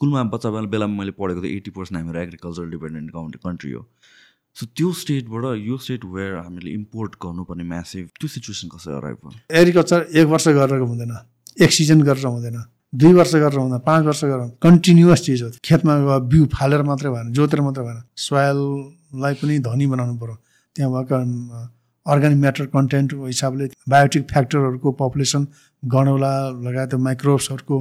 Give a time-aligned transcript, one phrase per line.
[0.00, 3.82] स्कुलमा बच्चा बेला बेलामा मैले पढेको त एट्टी पर्सेन्ट हामीहरू एग्रिकल्चर डिपेन्डेन्ट कन्ट्री हो।
[4.56, 10.06] सो त्यो स्टेटबाट यो स्टेट वेयर हामीले इम्पोर्ट गर्नुपर्ने म्यासिभ त्यो सिचुएसन कसरी अराइभ एग्रिकल्चर
[10.16, 11.12] एक वर्ष गरेर हुँदैन
[11.60, 12.56] एक सिजन गरेर हुँदैन
[12.92, 17.10] दुई वर्ष गरेर हुँदैन पाँच वर्ष गरेर कन्टिन्युस चिज हो खेतमा गयो बिउ फालेर मात्रै
[17.12, 20.36] भएन जोतेर मात्रै भएन। सोयललाई पनि धनी बनाउनु पऱ्यो
[20.76, 21.16] त्यहाँ भएका
[22.06, 25.46] अर्ग्यानिक म्याटर कन्टेन्टको हिसाबले बायोटिक फ्याक्टरहरूको पपुलेसन
[25.82, 26.34] गणौला
[26.66, 27.76] लगायत माइक्रोब्सहरूको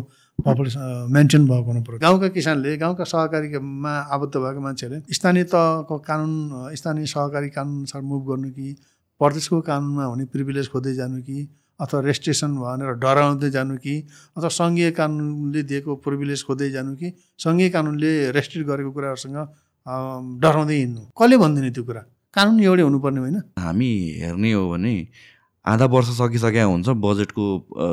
[0.46, 6.32] पपुलेसन मेन्टेन भएको हुनु पऱ्यो। गाउँका किसानले गाउँका सहकारीमा आबद्ध भएको मान्छेहरूले स्थानीय तहको कानुन
[6.76, 8.68] स्थानीय सहकारी कानुन अनुसार मुभ गर्नु कि
[9.22, 11.38] प्रदेशको कानुनमा हुने प्रिभिलेज खोज्दै जानु कि
[11.80, 13.94] अथवा रेस्ट्रिक्सन भनेर डराउँदै जानु कि
[14.38, 17.08] अथवा सङ्घीय कानुनले दिएको प्रिभिलेज खोज्दै जानु कि
[17.40, 19.38] सङ्घीय कानुनले रेस्ट्रिक्ट गरेको कुराहरूसँग
[20.44, 22.02] डराउँदै हिँड्नु। कसले भनिदिने त्यो कुरा?
[22.36, 23.38] कानुन एउटै हुनुपर्ने होइन?
[23.60, 24.96] हामी हेर्ने हो भने
[25.66, 27.44] आधा वर्ष सकिसकेका हुन्छ बजेटको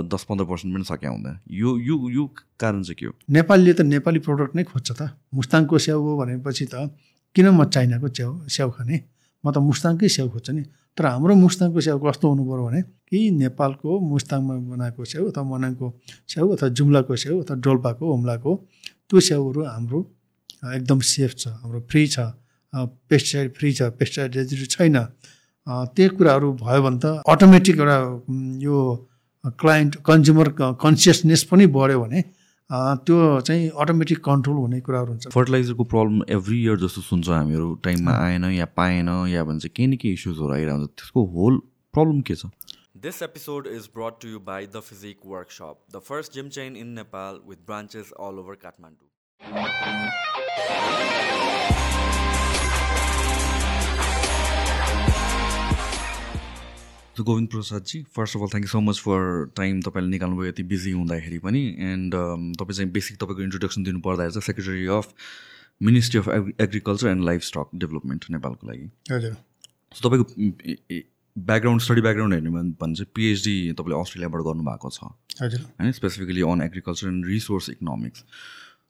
[0.07, 2.25] दस पन्ध्र पर्सेन्ट पनि सकिया हुँदैन। यो यो यो
[2.61, 3.13] कारण चाहिँ के हो?
[3.31, 6.95] नेपालीले त नेपाली प्रडक्ट नै खोज्छ त। मुस्ताङको स्याउ हो भनेपछि त
[7.35, 8.97] किन म चाइनाको च्याउ स्याउ खाने?
[9.45, 10.63] म त मुस्ताङकै स्याउ खोज्छु नि।
[10.97, 15.87] तर हाम्रो मुस्ताङको स्याउ कस्तो हुनु पऱ्यो भने कि नेपालको मुस्ताङमा बनाएको स्याउ अथवा मनाङको
[16.33, 18.51] स्याउ अथवा जुम्लाको स्याउ अथवा डोल्पाको हुम्लाको
[19.11, 19.99] त्यो स्याउहरू हाम्रो
[20.81, 22.17] एकदम सेफ छ हाम्रो फ्री छ।
[22.73, 24.33] पेस्टिसाइड फ्री छ पेस्टिसाइड
[24.71, 24.97] छैन।
[25.67, 27.99] त्यो कुराहरू भयो भने त अटोमेटिक एउटा
[28.63, 28.77] यो
[29.63, 30.49] क्लाइन्ट कन्ज्युमर
[30.83, 32.21] कन्सियसनेस पनि बढ्यो भने
[33.07, 38.13] त्यो चाहिँ अटोमेटिक कन्ट्रोल हुने कुराहरू हुन्छ। फर्टिलाइजरको प्रब्लम एभ्री इयर जस्तो सुन्छौँ हामीहरू टाइममा
[38.25, 41.61] आएन या पाएन या भन्छ केही न केही इस्युजहरू आइरहन्छ त्यसको होल
[41.95, 42.51] प्रब्लम के छ?
[43.07, 46.95] This episode is brought to you by The Physique Workshop, the first gym chain in
[46.95, 49.05] Nepal with branches all over Kathmandu.
[57.25, 60.91] Govind Prasad ji first of all thank you so much for time तपाईँले निकाल्नुभयो यति busy
[60.91, 65.15] हुँदाखेरि पनि। And um, तपाईँ चाहिँ basic तपाईँको introduction दिनु पर्दाखेरि चाहिँ secretary of
[65.83, 66.29] ministry of
[66.61, 69.37] agriculture and livestock development नेपालको लागि। हजुर।
[69.95, 70.25] सो तपाईँको
[71.37, 75.11] ब्याकग्राउन्ड स्टडी ब्याकग्राउन्ड हेर्नु भने चाहिँ पिएचडी तपाईँले अस्ट्रेलियाबाट गर्नुभएको छ।
[75.43, 78.25] हजुर। होइन specifically on agriculture and resource economics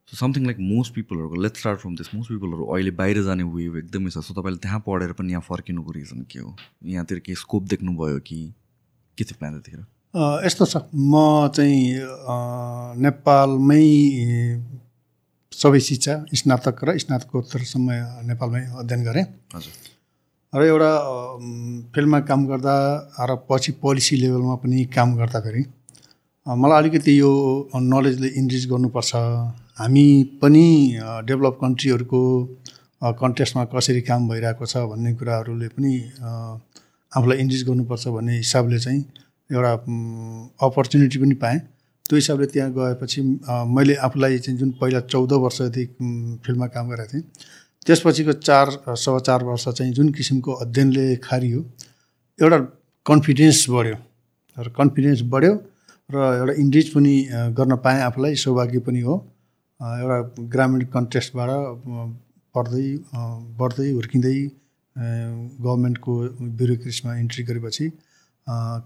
[0.09, 3.77] so something like most पिपलहरूको let start from this most पिपलहरू अहिले बाहिर जाने वेभ
[3.77, 4.19] एकदमै छ.
[4.23, 6.55] सो तपाईँले त्यहाँ पढेर पनि यहाँ फर्किनुको रिजन के हो?
[6.95, 8.39] यहाँतिर केही स्कोप देख्नुभयो कि?
[9.19, 9.83] के थियो प्लान त्यतिखेर?
[10.47, 11.83] यस्तो छ। म चाहिँ
[13.03, 13.83] नेपालमै
[15.53, 17.91] सबै शिक्षा स्नातक र स्नातकोत्तरसम्म
[18.31, 19.25] नेपालमै अध्ययन गरेँ।
[19.59, 19.75] हजुर।
[20.53, 20.93] र एउटा
[21.95, 22.75] फिल्डमा काम गर्दा
[23.27, 25.63] र पछि पोलिसी लेभलमा पनि काम गर्दाखेरि
[26.47, 27.31] मलाई अलिकति यो
[27.75, 29.13] नलेजले इन्क्रिज गर्नुपर्छ।
[29.77, 30.67] हामी पनि
[31.29, 32.21] डेभलप कन्ट्रीहरूको
[33.21, 35.93] कन्टेस्टमा कसरी काम भइरहेको छ भन्ने कुराहरूले पनि
[37.13, 39.01] आफूलाई इन्ट्रेस्ट गर्नुपर्छ भन्ने हिसाबले चाहिँ
[39.51, 39.73] एउटा
[40.67, 41.59] अपर्च्युनिटी पनि पाएँ।
[42.09, 43.23] त्यो हिसाबले त्यहाँ गएपछि
[43.77, 47.25] मैले आफूलाई चाहिँ जुन पहिला चौध वर्षदेखि फिल्डमा काम गरेको थिएँ
[47.87, 51.61] त्यसपछिको चार सवा चार वर्ष चाहिँ जुन किसिमको अध्ययनले खारियो
[52.39, 52.59] एउटा
[53.07, 53.97] कन्फिडेन्स बढ्यो।
[54.57, 55.55] र कन्फिडेन्स बढ्यो
[56.11, 57.15] र एउटा इन्ट्रेस्ट पनि
[57.53, 59.17] गर्न पाएँ आफूलाई सौभाग्य पनि हो।
[59.81, 61.51] एउटा ग्रामीण कन्टेस्टबाट
[62.55, 62.87] पढ्दै
[63.61, 64.37] बढ्दै हुर्किँदै
[64.97, 66.13] गभर्मेन्टको
[66.59, 67.87] ब्युरोक्रेसीमा इन्ट्री गरेपछि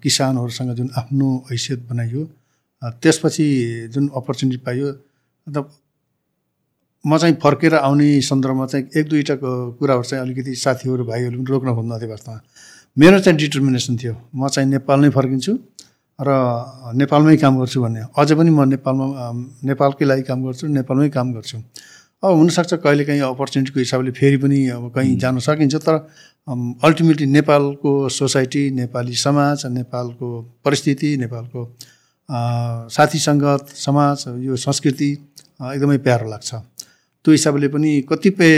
[0.02, 2.22] किसानहरूसँग जुन आफ्नो हैसियत बनाइयो
[3.02, 3.46] त्यसपछि
[3.94, 4.86] जुन अपर्च्युनिटी पाइयो
[5.46, 5.58] अन्त
[7.04, 9.34] म चाहिँ फर्केर आउने सन्दर्भमा चाहिँ एक दुईवटा
[9.78, 12.40] कुराहरू चाहिँ अलिकति साथीहरू भाइहरू पनि रोक्न खोज्नु थियो वास्तवमा।
[12.96, 15.52] मेरो चाहिँ डिटर्मिनेसन थियो म चाहिँ नेपाल नै फर्किन्छु।
[16.20, 16.30] र
[17.00, 19.06] नेपालमै काम गर्छु भन्ने। अझै पनि म नेपालमा
[19.68, 21.56] नेपालकै लागि काम गर्छु नेपालमै काम गर्छु।
[22.20, 25.94] अब हुनसक्छ कहिले काहीँ अपर्च्युनिटीको हिसाबले फेरि पनि अब कहीँ जान सकिन्छ तर
[26.84, 30.28] अल्टिमेटली नेपालको सोसाइटी नेपाली समाज नेपालको
[30.64, 31.60] परिस्थिति नेपालको
[32.92, 35.10] साथी सङ्गत समाज यो संस्कृति
[35.74, 36.50] एकदमै प्यारो लाग्छ।
[37.24, 38.52] त्यो हिसाबले पनि कतिपय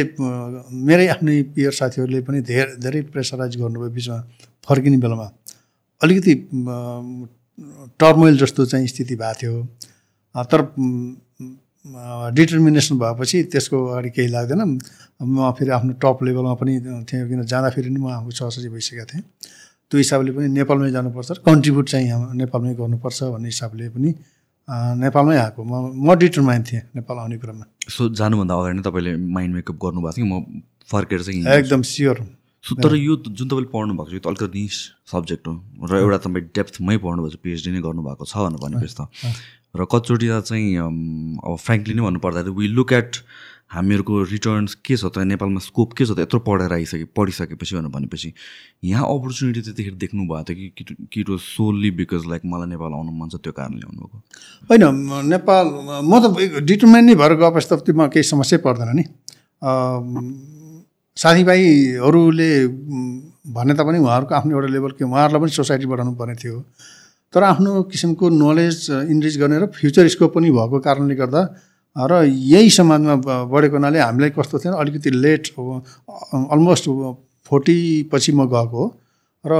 [0.88, 4.18] मेरै आफ्नै पियर साथीहरूले पनि धेरै धेरै प्रेसराइज गर्नुभयो बिचमा
[4.66, 5.26] फर्किने बेलामा।
[6.00, 6.34] अलिकति
[8.00, 9.54] टर्मोइल जस्तो चाहिँ स्थिति भएको थियो।
[10.52, 10.60] तर
[12.34, 14.78] डिटर्मिनेसन भएपछि त्यसको अगाडि केही लाग्दैन।
[15.22, 16.72] म फेरि आफ्नो टप लेभलमा पनि
[17.10, 19.22] थिएँ किन जाँदाखेरि नि म आफू सहसजी भइसकेको थिएँ।
[19.90, 22.06] त्यो हिसाबले पनि नेपालमै जानुपर्छ कन्ट्रिब्युट चाहिँ
[22.38, 24.10] नेपालमै गर्नुपर्छ भन्ने हिसाबले पनि
[25.04, 25.72] नेपालमै आएको। म
[26.06, 30.26] म डिटरमाइन थिएँ नेपाल आउने क्रममा सो जानुभन्दा अगाडि नै तपाईँले माइन्ड मेकअप गर्नुभएको थियो
[30.26, 32.16] म फर्केर चाहिँ एकदम स्योर।
[32.64, 34.76] सो तर यो जुन तपाईँले पढ्नु भएको छ यो त अलिकति निस
[35.12, 35.54] सब्जेक्ट हो
[35.90, 39.10] र एउटा तपाईँ डेप्थमै पढ्नुभएको छ पिएचडी नै गर्नुभएको छ भनेर भनेपछि त।
[39.74, 43.12] र कतिचोटि चाहिँ अब फ्रेङ्कली नै भन्नुपर्दाखेरि वी लुक एट
[43.72, 47.90] हामीहरूको रिटर्न्स के छ त नेपालमा स्कोप के छ त यत्रो पढेर आइसके पढिसकेपछि भनेर
[47.98, 48.30] भनेपछि
[48.84, 52.92] यहाँ अपर्च्युनिटी त्यतिखेर देख्नु भएको थियो कि कि it was solely because like मलाई नेपाल
[52.94, 54.16] आउनु मन छ त्यो कारणले आउनुभएको।
[54.70, 54.84] होइन
[55.34, 55.66] नेपाल
[56.04, 59.04] म त डिटर्मेन्ट नै भएर गएपछि त केही समस्या पर्दैन नि।
[61.16, 62.50] साथीभाइहरूले
[63.52, 66.60] भने तापनि उहाँहरूको आफ्नो एउटा लेभल के उहाँहरूलाई पनि सोसाइटी बढाउनु पर्ने थियो।
[67.34, 71.42] तर आफ्नो किसिमको नलेज इन्क्रिज गर्ने र फ्युचर स्कोप पनि भएको कारणले गर्दा
[71.96, 76.84] र यही समाजमा बढेको हुनाले हामीलाई कस्तो थिएन अलिकति लेट अलमोस्ट
[77.48, 77.76] फोर्टी
[78.12, 78.82] पछि म गएको
[79.44, 79.52] र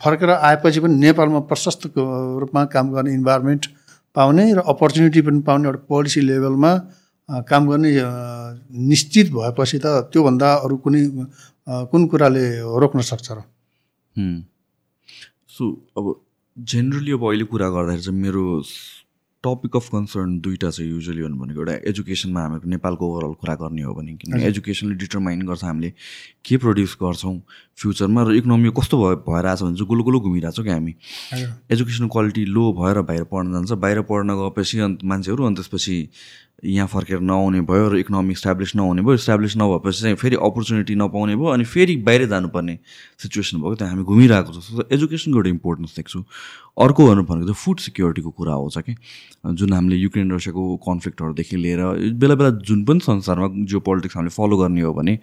[0.00, 1.82] फर्केर आएपछि पनि नेपालमा प्रशस्त
[2.40, 3.66] रूपमा काम गर्ने इन्भाइरोमेन्ट
[4.16, 6.72] पाउने र अपर्च्युनिटी पनि पाउने एउटा पोलिसी लेभलमा
[7.28, 7.90] काम गर्ने
[8.88, 11.02] निश्चित भएपछि त त्योभन्दा अरू कुनै
[11.90, 12.44] कुन कुराले
[12.80, 13.38] रोक्न सक्छ र?
[15.48, 15.62] सो
[15.98, 16.04] अब
[16.56, 18.44] जेनरली अब अहिले कुरा गर्दाखेरि चाहिँ मेरो
[19.44, 23.92] टपिक अफ कन्सर्न दुइटा छ युजली भनेको एउटा एजुकेसनमा हामीहरूको नेपालको ओभरअल कुरा गर्ने हो
[23.94, 25.92] भने किनभने एजुकेसनले डिटरमाइन गर्छ हामीले
[26.44, 27.36] के प्रड्युस गर्छौँ
[27.76, 30.94] फ्युचरमा र इकोनोमी कस्तो भयो भइरहेछ भने चाहिँ गुलो गुलो घुमिरहेको छौँ क्या हामी।
[31.72, 35.96] एजुकेसन क्वालिटी लो भएर बाहिर पढ्न जान्छ। बाहिर पढ्न गएपछि अन्त मान्छेहरू अनि त्यसपछि
[36.64, 41.36] यहाँ फर्केर नआउने भयो र इकोनोमी इस्टाब्लिस नहुने भयो इस्टाब्लिस नभएपछि चाहिँ फेरि अपर्च्युनिटी नपाउने
[41.36, 42.78] भयो अनि फेरि बाहिर जानुपर्ने
[43.22, 46.24] सिचुएसन भयो त्यहाँ हामी घुमिरहेको छ। एजुकेसनको एउटा इम्पोर्टेन्स देख्छु।
[46.80, 48.94] अर्को भन्नु भनेको चाहिँ फुड सिक्योरिटीको कुरा आउँछ कि
[49.44, 51.80] जुन हामीले युक्रेन रसियाको कन्फ्लिक्टहरूदेखि लिएर
[52.16, 55.18] बेला बेला जुन पनि संसारमा जो पोलिटिक्स हामीले फलो गर्ने हो भने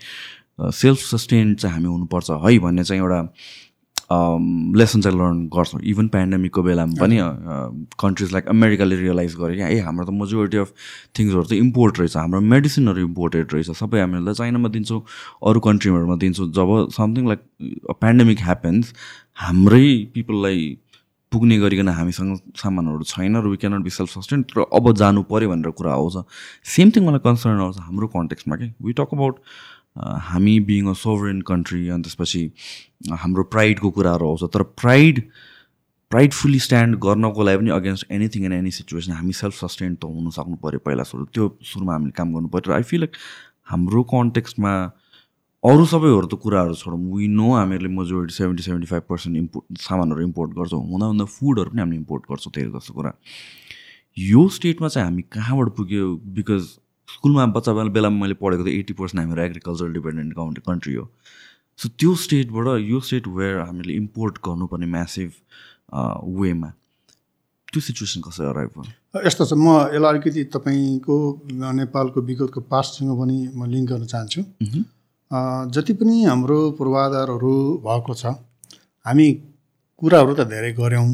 [0.62, 3.22] सेल्फ सस्टेन चाहिँ हामी हुनुपर्छ है भन्ने चाहिँ एउटा
[4.78, 5.82] लेसन चाहिँ लर्न गर्छौँ.
[5.82, 7.18] इभन पेन्डेमिकको बेलामा पनि
[8.02, 10.70] कन्ट्रिज लाइक अमेरिकाले रियलाइज गऱ्यो क्या ए हाम्रो त मेजोरिटी अफ
[11.20, 12.18] थिङ्सहरू त इम्पोर्ट रहेछ.
[12.18, 13.72] हाम्रो मेडिसिनहरू इम्पोर्टेड रहेछ.
[13.72, 15.02] सबै हामीहरूलाई चाइनामा दिन्छौँ
[15.48, 16.52] अरू कन्ट्रीहरूमा दिन्छौँ.
[16.52, 17.42] जब समथिङ लाइक
[18.02, 18.94] पेन्डेमिक ह्यापन्स
[19.48, 20.78] हाम्रै पिपललाई
[21.32, 25.50] पुग्ने गरिकन हामीसँग सामानहरू छैन र we cannot be self sustain तर अब जानु पऱ्यो
[25.50, 26.28] भनेर कुरा आउँछ.
[26.68, 29.40] सेम थिङ मलाई कन्सर्न आउँछ हाम्रो कन्टेक्समा कि वी टक अबाउट
[29.96, 32.44] हामी बिङ अ सोभरेन कन्ट्री अनि त्यसपछि
[33.22, 35.22] हाम्रो प्राइडको कुराहरू आउँछ। तर प्राइड
[36.12, 40.32] प्राइडफुल्ली स्ट्यान्ड गर्नको लागि पनि against anything in any situation हामी सेल्फ सस्टेन्ड त हुनु
[40.32, 43.16] सक्नु पऱ्यो पहिला सुरु। त्यो सुरुमा हामीले काम गर्नु पऱ्यो आई फिल लाइक
[43.72, 44.74] हाम्रो कन्टेक्स्टमा
[45.64, 50.22] अरू सबैहरू त कुराहरू छोडौँ। वी नो हामीहरूले majority seventy seventy five percent import सामानहरू
[50.28, 53.12] इम्पोर्ट गर्छौँ। हुँदा हुँदा फुडहरू पनि हामीले इम्पोर्ट गर्छौँ। धेरै जस्तो कुरा।
[54.18, 56.06] यो स्टेटमा चाहिँ हामी कहाँबाट पुग्यो?
[56.36, 56.64] बिकज
[57.14, 61.06] स्कुलमा बच्चा बेलामा मैले पढेको थिएँ एट्टी पर्सेन्ट हाम्रो एग्रिकल्चर डिपेन्डेन्ट कन्ट्री हो।
[61.80, 65.30] सो त्यो स्टेटबाट यो स्टेट वेयर हामीले इम्पोर्ट गर्नुपर्ने म्यासिभ
[66.40, 66.70] वेमा
[67.74, 68.86] त्यो सिचुएसन कसरी अराइभ भयो?
[69.26, 71.16] यस्तो छ म यसलाई अलिकति तपाईँको
[71.80, 74.42] नेपालको विगतको पास्टसँग पनि म लिङ्क गर्न चाहन्छु।
[75.76, 77.54] जति पनि हाम्रो पूर्वाधारहरू
[77.86, 78.36] भएको छ
[79.06, 79.28] हामी
[80.02, 81.08] कुराहरू त धेरै गऱ्यौँ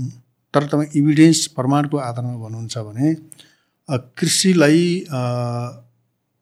[0.54, 3.08] तर तपाईँ इभिडेन्स प्रमाणको आधारमा भन्नुहुन्छ भने
[4.18, 4.82] कृषिलाई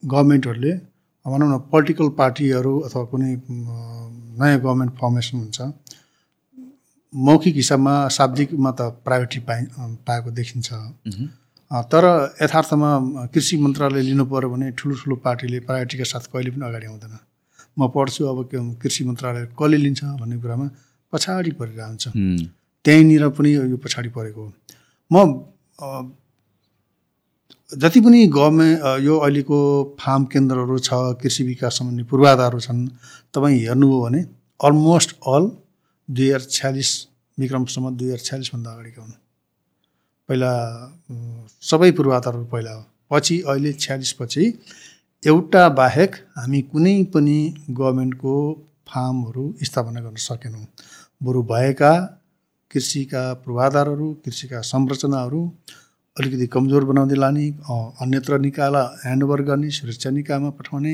[0.05, 0.73] गभर्मेन्टहरूले
[1.25, 3.31] भनौँ न पोलिटिकल पार्टीहरू अथवा कुनै
[4.39, 5.59] नयाँ गभर्मेन्ट फर्मेसन हुन्छ।
[7.13, 9.61] मौखिक हिसाबमा शाब्दिकमा त प्रायोरिटी पाइ
[10.07, 10.69] पाएको देखिन्छ।
[11.91, 12.03] तर
[12.41, 12.89] यथार्थमा
[13.33, 17.15] कृषि मन्त्रालय लिनु पऱ्यो भने ठुलो ठुलो पार्टीले प्रायोरिटीका साथ कहिले पनि अगाडि आउँदैन।
[17.79, 18.37] म पढ्छु अब
[18.81, 20.67] कृषि मन्त्रालय कसले लिन्छ भन्ने कुरामा
[21.13, 22.03] पछाडि परिरहन्छ
[22.85, 24.51] त्यहीँनिर पनि यो पछाडि परेको हो।
[25.11, 25.15] म
[27.71, 29.57] जति पनि गभर्मेन्ट यो अहिलेको
[29.99, 32.81] फार्म केन्द्रहरू छ कृषि विकास सम्बन्धी पूर्वाधारहरू छन्
[33.33, 34.21] तपाईँ हेर्नुभयो भने
[34.59, 35.49] अलमोस्ट अल
[36.09, 36.91] दुई हजार छ्यालिस
[37.37, 39.11] विक्रमसम्म दुई हजार छ्यालिसभन्दा अगाडिको हुन्?
[40.29, 40.51] पहिला
[41.61, 44.43] सबै पूर्वाधारहरू पहिला हो। पछि अहिले छ्यालिसपछि
[45.23, 47.37] एउटा बाहेक हामी कुनै पनि
[47.71, 48.35] गभर्मेन्टको
[48.87, 50.65] फार्महरू स्थापना गर्न सकेनौँ।
[51.23, 51.93] बरु भएका
[52.71, 55.41] कृषिका पूर्वाधारहरू कृषिका संरचनाहरू
[56.17, 57.45] अलिकति कमजोर बनाउँदै लाने
[58.03, 60.93] अन्यत्र निकायलाई ह्यान्डओभर गर्ने सुरक्षा निकायमा पठाउने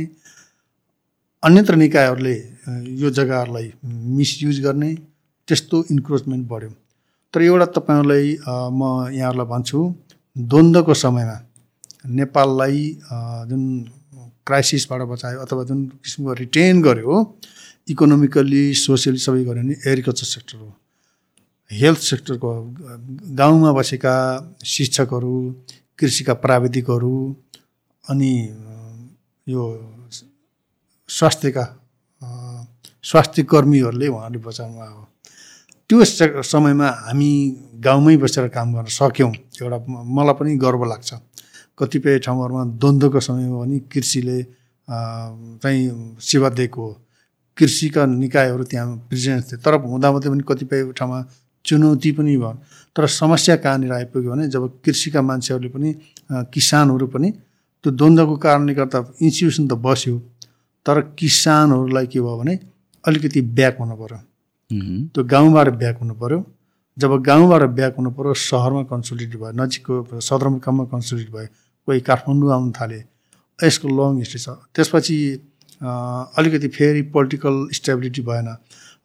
[1.44, 2.36] अन्यत्र निकायहरूले
[3.02, 3.68] यो जग्गाहरूलाई
[4.18, 4.92] मिसयुज गर्ने
[5.48, 6.70] त्यस्तो इन्क्रोचमेन्ट बढ्यो।
[7.34, 8.28] तर एउटा तपाईँहरूलाई
[8.74, 8.82] म
[9.14, 9.80] यहाँहरूलाई भन्छु
[10.36, 11.38] द्वन्द्वको समयमा
[12.18, 12.82] नेपाललाई
[13.50, 13.64] जुन
[14.48, 17.16] क्राइसिसबाट बचायो अथवा जुन किसिमको रिटेन गर्यो
[17.94, 20.70] इकोनोमिकल्ली सोसियली सबै गऱ्यो भने एग्रिकल्चर सेक्टर हो।
[21.72, 22.50] हेल्थ सेक्टरको
[23.32, 24.16] गाउँमा बसेका
[24.66, 25.36] शिक्षकहरू
[26.00, 27.36] कृषिका प्राविधिकहरू
[28.10, 28.34] अनि
[29.48, 29.64] यो
[31.10, 31.64] स्वास्थ्यका
[33.04, 35.08] स्वास्थ्य कर्मीहरूले उहाँहरूले बचाउनु भयो
[35.90, 36.04] त्यो
[36.44, 37.32] समयमा हामी
[37.80, 41.14] गाउँमै बसेर काम गर्न सक्यौँ एउटा मलाई पनि गर्व लाग्छ।
[41.80, 44.44] कतिपय ठाउँहरूमा द्वन्द्वको समयमा पनि कृषिले
[45.64, 46.86] चाहिँ सेवा दिएको
[47.58, 51.20] कृषिका निकायहरू त्यहाँ प्रेजेन्स थिए तर हुँदाहुँदै पनि कतिपय ठाउँमा
[51.66, 52.54] चुनौती पनि भयो।
[52.96, 55.90] तर समस्या कहाँनिर आइपुग्यो भने जब कृषिका मान्छेहरूले पनि
[56.54, 57.30] किसानहरू पनि
[57.84, 60.18] त्यो द्वन्द्वको कारणले गर्दा इन्स्टिट्युसन त बस्यो
[60.86, 62.54] तर किसानहरूलाई के भयो भने
[63.04, 64.20] अलिकति ब्याक हुनु पऱ्यो
[65.14, 66.40] त्यो गाउँबाट ब्याक हुनु पऱ्यो
[66.98, 71.48] जब गाउँबाट ब्याक हुनु पऱ्यो सहरमा कन्सल्टेट भयो नजिकको सदरमुकाममा कन्सल्टेट भयो
[71.88, 73.00] कोही काठमाडौँ आउनु थाले
[73.60, 75.16] यसको लङ हिस्ट्री छ। त्यसपछि
[76.38, 78.50] अलिकति फेरि पोलिटिकल स्टेबिलिटी भएन।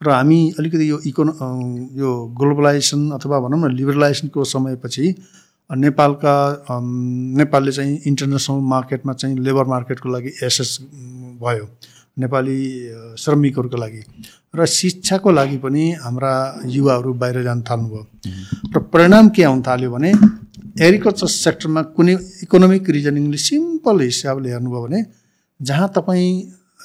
[0.01, 1.33] र हामी अलिकति यो इकोनो
[2.01, 5.15] यो ग्लोबलाइजेसन अथवा भनौँ न लिबरलाइजेसनको समयपछि
[5.71, 6.35] नेपालका
[6.71, 10.79] नेपालले चाहिँ इन्टरनेसनल मार्केटमा चाहिँ लेबर मार्केटको लागि एसेस
[11.43, 11.67] भयो।
[12.19, 12.59] नेपाली
[13.19, 14.03] श्रमिकहरूको लागि।
[14.57, 16.33] र शिक्षाको लागि पनि हाम्रा
[16.67, 18.03] युवाहरू बाहिर जान थाल्नुभयो।
[18.73, 20.11] र परिणाम के आउन थाल्यो भने
[20.81, 25.05] एग्रिकल्चर सेक्टरमा कुनै इकोनोमिक रिजनिङले सिम्पल हिसाबले हेर्नुभयो भने
[25.61, 26.31] जहाँ तपाईँ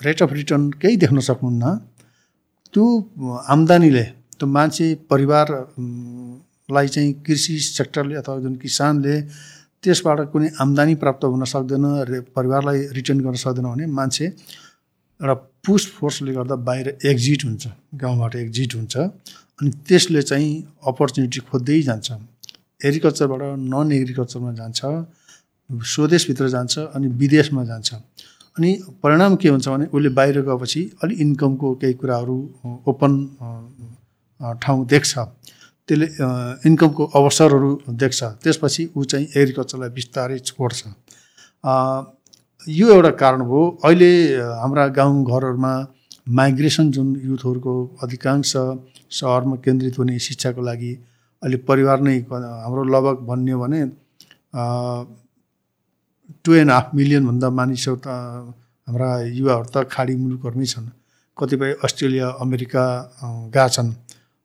[0.05, 1.65] रेट अफ रिटर्न केही देख्न सक्नुहुन्न
[2.73, 2.85] त्यो
[3.53, 4.03] आम्दानीले
[4.37, 9.15] त्यो मान्छे परिवारलाई चाहिँ कृषि सेक्टरले अथवा जुन किसानले
[9.83, 11.85] त्यसबाट कुनै आम्दानी प्राप्त हुन सक्दैन
[12.37, 15.35] परिवारलाई रिटर्न गर्न सक्दैन भने मान्छे एउटा
[15.65, 17.63] पुस फोर्सले गर्दा बाहिर एक्जिट हुन्छ
[18.01, 20.51] गाउँबाट एक्जिट हुन्छ अनि त्यसले चाहिँ
[20.89, 22.07] अपर्च्युनिटी खोज्दै जान्छ।
[22.87, 23.41] एग्रिकल्चरबाट
[23.73, 24.79] नन एग्रिकल्चरमा जान्छ
[25.93, 27.89] स्वदेशभित्र जान्छ अनि विदेशमा जान्छ।
[28.57, 28.71] अनि
[29.03, 32.37] परिणाम के हुन्छ भने उसले बाहिर गएपछि अलिक इन्कमको केही कुराहरू
[32.91, 33.11] ओपन
[34.63, 35.13] ठाउँ देख्छ।
[35.89, 36.07] त्यसले
[36.67, 40.83] इन्कमको अवसरहरू देख्छ। त्यसपछि ऊ चाहिँ एग्रिकल्चरलाई बिस्तारै छोड्छ।
[42.79, 44.11] यो एउटा कारण हो। अहिले
[44.61, 45.73] हाम्रा गाउँघरहरूमा
[46.29, 48.51] माइग्रेसन जुन युथहरूको अधिकांश
[49.11, 50.93] सहरमा केन्द्रित हुने शिक्षाको लागि
[51.41, 53.81] अहिले परिवार नै हाम्रो लगभग भन्यो भने
[56.45, 58.07] टु एन्ड हाफ मिलियनभन्दा मानिसहरू त
[58.87, 60.87] हाम्रा युवाहरू त खाडी मुलुकहरूमै छन्।
[61.37, 62.83] कतिपय अस्ट्रेलिया अमेरिका
[63.53, 63.89] गएका छन्।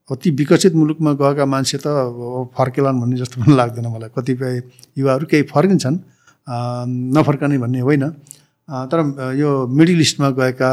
[0.09, 1.87] अति विकसित मुलुकमा गएका मान्छे त
[2.57, 4.55] फर्केलान् भन्ने जस्तो पनि लाग्दैन मलाई। कतिपय
[4.99, 5.97] युवाहरू केही फर्किन्छन्
[7.17, 8.05] नफर्कने भन्ने होइन।
[8.91, 8.99] तर
[9.41, 10.71] यो मिडल इस्टमा गएका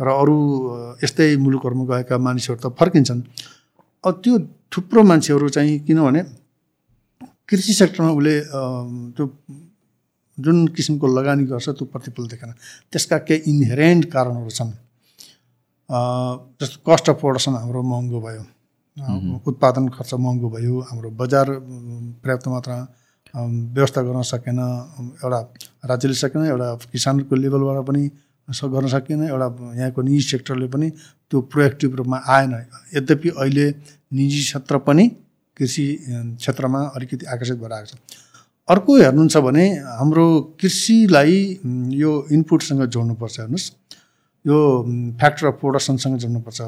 [0.00, 0.36] र अरू
[1.04, 3.20] यस्तै मुलुकहरूमा गएका मानिसहरू त फर्किन्छन्।
[4.04, 4.32] त्यो
[4.72, 6.22] थुप्रो मान्छेहरू चाहिँ किनभने
[7.48, 8.34] कृषि सेक्टरमा उसले
[9.14, 9.24] त्यो
[10.38, 12.50] जुन किसिमको लगानी गर्छ त्यो प्रतिफल देखेन।
[12.92, 14.72] त्यसका केही इन्हेरेन्ट कारणहरू छन्।
[16.60, 18.44] जस्तो कस्ट अफ प्रोडक्सन हाम्रो महँगो भयो।
[19.46, 21.46] उत्पादन खर्च महँगो भयो। हाम्रो बजार
[22.22, 22.76] पर्याप्त मात्रा
[23.34, 24.58] व्यवस्था गर्न सकेन।
[25.20, 25.40] एउटा
[25.90, 28.02] राज्यले सकेन एउटा किसानको लेभलबाट पनि
[28.48, 30.88] गर्न सकेन। एउटा यहाँको निजी सेक्टरले पनि
[31.30, 32.52] त्यो प्रोएक्टिभ रूपमा आएन।
[32.96, 33.66] यद्यपि अहिले
[34.12, 35.08] निजी क्षेत्र पनि
[35.56, 35.84] कृषि
[36.40, 38.00] क्षेत्रमा अलिकति आकर्षित भएर आएको छ।
[38.72, 39.64] अर्को हेर्नुहुन्छ भने
[39.98, 40.26] हाम्रो
[40.60, 41.38] कृषिलाई
[42.02, 43.66] यो इनपुटसँग जोड्नुपर्छ हेर्नुहोस्।
[44.44, 44.58] यो
[45.18, 46.60] फ्याक्टर अफ प्रोडक्सनसँग जोड्नुपर्छ।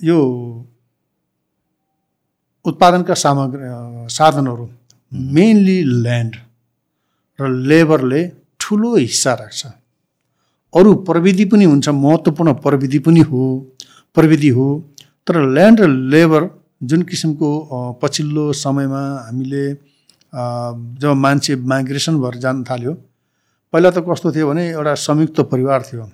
[0.00, 0.18] यो
[2.64, 3.62] उत्पादनका सामग्री
[4.14, 4.68] साधनहरू
[5.36, 6.36] मेनली ल्यान्ड
[7.38, 8.22] र लेबरले
[8.60, 9.66] ठुलो हिस्सा राख्छ।
[10.72, 13.42] अरू प्रविधि पनि हुन्छ महत्त्वपूर्ण प्रविधि पनि हो
[14.16, 14.66] प्रविधि हो।
[15.26, 16.48] तर ल्यान्ड र लेबर
[16.82, 17.48] जुन किसिमको
[18.02, 19.64] पछिल्लो समयमा हामीले
[20.32, 22.92] जब मान्छे माइग्रेसन भएर जान थाल्यो
[23.72, 26.04] पहिला त कस्तो थियो भने एउटा संयुक्त परिवार थियो।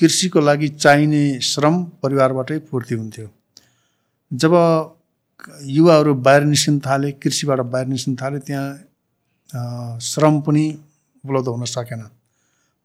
[0.00, 3.28] कृषिको लागि चाहिने श्रम परिवारबाटै पूर्ति हुन्थ्यो।
[4.30, 4.52] जब
[5.68, 10.64] युवाहरू बाहिर निस्किन थाले कृषिबाट बाहिर निस्किन थाले त्यहाँ श्रम पनि
[11.24, 12.02] उपलब्ध हुन सकेन।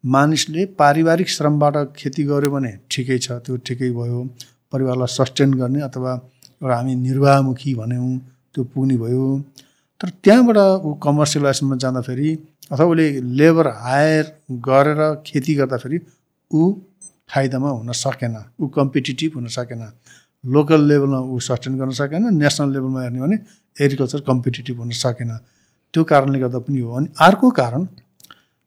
[0.04, 4.20] मानिसले पारिवारिक श्रमबाट खेती गर्यो भने ठिकै छ त्यो ठिकै भयो।
[4.72, 6.12] परिवारलाई सस्टेन गर्ने अथवा
[6.62, 8.18] एउटा हामी निर्वाहमुखी भन्यौँ
[8.54, 9.24] त्यो पुग्ने भयो।
[10.02, 12.30] तर त्यहाँबाट ऊ कमर्सियलाइजेसनमा जाँदाखेरि
[12.72, 13.08] अथवा उसले
[13.40, 14.24] लेबर हायर
[14.68, 16.00] गरेर खेती गर्दाखेरि
[16.52, 16.62] ऊ
[17.30, 19.82] फाइदामा हुन सकेन ऊ कम्पिटेटिभ हुन सकेन।
[20.44, 23.38] लोकल लेभलमा ऊ सस्टेन गर्न सकेन नेसनल लेभलमा हेर्ने भने
[23.76, 25.32] एग्रिकल्चर कम्पिटेटिभ हुन सकेन।
[25.94, 27.88] त्यो कारणले गर्दा पनि हो। अनि अर्को कारण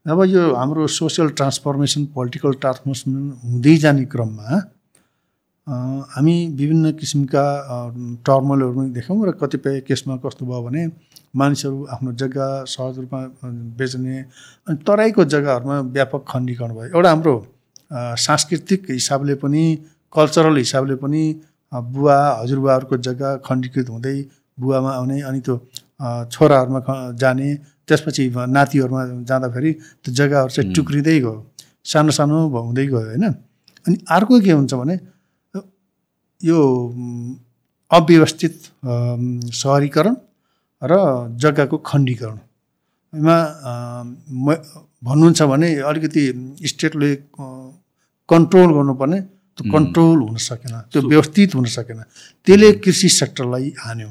[0.06, 3.10] अब यो हाम्रो सोसियल ट्रान्सफर्मेसन पोलिटिकल ट्रान्सफर्मेसन
[3.44, 4.60] हुँदै जाने क्रममा
[5.66, 7.44] हामी विभिन्न किसिमका
[8.26, 10.82] टर्मलहरू पनि देख्यौँ र कतिपय केसमा कस्तो भयो भने
[11.38, 13.20] मानिसहरू आफ्नो जग्गा सहज रूपमा
[13.78, 14.18] बेच्ने
[14.66, 17.34] अनि तराईको जग्गाहरूमा व्यापक खण्डीकरण भयो। एउटा हाम्रो
[18.26, 19.62] सांस्कृतिक हिसाबले पनि
[20.12, 21.22] कल्चरल हिसाबले पनि
[21.72, 24.16] बुवा हजुरबुवाहरूको जग्गा खण्डीकृत हुँदै
[24.58, 25.56] बुवामा आउने अनि त्यो
[26.26, 26.80] छोराहरूमा
[27.22, 27.48] जाने
[27.86, 31.34] त्यसपछि नातिहरूमा जाँदाखेरि त्यो जग्गाहरू चाहिँ टुक्रिँदै गयो।
[31.86, 33.24] सानो सानो हुँदै गयो होइन?
[33.86, 34.96] अनि अर्को के हुन्छ भने
[36.44, 36.58] यो
[37.90, 38.54] अव्यवस्थित
[39.62, 40.14] सहरीकरण
[40.82, 40.92] र
[41.42, 43.36] जग्गाको खण्डीकरणमा
[45.06, 46.22] भन्नुहुन्छ भने अलिकति
[46.72, 47.10] स्टेटले
[48.28, 51.98] कन्ट्रोल गर्नुपर्ने त्यो कन्ट्रोल हुन सकेन त्यो व्यवस्थित हुन सकेन।
[52.46, 54.10] त्यसले कृषि सेक्टरलाई हान्यो।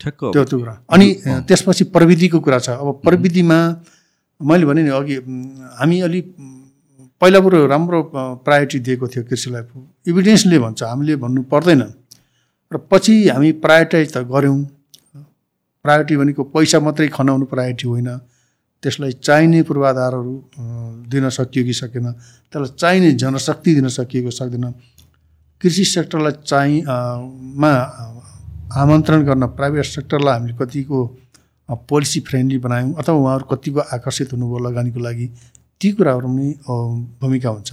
[0.00, 1.06] त्यो त्यो कुरा। अनि
[1.48, 3.58] त्यसपछि प्रविधिको कुरा छ। अब प्रविधिमा
[4.40, 5.16] मैले भने नि अघि
[5.78, 6.26] हामी अलिक
[7.20, 8.02] पहिला बरु राम्रो
[8.44, 9.62] प्रायोरिटी दिएको थियो कृषिलाई
[10.10, 11.82] इभिडेन्सले भन्छ हामीले भन्नु पर्दैन।
[12.72, 14.58] र पछि हामी प्रायोरिटाइज त गऱ्यौँ।
[15.84, 18.08] प्रायोरिटी भनेको पैसा मात्रै खनाउनु प्रायोरिटी होइन।
[18.82, 20.34] त्यसलाई चाहिने पूर्वाधारहरू
[21.08, 22.06] दिन सकियो कि सकेन।
[22.52, 24.66] त्यसलाई चाहिने जनशक्ति दिन सकिएको सक्दैन।
[25.60, 26.84] कृषि सेक्टरलाई चाहिँ
[27.56, 27.72] मा
[28.76, 30.98] आमन्त्रण गर्न प्राइभेट सेक्टरलाई हामीले कतिको
[31.88, 35.26] पोलिसी फ्रेन्डली बनायौँ अथवा उहाँहरू कतिको आकर्षित हुनुभयो लगानीको लागि।
[35.80, 36.48] ती कुराहरू पनि
[37.20, 37.70] भूमिका हुन्छ।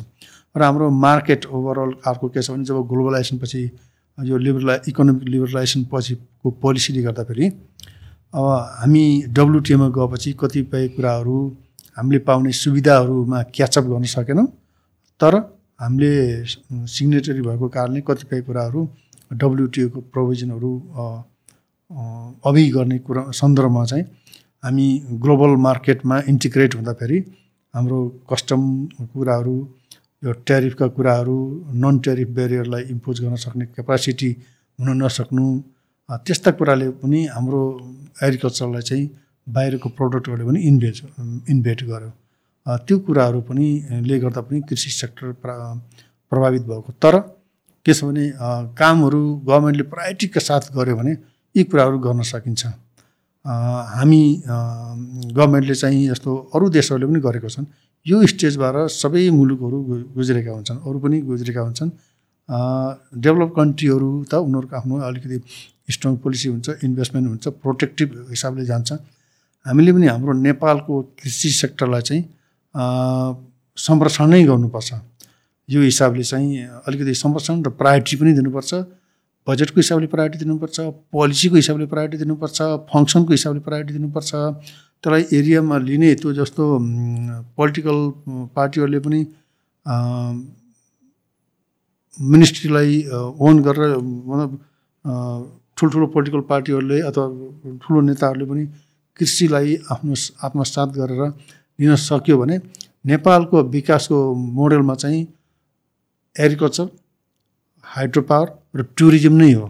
[0.55, 3.61] र हाम्रो मार्केट ओभरअल अर्को के छ भने जब ग्लोबलाइजेसन पछि
[4.17, 7.45] यो लिबरला इकोनोमिक लिबरलाइजेसन पछिको पोलिसीले गर्दाखेरि
[8.33, 8.45] अब
[8.81, 11.37] हामी डब्लुटिएमा गएपछि कतिपय कुराहरू
[11.97, 14.47] हामीले पाउने सुविधाहरूमा क्याचअप गर्न सकेनौँ।
[15.21, 15.33] तर
[15.81, 16.13] हामीले
[16.45, 18.81] सिग्नेटरी भएको कारणले कतिपय कुराहरू
[19.33, 20.71] डब्लुटिओको प्रोभिजनहरू
[22.45, 24.05] अभि गर्ने कुरा सन्दर्भमा चाहिँ
[24.63, 24.87] हामी
[25.23, 27.17] ग्लोबल मार्केटमा इन्टिग्रेट हुँदाखेरि
[27.73, 27.99] हाम्रो
[28.29, 28.61] कस्टम
[29.13, 29.55] कुराहरू
[30.23, 31.37] यो ट्यारिफका कुराहरू
[31.83, 34.29] नन ट्यारिफ ब्यारियरलाई इम्पोज गर्न सक्ने क्यापासिटी
[34.79, 35.45] हुन नसक्नु
[36.25, 37.61] त्यस्ता कुराले पनि हाम्रो
[38.23, 39.09] एग्रिकल्चरलाई चाहिँ
[39.47, 41.03] बाहिरको प्रडक्टहरूले पनि इन्भेस्ट
[41.49, 42.11] इन्भेट गर्यो।
[42.85, 43.67] त्यो कुराहरू पनि
[44.07, 47.19] ले गर्दा पनि कृषि सेक्टर प्रभावित भएको। तर
[47.85, 48.25] के छ भने
[48.77, 51.17] कामहरू गभर्मेन्टले प्रायोरिटीका साथ गऱ्यो भने
[51.55, 52.61] यी कुराहरू गर्न सकिन्छ।
[53.45, 57.65] हामी गभर्मेन्टले चाहिँ यस्तो अरू देशहरूले पनि गरेको छन्।
[58.05, 59.77] यो स्टेजबाट सबै मुलुकहरू
[60.15, 61.89] गुज्रेका हुन्छन् अरू पनि गुज्रेका हुन्छन्।
[63.19, 65.37] डेभलप कन्ट्रीहरू त उनीहरूको आफ्नो अलिकति
[65.91, 68.91] स्ट्रङ पोलिसी हुन्छ इन्भेस्टमेन्ट हुन्छ प्रोटेक्टिभ हिसाबले जान्छ।
[69.65, 72.23] हामीले पनि हाम्रो नेपालको कृषि सेक्टरलाई चाहिँ
[73.77, 74.89] संरक्षण नै गर्नुपर्छ।
[75.69, 76.47] यो हिसाबले चाहिँ
[76.87, 78.71] अलिकति संरक्षण र प्रायोरिटी पनि दिनुपर्छ।
[79.47, 80.77] बजेटको हिसाबले प्रायोरिटी दिनुपर्छ
[81.13, 82.57] पोलिसीको हिसाबले प्रायोरिटी दिनुपर्छ
[82.91, 84.31] फङ्सनको हिसाबले प्रायोरिटी दिनुपर्छ।
[85.03, 86.63] त्यसलाई एरियामा लिने त्यो जस्तो
[87.57, 87.97] पोलिटिकल
[88.55, 89.19] पार्टीहरूले पनि
[92.17, 92.93] मिनिस्ट्रीलाई
[93.45, 94.49] ओन गरेर मतलब
[95.77, 97.25] ठुल्ठुलो पोलिटिकल पार्टीहरूले अथवा
[97.83, 98.63] ठुलो नेताहरूले पनि
[99.19, 100.13] कृषिलाई आफ्नो
[100.45, 101.21] आत्मसात गरेर
[101.79, 102.55] लिन सक्यो भने
[103.11, 104.17] नेपालको विकासको
[104.57, 105.21] मोडेलमा चाहिँ
[106.35, 106.87] एग्रिकल्चर
[107.83, 109.67] हाइड्रो पावर र टुरिज्म नै हो।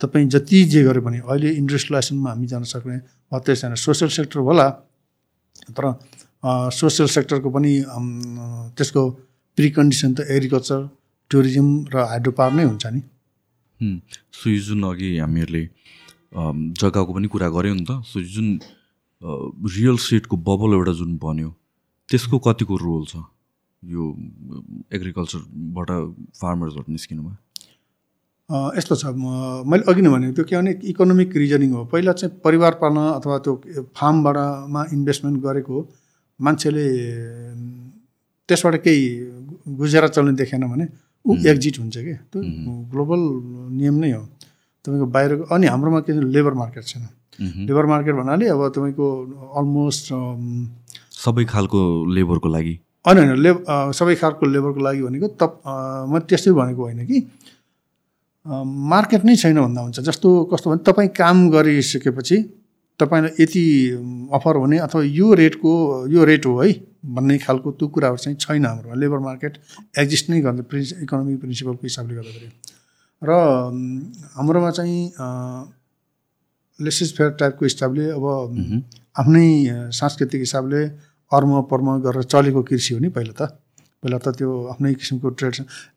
[0.00, 2.96] तपाईँ जति जे गरे पनि अहिले इन्डस्ट्रियलाइजेसनमा हामी जान सक्ने
[3.32, 4.68] मात्रै छैन। सोसियल सेक्टर होला
[5.72, 5.84] तर
[6.76, 7.72] सोसियल सेक्टरको पनि
[8.76, 9.02] त्यसको
[9.58, 10.80] प्रिकन्डिसन त एग्रिकल्चर
[11.30, 13.00] टुरिज्म र हाइड्रो पावर नै हुन्छ नि।
[14.38, 15.64] सो यो जुन अघि हामीहरूले
[16.80, 18.48] जग्गाको पनि कुरा गऱ्यौँ नि त सो जुन
[19.76, 21.50] रियल स्टेटको बबल एउटा जुन बन्यो
[22.08, 23.24] त्यसको कतिको रोल छ?
[23.82, 24.02] यो
[24.92, 25.88] एग्रिकल्चरबाट
[26.40, 27.32] फार्मर्सहरू निस्किनुमा?
[28.50, 32.72] यस्तो छ। मैले अघि नै भनेको त्यो के भने इकोनोमिक रिजनिङ हो। पहिला चाहिँ परिवार
[32.82, 33.52] पाल्न अथवा त्यो
[33.96, 35.76] फार्मबाटमा इन्भेस्टमेन्ट गरेको
[36.40, 36.86] मान्छेले
[38.48, 39.02] त्यसबाट केही
[39.80, 40.86] गुजारा चल्ने देखेन भने
[41.24, 42.40] ऊ एक्जिट हुन्छ कि। त्यो
[42.92, 43.20] ग्लोबल
[43.80, 44.22] नियम नै हो।
[44.84, 47.04] तपाईँको बाहिरको अनि हाम्रोमा के लेबर मार्केट छैन।
[47.64, 49.06] लेबर मार्केट भन्नाले अब तपाईँको
[49.56, 50.04] अलमोस्ट
[51.24, 51.80] सबै खालको
[52.12, 52.74] लेबरको लागि।
[53.08, 53.56] होइन होइन लेब
[53.96, 55.42] सबै खालको लेबरको लागि भनेको त
[56.12, 57.18] म त्यस्तै भनेको होइन कि
[58.46, 62.36] मार्केट नै छैन भन्दा हुन्छ। जस्तो कस्तो भने तपाईँ काम गरिसकेपछि
[63.00, 63.64] तपाईँलाई यति
[64.32, 65.72] अफर हुने अथवा यो रेटको
[66.12, 66.72] यो रेट हो है
[67.14, 69.52] भन्ने खालको त्यो कुराहरू चाहिँ छैन हाम्रोमा लेबर मार्केट
[69.98, 72.48] एक्जिस्ट नै गर्दा प्रिन्स इकोनोमिक प्रिन्सिपलको हिसाबले गर्दाखेरि।
[73.22, 73.30] र
[74.36, 75.00] हाम्रोमा चाहिँ
[76.78, 78.24] लेसेस फेयर टाइपको हिसाबले अब
[79.16, 79.48] आफ्नै
[79.90, 80.80] सांस्कृतिक हिसाबले
[81.32, 83.42] अर्म पर्म गरेर चलेको कृषि हो नि पहिला त।
[84.04, 85.54] पहिला त त्यो आफ्नै किसिमको ट्रेड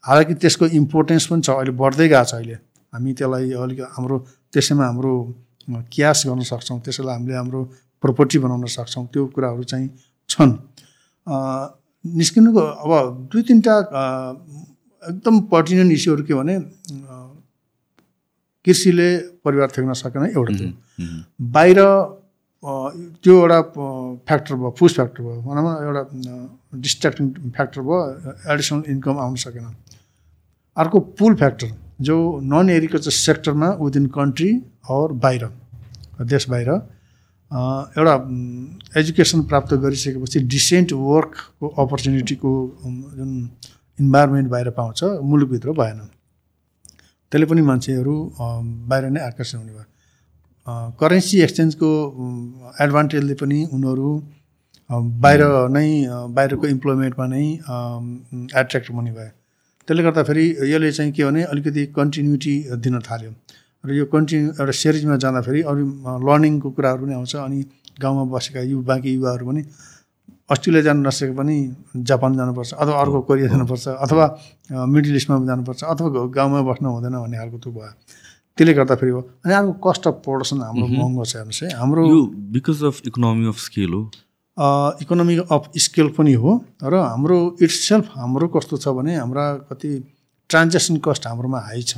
[0.08, 2.56] हालाकि त्यसको इम्पोर्टेन्स पनि छ अहिले बढ्दै गएको छ अहिले।
[2.94, 4.18] हामी त्यसलाई अलिक हाम्रो
[4.54, 5.14] त्यसैमा हाम्रो
[5.94, 7.62] क्यास गर्न सक्छौँ त्यसैलाई हामीले हाम्रो
[8.04, 9.88] प्रोपर्टी बनाउन सक्छौँ त्यो कुराहरू चाहिँ
[10.30, 10.52] छन्।
[12.06, 12.92] निस्किनुको अब
[13.32, 13.76] दुई तिनवटा
[15.04, 16.56] एकदम पर्टिनेन्ट इस्युहरू के भने
[18.66, 19.10] कृषिले
[19.44, 20.54] परिवार थ्याक्न सकेन एउटा
[21.56, 21.80] बाहिर
[22.64, 23.62] त्यो एउटा
[24.28, 26.04] फ्याक्टर भयो फुस फ्याक्टर भयो। भनौँ न एउटा
[26.82, 27.98] डिस्ट्र्याक्टिङ फ्याक्टर भयो
[28.54, 29.66] एडिसनल इन्कम आउन सकेन।
[30.78, 31.70] अर्को पुल फ्याक्टर
[32.02, 34.52] जो नन एग्रिकल्चर सेक्टरमा विदिन कन्ट्री
[34.90, 35.44] और बाहिर
[36.26, 36.70] देश बाहिर
[37.98, 38.16] एउटा
[39.00, 42.52] एजुकेसन प्राप्त गरिसकेपछि डिसेन्ट वर्कको अपर्च्युनिटीको
[43.18, 43.30] जुन
[44.00, 46.00] इन्भाइरोमेन्ट बाहिर पाउँछ मुलुकभित्र भएन।
[47.32, 48.16] त्यसले पनि मान्छेहरू
[48.90, 49.86] बाहिर नै आकर्षण हुने भयो।
[50.68, 51.90] करेन्सी एक्सचेन्जको
[52.84, 54.10] एडभान्टेजले पनि उनीहरू
[55.24, 55.88] बाहिर नै
[56.38, 57.44] बाहिरको इम्प्लोइमेन्टमा नै
[58.62, 59.32] एट्र्याक्ट हुने भयो
[59.88, 63.32] त्यसले गर्दाखेरि यसले चाहिँ के भने अलिकति कन्टिन्युटी दिन थाल्यो।
[63.84, 65.84] र यो कन्टिन्यू एउटा सिरिजमा जाँदाखेरि अरू
[66.28, 67.60] लर्निङको कुराहरू पनि आउँछ अनि
[68.04, 69.62] गाउँमा बसेका यु बाँकी युवाहरू पनि
[70.52, 71.56] अस्ट्रेलिया जानु नसके पनि
[72.10, 74.26] जापान जानुपर्छ अथवा अर्को कोरिया जानुपर्छ अथवा
[74.94, 77.92] मिडल इस्टमा जानुपर्छ अथवा गाउँमा बस्नु हुँदैन भन्ने खालको त्यो भयो।
[78.58, 82.04] त्यसले गर्दाखेरि हो। अनि अर्को कस्ट अफ प्रडक्सन हाम्रो महँगो छ हेर्नुहोस् है। हाम्रो
[82.54, 84.02] because of economy of scale हो।
[85.02, 86.52] इकोनोमी अफ स्केल पनि हो।
[86.84, 89.92] र हाम्रो इट्स सेल्फ हाम्रो कस्तो छ भने हाम्रा कति
[90.50, 91.98] ट्रान्जेक्सन कस्ट हाम्रोमा हाई छ।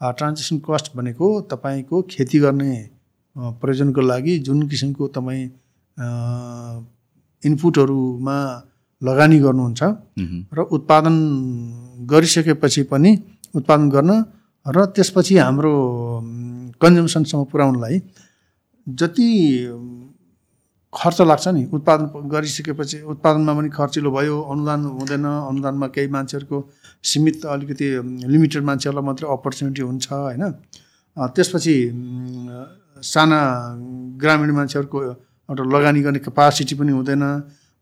[0.00, 2.72] ट्रान्जेक्सन कस्ट भनेको तपाईँको खेती गर्ने
[3.36, 5.44] प्रयोजनको लागि जुन किसिमको तपाईँ
[7.42, 8.36] इनपुटहरूमा
[9.02, 9.82] लगानी गर्नुहुन्छ
[10.52, 11.16] र उत्पादन
[12.10, 13.10] गरिसकेपछि पनि
[13.54, 14.10] उत्पादन गर्न
[14.66, 15.72] र त्यसपछि हाम्रो
[16.80, 18.00] कन्जम्सनसम्म पुर्याउनलाई
[18.86, 19.28] जति
[20.92, 26.58] खर्च लाग्छ नि उत्पादन गरिसकेपछि उत्पादनमा पनि खर्चिलो भयो अनुदान हुँदैन अनुदानमा केही मान्छेहरूको
[27.04, 27.86] सीमित अलिकति
[28.26, 30.44] लिमिटेड मान्छेहरूलाई मात्रै अपर्च्युनिटी हुन्छ होइन।
[31.16, 31.76] त्यसपछि
[33.02, 33.40] साना
[34.18, 34.98] ग्रामीण मान्छेहरूको
[35.48, 37.24] एउटा लगानी गर्ने क्यापासिटी पनि हुँदैन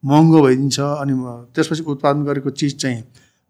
[0.02, 1.14] महँगो भइदिन्छ अनि
[1.54, 3.02] त्यसपछि उत्पादन गरेको चिज चाहिँ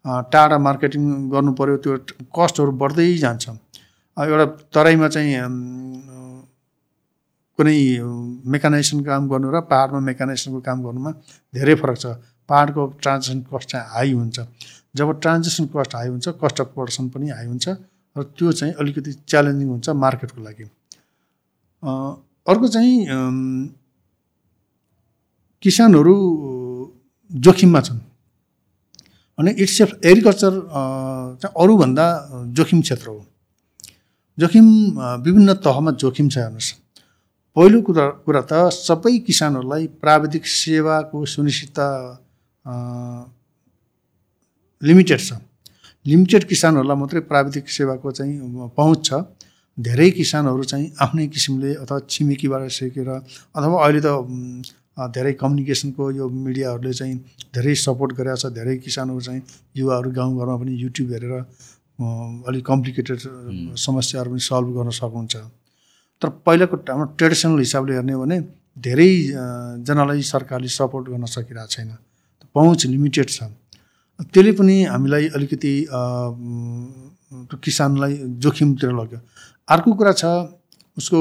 [0.05, 1.93] टाढा मार्केटिङ गर्नु पऱ्यो त्यो
[2.37, 3.45] कस्टहरू बढ्दै जान्छ।
[4.17, 5.31] एउटा तराईमा चाहिँ
[7.59, 7.77] कुनै
[8.53, 11.11] मेकानाइजेसन काम गर्नु र पाहाडमा मेकानाइजेसनको काम गर्नुमा
[11.55, 12.05] धेरै फरक छ।
[12.49, 14.37] पाहाडको ट्रान्जेक्सन कस्ट चाहिँ हाई हुन्छ।
[14.95, 17.65] जब ट्रान्जेक्सन कस्ट हाई हुन्छ कस्ट अफ प्रडक्सन पनि हाई हुन्छ
[18.15, 20.65] र त्यो चाहिँ अलिकति च्यालेन्जिङ हुन्छ मार्केटको लागि।
[22.47, 22.95] अर्को चाहिँ
[25.63, 26.15] किसानहरू
[27.31, 27.99] जोखिममा छन्।
[29.39, 30.53] अनि इट्स एग्रिकल्चर
[31.41, 32.05] चाहिँ अरूभन्दा
[32.57, 33.25] जोखिम क्षेत्र हो।
[34.37, 34.65] जोखिम
[35.25, 36.71] विभिन्न तहमा जोखिम छ हेर्नुहोस्।
[37.55, 41.87] पहिलो कुरा कुरा त सबै किसानहरूलाई प्राविधिक सेवाको सुनिश्चितता
[44.81, 45.39] लिमिटेड छ।
[46.05, 48.35] लिमिटेड किसानहरूलाई मात्रै प्राविधिक सेवाको चाहिँ
[48.75, 49.23] पहुँच छ।
[49.77, 54.07] धेरै किसानहरू चाहिँ आफ्नै किसिमले अथवा छिमेकीबाट सिकेर अथवा अहिले त
[54.97, 57.15] धेरै कम्युनिकेसनको यो मिडियाहरूले चाहिँ
[57.55, 59.41] धेरै सपोर्ट गरेका छ। धेरै किसानहरू चाहिँ
[59.75, 61.33] युवाहरू गाउँघरमा पनि युट्युब हेरेर
[62.47, 63.19] अलिक कम्प्लिकेटेड
[63.75, 65.35] समस्याहरू पनि सल्भ गर्न सक्नुहुन्छ।
[66.21, 68.37] तर पहिलाको हाम्रो ट्रेडिसनल हिसाबले हेर्ने हो भने
[68.77, 71.89] धेरैजनालाई सरकारले सपोर्ट गर्न सकिरहेको छैन।
[72.55, 73.51] पहुँच लिमिटेड छ।
[74.31, 75.73] त्यसले पनि हामीलाई अलिकति
[77.63, 79.19] किसानलाई जोखिमतिर लग्यो।
[79.67, 80.23] अर्को कुरा छ
[80.97, 81.19] उसको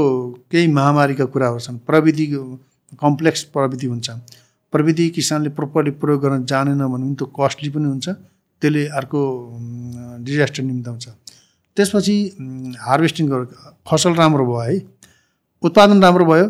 [0.51, 2.27] केही महामारीका कुराहरू छन्। प्रविधि
[3.01, 4.11] कम्प्लेक्स प्रविधि हुन्छ।
[4.73, 8.09] प्रविधि किसानले प्रपरली प्रयोग गर्न जानेन भने पनि त्यो कस्टली पनि हुन्छ
[8.63, 9.21] त्यसले अर्को
[10.27, 11.07] डिजास्टर निम्ताउँछ
[11.77, 12.17] त्यसपछि
[12.81, 13.25] हार्भेस्टिङ
[13.87, 14.77] फसल राम्रो भयो है।
[15.63, 16.47] उत्पादन राम्रो भयो।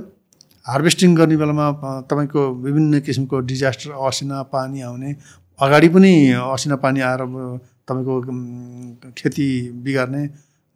[0.67, 1.67] हार्भेस्टिङ गर्ने बेलामा
[2.11, 5.11] तपाईँको विभिन्न किसिमको डिजास्टर असिना पानी आउने
[5.59, 7.23] अगाडि पनि असिना पानी आएर
[7.89, 8.15] तपाईँको
[9.19, 9.47] खेती
[9.85, 10.23] बिगार्ने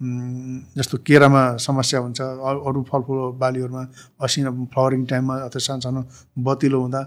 [0.01, 3.83] जस्तो केरामा समस्या हुन्छ अरू फलफुल बालीहरूमा
[4.23, 6.01] असिना फ्लावरिङ टाइममा अथवा सानो सानो
[6.39, 7.01] बतिलो हुँदा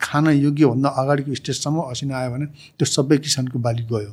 [0.00, 2.46] खान योग्यभन्दा अगाडिको स्टेजसम्म असिना आयो भने
[2.78, 4.12] त्यो सबै किसानको बाली गयो।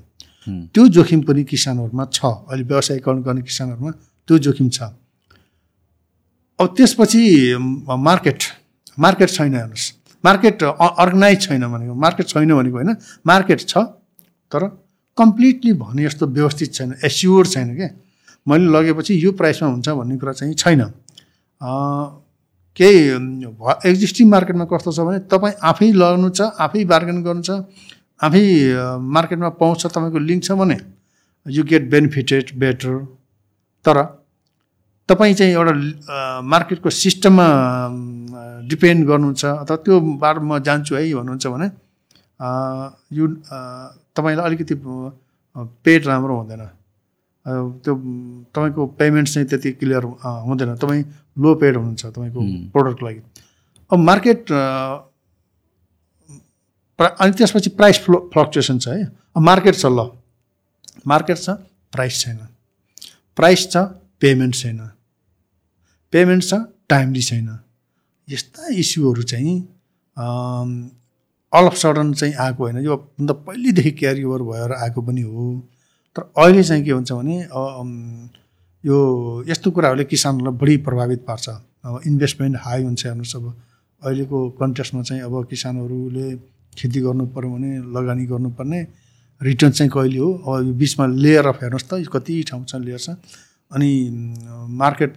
[0.74, 3.92] त्यो जोखिम पनि किसानहरूमा छ अहिले व्यवसायीकरण गर्ने किसानहरूमा
[4.28, 4.80] त्यो जोखिम छ।
[6.60, 7.22] अब त्यसपछि
[8.08, 8.40] मार्केट
[8.98, 9.86] मार्केट छैन हेर्नुहोस्।
[10.24, 12.92] मार्केट अर्गनाइज छैन भनेको मार्केट छैन भनेको होइन
[13.26, 13.78] मार्केट छ
[14.52, 14.64] तर
[15.18, 17.90] कम्प्लिटली भने जस्तो व्यवस्थित छैन एस्योर छैन क्या
[18.48, 20.82] मैले लगेपछि यो प्राइसमा हुन्छ भन्ने कुरा चाहिँ छैन।
[22.78, 23.00] केही
[23.90, 27.52] एक्जिस्टिङ मार्केटमा कस्तो छ भने तपाईँ आफै लग्नु छ आफै बार्गेन गर्नु छ
[28.20, 28.44] आफै
[29.16, 30.78] मार्केटमा पाउँछ तपाईँको लिङ्क छ भने
[31.46, 32.94] यु गेट बेनिफिटेड बेटर
[33.86, 33.98] तर
[35.10, 37.48] तपाईँ चाहिँ एउटा मार्केटको सिस्टममा
[38.70, 41.68] डिपेन्ड गर्नुहुन्छ अथवा त्यो बाटो म जान्छु है भन्नुहुन्छ भने
[43.18, 43.26] यो
[44.18, 44.76] तपाईँलाई अलिकति
[45.86, 46.64] पेड राम्रो हुँदैन।
[47.46, 47.94] त्यो
[48.56, 51.04] तपाईँको पेमेन्ट चाहिँ त्यति क्लियर हुँदैन। तपाईँ
[51.38, 52.42] लो पेड हुनुहुन्छ तपाईँको
[52.74, 53.22] प्रडक्टको लागि।
[53.92, 54.52] अब मार्केट
[57.00, 60.10] अनि त्यसपछि प्राइस फ्लो फ्लक्चुएसन छ है। अब मार्केट छ ल।
[61.08, 61.50] मार्केट छ
[61.94, 62.38] प्राइस छैन।
[63.38, 63.78] प्राइस छ
[64.22, 64.80] पेमेन्ट छैन।
[66.14, 66.54] पेमेन्ट छ
[66.90, 67.60] टाइमली छैन।
[68.28, 69.56] यस्ता इस्युहरू चाहिँ
[71.54, 75.46] अल अफ सडन चाहिँ आएको होइन। यो भन्दा पहिलेदेखि क्यारी ओभर भएर आएको पनि हो।
[76.16, 77.38] तर अहिले चाहिँ के हुन्छ भने
[78.84, 78.98] यो
[79.48, 83.46] यस्तो कुराहरूले किसानहरूलाई बढी प्रभावित पार्छ। अब इन्भेस्टमेन्ट हाई हुन्छ हेर्नुहोस् अब।
[84.02, 86.36] अहिलेको कन्टेस्टमा चाहिँ अब किसानहरूले
[86.78, 88.82] खेती गर्नु पऱ्यो भने लगानी गर्नुपर्ने।
[89.42, 90.34] रिटर्न चाहिँ कहिले हो?
[90.34, 93.10] अब यो बिचमा लेयर अफ हेर्नुहोस् त कति ठाउँ छ लेयर छ।
[93.72, 93.90] अनि
[94.82, 95.16] मार्केट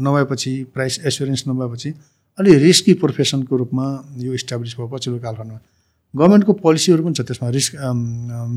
[0.00, 1.90] नभएपछि प्राइस एसुरेन्स नभएपछि
[2.38, 3.86] अलि रिस्की प्रोफेसनको रूपमा
[4.18, 5.58] यो इस्टाब्लिस भयो पछिल्लो कालखण्डमा।
[6.14, 7.72] गभर्मेन्टको पोलिसीहरू पनि छ त्यसमा रिस्क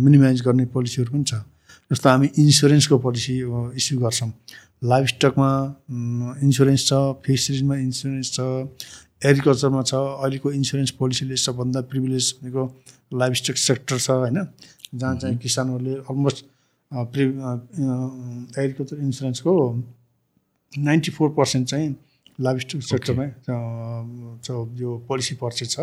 [0.06, 1.44] मिनिमाइज गर्ने पोलिसीहरू पनि छ।
[1.92, 3.36] जस्तो हामी इन्सुरेन्सको पोलिसी
[3.80, 4.32] इस्यु गर्छौँ।
[4.92, 5.50] लाइफ स्टकमा
[6.46, 6.92] इन्सुरेन्स छ
[7.26, 8.40] फिसरिजमा इन्सुरेन्स छ
[9.28, 12.64] एग्रिकल्चरमा छ अहिलेको इन्सुरेन्स पोलिसीले सबभन्दा प्रिभिलेज भनेको
[13.20, 14.38] लाइफ स्टक सेक्टर छ होइन?
[14.96, 16.38] जहाँ चाहिँ किसानहरूले अलमोस्ट
[17.12, 17.24] प्रि
[18.64, 19.54] एग्रिकल्चर इन्सुरेन्सको
[20.74, 21.90] नाइन्टी फोर पर्सेन्ट चाहिँ
[22.39, 23.28] लाइफ स्टक सेक्टरमै
[24.80, 25.80] यो पोलिसी पर्चेस छ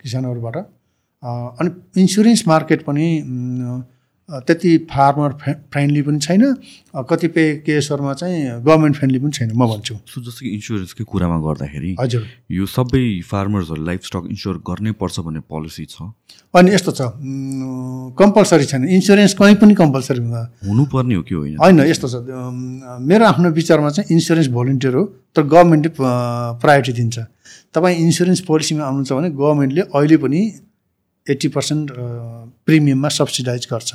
[0.00, 0.56] किसानहरूबाट।
[1.22, 3.06] अनि इन्सुरेन्स मार्केट पनि
[4.30, 5.30] त्यति फार्मर
[5.72, 6.42] फ्रेन्डली पनि छैन।
[7.10, 11.90] कतिपय केसहरूमा चाहिँ गभर्मेन्ट फ्रेन्डली पनि छैन म भन्छु। सो जस्तो कि इन्सुरेन्सकै कुरामा गर्दाखेरि
[12.00, 16.14] हजुर। यो सबै फार्मर्सहरू लाइफ स्टक इन्स्योर गर्नै पर्छ भन्ने पोलिसी छ?
[16.54, 17.00] अनि यस्तो छ
[18.22, 21.56] कम्पलसरी छैन। इन्सुरेन्स कहीँ पनि कम्पलसरी हुनुपर्ने हो कि होइन?
[21.58, 22.14] होइन यस्तो छ।
[23.02, 25.90] मेरो आफ्नो विचारमा चाहिँ इन्सुरेन्स भोलिन्टियर हो तर गभर्मेन्टले
[26.62, 27.18] प्रायोरिटी दिन्छ।
[27.74, 30.40] तपाईँ इन्सुरेन्स पोलिसीमा आउनुहुन्छ भने गभर्मेन्टले अहिले पनि
[31.26, 31.90] एट्टी पर्सेन्ट
[32.66, 33.90] प्रिमियममा सब्सिडाइज गर्छ।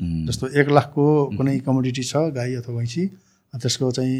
[0.00, 1.04] जस्तो एक लाखको
[1.36, 3.06] कुनै कमोडिटी छ गाई अथवा भैँसी
[3.54, 4.16] त्यसको चाहिँ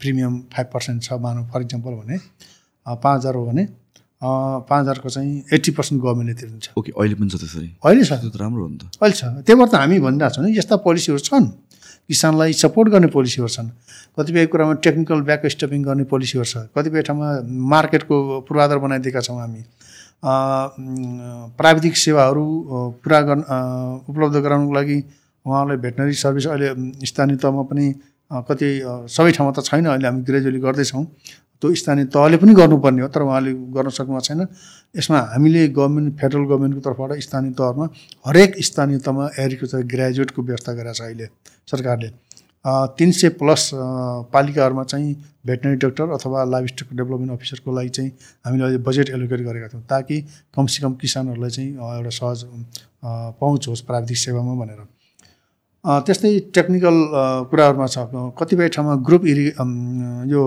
[0.00, 2.16] प्रिमियम फाइभ पर्सेन्ट छ मानौँ फर इक्जाम्पल भने
[2.86, 3.64] पाँच हजार हो भने
[4.18, 7.68] पाँच हजारको चाहिँ एट्टी पर्सेन्ट गभर्मेन्टले तिर्नुहुन्छ। ओके अहिले पनि छ त्यसरी?
[7.86, 10.34] अहिले छ। त्यो त राम्रो हो नि त। अहिले छ। त्यही भएर त हामी भनिरहेको
[10.34, 11.46] छौँ नि यस्ता पोलिसीहरू छन्।
[12.08, 13.68] किसानलाई सपोर्ट गर्ने पोलिसीहरू छन्।
[14.18, 19.62] कतिपय कुरामा टेक्निकल ब्याक स्टेपिङ गर्ने पोलिसीहरू छ। कतिपय ठाउँमा मार्केटको पूर्वाधार बनाइदिएका छौँ हामी।
[20.22, 22.44] प्राविधिक सेवाहरू
[23.04, 23.42] पुरा गर्न
[24.08, 24.98] उपलब्ध गराउनको लागि
[25.46, 26.68] उहाँलाई भेटनरी सर्भिस अहिले
[27.06, 27.86] स्थानीय तहमा पनि
[28.48, 28.70] कति
[29.08, 31.04] सबै ठाउँमा त छैन अहिले हामी ग्रेजुअली गर्दैछौँ।
[31.62, 34.46] त्यो स्थानीय तहले पनि गर्नुपर्ने हो तर उहाँले गर्न सक्नुभएको छैन।
[34.94, 37.84] यसमा हामीले गभर्मेन्ट फेडरल गभर्मेन्टको तर्फबाट स्थानीय तहमा
[38.26, 41.26] हरेक स्थानीय तहमा एग्रिकल्चर ग्रेजुएटको व्यवस्था गरेको छ अहिले
[41.70, 42.08] सरकारले।
[42.98, 43.70] तिन सय प्लस
[44.32, 45.14] पालिकाहरूमा चाहिँ
[45.46, 48.10] भेटनरी डक्टर अथवा लाइफ स्टक डेभलपमेन्ट अफिसरको लागि चाहिँ
[48.46, 50.20] हामीले अहिले बजेट एलोकेट गरेका थियौँ ताकि
[50.56, 52.44] कमसेकम किसानहरूलाई चाहिँ एउटा सहज
[53.40, 54.80] पहुँच होस् प्राविधिक सेवामा भनेर।
[55.84, 56.96] त्यस्तै टेक्निकल
[57.50, 57.98] कुराहरूमा छ।
[58.38, 59.46] कतिपय ठाउँमा ग्रुप इरि
[60.32, 60.42] यो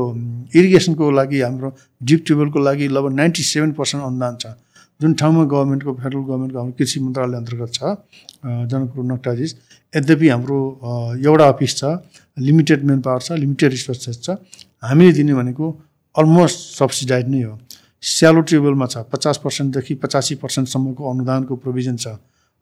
[0.55, 1.69] इरिगेसनको लागि हाम्रो
[2.03, 4.45] डिप ट्युबवेलको लागि लगभग नाइन्टी सेभेन पर्सेन्ट अनुदान छ।
[5.01, 7.81] जुन ठाउँमा गभर्मेन्टको फेडरल गभर्मेन्टको हाम्रो कृषि मन्त्रालय अन्तर्गत छ
[8.69, 9.51] जनकपुर नक्टाजिस।
[9.93, 10.59] यद्यपि हाम्रो
[11.19, 11.83] एउटा अफिस छ
[12.39, 14.37] लिमिटेड मेन पावर छ लिमिटेड रिसोर्सेस छ
[14.83, 15.65] हामीले दिने भनेको
[16.15, 17.53] अलमोस्ट सब्सिडाइड नै हो।
[18.03, 22.07] स्यालो ट्युबवेलमा छ पचास पर्सेन्टदेखि पचासी पर्सेन्टसम्मको अनुदानको प्रोभिजन छ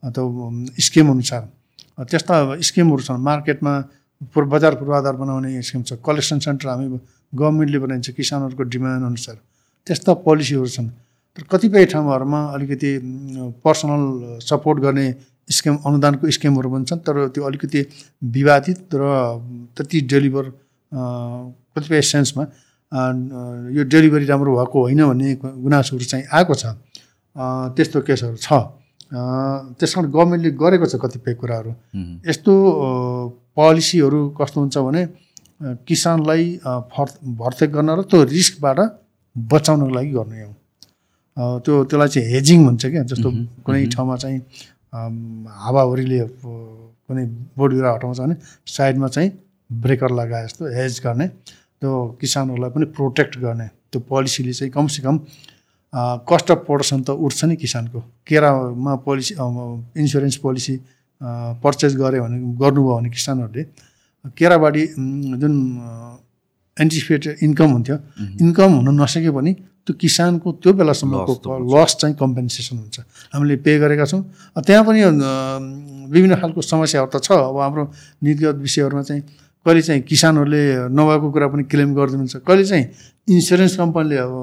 [0.03, 0.49] अथवा
[0.87, 1.43] स्किम अनुसार
[2.09, 2.35] त्यस्ता
[2.67, 3.73] स्किमहरू छन् मार्केटमा
[4.49, 6.87] बजार पूर्वाधार बनाउने स्किम छ कलेक्सन सेन्टर हामी
[7.33, 9.35] गभर्मेन्टले बनाइन्छ किसानहरूको डिमान्ड अनुसार
[9.87, 10.89] त्यस्ता पोलिसीहरू छन्।
[11.37, 12.91] तर कतिपय ठाउँहरूमा अलिकति
[13.63, 14.03] पर्सनल
[14.43, 15.05] सपोर्ट गर्ने
[15.49, 17.79] स्किम अनुदानको स्किमहरू पनि छन् तर त्यो अलिकति
[18.35, 19.03] विवादित र
[19.75, 20.45] त्यति डेलिभर
[20.91, 22.43] कतिपय सेन्समा
[23.77, 25.33] यो डेलिभरी राम्रो भएको होइन भन्ने
[25.65, 26.65] गुनासोहरू चाहिँ आएको छ।
[27.75, 28.49] त्यस्तो केसहरू छ।
[29.79, 31.71] त्यस कारण गभर्मेन्टले गरेको छ कतिपय कुराहरू।
[32.29, 32.53] यस्तो
[33.57, 35.01] पोलिसीहरू कस्तो हुन्छ भने
[35.85, 36.43] किसानलाई
[36.93, 37.07] फर
[37.41, 38.79] भर्तेक गर्न र त्यो रिस्कबाट
[39.35, 40.53] बचाउनको लागि गर्ने हो।
[41.65, 43.29] त्यो त्यसलाई चाहिँ हेजिङ भन्छ क्या जस्तो
[43.65, 44.39] कुनै ठाउँमा चाहिँ
[44.93, 46.19] हावाहुरीले
[47.05, 47.25] कुनै
[47.57, 48.35] बोट बिरुवा हटाउँछ भने
[48.67, 49.31] साइडमा चाहिँ
[49.69, 51.27] ब्रेकर लगाए जस्तो हेज गर्ने
[51.81, 55.17] त्यो किसानहरूलाई पनि प्रोटेक्ट गर्ने त्यो पोलिसीले चाहिँ कमसेकम
[56.29, 59.33] कस्ट अफ प्रोडक्सन त उठ्छ नि किसानको। केरामा पोलिसी
[60.01, 60.75] इन्सुरेन्स पोलिसी
[61.63, 63.63] पर्चेस गऱ्यो भने गर्नुभयो भने किसानहरूले
[64.37, 64.83] केराबारी
[65.41, 65.53] जुन
[66.79, 67.97] एन्टिसिपेटेड इन्कम हुन्थ्यो।
[68.41, 69.51] इन्कम हुन नसके पनि
[69.85, 71.33] त्यो किसानको त्यो बेलासम्मको
[71.73, 72.97] लस चाहिँ कम्पेन्सेसन हुन्छ।
[73.33, 74.21] हामीले पे गरेका छौँ।
[74.57, 74.99] त्यहाँ पनि
[76.13, 77.83] विभिन्न खालको समस्याहरू त छ। अब हाम्रो
[78.23, 79.21] नीतिगत विषयहरूमा चाहिँ
[79.65, 82.85] कहिले चाहिँ किसानहरूले नभएको कुरा पनि क्लेम गरिदिनुहुन्छ। कहिले चाहिँ
[83.27, 84.33] इन्सुरेन्स कम्पनीले अब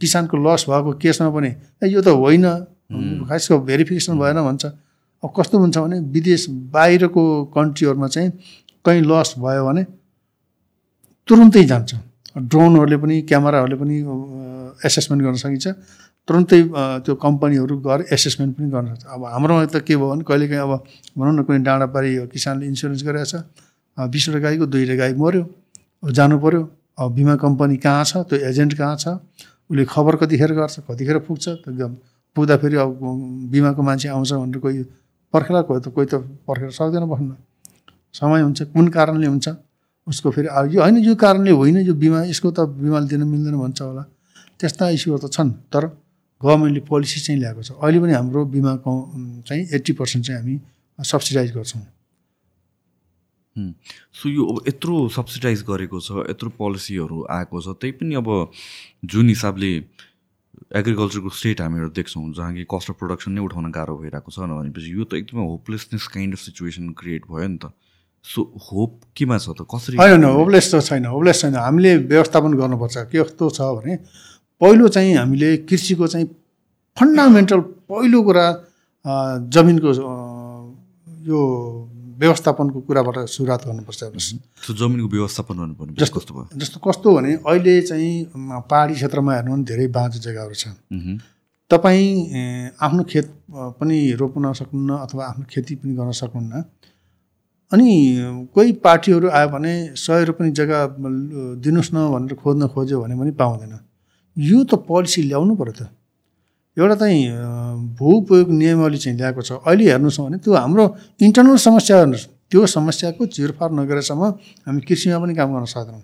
[0.00, 1.50] किसानको लस भएको केसमा पनि
[1.86, 2.46] यो त होइन।
[2.90, 4.64] खासको भेरिफिकेसन भएन भन्छ।
[5.22, 7.22] अब कस्तो हुन्छ भने विदेश बाहिरको
[7.54, 8.30] कन्ट्रीहरूमा चाहिँ
[8.84, 9.82] कहीँ लस भयो भने
[11.30, 11.90] तुरुन्तै जान्छ।
[12.50, 13.96] ड्रोनहरूले पनि क्यामेराहरूले पनि
[14.86, 15.66] एसेसमेन्ट गर्न सकिन्छ।
[16.26, 16.60] तुरन्तै
[17.06, 20.72] त्यो कम्पनीहरू गएर एसेसमेन्ट पनि गर्न सक्छ। अब हाम्रोमा त के भयो भने कहिलेकाहीँ अब
[21.18, 23.34] भनौँ न कुनै डाँडापारी किसानले इन्सुरेन्स गरेको छ
[23.96, 25.42] बिसवटा गाईको दुईवटा गाई मऱ्यो
[26.02, 26.62] जानु पऱ्यो
[26.98, 29.06] अब बिमा कम्पनी कहाँ छ त्यो एजेन्ट कहाँ छ
[29.70, 31.90] उसले खबर कतिखेर गर्छ कतिखेर पुग्छ एकदम
[32.36, 32.90] पुग्दाखेरि अब
[33.54, 34.82] बिमाको मान्छे आउँछ भनेर कोही
[35.34, 36.14] पर्खेर कोही त कोही त
[36.46, 37.30] पर्खेर सक्दैन बस्न
[38.14, 39.48] समय हुन्छ कुन कारणले हुन्छ?
[40.10, 43.80] उसको फेरि यो होइन यो कारणले होइन यो बिमा यसको त बिमा दिन मिल्दैन भन्छ
[43.82, 44.02] होला।
[44.58, 45.86] त्यस्ता इस्युहरू त छन् तर
[46.42, 48.92] गभर्मेन्टले पोलिसी चाहिँ ल्याएको छ। अहिले पनि हाम्रो बिमाको
[49.46, 50.54] चाहिँ एट्टी पर्सेन्ट चाहिँ हामी
[50.98, 51.84] सब्सिडाइज गर्छौँ।
[54.16, 58.28] सो यो अब यत्रो सब्सिडाइज गरेको छ यत्रो पोलिसीहरू आएको छ त्यही पनि अब
[59.04, 59.70] जुन हिसाबले
[60.80, 64.90] एग्रिकल्चरको स्टेट हामीहरू देख्छौँ जहाँ कि कस्ट अफ प्रडक्सन नै उठाउन गाह्रो भइरहेको छ भनेपछि
[64.92, 67.72] यो त एकदमै hopelessness kind of situation create भयो नि त।
[68.24, 69.64] सो होप केमा छ त?
[69.64, 73.96] कसरी होइन होपलेस त छैन होपलेस छैन। हामीले व्यवस्थापन गर्नुपर्छ। के कस्तो छ भने
[74.60, 76.26] पहिलो चाहिँ हामीले कृषिको चाहिँ
[76.96, 78.46] फन्डामेन्टल पहिलो कुरा
[79.48, 79.90] जमिनको
[81.28, 81.40] यो
[82.20, 84.00] व्यवस्थापनको कुराबाट सुरुवात गर्नुपर्छ।
[84.68, 86.20] जमिनको व्यवस्थापन गर्नुपर्ने जस्तो
[86.60, 90.76] जस्तो कस्तो भने अहिले चाहिँ पहाडी क्षेत्रमा हेर्नु भने धेरै बाँझो जग्गाहरू छ
[91.70, 93.26] तपाईँ आफ्नो खेत
[93.80, 96.54] पनि रोप्न सक्नुहुन्न अथवा आफ्नो खेती पनि गर्न सक्नुहुन्न।
[97.72, 100.80] अनि कोही पार्टीहरू आयो भने सय रुपियाँ जग्गा
[101.62, 103.74] दिनुहोस् न भनेर खोज्न खोज्यो भने पनि पाउँदैन।
[104.36, 105.82] यो त पोलिसी ल्याउनु पऱ्यो त।
[106.76, 107.20] एउटा चाहिँ
[107.94, 110.84] भू उपयोग नियमावली चाहिँ ल्याएको छ। अहिले हेर्नुहोस् भने त्यो हाम्रो
[111.22, 114.22] इन्टरनल समस्या हेर्नुहोस्। त्यो समस्याको चिरफार नगरेसम्म
[114.66, 116.02] हामी कृषिमा पनि काम गर्न सक्दैनौँ।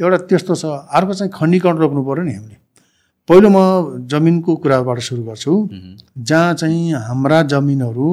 [0.00, 2.56] एउटा त्यस्तो छ। अर्को चाहिँ खण्डीकरण रोक्नु पऱ्यो नि हामीले।
[3.28, 3.58] पहिलो म
[4.06, 5.52] जमिनको कुराबाट सुरु गर्छु।
[6.18, 8.08] जहाँ चाहिँ हाम्रा जमिनहरू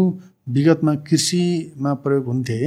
[0.48, 2.60] विगतमा कृषिमा प्रयोग हुन्थे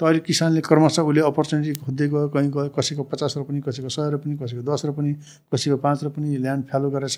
[0.00, 4.10] त अहिले किसानले क्रमशः उसले अपर्च्युनिटी खोज्दै गयो कहीँ गयो कसैको पचास रुपियाँ कसैको सय
[4.14, 5.14] रुपियाँ कसैको दस रुपियाँ
[5.52, 7.16] कसैको पाँच रुपियाँ ल्यान्ड फ्यालो गरेछ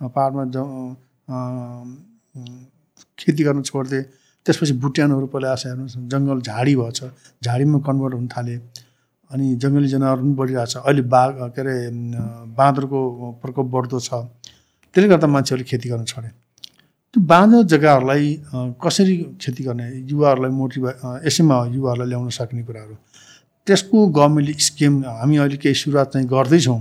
[0.00, 0.56] पाहाडमा ज
[3.18, 4.02] खेती गर्न छोडिदिए
[4.46, 7.00] त्यसपछि भुट्यानहरू पहिला आशा हेर्नुहोस् जङ्गल झाडी भएछ
[7.44, 8.56] झाडीमा कन्भर्ट हुन थाले
[9.30, 11.76] अनि जङ्गली जनावर पनि बढिरहेछ अहिले बाघ के अरे
[12.58, 13.00] बाँदरको
[13.42, 14.10] प्रकोप बढ्दो छ
[14.94, 16.28] त्यसले गर्दा मान्छेहरूले खेती गर्न छोडे।
[17.14, 18.26] त्यो बाँझो जग्गाहरूलाई
[18.82, 20.90] कसरी खेती गर्ने युवाहरूलाई मोटिभे
[21.26, 22.94] यसैमा युवाहरूलाई ल्याउन सक्ने कुराहरू।
[23.66, 26.80] त्यसको गभर्मेन्टले स्किम हामी अहिले केही सुरुवात चाहिँ गर्दैछौँ।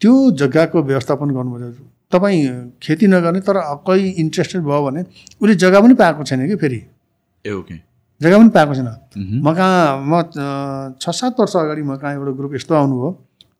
[0.00, 1.78] त्यो जग्गाको व्यवस्थापन गर्नुपर्छ।
[2.14, 2.46] तपाईँ
[2.78, 5.02] खेती नगर्ने तर कोही इन्ट्रेस्टेड भयो भने
[5.42, 6.80] उसले जग्गा पनि पाएको छैन कि फेरि?
[7.44, 7.74] ए ओके।
[8.20, 8.88] जग्गा पनि पाएको छैन।
[9.42, 10.22] म कहाँ म
[10.94, 13.08] छ सात वर्ष अगाडि म कहाँ एउटा ग्रुप यस्तो आउनुभयो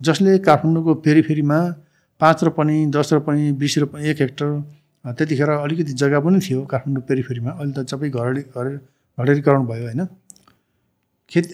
[0.01, 1.59] जसले काठमाडौँको फेरि फेरिमा
[2.21, 7.51] पाँच रुपियाँ दस रुपियाँ बिस रुपियाँ एक हेक्टर त्यतिखेर अलिकति जग्गा पनि थियो काठमाडौँ पेरिफेरीमा।
[7.51, 8.73] अहिले त सबै घरेडी घरे
[9.19, 10.01] घरेरीकरण भयो होइन।
[11.31, 11.49] खेती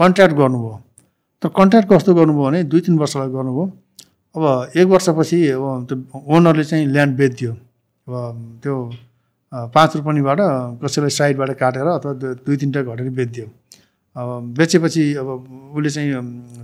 [0.00, 0.74] कन्ट्र्याक्ट गर्नुभयो।
[1.42, 3.64] तर कन्ट्र्याक्ट कस्तो गर्नुभयो भने दुई तिन वर्षलाई गर्नुभयो।
[4.34, 4.44] अब
[4.76, 5.96] एक वर्षपछि अब त्यो
[6.34, 8.14] ओनरले चाहिँ ल्यान्ड बेचिदियो। अब
[8.62, 8.74] त्यो
[9.74, 10.40] पाँच रुपियाँबाट
[10.82, 12.12] कसैलाई साइडबाट काटेर अथवा
[12.44, 13.46] दुई तिनवटा घटेर बेचिदियो।
[14.14, 15.28] अब बेचेपछि अब
[15.74, 16.10] उसले चाहिँ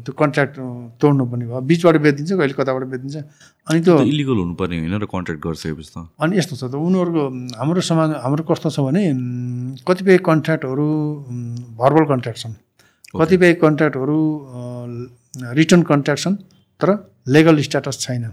[0.07, 0.55] त्यो कन्ट्र्याक्ट
[1.03, 3.17] तोड्नु पर्ने भयो। बिचबाट बेचिदिन्छ कहिले कताबाट बेचिदिन्छ।
[3.67, 7.23] अनि त्यो इलिगल हुनुपर्ने होइन र कन्ट्र्याक्ट गरिसकेपछि त। अनि यस्तो छ त उनीहरूको
[7.59, 9.03] हाम्रो समाज हाम्रो कस्तो छ भने
[9.83, 10.87] कतिपय कन्ट्र्याक्टहरू
[11.75, 12.55] भर्बल कन्ट्र्याक्ट छन्।
[13.19, 14.19] कतिपय कन्ट्र्याक्टहरू
[15.59, 16.37] रिटर्न कन्ट्र्याक्ट छन्
[16.81, 16.89] तर
[17.35, 18.25] लेगल स्ट्याटस छैन।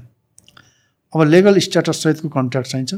[1.14, 2.94] अब लेगल स्ट्याटस सहितको कन्ट्र्याक्ट चाहिन्छ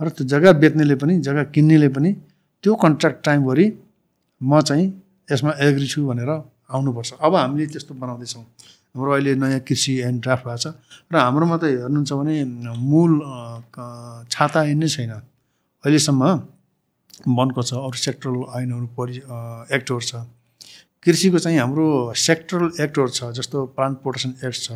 [0.00, 2.10] र त्यो जग्गा बेच्नेले पनि जग्गा किन्नेले पनि
[2.62, 3.66] त्यो कन्ट्र्याक्ट टाइमभरि
[4.40, 4.86] म चाहिँ
[5.28, 6.30] यसमा एग्री छु भनेर
[6.70, 8.44] आउनुपर्छ। अब हामीले त्यस्तो बनाउँदैछौँ।
[8.94, 10.66] हाम्रो अहिले नयाँ कृषि एन्ड ड्राफ्ट भएको छ।
[11.12, 12.34] र हाम्रोमा त हेर्नुहुन्छ भने
[12.80, 13.12] मूल
[14.32, 15.12] छाता ऐन नै छैन।
[15.84, 16.22] अहिलेसम्म
[17.38, 19.16] वनको छ अरू सेक्टरल ऐनहरू परि
[19.76, 20.26] एक्टहरू छ।
[21.04, 21.86] कृषिको चाहिँ हाम्रो
[22.18, 24.68] सेक्टरल एक्टहरू छ जस्तो प्लान्ट प्रोटेक्सन एक्ट छ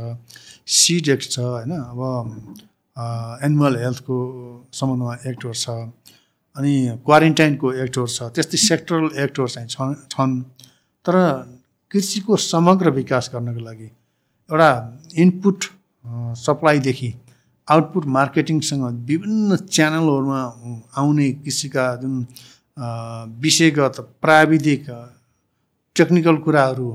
[0.69, 1.73] सिड एक्ट छ होइन?
[1.91, 2.01] अब
[3.47, 4.17] एनिमल हेल्थको
[4.73, 5.67] सम्बन्धमा एक्टहरू छ।
[6.57, 6.75] अनि
[7.07, 9.69] क्वारेन्टाइनको एक्टहरू छ त्यस्तै सेक्टरल एक्टहरू चाहिँ
[10.09, 10.37] छन्
[11.05, 11.17] तर
[11.91, 13.89] कृषिको समग्र विकास गर्नको लागि
[14.51, 14.71] एउटा
[15.19, 15.65] इनपुट
[16.39, 17.11] सप्लाईदेखि
[17.69, 20.41] आउटपुट मार्केटिङसँग विभिन्न च्यानलहरूमा
[20.97, 22.17] आउने कृषिका जुन
[23.43, 24.87] विषयगत प्राविधिक
[25.97, 26.91] टेक्निकल कुराहरू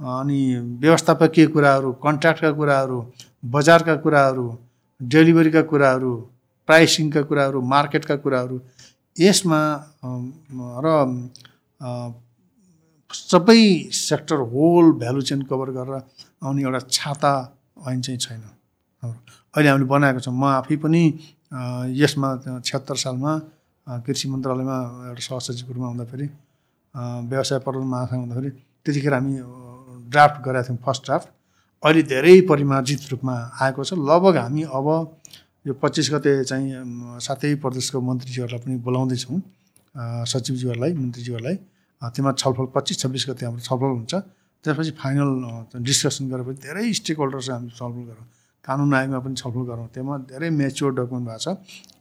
[0.00, 0.40] अनि
[0.80, 2.98] व्यवस्थापकीय कुराहरू कन्ट्र्याक्टका कुराहरू
[3.48, 4.46] बजारका कुराहरू
[5.00, 6.12] डेलिभरीका कुराहरू
[6.68, 8.60] प्राइसिङका कुराहरू मार्केटका कुराहरू
[9.18, 9.60] यसमा
[10.84, 10.86] र
[13.10, 13.62] सबै
[13.98, 15.96] sector whole value chain cover गरेर
[16.44, 17.32] आउने एउटा छाता
[17.88, 18.42] ऐन चाहिँ छैन।
[19.02, 21.02] अहिले हामीले बनाएको छौँ। म आफै पनि
[21.96, 22.28] यसमा
[22.68, 23.32] छत्तर सालमा
[24.04, 24.76] कृषि मन्त्रालयमा
[25.08, 26.26] एउटा सहसचिवको रूपमा हुँदाखेरि
[27.30, 28.50] व्यवसाय पर्वतमा आँखा हुँदाखेरि
[28.84, 29.34] त्यतिखेर हामी
[30.12, 31.28] ड्राफ्ट गरेका थियौँ फर्स्ट ड्राफ्ट
[31.82, 34.86] अहिले धेरै परिमार्जित रूपमा आएको छ। लगभग हामी अब
[35.66, 36.66] यो पच्चिस गते चाहिँ
[37.26, 39.38] सातै प्रदेशको मन्त्रीज्यूहरूलाई पनि बोलाउँदैछौँ।
[40.32, 41.56] सचिवज्यूहरूलाई मन्त्रीज्यूहरूलाई
[42.02, 44.14] त्यसमा छलफल पच्चिस छब्बिस गते हाम्रो छलफल हुन्छ।
[44.64, 45.30] त्यसपछि फाइनल
[45.82, 48.26] डिस्कसन गरेपछि धेरै स्टेक होल्डरसँग हामी छलफल गरौँ।
[48.64, 51.48] कानुन आयोगमा पनि छलफल गरौँ। त्यसमा धेरै मेच्योर डकुमेन्ट भएको छ।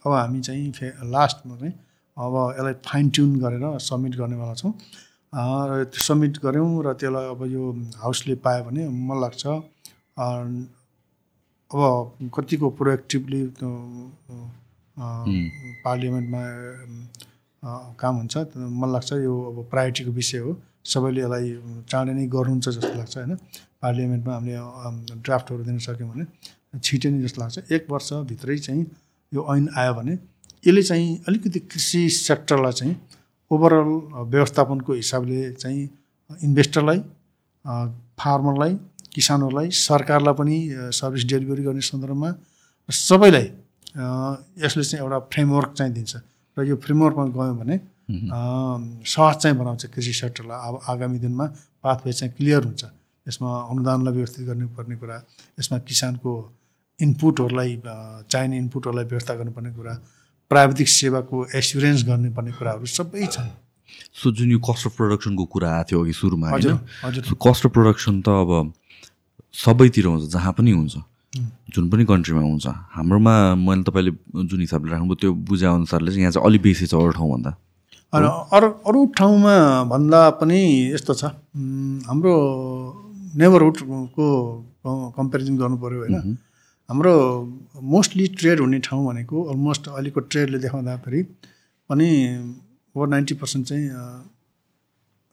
[0.06, 1.74] अब हामी चाहिँ फे लास्टमा चाहिँ
[2.18, 4.74] अब यसलाई फाइन ट्युन गरेर सब्मिट गर्नेवाला छौँ।
[5.34, 7.64] र त्यो सब्मिट गऱ्यौँ र त्यसलाई अब यो
[8.02, 9.44] हाउसले पायो भने मलाई लाग्छ
[11.68, 13.42] अब कतिको प्रोएक्टिभली
[15.84, 16.42] पार्लियामेन्टमा
[18.00, 20.52] काम हुन्छ। मलाई लाग्छ यो अब प्रायोरिटीको विषय हो।
[20.88, 21.48] सबैले यसलाई
[21.92, 23.36] चाँडै नै गर्नुहुन्छ जस्तो लाग्छ होइन?
[23.84, 24.56] पार्लियामेन्टमा हामीले
[25.26, 26.26] ड्राफ्टहरू दिन सक्यौँ भने
[26.80, 28.84] छिटै नै जस्तो लाग्छ। एक वर्षभित्रै चाहिँ
[29.32, 30.14] यो ऐन आयो भने
[30.64, 32.96] यसले चाहिँ अलिकति कृषि सेक्टरलाई चाहिँ
[33.52, 33.92] ओभरअल
[34.32, 35.84] व्यवस्थापनको हिसाबले चाहिँ
[36.30, 37.00] इन्भेस्टरलाई
[38.20, 38.74] फार्मरलाई
[39.18, 40.56] किसानहरूलाई सरकारलाई पनि
[40.94, 42.30] सर्भिस डेलिभरी गर्ने सन्दर्भमा
[42.90, 43.48] सबैलाई
[44.64, 46.14] यसले चाहिँ एउटा फ्रेमवर्क चाहिँ दिन्छ।
[46.58, 47.76] र यो फ्रेमवर्कमा गयो भने
[49.04, 51.46] सहज चाहिँ बनाउँछ कृषि सेक्टरलाई अब आगामी दिनमा
[51.84, 52.84] पाथवे चाहिँ क्लियर हुन्छ।
[53.28, 55.18] यसमा अनुदानलाई व्यवस्थित गर्नुपर्ने कुरा
[55.60, 56.32] यसमा किसानको
[57.00, 57.72] इनपुटहरूलाई
[58.32, 59.94] चाहिने इनपुटहरूलाई व्यवस्था गर्नुपर्ने कुरा
[60.52, 63.50] प्राविधिक सेवाको एस्युरेन्स गर्नुपर्ने कुराहरू सबै छन्।
[64.14, 66.78] सो जुन यो कस्ट अफ प्रडक्सनको कुरा आएको थियो अघि सुरुमा होइन?
[67.46, 68.52] कस्ट अफ प्रडक्सन त अब
[69.54, 70.96] सबैतिर हुन्छ जहाँ पनि हुन्छ।
[71.74, 74.12] जुन पनि कन्ट्रीमा हुन्छ। हाम्रोमा मैले तपाईँले
[74.48, 77.52] जुन हिसाबले राख्नुभयो त्यो बुझाएअनुसारले चाहिँ यहाँ चाहिँ अलिक बेसी छ अरू ठाउँभन्दा।
[78.14, 79.56] अरू अरू ठाउँमा
[79.92, 80.60] भन्दा पनि
[80.94, 81.24] यस्तो छ।
[82.08, 82.34] हाम्रो
[83.38, 84.26] नेबरहुडको
[85.18, 86.38] कम्पेरिजन गर्नु पऱ्यो होइन।
[86.90, 87.14] हाम्रो
[87.84, 91.22] मोस्टली ट्रेड हुने ठाउँ भनेको अलमोस्ट अहिलेको ट्रेडले देखाउँदाखेरि
[91.90, 92.08] पनि
[92.96, 93.86] ओभर नाइन्टी पर्सेन्ट चाहिँ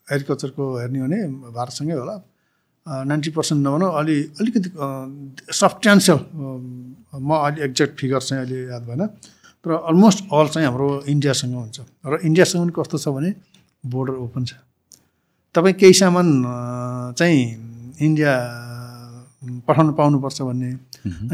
[0.09, 1.19] एग्रिकल्चरको हेर्ने हो भने
[1.55, 2.17] भारतसँगै होला।
[2.87, 4.71] नाइन्टी पर्सेन्ट नभनौँ अलि अलिकति
[5.53, 6.19] सब्सट्यान्सियल
[7.17, 9.07] म अलि एक्ज्याक्ट फिगर चाहिँ अहिले याद भएन
[9.65, 13.31] तर अलमोस्ट अल चाहिँ हाम्रो इन्डियासँग हुन्छ। र इन्डियासँग पनि कस्तो छ भने
[13.85, 14.53] बोर्डर ओपन छ।
[15.55, 16.29] तपाईँ केही सामान
[17.17, 17.41] चाहिँ
[18.05, 18.33] इन्डिया
[19.65, 20.71] पठाउनु पाउनुपर्छ भन्ने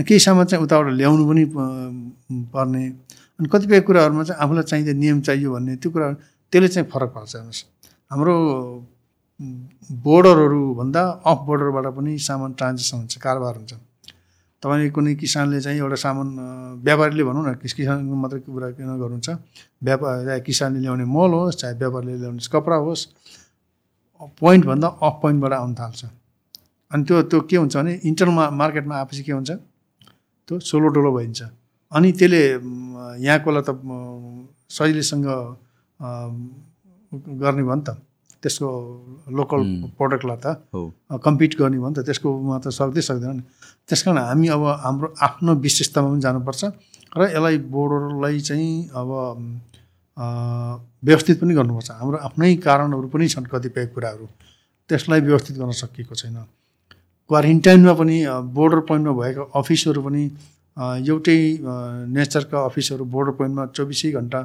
[0.06, 1.44] केही सामान चाहिँ उताबाट ल्याउनु पनि
[2.54, 2.82] पर्ने
[3.38, 6.06] अनि कतिपय कुराहरूमा चाहिँ आफूलाई चाहिँदा नियम चाहियो भन्ने त्यो कुरा
[6.52, 7.64] त्यसले चाहिँ फरक पार्छ। हेर्नुहोस्
[8.10, 8.34] हाम्रो
[9.40, 13.72] बोर्डरहरूभन्दा अफ बोर्डरबाट पनि सामान ट्रान्जेक्सन हुन्छ कारोबार हुन्छ।
[14.62, 16.28] तपाईँले कुनै किसानले चाहिँ एउटा सामान
[16.84, 19.28] व्यापारीले भनौँ न किसानको मात्रै कुरा किन गर्नुहुन्छ
[19.80, 23.02] व्यापार चाहे किसानले ल्याउने मल होस् चाहे व्यापारीले ल्याउने कपडा होस्
[24.40, 26.00] पोइन्टभन्दा अफ पोइन्टबाट आउनु थाल्छ।
[26.92, 29.50] अनि त्यो त्यो के हुन्छ भने इन्टरनल मार्केटमा आएपछि के हुन्छ?
[30.48, 31.40] त्यो सोलो डोलो भइन्छ।
[31.92, 32.42] अनि त्यसले
[33.24, 33.70] यहाँकोलाई त
[34.68, 35.26] सजिलैसँग
[37.40, 37.96] गर्ने भयो नि त।
[38.42, 38.68] त्यसको
[39.38, 39.60] लोकल
[39.98, 40.46] प्रडक्टलाई त
[41.24, 43.42] कम्पिट गर्ने भयो नि त त्यसकोमा त सक्दै सक्दैन नि।
[43.88, 46.62] त्यस कारण हामी अब हाम्रो आफ्नो विशेषतामा पनि जानुपर्छ
[47.16, 49.10] र यसलाई बोर्डरलाई चाहिँ अब
[51.06, 54.26] व्यवस्थित पनि गर्नुपर्छ। हाम्रो आफ्नै कारणहरू पनि छन् कतिपय कुराहरू।
[54.88, 56.36] त्यसलाई व्यवस्थित गर्न सकिएको छैन।
[57.30, 58.16] क्वारेन्टाइनमा पनि
[58.56, 60.22] बोर्डर पोइन्टमा भएका अफिसहरू पनि
[61.08, 61.40] एउटै
[62.16, 64.40] नेचरका अफिसहरू बोर्डर पोइन्टमा चौबिसै घन्टा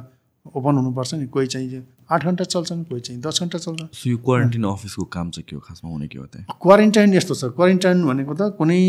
[0.54, 4.16] ओपन हुनुपर्छ नि कोही चाहिँ आठ घन्टा चल्छन् कोही चाहिँ दस घन्टा चल्छ सो यो
[4.26, 5.60] क्वारेन्टाइन अफिसको काम चाहिँ के हो?
[5.60, 6.46] खासमा हुने के हो त्यहाँ?
[6.62, 8.82] क्वारेन्टाइन यस्तो छ। क्वारेन्टाइन भनेको त कुनै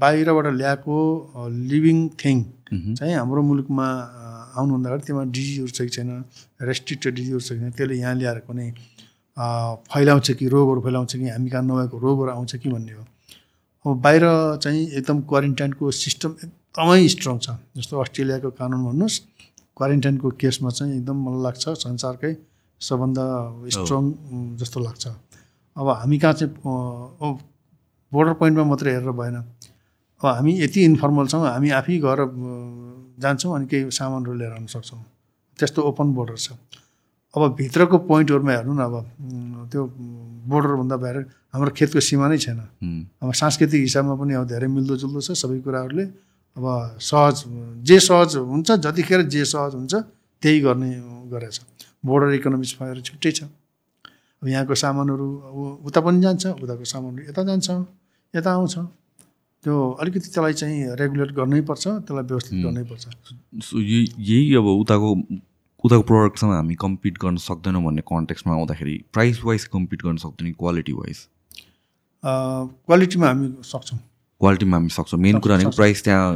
[0.00, 0.96] बाहिरबाट ल्याएको
[1.72, 2.36] लिभिङ थिङ
[2.98, 3.86] चाहिँ हाम्रो मुलुकमा
[4.58, 6.08] आउनुभन्दा अगाडि त्यसमा डिजिजहरू छ कि छैन
[6.68, 8.68] रेस्ट्रिक्टेड डिजिजहरू छ कि छैन त्यसले यहाँ ल्याएर कुनै
[9.92, 13.04] फैलाउँछ कि रोगहरू फैलाउँछ कि हामी कहाँ नभएको रोगहरू आउँछ कि भन्ने हो।
[13.84, 14.24] अब बाहिर
[14.62, 19.16] चाहिँ एकदम क्वारेन्टाइनको सिस्टम एकदमै स्ट्रङ छ। जस्तो अस्ट्रेलियाको कानुन भन्नुहोस्
[19.76, 22.32] क्वारेन्टाइनको केसमा चाहिँ एकदम मलाई लाग्छ संसारकै
[22.80, 23.24] सबभन्दा
[23.76, 24.04] स्ट्रङ
[24.60, 25.04] जस्तो लाग्छ।
[25.76, 26.52] अब हामी कहाँ चाहिँ
[28.12, 32.20] बोर्डर पोइन्टमा मात्रै हेरेर भएन। अब हामी यति इन्फर्मल छौँ हामी आफै गएर
[33.20, 35.02] जान्छौँ अनि केही सामानहरू लिएर आउन सक्छौँ।
[35.58, 36.56] त्यस्तो ओपन बोर्डर छ।
[37.36, 38.94] अब भित्रको पोइन्टहरूमा हेर्नु न अब
[39.72, 39.82] त्यो
[40.48, 41.16] बोर्डरभन्दा बाहिर
[41.52, 42.60] हाम्रो खेतको सीमा नै छैन।
[43.20, 46.04] अब सांस्कृतिक हिसाबमा पनि अब धेरै मिल्दोजुल्दो छ सबै कुराहरूले।
[46.56, 46.64] अब
[47.00, 47.44] सहज
[47.84, 49.94] जे सहज हुन्छ जतिखेर जे सहज हुन्छ
[50.42, 50.90] त्यही गर्ने
[51.30, 51.60] गरेछ।
[52.06, 57.42] बोर्डर इकोनोमिक्स भएर छुट्टै छ। अब यहाँको सामानहरू अब उता पनि जान्छ उताको सामानहरू यता
[57.44, 57.68] जान्छ
[58.34, 58.74] यता आउँछ।
[59.64, 63.04] त्यो अलिकति त्यसलाई चाहिँ रेगुलेट गर्नै पर्छ त्यसलाई व्यवस्थित गर्नै पर्छ।
[63.74, 65.08] यही अब उताको
[65.84, 70.92] उताको प्रडक्टसँग हामी कम्पिट गर्न सक्दैनौँ भन्ने कन्टेक्समा आउँदाखेरि प्राइस वाइज कम्पिट गर्न सक्दैन क्वालिटी
[70.92, 71.18] वाइज
[72.24, 73.98] क्वालिटीमा हामी सक्छौँ।
[74.40, 76.28] क्वालिटीमा हामी सक्छौँ। मेन कुरा भनेको प्राइस त्यहाँ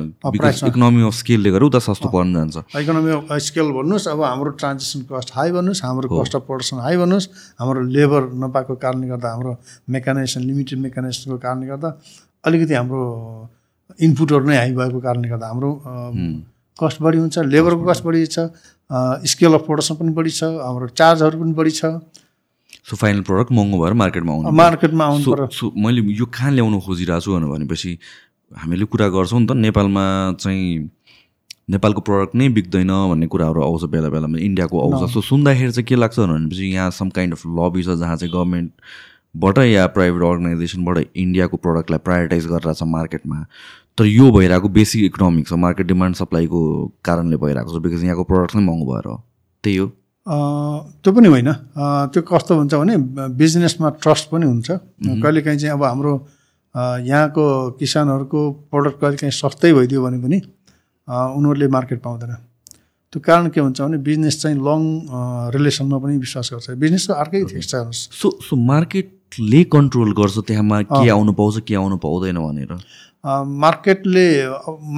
[0.64, 5.00] इकोनोमी अफ स्केलले गर्दा उता सस्तो पर्न जान्छ। इकोनोमी अफ स्केल भन्नुहोस् अब हाम्रो ट्रान्जेक्सन
[5.12, 7.28] कस्ट हाई भन्नुहोस् हाम्रो कस्ट अफ प्रडक्सन हाई भन्नुहोस्
[7.60, 9.52] हाम्रो लेबर नपाएको कारणले गर्दा हाम्रो
[9.92, 11.88] मेकानाइजेसन लिमिटेड मेकानाइजेसनको कारणले गर्दा
[12.44, 13.02] अलिकति हाम्रो
[14.00, 15.70] इनपुटहरू नै हाई भएको कारणले गर्दा हाम्रो
[16.80, 18.48] कस्ट बढी हुन्छ लेबरको कस्ट बढी छ
[19.28, 22.00] स्केल अफ प्रोडक्सन पनि बढी छ हाम्रो चार्जहरू पनि बढी छ।
[22.88, 27.20] सो फाइनल प्रडक्ट महँगो भएर मार्केटमा आउनु मार्केटमा आउनु सो मैले यो कहाँ ल्याउनु खोजिरहेको
[27.20, 27.98] छु भनेपछि
[28.52, 30.04] हामीले कुरा गर्छौँ नि त नेपालमा
[30.40, 30.88] चाहिँ
[31.70, 35.94] नेपालको प्रडक्ट नै बिग्दैन भन्ने कुराहरू आउँछ बेला बेलामा इन्डियाको आउँछ। सो सुन्दाखेरि चाहिँ के
[35.94, 41.56] लाग्छ भनेपछि यहाँ सम काइन्ड अफ लबी छ जहाँ चाहिँ गभर्मेन्टबाट या प्राइभेट अर्गनाइजेसनबाट इन्डियाको
[41.56, 43.44] प्रडक्टलाई प्रायोरिटाइज गरिरहेको छ मार्केटमा
[43.98, 46.60] तर यो भइरहेको बेसिक इकोनोमिक छ मार्केट डिमान्ड सप्लाईको
[47.04, 49.16] कारणले भइरहेको छ बिकज यहाँको प्रडक्ट नै महँगो भएर हो।
[49.64, 49.86] त्यही हो।
[50.26, 51.50] त्यो पनि होइन।
[52.12, 52.96] त्यो कस्तो हुन्छ भने
[53.40, 54.68] बिजनेसमा ट्रस्ट पनि हुन्छ।
[55.22, 56.12] कहिलेकाहीँ चाहिँ अब हाम्रो
[57.08, 57.44] यहाँको
[57.80, 58.40] किसानहरूको
[58.70, 60.38] प्रडक्ट कहिलेकाहीँ सस्तै भइदियो भने पनि
[61.08, 62.32] उनीहरूले मार्केट पाउँदैन।
[63.10, 64.80] त्यो कारण के हुन्छ भने बिजनेस चाहिँ लङ
[65.56, 71.32] रिलेसनमा पनि विश्वास गर्छ। बिजनेसको अर्कै छ सो सो मार्केटले कन्ट्रोल गर्छ त्यहाँमा के आउनु
[71.34, 72.72] पाउँछ के आउनु पाउँदैन भनेर?
[73.24, 74.26] मार्केटले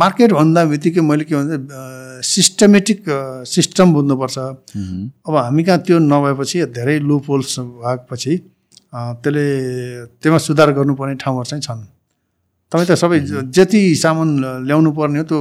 [0.01, 3.05] मार्केट भन्दा बित्तिकै मैले के भन्छ सिस्टमेटिक
[3.51, 8.37] सिस्टम बुझ्नुपर्छ। अब हामी कहाँ त्यो नभएपछि धेरै लो पोल्स भएपछि
[8.95, 9.47] त्यसले
[10.23, 11.83] त्यसमा सुधार गर्नुपर्ने ठाउँहरू चाहिँ छन्।
[12.73, 13.19] तपाईँ त सबै
[13.51, 14.29] जति सामान
[14.67, 15.39] ल्याउनु पर्ने हो त्यो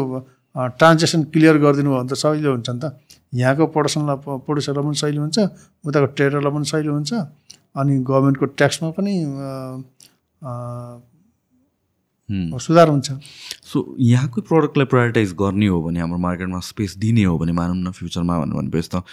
[0.81, 2.97] ट्रान्जेक्सन क्लियर गरिदिनु भयो भने त सजिलो हुन्छ नि त।
[3.33, 4.17] यहाँको प्रडक्सनलाई
[4.47, 5.37] प्रड्युसरलाई पनि सहिलो हुन्छ
[5.85, 7.11] उताको ट्रेडरलाई पनि सहिलो हुन्छ
[7.77, 9.13] अनि गभर्मेन्टको ट्याक्समा पनि
[12.57, 13.11] सुधार हुन्छ।
[13.63, 17.91] सो यहाँकै प्रडक्टलाई प्रायोरिटाइज गर्ने हो भने हाम्रो मार्केटमा स्पेस दिने हो भने मानौँ न
[17.91, 19.03] फ्युचरमा भन्नु भनेपछि त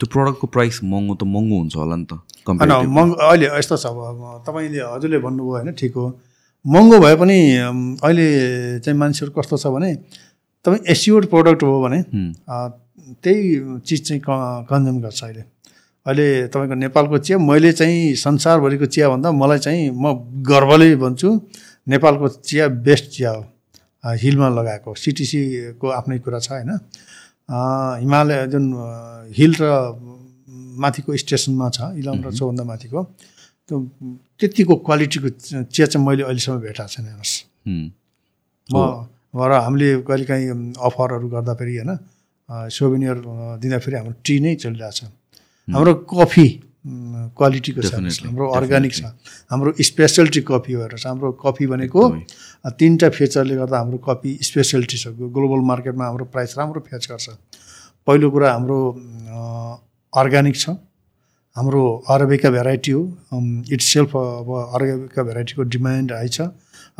[0.00, 2.12] त्यो प्रडक्टको प्राइस महँगो त महँगो हुन्छ होला नि त
[2.48, 6.06] होइन महँगो अहिले यस्तो छ अब तपाईँले हजुरले भन्नुभयो होइन ठिक हो।
[6.64, 7.38] महँगो भए पनि
[8.00, 8.26] अहिले
[8.80, 9.94] चाहिँ मान्छेहरू कस्तो छ भने
[10.64, 15.42] तपाईँ एसियोर्ड प्रडक्ट हो भने त्यही चिज चाहिँ कन्ज्युम गर्छ अहिले।
[16.06, 20.12] अहिले तपाईँको नेपालको चिया मैले चाहिँ संसारभरिको चिया भन्दा मलाई चाहिँ म
[20.48, 21.28] गर्वले भन्छु
[21.86, 23.42] नेपालको चिया बेस्ट चिया हो।
[24.04, 26.70] हिलमा लगाएको सिटिसीको आफ्नै कुरा छ होइन।
[28.02, 28.64] हिमालय जुन
[29.36, 29.64] हिल र
[30.80, 33.00] माथिको स्टेसनमा छ इलाम र चौभन्दा माथिको
[33.68, 33.76] त्यो
[34.40, 35.28] त्यतिको क्वालिटीको
[35.68, 37.34] चिया चाहिँ मैले अहिलेसम्म भेटाएको छैन हेर्नुहोस्।
[38.70, 41.90] म र हामीले कहिलेकाहीँ अफरहरू गर्दाखेरि होइन
[42.48, 43.16] सोभिनियर
[43.62, 45.00] दिँदाखेरि हाम्रो टी नै चलिरहेको छ।
[45.68, 46.46] हाम्रो कफी
[46.84, 49.02] क्वालिटीको छ हाम्रो अर्ग्यानिक छ।
[49.50, 52.00] हाम्रो स्पेसलिटी कफी भएर छ। हाम्रो कफी भनेको
[52.72, 57.28] तिनवटा फेचरले गर्दा हाम्रो कफी स्पेसलिटी छ। ग्लोबल मार्केटमा हाम्रो प्राइस राम्रो फेच गर्छ।
[58.06, 58.78] पहिलो कुरा हाम्रो
[60.12, 60.80] अर्ग्यानिक छ।
[61.56, 63.02] हाम्रो अरबिका भेराइटी हो।
[63.72, 66.40] इट्स सेल्फ अब अरबिका भेराइटीको डिमान्ड हाई छ।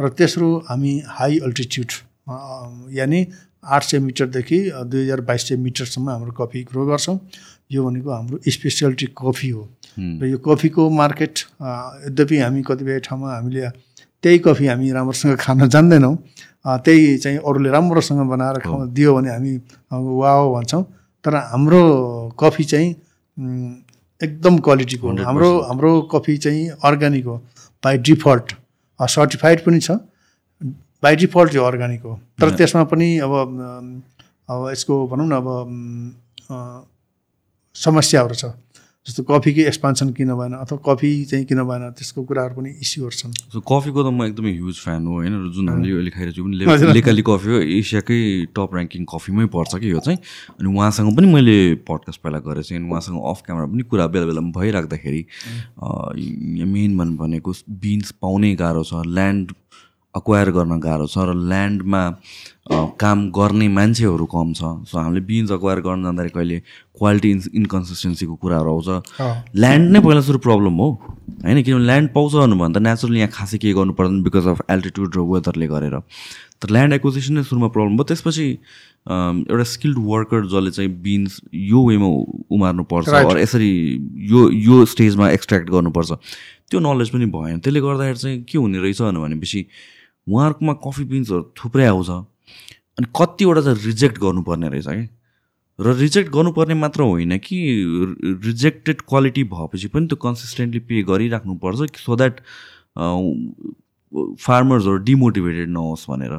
[0.00, 1.90] र तेस्रो हामी हाई अल्टिच्युड
[2.94, 3.20] यानि
[3.60, 4.58] आठ सय मिटरदेखि
[4.88, 7.16] दुई हजार बाइस सय मिटरसम्म हाम्रो कफी ग्रो गर्छौँ।
[7.70, 9.62] यो भनेको हाम्रो स्पेसियालिटी कफी हो।
[9.98, 11.34] र यो कफीको मार्केट
[12.06, 13.68] यद्यपि हामी कतिपय ठाउँमा हामीले
[14.22, 16.14] त्यही कफी हामी राम्रोसँग खान जान्दैनौँ
[16.84, 19.52] त्यही चाहिँ अरूले राम्रोसँग बनाएर खाउ दियो भने हामी
[19.90, 20.82] वा भन्छौँ।
[21.24, 21.82] तर हाम्रो
[22.40, 22.88] कफी चाहिँ
[24.20, 27.36] एकदम क्वालिटीको हाम्रो हाम्रो कफी चाहिँ अर्ग्यानिक हो
[27.82, 28.52] बाई डिफल्ट
[29.00, 29.90] सर्टिफाइड पनि छ
[31.02, 33.32] बाई डिफल्ट चाहिँ अर्ग्यानिक हो। तर त्यसमा पनि अब
[34.48, 36.86] अब यसको भनौँ न अब
[37.84, 38.44] समस्याहरू छ।
[39.06, 43.32] जस्तो कफीकै एक्सपान्सन किन भएन अथवा कफी चाहिँ किन भएन त्यसको कुराहरू पनि इस्युहरू छन्।
[43.56, 45.34] कफीको त म एकदमै ह्युज फ्यान हो होइन?
[45.56, 48.20] जुन हामीले अहिले खाइरहेको छु पनि लेकाली कफी हो एसियाकै
[48.52, 50.20] टप ऱ्याङ्किङ कफीमै पर्छ कि यो चाहिँ।
[50.60, 51.56] अनि उहाँसँग पनि मैले
[51.88, 55.22] पडकास्ट पहिला गरेको छु अनि उहाँसँग अफ क्यामरा पनि कुरा बेला बेलामा भइराख्दाखेरि
[56.68, 57.50] मेन भन्नु भनेको
[57.80, 59.56] बिन्स पाउनै गाह्रो छ ल्यान्ड
[60.14, 62.02] अक्वायर गर्न गाह्रो छ र ल्यान्डमा
[62.70, 66.58] काम गर्ने मान्छेहरू कम छ। सो हामीले बिन्स अक्वायर गर्न जाँदाखेरि कहिले
[66.98, 68.88] क्वालिटी इन् इन्कन्सिस्टेन्सीको कुराहरू आउँछ।
[69.54, 70.88] ल्यान्ड नै पहिला सुरु प्रब्लम हो।
[71.42, 75.10] होइन किनभने ल्यान्ड पाउँछ भन्नुभयो त नेचुरली यहाँ खासै केही गर्नु पर्दैन बिकज अफ एल्टिट्युड
[75.16, 75.96] र वेदरले गरेर।
[76.62, 78.46] तर ल्यान्ड एक्विजिसन नै सुरुमा प्रब्लम भयो त्यसपछि
[79.50, 82.08] एउटा स्किल्ड वर्कर जसले चाहिँ बिन्स यो वेमा
[82.50, 83.08] उमार्नु पर्छ
[83.40, 83.70] यसरी
[84.30, 86.10] यो यो स्टेजमा एक्सट्र्याक्ट गर्नुपर्छ।
[86.70, 89.60] त्यो नलेज पनि भएन। त्यसले गर्दाखेरि चाहिँ के हुने रहेछ भनेपछि
[90.30, 95.08] उहाँहरूकोमा कफी बिन्सहरू थुप्रै आउँछ। अनि कतिवटा चाहिँ रिजेक्ट गर्नुपर्ने रहेछ कि?
[95.78, 97.58] र रिजेक्ट गर्नुपर्ने मात्र होइन कि
[98.46, 102.40] रिजेक्टेड क्वालिटी भएपछि पनि त्यो कन्सिस्टेन्टली पे गरिराख्नुपर्छ सो द्याट
[104.12, 106.34] फार्मर्सहरू डिमोटिभेटेड नहोस् भनेर।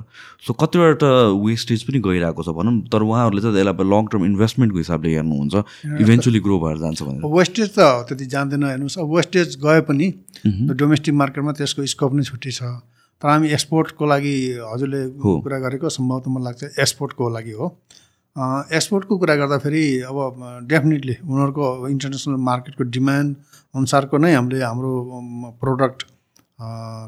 [0.46, 1.10] सो कतिवटा
[1.42, 5.56] वेस्टेज पनि गइरहेको छ भनौँ। तर उहाँहरूले चाहिँ यसलाई लङ टर्म इन्भेस्टमेन्टको हिसाबले हेर्नुहुन्छ।
[6.04, 7.80] इभेन्चुली ग्रो भएर जान्छ भनेर। वेस्टेज त
[8.12, 10.08] त्यति जान्दैन। हेर्नुहोस् अब वेस्टेज गए पनि
[10.46, 12.62] डोमेस्टिक मार्केटमा त्यसको स्कोप नै छुट्टी छ।
[13.22, 14.36] तर हामी एक्सपोर्टको लागि
[14.74, 15.02] हजुरले
[15.46, 17.66] कुरा गरेको सम्भवतः मलाई लाग्छ एक्सपोर्टको लागि हो।
[18.78, 20.18] एक्सपोर्टको कुरा गर्दाखेरि अब
[20.72, 23.36] डेफिनेटली उनीहरूको इन्टरनेसनल मार्केटको डिमान्ड
[23.76, 24.94] अनुसारको नै हामीले हाम्रो
[25.62, 26.00] प्रोडक्ट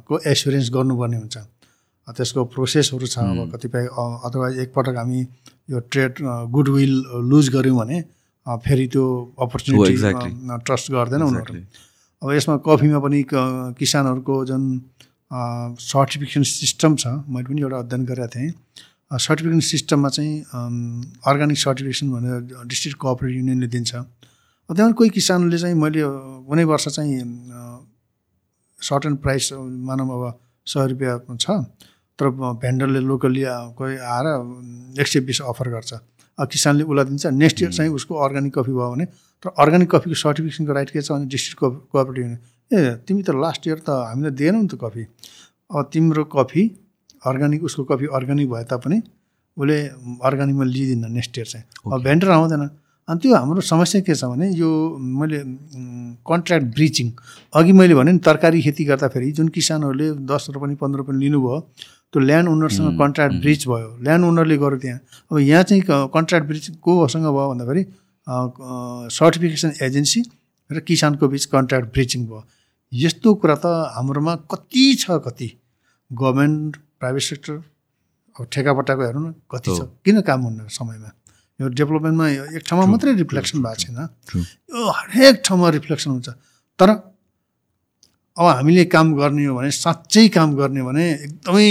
[0.08, 1.38] को एसुरेन्स गर्नुपर्ने हुन्छ।
[2.08, 3.88] त्यसको प्रोसेसहरू छ अब कतिपय
[4.28, 5.20] अथवा एकपटक हामी
[5.72, 6.14] यो ट्रेड
[6.56, 6.94] गुडविल
[7.32, 8.02] लुज गऱ्यौँ भने
[8.66, 9.06] फेरि त्यो
[9.40, 9.96] अपर्च्युनिटी
[10.68, 11.62] ट्रस्ट गर्दैन उनीहरूले
[12.22, 13.24] अब यसमा कफीमा पनि
[13.80, 14.64] किसानहरूको जुन
[15.34, 18.52] सर्टिफिकेसन सिस्टम छ। मैले पनि एउटा अध्ययन गरेको थिएँ।
[19.12, 20.34] सर्टिफिकेसन सिस्टममा चाहिँ
[21.26, 23.92] अर्ग्यानिक सर्टिफिकेसन भनेर डिस्ट्रिक्ट कोअपरेटिभ युनियनले दिन्छ।
[24.70, 26.02] त्यहाँ कोही किसानले चाहिँ मैले
[26.48, 27.18] कुनै वर्ष चाहिँ
[28.80, 29.54] सर्ट एन्ड प्राइस
[29.90, 30.24] मानव अब
[30.68, 31.50] सय रुपियाँ छ।
[32.20, 32.30] तर
[32.62, 33.44] भेन्डरले लोकल्ली
[33.78, 34.28] कोही आएर
[35.02, 35.94] एक सय बिस अफर गर्छ।
[36.38, 40.74] किसानले उसलाई दिन्छ। नेक्स्ट इयर चाहिँ उसको अर्ग्यानिक कफी भयो भने तर अर्ग्यानिक कफीको सर्टिफिकेसनको
[40.74, 41.60] राइट के छ भने डिस्ट्रिक्ट
[41.92, 42.40] कोअपरेटिभ युनियन।
[42.74, 45.04] ए तिमी त लास्ट इयर त हामीले दिएनौ नि त कफी
[45.72, 46.64] अब तिम्रो कफी
[47.30, 48.98] अर्ग्यानिक उसको कफी अर्ग्यानिक भए तापनि
[49.58, 49.78] उसले
[50.28, 52.64] अर्ग्यानिकमा लिइदिन्न नेक्स्ट इयर चाहिँ। अब भेन्डर आउँदैन।
[53.08, 55.40] अनि त्यो हाम्रो समस्या के छ भने यो मैले
[56.24, 57.08] कन्ट्र्याक्ट ब्रिचिङ
[57.60, 61.60] अघि मैले भने नि तरकारी खेती गर्दाखेरि जुन किसानहरूले दस रुपियाँ पन्ध्र रुपियाँ लिनुभयो
[62.14, 65.00] त्यो ल्यान्ड ओनरसँग कन्ट्र्याक्ट ब्रिज भयो। ल्यान्ड ओनरले गर्यो त्यहाँ।
[65.32, 65.84] अब यहाँ चाहिँ
[66.16, 67.84] कन्ट्र्याक्ट ब्रिज कोसँग भयो भन्दाखेरि
[69.18, 70.22] सर्टिफिकेसन एजेन्सी
[70.70, 72.42] र किसानको बिच कन्ट्र्याक्ट ब्रिजिङ भयो।
[72.94, 73.66] यस्तो कुरा त
[73.96, 75.48] हाम्रोमा कति छ कति?
[76.12, 77.54] गभर्मेन्ट प्राइभेट सेक्टर
[78.36, 79.80] अब ठेकापट्टाको हेर्नु न कति छ?
[80.06, 81.10] किन काम हुन्न समयमा?
[81.60, 82.28] यो डेभलपमेन्टमा
[82.58, 86.30] एक ठाउँमा मात्रै रिफ्लेक्सन भएको छैन। यो हरेक ठाउँमा रिफ्लेक्सन हुन्छ।
[86.80, 86.90] तर
[88.38, 91.70] अब हामीले काम गर्ने हो भने साँच्चै काम गर्ने हो भने एकदमै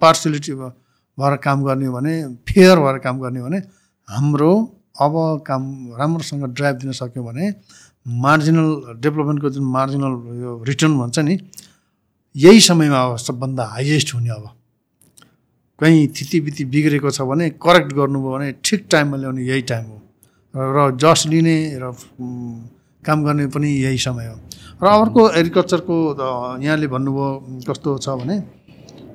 [0.00, 2.14] पार्सलिटी भएर काम गर्ने हो भने
[2.48, 3.58] फेयर भएर काम गर्ने हो भने
[4.08, 4.52] हाम्रो
[5.00, 5.14] अब
[5.46, 5.62] काम
[5.98, 7.44] राम्रोसँग ड्राइभ दिन सक्यो भने
[8.06, 11.38] मार्जिनल डेभलपमेन्टको जुन मार्जिनल यो रिटर्न भन्छ नि
[12.34, 14.48] यही समयमा अब सबभन्दा हाइएस्ट हुने अब।
[15.80, 19.98] कहीँ थितिबिति बिग्रेको छ भने करेक्ट गर्नुभयो भने ठिक टाइममा ल्याउने यही टाइम हो।
[20.54, 21.92] र जस लिने र
[23.04, 24.36] काम गर्ने पनि यही समय हो।
[24.82, 25.96] र अर्को एग्रिकल्चरको
[26.62, 27.28] यहाँले भन्नुभयो
[27.68, 28.36] कस्तो छ भने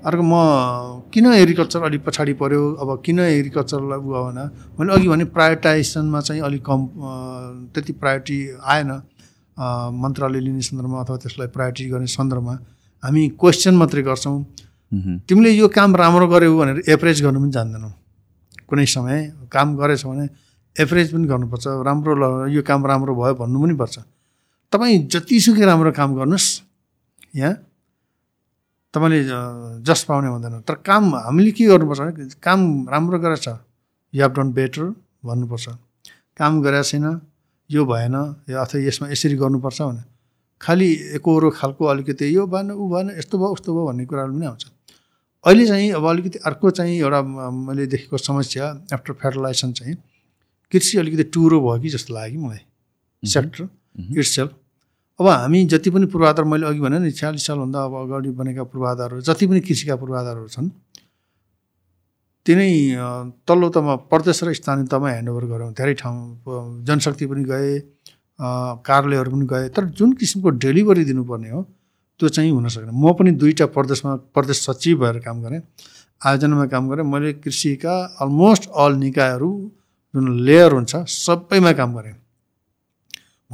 [0.05, 0.33] अर्को म
[1.13, 4.39] किन एग्रिकल्चर अलिक पछाडि पऱ्यो अब किन एग्रिकल्चरलाई उयो भएन
[4.77, 6.79] मैले अघि भने प्रायोरिटाइजेसनमा चाहिँ अलिक कम
[7.73, 8.91] त्यति प्रायोरिटी आएन।
[9.57, 12.53] मन्त्रालय लिने सन्दर्भमा अथवा त्यसलाई प्रायोरिटी गर्ने सन्दर्भमा
[13.03, 14.37] हामी क्वेसन मात्रै गर्छौँ।
[15.25, 17.89] तिमीले यो काम राम्रो गर्यौ भनेर एभरेज गर्नु पनि जान्दैनौ।
[18.69, 19.17] कुनै समय
[19.51, 20.25] काम गरेछ भने
[20.75, 23.95] एभरेज पनि गर्नुपर्छ। राम्रो ल यो काम राम्रो भयो भन्नु पनि पर्छ।
[24.73, 26.47] तपाईँ जतिसुकै राम्रो काम गर्नुहोस्।
[27.35, 27.53] यहाँ
[28.95, 29.19] तपाईँले
[29.83, 33.47] जस पाउने हुँदैन। तर काम हामीले के गर्नुपर्छ भने काम राम्रो गरेछ
[34.13, 34.83] यु हेभ डन बेटर
[35.27, 35.67] भन्नुपर्छ।
[36.39, 37.05] काम गरेको छैन
[37.69, 38.15] यो भएन
[38.49, 40.03] या अथवा यसमा यसरी गर्नुपर्छ भने
[40.61, 40.87] खालि
[41.19, 44.63] एकहोरो खालको अलिकति यो भएन ऊ भएन यस्तो भयो उस्तो भयो भन्ने कुराहरू पनि आउँछ।
[45.45, 47.21] अहिले चाहिँ अब अलिकति अर्को चाहिँ एउटा
[47.67, 49.95] मैले देखेको समस्या आफ्टर फेडरलाइजेसन चाहिँ
[50.71, 52.63] कृषि अलिकति टुरो भयो कि जस्तो लाग्यो मलाई।
[53.23, 53.67] सेक्टर
[54.19, 54.51] इट्सेल्फ
[55.19, 59.21] अब हामी जति पनि पूर्वाधार मैले अघि भने नि छ्यालिस सालभन्दा अब अगाडि बनेका पूर्वाधारहरू
[59.23, 60.69] जति पनि कृषिका पूर्वाधारहरू छन्
[62.45, 62.69] तिनै
[63.47, 67.71] तल्लो तहमा प्रदेश र स्थानीय तहमा ह्यान्डओभर गऱ्यौँ। धेरै ठाउँ जनशक्ति पनि गए
[68.85, 71.61] कार्यालयहरू पनि गए। तर जुन किसिमको डेलिभरी दिनुपर्ने हो
[72.19, 75.61] त्यो चाहिँ हुन सकेन। म पनि दुईवटा प्रदेशमा प्रदेश सचिव भएर काम गरेँ
[76.21, 79.49] आयोजनामा काम गरेँ। मैले कृषिका अलमोस्ट अल निकायहरू
[80.13, 82.15] जुन लेयर हुन्छ सबैमा काम गरेँ।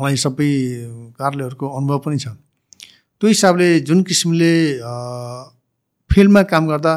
[0.01, 0.49] मलाई सबै
[1.17, 2.27] कार्यालयहरूको अनुभव पनि छ।
[3.21, 4.51] त्यो हिसाबले जुन किसिमले
[6.09, 6.93] फिल्डमा काम गर्दा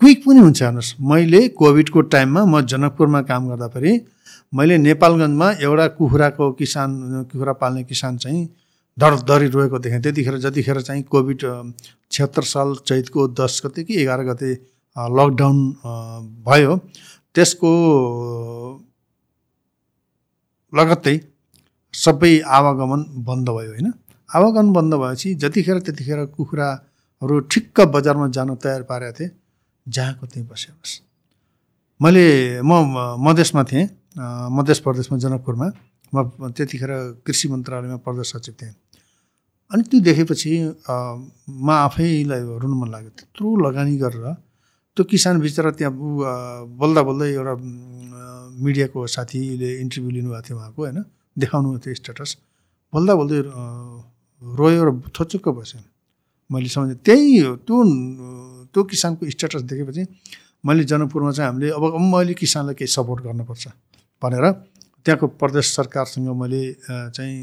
[0.00, 3.92] क्विक पनि हुन्छ हेर्नुहोस्। मैले कोभिडको टाइममा म जनकपुरमा काम गर्दा फेरि
[4.52, 6.90] मैले नेपालगञ्जमा एउटा कुखुराको किसान
[7.32, 8.42] कुखुरा पाल्ने किसान चाहिँ
[8.98, 11.40] दरी रोएको देखेँ। त्यतिखेर जतिखेर चाहिँ कोभिड
[12.12, 14.52] छिहत्तर साल चैतको दस गते कि एघार गते
[15.16, 15.58] लकडाउन
[16.44, 16.76] भयो
[17.34, 17.70] त्यसको
[20.72, 21.16] लगत्तै
[21.94, 23.88] सबै आवागमन बन्द भयो होइन?
[24.28, 29.30] आवागमन बन्द भएपछि जतिखेर त्यतिखेर कुखुराहरू ठिक्क बजारमा जान तयार पारेका थिएँ
[29.86, 30.94] जहाँको त्यहीँ बस्योस्
[32.00, 32.24] मैले
[32.62, 32.72] म
[33.20, 33.86] मधेसमा थिएँ
[34.56, 35.66] मध्य प्रदेशमा जनकपुरमा।
[36.12, 36.92] म त्यतिखेर
[37.24, 38.74] कृषि मन्त्रालयमा प्रदेश सचिव थिएँ।
[39.70, 40.50] अनि त्यो देखेपछि
[41.48, 44.26] म आफैलाई रुनु मन लाग्यो। त्यत्रो लगानी गरेर
[44.96, 45.92] त्यो किसान बिचरा त्यहाँ
[46.76, 47.54] बोल्दा बोल्दै एउटा
[48.64, 50.98] मिडियाको साथीले इन्टरभ्यू लिनुभएको थियो उहाँको होइन?
[51.38, 52.30] देखाउनु थियो स्ट्याटस
[52.92, 53.38] बोल्दा बोल्दै
[54.42, 55.80] रोयो र थोचुक्क बस्यो
[56.50, 57.30] मैले सम्झेँ त्यही
[57.66, 57.76] त्यो
[58.72, 60.02] त्यो किसानको स्ट्याटस देखेपछि
[60.66, 63.64] मैले जनकपुरमा चाहिँ हामीले अब मैले किसानलाई केही सपोर्ट गर्नुपर्छ।
[64.22, 64.44] भनेर
[65.04, 66.62] त्यहाँको प्रदेश सरकारसँग मैले
[67.16, 67.36] चाहिँ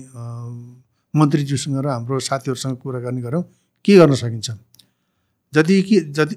[1.13, 3.43] मन्त्रीज्यूसँग र हाम्रो साथीहरूसँग कुराकानी गऱ्यौँ।
[3.85, 4.49] के गर्न सकिन्छ?
[5.53, 6.35] जति कि जति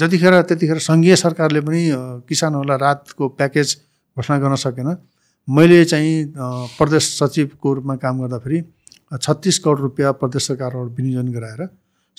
[0.00, 1.82] जतिखेर त्यतिखेर सङ्घीय सरकारले पनि
[2.28, 3.68] किसानहरूलाई रातको प्याकेज
[4.16, 4.88] घोषणा गर्न सकेन
[5.48, 6.32] मैले चाहिँ
[6.78, 8.62] प्रदेश सचिवको रूपमा काम गर्दाखेरि
[9.22, 11.68] छत्तिस करोड रुपियाँ प्रदेश सरकारबाट विनियोजन गराएर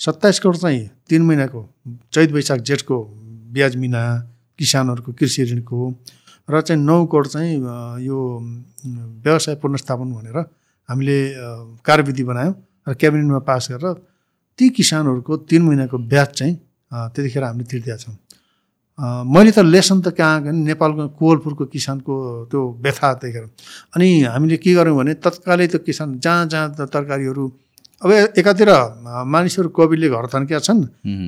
[0.00, 1.60] सत्ताइस करोड चाहिँ तिन महिनाको
[2.12, 2.96] चैत वैशाख जेठको
[3.52, 4.02] ब्याज मिना
[4.58, 5.78] किसानहरूको कृषि ऋणको
[6.48, 7.56] र चाहिँ नौ करोड चाहिँ
[8.06, 8.18] यो
[9.24, 10.38] व्यवसाय पुनर्स्थापन भनेर
[10.88, 11.18] हामीले
[11.84, 12.54] कार्यविधि बनायौँ
[12.88, 13.94] र क्याबिनेटमा पास गरेर
[14.58, 16.54] ती किसानहरूको तिन महिनाको ब्याज चाहिँ
[17.12, 18.16] त्यतिखेर हामीले तिर्दिया छौँ।
[18.98, 22.14] मैले त लेसन त कहाँ नेपालको कोवलपुरको किसानको
[22.50, 23.44] त्यो व्यथा देखेर
[23.94, 27.44] अनि हामीले के गर्यौँ भने तत्कालै त्यो किसान जहाँ जहाँ तरकारीहरू
[28.02, 28.70] अब एकातिर
[29.26, 30.82] मानिसहरू कोभिडले घर थन्किया छन्।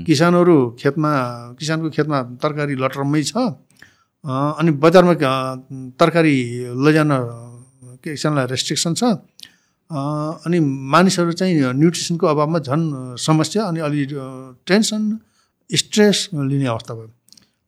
[0.07, 1.11] किसानहरू खेतमा
[1.59, 3.35] किसानको खेतमा तरकारी लटरम्मै छ।
[4.25, 5.14] अनि बजारमा
[5.99, 6.37] तरकारी
[6.75, 7.11] लैजान
[8.03, 9.03] किसानलाई रेस्ट्रिक्सन छ।
[10.47, 10.59] अनि
[10.95, 14.07] मानिसहरू चाहिँ न्युट्रिसनको अभावमा झन् समस्या अनि अलि
[14.66, 15.03] टेन्सन
[15.71, 17.11] स्ट्रेस लिने अवस्था भयो।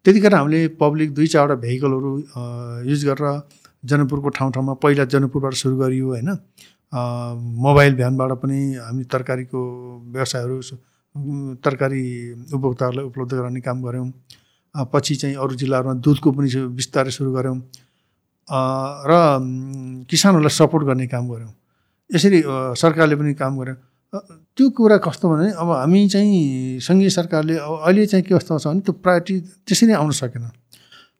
[0.05, 2.13] त्यतिखेर हामीले पब्लिक दुई चारवटा भेहिकलहरू
[2.91, 3.27] युज गरेर
[3.85, 6.31] जनकपुरको ठाउँ ठाउँमा पहिला जनकपुरबाट सुरु गरियो होइन।
[7.67, 9.61] मोबाइल भ्यानबाट पनि हामी तरकारीको
[10.15, 10.57] व्यवसायहरू
[11.65, 12.03] तरकारी
[12.55, 14.09] उपभोक्ताहरूलाई उपलब्ध गराउने काम गऱ्यौँ।
[14.75, 16.49] पछि चाहिँ अरू जिल्लाहरूमा दुधको पनि
[16.79, 17.57] बिस्तारै सुरु गऱ्यौँ।
[19.09, 19.13] र
[20.11, 21.53] किसानहरूलाई सपोर्ट गर्ने काम गऱ्यौँ।
[22.11, 22.43] यसरी
[22.77, 23.75] सरकारले पनि काम गर्यो
[24.13, 28.67] त्यो कुरा कस्तो भने अब हामी चाहिँ सङ्घीय सरकारले अब अहिले चाहिँ के कस्तो छ
[28.69, 29.35] भने त्यो प्रायोरिटी
[29.65, 30.45] त्यसरी आउन सकेन।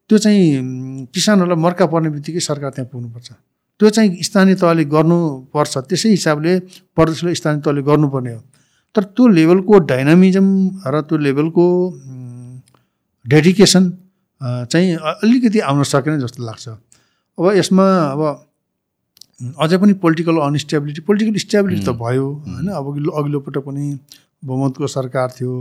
[0.09, 3.29] त्यो चाहिँ किसानहरूलाई मर्का पर्ने बित्तिकै सरकार त्यहाँ पुग्नुपर्छ।
[3.81, 6.53] त्यो चाहिँ स्थानीय तहले गर्नुपर्छ त्यसै हिसाबले
[6.93, 8.41] प्रदेशले स्थानीय तहले गर्नुपर्ने हो।
[8.95, 10.49] तर त्यो लेभलको डाइनामिजम
[10.85, 11.65] र त्यो लेभलको
[13.25, 13.85] डेडिकेसन
[14.69, 18.21] चाहिँ अलिकति आउन सकेन जस्तो लाग्छ। अब यसमा अब
[19.43, 22.87] अझै पनि पोलिटिकल अनस्टेबिलिटी पोलिटिकल स्टेबिलिटी त भयो होइन। अब
[23.19, 23.99] अघिल्लो पटक पनि
[24.45, 25.53] बहुमतको सरकार थियो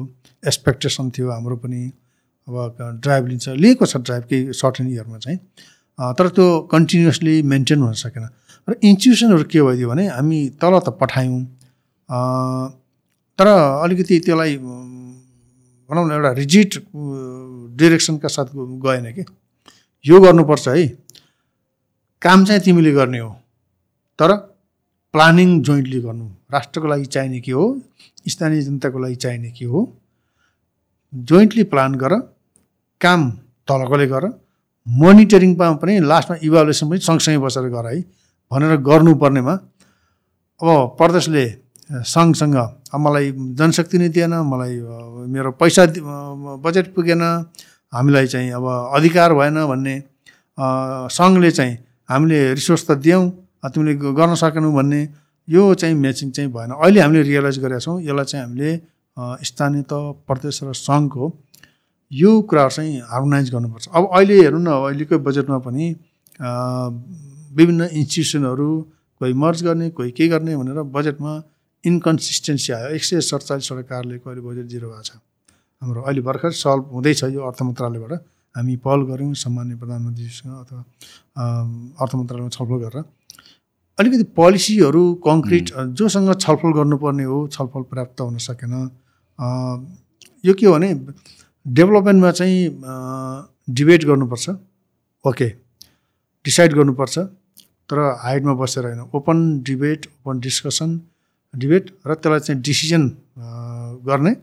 [0.43, 1.81] एक्सपेक्टेसन थियो हाम्रो पनि।
[2.47, 2.55] अब
[3.01, 5.37] ड्राइभ लिन्छ लिएको छ ड्राइभ केही सर्टेन इयरमा चाहिँ।
[6.17, 8.29] तर त्यो कन्टिन्युसली मेन्टेन हुन सकेन।
[8.67, 11.41] र इन्स्टिट्युसनहरू के भइदियो भने हामी तल त पठायौँ।
[13.39, 14.57] तर अलिकति त्यसलाई
[15.89, 16.71] भनौँ न एउटा रिजिट
[17.77, 19.23] डिरेक्सनका साथ गएन कि?
[20.05, 20.87] यो गर्नुपर्छ है।
[22.21, 23.40] काम चाहिँ तिमीले गर्ने हो।
[24.21, 24.31] तर
[25.13, 27.65] प्लानिङ जोइन्टली गर्नु। राष्ट्रको लागि चाहिने के हो?
[28.29, 29.79] स्थानीय जनताको लागि चाहिने के हो?
[31.13, 32.13] जोइन्टली प्लान गर
[33.01, 33.29] काम
[33.67, 34.25] तलकोले गर
[34.87, 37.99] मोनिटरिङमा पनि लास्टमा इभालुएसन पनि सँगसँगै बसेर गर है
[38.51, 39.53] भनेर गर्नुपर्नेमा।
[40.61, 40.69] अब
[41.01, 41.45] प्रदेशले
[42.13, 42.57] सङ्घसँग
[43.03, 44.75] मलाई जनशक्ति नै दिएन मलाई
[45.33, 45.83] मेरो पैसा
[46.63, 47.21] बजेट पुगेन
[47.93, 48.65] हामीलाई चाहिँ अब
[48.95, 49.95] अधिकार भएन भन्ने
[51.17, 51.73] सङ्घले चाहिँ
[52.09, 53.23] हामीले रिसोर्स त दियौँ।
[53.69, 55.01] तिमीले गर्न सकेनौ भन्ने
[55.47, 58.69] यो चाहिँ म्याचिङ चाहिँ भएन। अहिले हामीले रियलाइज गरेका छौँ यसलाई चाहिँ हामीले
[59.45, 59.93] स्थानीय त
[60.27, 61.23] प्रदेश र सङ्घको
[62.11, 65.85] यो कुराहरू चाहिँ हार्मोनाइज गर्नुपर्छ। अब अहिले हेर्नु न अहिलेकै बजेटमा पनि
[66.39, 68.69] विभिन्न इन्स्टिट्युसनहरू
[69.21, 71.31] कोही मर्ज गर्ने कोही के गर्ने भनेर बजेटमा
[71.83, 75.11] इन्कन्सिस्टेन्सी आयो। एक सय सडचालिसवटा कार्यालयको अहिले बजेट जिरो भएको छ?
[75.81, 78.13] हाम्रो अहिले भर्खर सल्भ हुँदैछ यो अर्थ मन्त्रालयबाट।
[78.55, 80.81] हामी पहल गऱ्यौँ सामान्य प्रधानमन्त्रीसँग अथवा
[82.01, 83.03] अर्थ मन्त्रालयमा छलफल गरेर।
[84.01, 88.73] अलिकति पोलिसीहरू कङ्क्रिट जोसँग छलफल गर्नुपर्ने हो छलफल प्राप्त हुन सकेन।
[90.45, 90.89] यो के हो भने
[91.65, 92.59] डेभलपमेन्टमा चाहिँ
[93.77, 94.49] डिबेट गर्नुपर्छ।
[95.25, 95.47] ओके।
[96.45, 97.17] डिसाइड गर्नुपर्छ।
[97.89, 99.37] तर हाइटमा बसेर होइन। Open
[99.67, 100.89] debate open discussion
[101.53, 103.03] debate र त्यसलाई चाहिँ डिसिजन
[104.07, 104.33] गर्ने।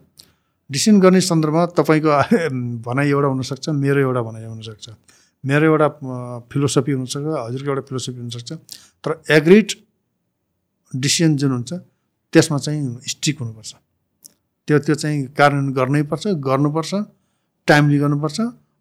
[0.71, 2.09] डिसिजन गर्ने सन्दर्भमा तपाईँको
[2.87, 4.87] भनाइ एउटा हुनसक्छ मेरो एउटा भनाइ हुनसक्छ।
[5.45, 5.89] मेरो एउटा
[6.53, 8.53] फिलोसफी हुनसक्छ हजुरको एउटा फिलोसफी हुनसक्छ।
[9.05, 9.69] तर एग्रिड
[10.93, 11.73] डिसिजन जुन हुन्छ
[12.35, 12.83] त्यसमा चाहिँ
[13.13, 13.73] स्ट्रिक हुनुपर्छ।
[14.69, 16.95] त्यो त्यो चाहिँ कार्यान्वयन गर्नै पर्छ गर्नुपर्छ
[17.69, 18.41] टाइमली गर्नुपर्छ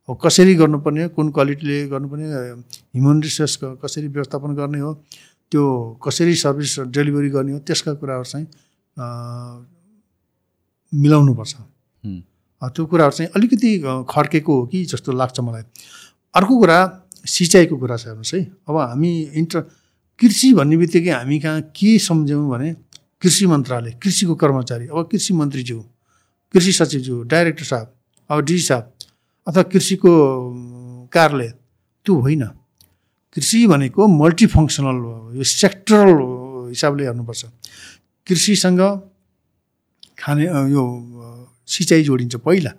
[0.09, 4.93] हो कसरी गर्नुपर्ने कुन क्वालिटीले गर्नुपर्ने ह्युमन रिसोर्स कसरी व्यवस्थापन गर्ने हो
[5.51, 5.63] त्यो
[6.03, 8.47] कसरी सर्भिस डेलिभरी गर्ने हो त्यसका कुराहरू चाहिँ
[10.91, 11.53] मिलाउनुपर्छ।
[12.61, 13.71] त्यो कुराहरू चाहिँ अलिकति
[14.09, 15.63] खर्केको हो कि जस्तो लाग्छ मलाई।
[16.35, 16.79] अर्को कुरा
[17.25, 19.59] सिँचाइको कुरा छ हेर्नुहोस् है। अब हामी इन्टर
[20.19, 22.73] कृषि भन्ने बित्तिकै हामी कहाँ के सम्झ्यौँ भने
[23.21, 25.79] कृषि मन्त्रालय कृषिको कर्मचारी अब कृषि मन्त्रीज्यू
[26.53, 27.87] कृषि सचिवज्यू डाइरेक्टर साहब
[28.29, 28.93] अब डिजी साहब
[29.47, 30.11] अथवा कृषिको
[31.13, 31.49] कार्यालय
[32.05, 32.43] त्यो होइन।
[33.35, 34.99] कृषि भनेको मल्टिफङ्सनल
[35.37, 36.11] यो सेक्टरल
[36.69, 37.45] हिसाबले हेर्नुपर्छ।
[38.27, 38.81] कृषिसँग
[40.19, 40.83] खाने यो
[41.67, 42.71] सिँचाइ जोडिन्छ पहिला।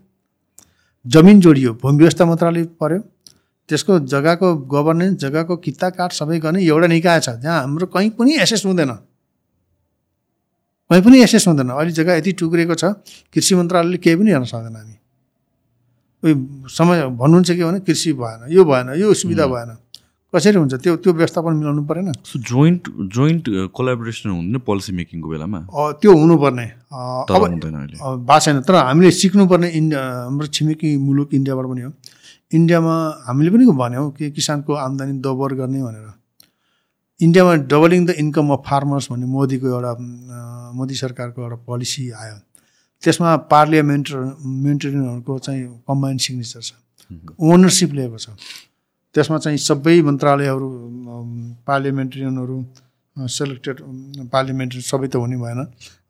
[1.04, 3.00] जमिन जोडियो भूमि व्यवस्था मन्त्रालय पऱ्यो
[3.68, 8.32] त्यसको जग्गाको गभर्नेन्स जग्गाको किता काठ सबै गर्ने एउटा निकाय छ जहाँ हाम्रो कहीँ पनि
[8.42, 8.92] एसेस हुँदैन।
[10.90, 12.84] कहीँ पनि एसेस हुँदैन। अहिले जग्गा यति टुक्रिएको छ
[13.34, 14.96] कृषि मन्त्रालयले केही पनि हेर्न सक्दैन हामी।
[16.22, 16.34] उयो
[16.66, 19.76] समय भन्नुहुन्छ के भने कृषि भएन यो भएन यो सुविधा भएन।
[20.32, 20.74] कसरी हुन्छ?
[20.84, 22.82] त्यो त्यो व्यवस्थापन मिलाउनु परेन। जोइन्ट
[23.16, 25.60] जोइन्ट कोलाबोरेसन हुँदैन पोलिसी मेकिङको बेलामा?
[26.00, 31.90] त्यो हुनुपर्ने। अब भएको छैन। तर हामीले सिक्नुपर्ने इन्डिया हाम्रो छिमेकी मुलुक इन्डियाबाट पनि हो।
[32.52, 32.94] इन्डियामा
[33.26, 36.06] हामीले पनि भन्यौँ कि किसानको आम्दानी डबर गर्ने भनेर।
[37.20, 39.92] इन्डियामा doubling the income of farmers भन्ने मोदीको एउटा
[40.78, 42.36] मोदी सरकारको एउटा पोलिसी आयो।
[43.02, 44.06] त्यसमा पार्लियामेन्ट
[44.64, 46.72] मेन्टेरियनहरूको चाहिँ कम्बाइन्ड सिग्नेचर छ।
[47.36, 48.26] ओनरसिप लिएको छ।
[49.14, 50.68] त्यसमा चाहिँ सबै मन्त्रालयहरू
[51.68, 52.56] पार्लियामेन्टेरियनहरू
[53.16, 53.76] सेलेक्टेड
[54.32, 55.60] पार्लियामेन्ट्री सबै त हुने भएन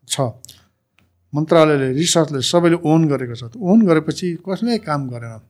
[0.08, 0.16] छ।
[1.32, 5.40] मन्त्रालयले रिसर्चले सबैले ओन गरेको छ। ओन गरेपछि कसैले काम गरेन?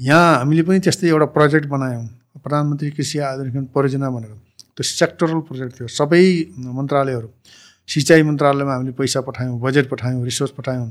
[0.00, 2.06] यहाँ हामीले पनि त्यस्तै एउटा प्रोजेक्ट बनायौँ।
[2.42, 4.32] प्रधानमन्त्री कृषि आधुनिकरण परियोजना भनेर।
[4.76, 6.22] त्यो सेक्टरल प्रोजेक्ट थियो। सबै
[6.58, 7.28] मन्त्रालयहरू
[7.88, 10.90] सिँचाइ मन्त्रालयमा हामीले पैसा पठायौँ बजेट पठायौँ रिसोर्स पठायौँ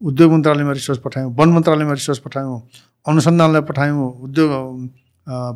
[0.00, 2.60] उद्योग मन्त्रालयमा रिसोर्स पठायौँ वन मन्त्रालयमा रिसोर्स पठायौँ
[3.06, 4.50] अनुसन्धानलाई पठायौँ उद्योग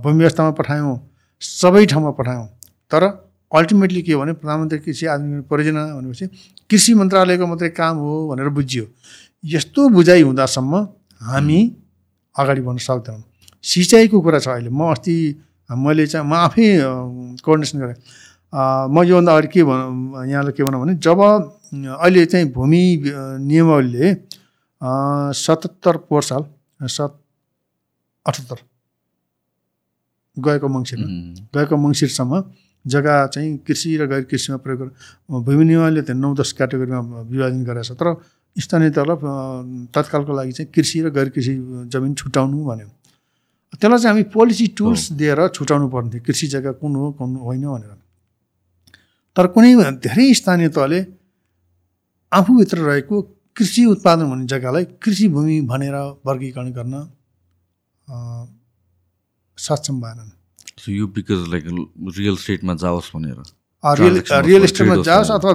[0.03, 0.97] भूमि व्यवस्थामा पठायौँ
[1.43, 2.47] सबै ठाउँमा पठायौँ।
[2.91, 3.03] तर
[3.53, 6.27] अल्टिमेटली के हो भने प्रधानमन्त्री कृषि आधुनिक परियोजना भनेपछि
[6.71, 8.85] कृषि मन्त्रालयको मात्रै काम हो भनेर बुझियो।
[9.45, 10.75] यस्तो बुझाइ हुँदासम्म
[11.21, 11.61] हामी
[12.37, 13.23] अगाडि बढ्न सक्दैनौँ
[13.65, 15.15] सिँचाइको कुरा छ अहिले। म अस्ति
[15.71, 16.67] मैले चाहिँ म आफै
[17.45, 17.99] कोअर्डिनेसन गरेँ।
[18.55, 19.81] म योभन्दा अगाडि के भन
[20.31, 22.83] यहाँलाई के भनौँ भने जब अहिले चाहिँ भूमि
[23.51, 24.07] नियमावलीले
[25.35, 26.43] सतहत्तर पोहोर साल
[26.97, 27.13] सत
[28.27, 28.59] अठहत्तर
[30.37, 30.99] गएको मङ्सिर
[31.55, 32.43] गएको मङ्सिरसम्म
[32.85, 34.81] जग्गा चाहिँ कृषि र गैर कृषिमा प्रयोग
[35.47, 37.01] भूमि नियमले त नौ दस क्याटेगोरीमा
[37.33, 38.09] विभाजन गरेको छ। तर
[38.57, 39.21] स्थानीय तलब
[39.95, 41.55] तत्कालको लागि चाहिँ कृषि र गैर कृषि
[41.91, 42.89] जमिन छुट्याउनु भन्यो।
[43.75, 47.65] त्यसलाई चाहिँ हामी पोलिसी टुल्स दिएर छुट्याउनु पर्ने थियो। कृषि जग्गा कुन हो कुन होइन
[47.67, 47.99] भनेर।
[49.37, 50.99] तर कुनै धेरै स्थानीय तहले
[52.33, 53.17] आफूभित्र रहेको
[53.57, 55.95] कृषि उत्पादन हुने जग्गालाई कृषि भूमि भनेर
[56.27, 56.95] वर्गीकरण गर्न
[59.59, 60.31] सक्षम भएनन्।
[60.91, 61.65] यो बिकज लाइक
[62.19, 63.39] रियल स्टेटमा जाओस् भनेर।
[63.85, 64.15] रियल
[64.45, 65.53] रियल इस्टेटमा जाओस् अथवा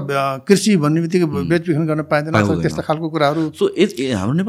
[0.48, 3.44] कृषि भन्ने बित्तिकै बेचबिखन गर्न पाइँदैन अथवा त्यस्ता खालको कुराहरू।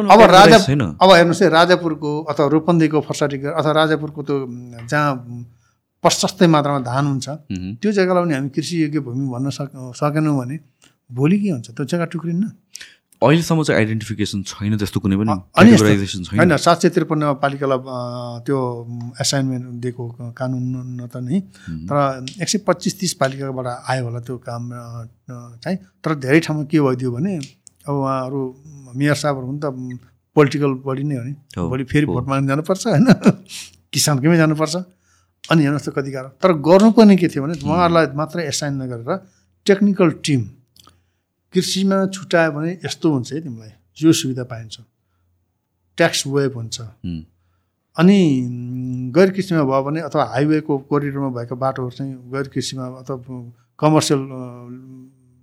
[0.05, 0.59] अब राजा
[1.01, 4.37] अब हेर्नुहोस् है राजापुरको अथवा रूपन्देहीको फर्साटिकर अथवा राजापुरको त्यो
[4.91, 5.11] जहाँ
[6.05, 7.29] प्रशस्तै मात्रामा धान हुन्छ
[7.81, 10.57] त्यो जग्गालाई पनि हामी कृषि योग्य भूमि भन्न सक सकेनौँ भने
[11.11, 11.71] भोलि के हुन्छ?
[11.71, 12.45] त्यो जग्गा टुक्रिन्न।
[13.21, 17.79] अहिलेसम्म चाहिँ आइडेन्टिफिकेसन छैन त्यस्तो कुनै पनि होइन सात सय त्रिपन्न पालिकालाई
[18.49, 18.59] त्यो
[19.21, 20.65] एसाइनमेन्ट दिएको कानुन
[20.97, 21.41] न त नै।
[21.85, 21.97] तर
[22.41, 24.63] एक सय पच्चिस तिस पालिकाबाट आयो होला त्यो काम
[25.61, 27.37] चाहिँ। तर धेरै ठाउँमा के भइदियो भने
[27.85, 28.41] अब उहाँहरू
[28.97, 29.67] मेयर साहबहरू पनि त
[30.37, 33.07] पोलिटिकल बडी नै हो नि। भोलि फेरि भोट माग्न जानुपर्छ होइन?
[33.93, 34.77] किसानकैमै जानुपर्छ।
[35.51, 39.13] अनि हेर्नुहोस् त कति गाह्रो। तर गर्नुपर्ने के थियो भने उहाँहरूलाई मात्रै एसाइन नगरेर
[39.67, 40.41] टेक्निकल टिम
[41.55, 43.71] कृषिमा छुट्यायो भने यस्तो हुन्छ है तिमीलाई।
[44.03, 44.81] यो सुविधा पाइन्छ।
[45.99, 46.81] ट्याक्स वेब हुन्छ।
[47.97, 48.19] अनि
[49.15, 53.17] गैर कृषिमा भयो भने अथवा हाइवेको कोरिडोरमा भएको बाटोहरू चाहिँ गैर कृषिमा अथवा
[53.79, 54.21] कमर्सियल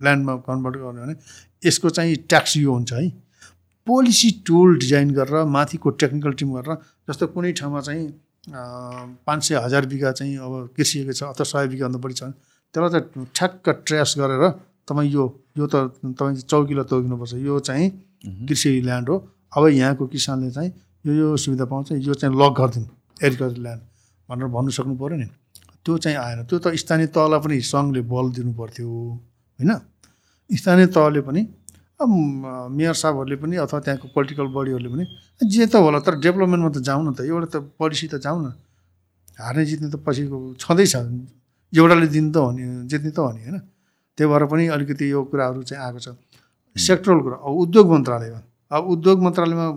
[0.01, 1.15] ल्यान्डमा कन्भर्ट गर्यो भने
[1.63, 3.09] यसको चाहिँ ट्याक्स यो हुन्छ है।
[3.87, 6.75] पोलिसी टुल डिजाइन गरेर माथिको टेक्निकल टिम गरेर
[7.09, 8.07] जस्तो कुनै ठाउँमा चाहिँ
[9.27, 13.27] पाँच सय हजार बिघा चाहिँ अब कृषिको छ अथवा सय बिघाभन्दा बढी छ त्यसलाई त
[13.35, 14.43] ठ्याक्क ट्रेस गरेर
[14.87, 15.23] तपाईँ यो
[15.57, 15.75] यो त
[16.17, 17.87] तपाईँ चौकीलाई तोकिनुपर्छ। यो चाहिँ
[18.47, 19.15] कृषि ल्यान्ड हो।
[19.55, 20.71] अब यहाँको किसानले चाहिँ
[21.05, 22.87] यो यो सुविधा पाउँछ यो चाहिँ लक गरिदिनु
[23.25, 23.81] एग्रिकल्चर ल्यान्ड
[24.29, 25.27] भनेर भन्नु सक्नु पऱ्यो नि।
[25.83, 29.71] त्यो चाहिँ आएन। त्यो त स्थानीय तहलाई पनि सङ्घले बल दिनु पर्थ्यो होइन?
[30.49, 31.41] स्थानीय तहले पनि
[31.99, 32.09] अब
[32.77, 35.03] मेयर साहबहरूले पनि अथवा त्यहाँको पोलिटिकल बडीहरूले पनि
[35.49, 38.53] जे त होला तर डेभलपमेन्टमा त जाउँ न त एउटा त पोलिसी त जाउँ न
[39.41, 40.95] हार्ने जित्ने त पछिको छँदैछ।
[41.73, 43.57] एउटाले दिनु त हो नि जित्ने त हो नि होइन?
[44.17, 46.07] त्यही भएर पनि अलिकति यो कुराहरू चाहिँ आएको छ।
[46.75, 48.41] सेक्टरल कुरा अब उद्योग मन्त्रालयमा
[48.71, 49.67] अब उद्योग मन्त्रालयमा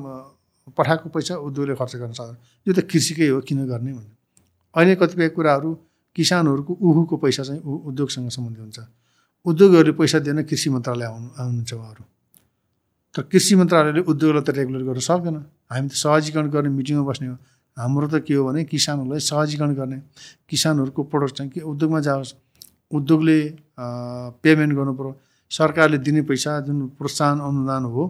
[0.77, 2.37] पठाएको पैसा उद्योगले खर्च गर्न सक्दैन।
[2.67, 4.15] यो त कृषिकै हो किन गर्ने भन्ने।
[4.75, 5.71] अहिले कतिपय कुराहरू
[6.17, 8.79] किसानहरूको उहुको पैसा चाहिँ उद्योगसँग सम्बन्धित हुन्छ।
[9.47, 12.03] उद्योगहरूले पैसा दिएन कृषि मन्त्रालय आउनु आउनुहुन्छ उहाँहरू।
[13.15, 15.37] तर कृषि मन्त्रालयले उद्योगलाई त रेगुलर गर्न सक्दैन।
[15.71, 17.37] हामी त सहजीकरण गर्ने मिटिङमा बस्ने हो।
[17.77, 19.99] हाम्रो त के हो भने किसानहरूलाई सहजीकरण गर्ने
[20.51, 22.31] किसानहरूको प्रोडक्ट चाहिँ के उद्योगमा जाओस्।
[22.91, 23.39] उद्योगले
[24.43, 25.13] पेमेन्ट गर्नु पऱ्यो
[25.51, 28.03] सरकारले दिने पैसा जुन प्रोत्साहन अनुदान हो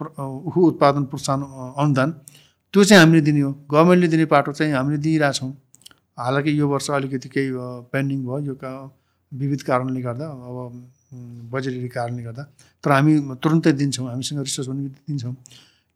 [0.00, 1.40] ऊ उत्पादन प्रोत्साहन
[1.76, 2.10] अनुदान
[2.74, 5.52] त्यो चाहिँ हामीले दिने हो। गभर्मेन्टले दिने पाटो चाहिँ हामीले दिइरहेछौँ।
[6.18, 7.50] हालाकि यो वर्ष अलिकति केही
[7.92, 8.70] पेन्डिङ भयो यो का
[9.32, 10.56] विविध कारणले गर्दा अब
[11.52, 12.42] बजेटरी कारणले गर्दा।
[12.84, 15.34] तर हामी तुरन्तै दिन्छौँ हामीसँग रिसोर्स पनि दिन्छौँ।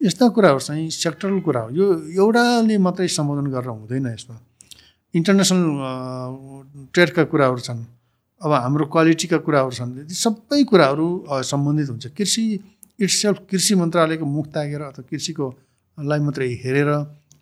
[0.00, 1.86] यस्ता कुराहरू चाहिँ सेक्टरल कुरा हो। यो
[2.18, 4.36] एउटाले मात्रै सम्बोधन गरेर हुँदैन यसमा।
[5.14, 5.62] इन्टरनेसनल
[6.92, 7.80] ट्रेडका कुराहरू छन्।
[8.40, 11.06] अब हाम्रो क्वालिटीका कुराहरू छन्। सबै कुराहरू
[11.50, 12.44] सम्बन्धित हुन्छ। कृषि
[13.00, 15.46] इट्स सेल्फ कृषि मन्त्रालयको मुख तागेर अथवा कृषिको
[15.98, 16.90] लाई मात्रै हेरेर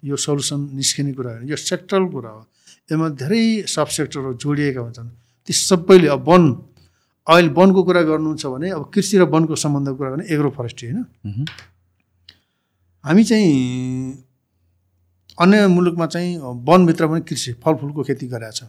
[0.04, 2.40] यो सल्युसन निस्किने कुरा होइन यो सेक्टरल कुरा हो।
[2.88, 5.08] यसमा धेरै सब सेक्टरहरू जोडिएका हुन्छन्।
[5.48, 6.42] ती सबैले अब वन
[7.26, 11.46] अहिले वनको कुरा गर्नुहुन्छ भने अब कृषि र वनको सम्बन्धको कुरा गर्ने एग्रो फरेस्ट्री होइन
[13.04, 13.50] हामी चाहिँ
[15.42, 16.30] अन्य मुलुकमा चाहिँ
[16.68, 18.62] वनभित्र पनि कृषि फलफुलको खेती गरेको छ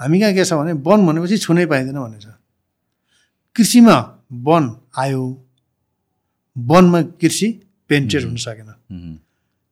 [0.00, 2.28] हामी कहाँ के छ भने वन भनेपछि छुनै पाइँदैन भन्ने छ।
[3.56, 3.96] कृषिमा
[4.46, 4.64] वन
[4.98, 5.22] आयो
[6.56, 7.48] वनमा कृषि
[7.90, 8.68] पेन्टेड हुन सकेन।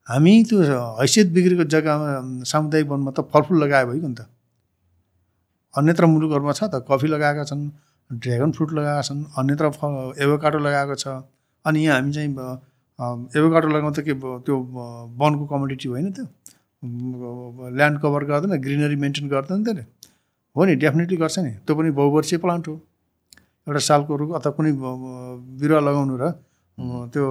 [0.06, 0.60] हामी त्यो
[1.00, 2.08] हैसियत बिग्रेको जग्गामा
[2.48, 4.28] सामुदायिक वनमा त फलफुल लगायो भयो नि त।
[5.74, 7.62] अन्यत्र मुलुकहरूमा छ त कफी लगाएका छन्
[8.10, 9.64] ड्रेगन फ्रुट लगाएका छन् अन्यत्र
[10.24, 11.06] एभोकाडो लगाएको छ।
[11.64, 12.30] अनि यहाँ हामी चाहिँ
[12.98, 14.14] एभोकाडो लगाउँदा के
[14.46, 14.54] त्यो
[15.20, 16.24] वनको कमोडिटी होइन त्यो।
[17.74, 19.84] ल्यान्ड कभर गर्दैन ग्रिनरी मेन्टेन गर्दैन त्यसले।
[20.56, 22.74] हो नि डेफिनेटली गर्छ नि। त्यो पनि बहुवर्षीय प्लान्ट हो।
[23.66, 24.72] एउटा सालको रुख अथवा कुनै
[25.58, 26.24] बिरुवा लगाउनु र
[27.10, 27.24] त्यो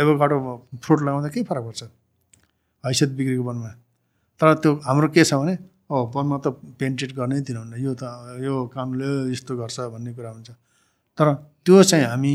[0.00, 0.36] एभोकाडो
[0.82, 1.82] फ्रुट लगाउँदा केही फरक पर्छ?
[2.84, 3.70] हैसियत बिग्रेको वनमा।
[4.40, 5.54] तर त्यो हाम्रो के छ भने
[5.90, 6.46] अब वनमा त
[6.78, 8.04] पेन्टेड गर्नै दिनुहुन्न यो त
[8.44, 10.50] यो कानुनले यस्तो गर्छ भन्ने कुरा हुन्छ।
[11.18, 11.26] तर
[11.64, 12.34] त्यो चाहिँ हामी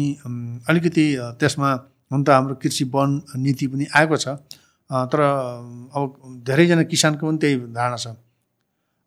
[0.68, 1.06] अलिकति
[1.40, 1.70] त्यसमा
[2.14, 4.38] हुन त हाम्रो कृषि वन नीति पनि आएको छ।
[4.90, 5.20] तर
[5.98, 6.04] अब
[6.46, 8.08] धेरैजना किसानको पनि त्यही धारणा छ।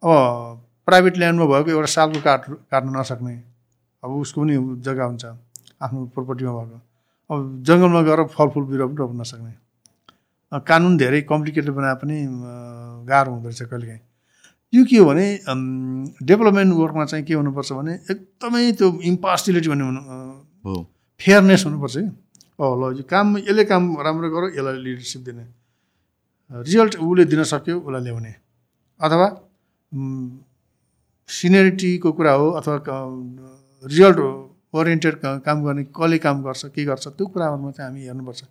[0.03, 0.11] अब
[0.87, 3.35] प्राइभेट ल्यान्डमा भएको एउटा सालको काट काट्न नसक्ने
[4.03, 4.55] अब उसको पनि
[4.87, 5.25] जग्गा हुन्छ
[5.83, 6.79] आफ्नो प्रोपर्टीमा भएको।
[7.31, 9.53] अब जङ्गलमा गएर फलफुल बिरुवा पनि रोप्न नसक्ने।
[10.67, 12.17] कानुन धेरै कम्प्लिकेटेड बनाए पनि
[13.11, 14.03] गाह्रो हुँदो रहेछ कहिलेकाहीँ।
[14.73, 15.27] यो के हो भने
[16.23, 20.83] डेभलपमेन्ट वर्कमा चाहिँ के हुनुपर्छ भने एकदमै त्यो इम्पार्सिलिटी भन्ने हुनु
[21.21, 22.11] फेयरनेस हुनुपर्छ कि?
[22.59, 25.45] अब ल यो काम यसले काम राम्रो गर यसलाई लिडरसिप दिने।
[26.51, 28.33] रिजल्ट उसले दिन सक्यो उसलाई ल्याउने।
[29.01, 29.27] अथवा
[31.29, 32.77] सिनियरिटीको कुरा हो अथवा
[33.85, 34.19] रिजल्ट
[34.77, 38.43] ओरिएन्टेड काम गर्ने कसले काम गर्छ के गर्छ त्यो कुराहरूमा चाहिँ हामी हेर्नुपर्छ।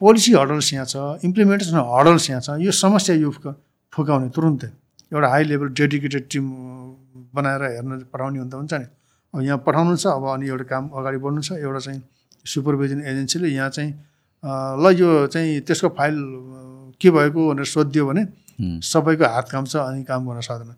[0.00, 3.30] पोलिसी हडल्स यहाँ छ इम्प्लिमेन्टेसन हडल्स यहाँ छ यो समस्या यो
[3.92, 4.70] फुकाउने तुरुन्तै।
[5.12, 6.44] एउटा हाई लेभल डेडिकेटेड टिम
[7.34, 8.86] बनाएर हेर्न पठाउने हुँदा हुन्छ नि।
[9.34, 12.02] अब यहाँ पठाउनु छ अब अनि एउटा काम अगाडि बढ्नु छ एउटा चाहिँ
[12.46, 13.92] सुपरभिजन एजेन्सीले यहाँ चाहिँ
[14.82, 16.16] ल यो चाहिँ त्यसको फाइल
[17.00, 18.22] के भएको भनेर सोधिदियो भने
[18.80, 20.74] सबैको हात काम छ अनि काम गर्न सक्दैन।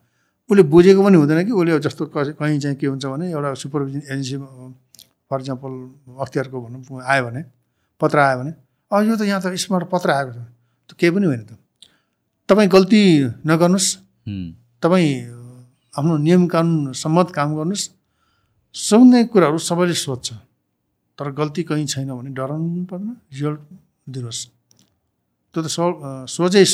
[0.50, 2.06] उसले बुझेको पनि हुँदैन कि उसले जस्तो
[2.40, 4.36] कहीँ चाहिँ के हुन्छ भने एउटा सुपरभिजन एजेन्सी
[5.28, 5.72] फर इक्जाम्पल
[6.24, 7.42] अख्तियारको भनौँ आयो भने
[8.00, 8.52] पत्र आयो भने
[8.90, 10.38] अब यो त यहाँ त स्मार्ट पत्र आएको छ।
[10.88, 11.52] त्यो केही पनि होइन त।
[12.48, 13.02] तपाईँ गल्ती
[13.44, 13.88] नगर्नुहोस्।
[14.80, 15.08] तपाईँ
[15.92, 17.84] आफ्नो नियम कानुन सम्मत काम गर्नुहोस्।
[18.74, 20.47] सुन्ने कुराहरू सबैले सोध्छ।
[21.18, 23.60] तर गल्ती कहीँ छैन भने डराउनु पर्दैन रिजल्ट
[24.14, 24.40] दिनुहोस्।
[25.54, 25.96] त्यो त सल्भ
[26.30, 26.64] सोझै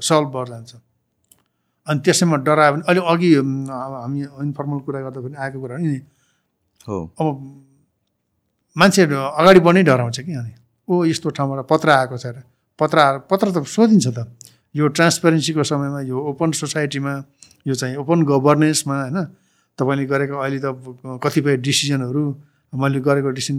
[0.00, 0.72] सल्भ भएर जान्छ।
[1.86, 6.00] अनि त्यसैमा डरायो भने अहिले अघि हामी इन्फर्मल कुरा गर्दा पनि आएको कुरा नि।
[6.86, 7.26] हो। अब
[8.76, 10.52] मान्छेहरू अगाडि बढ्नै डराउँछ कि अनि।
[10.88, 12.42] ओ यस्तो ठाउँबाट पत्र आएको छ अरे।
[12.78, 14.18] पत्र आएर पत्र त सोधिन्छ त।
[14.74, 17.12] यो ट्रान्सपेरेन्सीको समयमा यो ओपन सोसाइटीमा
[17.66, 19.18] यो चाहिँ ओपन गभर्नेन्समा होइन।
[19.78, 20.66] तपाईँले गरेको अहिले त
[21.22, 22.24] कतिपय डिसिजनहरू
[22.74, 23.56] मैले गरेको डिसिजन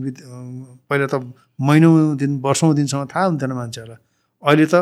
[0.90, 1.16] पहिला त
[1.60, 1.90] महिनौ
[2.20, 4.00] दिन वर्षौँ दिनसम्म थाहा हुन्थेन मान्छेहरूलाई।
[4.44, 4.76] अहिले त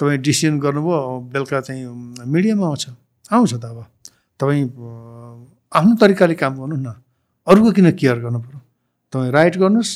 [0.00, 0.98] तपाईँ डिसिजन गर्नुभयो
[1.32, 1.82] बेलुका चाहिँ
[2.26, 2.84] मिडियामा आउँछ।
[3.34, 3.78] आउँछ त अब।
[4.40, 4.64] तपाईँ
[5.74, 6.88] आफ्नो तरिकाले काम गर्नु न।
[7.46, 8.60] अरूको किन केयर गर्नु पऱ्यो
[9.12, 9.92] तपाईँ राइट गर्नुहोस्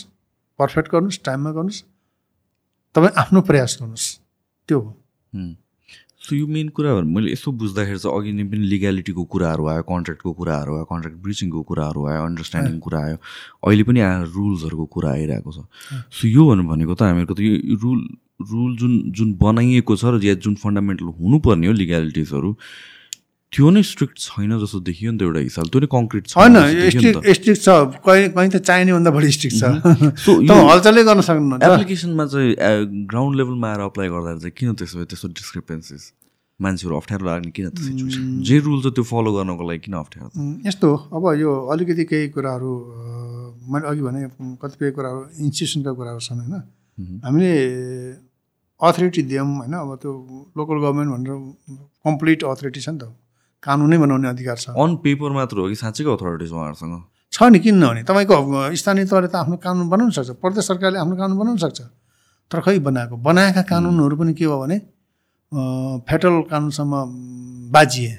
[0.58, 1.80] पर्फेक्ट गर्नुहोस् टाइममा गर्नुहोस्।
[2.94, 4.06] तपाईँ आफ्नो प्रयास गर्नुहोस्।
[4.68, 4.90] त्यो हो।
[6.22, 10.32] सो यो मेन कुराहरू मैले यसो बुझ्दाखेरि चाहिँ अघि नै पनि लिग्यालिटीको कुराहरू आयो कन्ट्र्याक्टको
[10.38, 13.16] कुराहरू आयो कन्ट्र्याक्ट ब्रिचिङको कुराहरू आयो अन्डरस्ट्यान्डिङ कुरा आयो।
[13.66, 15.58] अहिले पनि आएर रुल्सहरूको कुरा आइरहेको छ।
[16.14, 18.00] सो यो भनेको त हामीहरूको त यो रुल
[18.50, 22.50] रुल जुन जुन बनाइएको छ र या जुन फन्डामेन्टल हुनुपर्ने हो लिग्यालिटिजहरू
[23.52, 26.56] त्यो नै स्ट्रिक्ट छैन जस्तो देखियो नि त एउटा हिसाब। त्यो नै कङ्क्रिट छ होइन
[27.36, 27.68] स्ट्रिक्ट छ।
[28.00, 29.64] कहीँ कहीँ त चाहिने भन्दा बढी स्ट्रिक्ट छ।
[30.24, 30.30] सो
[30.70, 36.02] हलचलै गर्न सक्नु एप्लिकेसनमा चाहिँ ग्राउन्ड लेभलमा आएर अप्लाई गर्दा चाहिँ किन त्यसो त्यस्तो डिस्क्रिपेन्सिस
[36.60, 40.28] मान्छेहरू अप्ठ्यारो लाग्ने किन त सिचुएसन जे रुल छ त्यो फलो गर्नको लागि किन अप्ठ्यारो?
[40.68, 42.72] यस्तो अब यो अलिकति केही कुराहरू
[43.68, 44.20] मैले अघि भने
[44.62, 46.54] कतिपय कुराहरू इन्स्टिट्युसनका कुराहरू छन् होइन?
[47.24, 47.52] हामीले
[48.80, 49.74] अथोरिटी दियौँ होइन?
[49.76, 50.12] अब त्यो
[50.56, 51.36] लोकल गभर्मेन्ट भनेर
[52.06, 53.12] कम्प्लिट अथोरिटी छ नि त।
[53.62, 56.94] कानुनै बनाउने अधिकार छ। अन पेपर मात्र हो कि साँच्चैको अथोरिटी छ उहाँहरूसँग?
[57.32, 61.16] छ नि किन नहुने तपाईँको स्थानीय तहले त आफ्नो कानुन बनाउन सक्छ। प्रदेश सरकारले आफ्नो
[61.16, 61.80] कानुन बनाउन सक्छ।
[62.50, 63.16] तर खै बनाएको?
[63.16, 64.76] बनाएका कानुनहरू पनि के हो भने
[66.04, 66.92] फेडरल कानुनसम्म
[67.72, 68.12] बाजिए।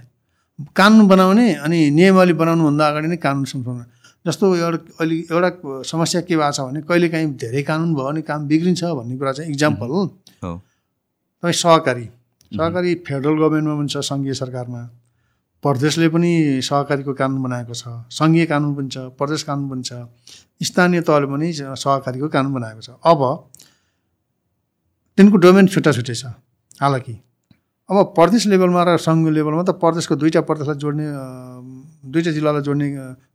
[0.74, 3.84] कानुन बनाउने अनि नियमावली बनाउनुभन्दा अगाडि नै कानुन सम्झाउनु।
[4.26, 5.50] जस्तो एउटा अहिले एउटा
[5.84, 9.52] समस्या के भएको छ भने कहिलेकाहीँ धेरै कानुन भयो भने काम बिग्रिन्छ भन्ने कुरा चाहिँ
[9.52, 10.02] इक्जाम्पल हो।
[10.42, 12.06] तपाईँ सहकारी।
[12.52, 14.82] सहकारी फेडरल गभर्मेन्टमा पनि छ सङ्घीय सरकारमा।
[15.64, 16.32] प्रदेशले पनि
[16.68, 19.92] सहकारीको कानुन बनाएको छ सङ्घीय कानुन पनि छ प्रदेश कानुन पनि छ
[20.70, 23.22] स्थानीय तहले पनि सहकारीको कानुन बनाएको छ। अब
[25.18, 26.26] तिनको डोमेन छुट्टा छुट्टै छ
[26.82, 27.16] हालाकि।
[27.90, 31.06] अब प्रदेश लेभलमा र सङ्घ लेभलमा त प्रदेशको दुईवटा प्रदेशलाई जोड्ने
[32.12, 32.88] दुईवटा जिल्लालाई जोड्ने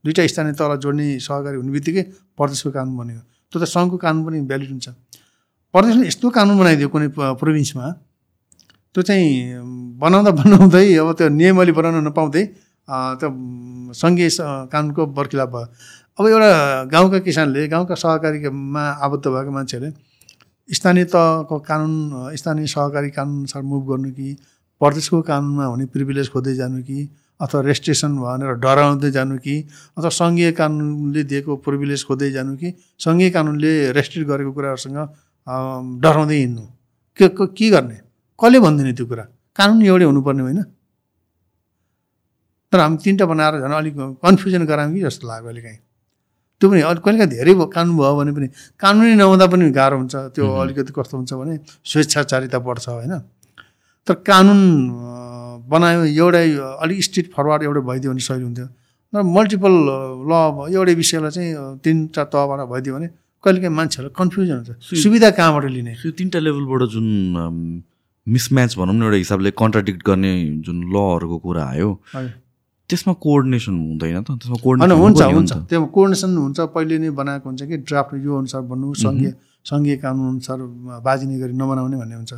[0.05, 2.03] दुईवटा स्थानीय तहलाई जोड्ने सहकारी हुने बित्तिकै
[2.37, 3.21] प्रदेशको कानुन बन्यो।
[3.53, 4.89] त्यो त सङ्घको कानुन पनि भ्यालिड हुन्छ।
[5.75, 7.09] प्रदेशले यस्तो कानुन बनाइदियो कुनै
[7.41, 7.87] प्रोभिन्समा
[8.95, 9.29] त्यो चाहिँ
[9.99, 12.45] बनाउँदा बनाउँदै अब त्यो नियमली बनाउन नपाउँदै
[13.21, 13.29] त्यो
[13.95, 14.29] सङ्घीय
[14.73, 15.67] कानुनको बर्खिलाप भयो।
[16.19, 16.51] अब एउटा
[16.93, 19.91] गाउँका किसानले गाउँका सहकारीमा आबद्ध भएको मान्छेहरूले
[20.69, 21.93] स्थानीय तहको कानुन
[22.37, 24.29] स्थानीय सहकारी कानुनअनुसार मुभ गर्नु कि
[24.81, 26.99] प्रदेशको कानुनमा हुने प्रिभिलेज खोज्दै जानु कि
[27.41, 29.55] अथवा रेजिस्ट्रेसन भनेर डराउँदै जानु कि
[29.99, 32.69] अथवा सङ्घीय कानुनले दिएको प्रिभिलेज खोज्दै जानु कि
[33.05, 34.99] सङ्घीय कानुनले रेस्ट्रिक्ट गरेको कुराहरूसँग
[36.03, 36.65] डराउँदै हिँड्नु।
[37.19, 37.99] के के गर्ने?
[38.39, 39.25] कसले भनिदिने त्यो कुरा?
[39.59, 40.61] कानुन एउटै हुनुपर्ने होइन।
[42.73, 43.95] तर हामी तिनवटा बनाएर झन् अलिक
[44.25, 45.81] कन्फ्युजन गरायौँ कि जस्तो लाग्यो अहिले काहीँ।
[46.61, 48.47] त्यो पनि अलिक कहिलेकाहीँ धेरै कानुन भयो भने पनि
[48.83, 51.55] कानुनै नहुँदा पनि गाह्रो हुन्छ। त्यो अलिकति कस्तो हुन्छ भने
[51.85, 53.15] स्वेच्छाचारिता बढ्छ होइन।
[54.07, 54.61] तर कानुन
[55.69, 56.47] बनायो एउटै
[56.85, 58.67] अलिक स्ट्रिट फरवार्ड एउटै भइदियो भने सही हुन्थ्यो।
[59.13, 59.75] तर मल्टिपल
[60.29, 60.33] ल
[60.77, 63.09] एउटै विषयलाई चाहिँ तिनवटा तहबाट भइदियो भने
[63.45, 64.71] कहिलेकाहीँ मान्छेहरूलाई कन्फ्युजन हुन्छ।
[65.03, 65.93] सुविधा कहाँबाट लिने?
[66.05, 67.07] तिनवटा लेभलबाट जुन
[68.35, 70.33] मिसम्याच भनौँ न एउटा हिसाबले कन्ट्राडिक्ट गर्ने
[70.67, 71.91] जुन लहरूको कुरा आयो
[72.91, 74.31] त्यसमा कोअर्डिनेसन हुँदैन त?
[74.41, 78.63] त्यसमा कोअर्डिनेसन हुन्छ हुन्छ। त्यो कोअर्डिनेसन हुन्छ पहिले नै बनाएको हुन्छ कि ड्राफ्ट यो अनुसार
[78.71, 79.33] बन्नु सङ्घीय
[79.71, 80.59] सङ्घीय कानुन अनुसार
[81.05, 82.33] बाजिने गरी नबनाउने भन्ने हुन्छ।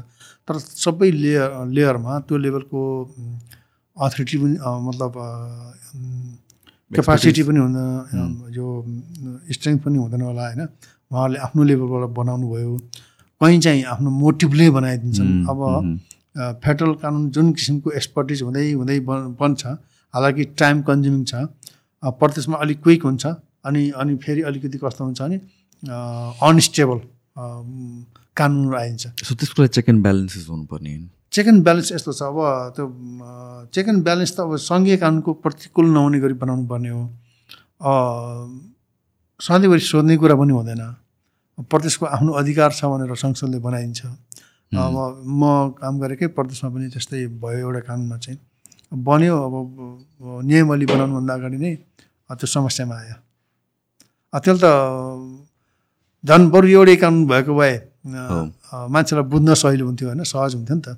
[0.47, 2.81] तर सबै लेयर लेयरमा त्यो लेभलको
[3.97, 4.57] अथोरिटी पनि
[4.89, 5.13] मतलब
[6.91, 8.67] क्यापासिटी पनि हुँदैन यो
[9.55, 10.63] स्ट्रेङ्थ पनि हुँदैन होला होइन।
[11.11, 12.73] उहाँहरूले आफ्नो लेभलबाट बनाउनु भयो
[13.41, 15.61] कहीँ चाहिँ आफ्नो मोटिभले बनाइदिन्छन्। अब
[16.65, 18.99] फेडरल कानुन जुन किसिमको एक्सपर्टिज हुँदै हुँदै
[19.41, 19.67] बन्छ
[20.15, 21.35] हालाकि टाइम कन्ज्युमिङ छ
[22.03, 23.27] प्रदेशमा अलिक क्विक हुन्छ
[23.67, 25.37] अनि अनि फेरि अलिकति कस्तो हुन्छ भने
[26.49, 26.99] अनस्टेबल
[28.37, 30.93] कानुन आइन्छ। सो त्यसको लागि चेक एन्ड ब्यालेन्सेस हुनुपर्ने
[31.33, 32.39] चेक एन्ड ब्यालेन्स यस्तो छ। अब
[32.77, 32.87] त्यो
[33.75, 37.03] चेक एन्ड ब्यालेन्स त अब सङ्घीय कानुनको प्रतिकूल नहुने गरी बनाउनु पर्ने हो
[39.41, 40.83] सधैँभरि सोध्ने कुरा पनि हुँदैन।
[41.69, 44.01] प्रदेशको आफ्नो अधिकार छ भनेर संसदले बनाइदिन्छ
[44.73, 44.97] अब
[45.27, 45.43] म
[45.81, 48.39] काम गरेकै प्रदेशमा पनि त्यस्तै भयो एउटा कानुनमा चाहिँ।
[48.93, 49.55] बन्यो अब
[50.47, 51.73] नियमली बनाउनुभन्दा अगाडि नै
[52.39, 53.17] त्यो समस्यामा आयो।
[54.33, 54.67] त्यसले त
[56.25, 57.75] झन् बरु एउटै कानुन भएको भए
[58.95, 60.89] मान्छेलाई बुझ्न सहिलो हुन्थ्यो होइन सहज हुन्थ्यो नि त।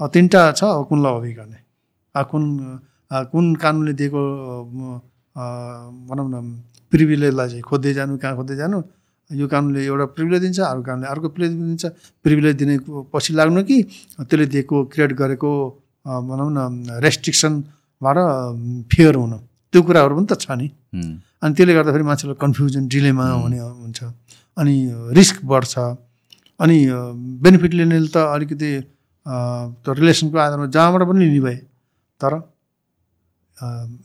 [0.00, 1.58] अब तिनवटा छ अब कुन लबी गर्ने?
[2.14, 2.42] कुन
[3.30, 4.22] कुन कानुनले दिएको
[6.08, 6.36] भनौँ न
[6.90, 8.78] प्रिभिलेजलाई चाहिँ खोज्दै जानु कहाँ खोज्दै जानु?
[9.32, 11.84] यो कानुनले एउटा प्रिभिलेज दिन्छ अर्को कानुनले अर्को प्रिभिलेज दिन्छ।
[12.24, 12.74] प्रिभिलेज दिने
[13.12, 13.76] पछि लाग्नु कि
[14.28, 15.50] त्यसले दिएको क्रिएट गरेको
[16.04, 18.18] भनौँ न रेस्ट्रिक्सनबाट
[18.92, 19.38] फेयर हुनु।
[19.72, 20.68] त्यो कुराहरू पनि त छ नि।
[21.42, 24.00] अनि त्यसले गर्दाखेरि मान्छेलाई कन्फ्युजन डिलेमा हुने हुन्छ।
[24.60, 24.74] अनि
[25.16, 25.74] रिस्क बढ्छ।
[26.60, 26.76] अनि
[27.42, 28.70] बेनिफिट लिनेले त अलिकति
[29.26, 31.56] त्यो रिलेसनको आधारमा जहाँबाट पनि लिने भए
[32.20, 32.32] तर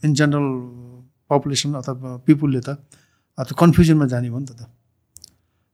[0.04, 0.48] इन जेनरल
[1.30, 2.80] पपुलेसन अथवा पिपुलले त
[3.38, 4.64] त्यो कन्फ्युजनमा जाने भयो नि त।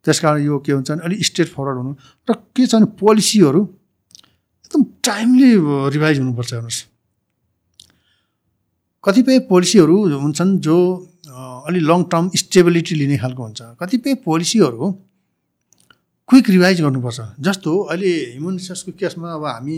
[0.06, 1.92] त्यस कारण यो के हुन्छ भने अलिक स्टेट फरवर्ड हुनु।
[2.30, 3.60] र के छ भने पोलिसीहरू
[4.64, 5.50] एकदम टाइमली
[5.94, 6.80] रिभाइज हुनुपर्छ हेर्नुहोस्।
[9.04, 10.76] कतिपय पोलिसीहरू हुन्छन् जो
[11.66, 14.90] अलि लङ टर्म स्टेबिलिटी लिने खालको हुन्छ। कतिपय पोलिसीहरू
[16.28, 19.76] क्विक रिभाइज गर्नुपर्छ। जस्तो अहिले ह्युमन रिसोर्सको केसमा अब हामी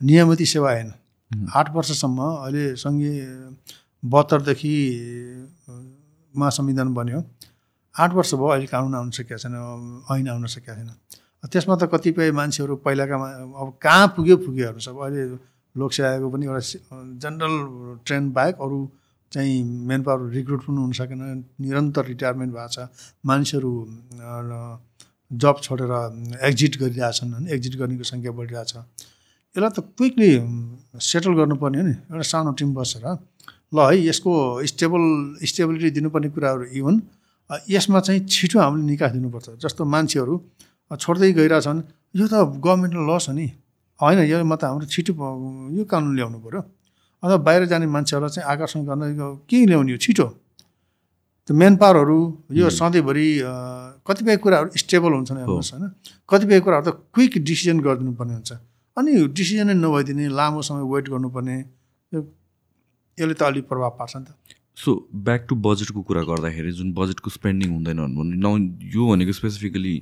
[0.00, 0.92] नियमित सेवा आएन
[1.56, 3.16] आठ वर्षसम्म अहिले सङ्घीय
[4.02, 4.74] बहत्तरदेखि
[6.34, 7.20] महासंविधान बन्यो।
[7.94, 10.90] आठ वर्ष भयो अहिले कानुन आउन सकेको छैन ऐन आउन सकेको छैन।
[11.46, 13.16] त्यसमा त कतिपय मान्छेहरू पहिलाका
[13.60, 15.22] अब कहाँ पुग्यो पुग्यो हेर्नुहोस्। अब अहिले
[15.74, 16.62] लोकसेवाको पनि एउटा
[17.22, 17.56] जेनरल
[18.06, 18.78] ट्रेन बाहेक अरू
[19.32, 21.20] चाहिँ मेन पावर रिक्रुट पनि हुन सकेन।
[21.60, 22.78] निरन्तर रिटायरमेन्ट भएको छ।
[23.26, 23.72] मानिसहरू
[25.30, 25.92] जब छोडेर
[26.48, 28.72] एक्जिट गरिरहेछन् होइन एक्जिट गर्नेको सङ्ख्या बढिरहेछ।
[29.54, 30.30] यसलाई त क्विकली
[30.98, 33.06] सेटल गर्नुपर्ने हो नि। एउटा सानो टिम बसेर
[33.74, 34.32] ल है यसको
[34.70, 35.02] स्टेबल
[35.42, 36.94] स्टेबिलिटी दिनुपर्ने कुराहरू इभन
[37.50, 40.34] यसमा चाहिँ छिटो हामीले निकास दिनुपर्छ। जस्तो मान्छेहरू
[40.90, 41.80] छोड्दै गइरहेछन्
[42.16, 42.34] यो त
[42.64, 43.46] गभर्मेन्टको लस हो नि।
[44.00, 45.12] होइन यो त हाम्रो छिटो
[45.76, 46.60] यो कानुन ल्याउनु पऱ्यो
[47.22, 49.02] अथवा बाहिर जाने मान्छेहरूलाई चाहिँ आकर्षण गर्न
[49.48, 50.26] के ल्याउने हो छिटो।
[51.48, 52.18] त्यो मेन पावरहरू
[52.56, 53.28] यो सधैँभरि
[54.08, 55.84] कतिपय कुराहरू स्टेबल हुन्छन् हेर्नुहोस् होइन।
[56.28, 58.52] कतिपय कुराहरू त क्विक डिसिजन गरिदिनु पर्ने हुन्छ।
[58.96, 61.56] अनि डिसिजनै नभइदिने लामो समय वेट गर्नुपर्ने
[62.12, 64.28] यसले त अलिक प्रभाव पार्छ नि त।
[64.76, 69.94] सो ब्याक टु बजेटको कुरा गर्दाखेरि जुन बजेटको स्पेन्डिङ हुँदैन भने न यो भनेको स्पेसिफिकली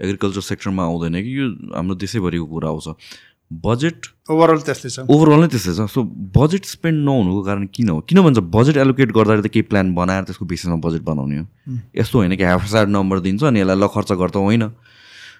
[0.00, 2.88] एग्रिकल्चर सेक्टरमा आउँदैन कि यो हाम्रो देशैभरिको कुरा आउँछ।
[3.50, 6.02] बजेट ओभरअल त्यस्तै छ। ओभरअल नै त्यस्तै छ। सो
[6.36, 8.00] बजेट स्पेन्ड नहुनुको कारण किन हो?
[8.08, 11.46] किन भन्छ बजेट एलोकेट गर्दाखेरि त केही प्लान बनाएर त्यसको बेसिसमा बजेट बनाउने हो?
[11.92, 14.64] यस्तो होइन कि हाफ साइड नम्बर दिन्छ अनि यसलाई ल खर्च गर्दा होइन।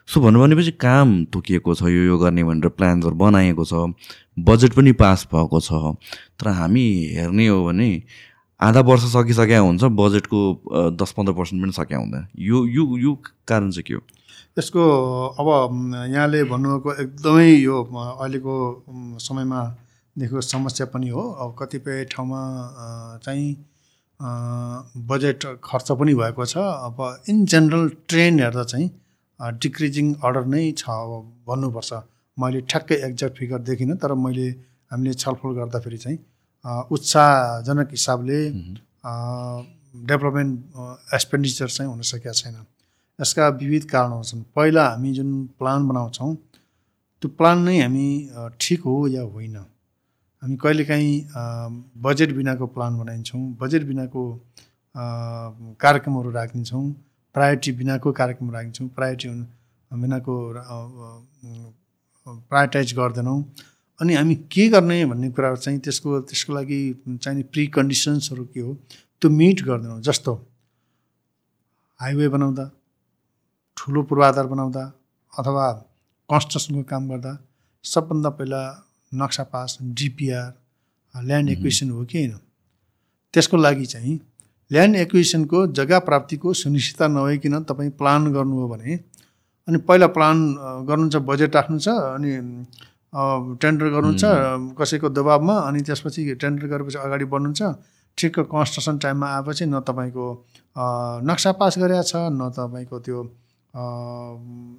[0.05, 3.97] सो भन्नु भनेपछि काम तोकिएको छ यो यो गर्ने भनेर प्लान्सहरू बनाएको छ।
[4.37, 5.97] बजेट पनि पास भएको छ।
[6.37, 6.87] तर हामी
[7.17, 7.91] हेर्ने हो भने
[8.65, 10.41] आधा वर्ष सकिसक्या हुन्छ बजेटको
[11.01, 13.13] दस पन्ध्र पर्सेन्ट पनि सकिया हुँदैन। यो यो यो
[13.49, 14.01] कारण चाहिँ के हो?
[14.59, 14.83] यसको
[15.41, 15.49] अब
[16.13, 18.55] यहाँले भन्नुभएको एकदमै यो अहिलेको
[19.21, 19.61] समयमा
[20.17, 22.41] देखेको समस्या पनि हो। अब कतिपय ठाउँमा
[23.25, 23.49] चाहिँ
[25.11, 28.91] बजेट खर्च पनि भएको छ। अब इन जेनरल ट्रेन हेर्दा चाहिँ
[29.61, 31.11] डिक्रिजिङ अर्डर नै छ। अब
[31.49, 31.93] भन्नुपर्छ।
[32.37, 34.49] मैले ठ्याक्कै एक्ज्याक्ट फिगर देखिनँ तर मैले
[34.93, 36.19] हामीले छलफल गर्दाखेरि चाहिँ
[36.65, 38.39] उत्साहजनक हिसाबले
[40.09, 40.59] डेभलपमेन्ट
[41.15, 42.57] एक्सपेन्डिचर चाहिँ हुन सकेका छैन
[43.19, 46.35] यसका विविध कारणहरू छन्। पहिला हामी जुन प्लान बनाउँछौँ
[47.23, 48.07] त्यो प्लान नै हामी
[48.61, 49.57] ठिक हो या होइन?
[50.43, 51.13] हामी कहिलेकाहीँ
[52.07, 54.23] बजेट बिनाको प्लान बनाइन्छौँ बजेट बिनाको
[55.85, 56.85] कार्यक्रमहरू राखिदिन्छौँ
[57.35, 59.29] प्रायोरिटी बिनाको कार्यक्रम राखिन्छौँ प्रायोरिटी
[59.91, 60.35] बिनाको
[62.27, 63.39] प्रायोरिटाइज गर्दैनौँ।
[64.01, 66.79] अनि हामी के गर्ने भन्ने कुरा चाहिँ त्यसको त्यसको लागि
[67.23, 68.75] चाहिने प्रि कन्डिसन्सहरू के हो
[69.21, 70.35] त्यो मिट गर्दैनौँ। जस्तो
[72.01, 72.65] हाइवे बनाउँदा
[73.77, 74.83] ठुलो पूर्वाधार बनाउँदा
[75.33, 75.73] अथवा
[76.31, 77.33] कन्स्ट्रक्सनको काम गर्दा
[77.85, 78.63] सबभन्दा पहिला
[79.13, 80.53] नक्सा पास डिपिआर
[81.15, 82.39] ल्यान्ड एक्विसन हो कि होइन?
[83.35, 84.19] त्यसको लागि चाहिँ
[84.71, 88.97] ल्यान्ड एक्विसनको जग्गा प्राप्तिको सुनिश्चितता नभइकन तपाईँ प्लान गर्नु हो भने
[89.69, 90.37] अनि पहिला प्लान
[90.89, 92.31] गर्नु छ बजेट राख्नु छ अनि
[93.15, 94.25] टेन्डर गर्नुहुन्छ
[94.79, 97.63] कसैको दबाबमा अनि त्यसपछि टेन्डर गरेपछि अगाडि बढ्नुहुन्छ।
[98.19, 100.27] ठिक्क कन्स्ट्रक्सन टाइममा आएपछि न तपाईँको
[101.29, 103.19] नक्सा पास गरेका छ न तपाईँको त्यो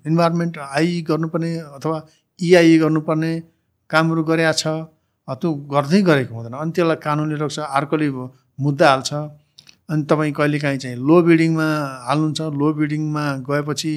[0.09, 1.97] इन्भाइरोमेन्ट आइ गर्नुपर्ने अथवा
[2.39, 3.31] इआई गर्नुपर्ने
[3.89, 4.65] कामहरू गरेका छ।
[5.27, 8.07] त्यो गर्दै गरेको हुँदैन। अनि त्यसलाई कानुनले रोक्छ अर्कोले
[8.59, 9.11] मुद्दा हाल्छ।
[9.89, 11.67] अनि तपाईँ कहिलेकाहीँ चाहिँ लो बिडिङमा
[12.07, 13.93] हाल्नुहुन्छ। लो बिडिङमा गएपछि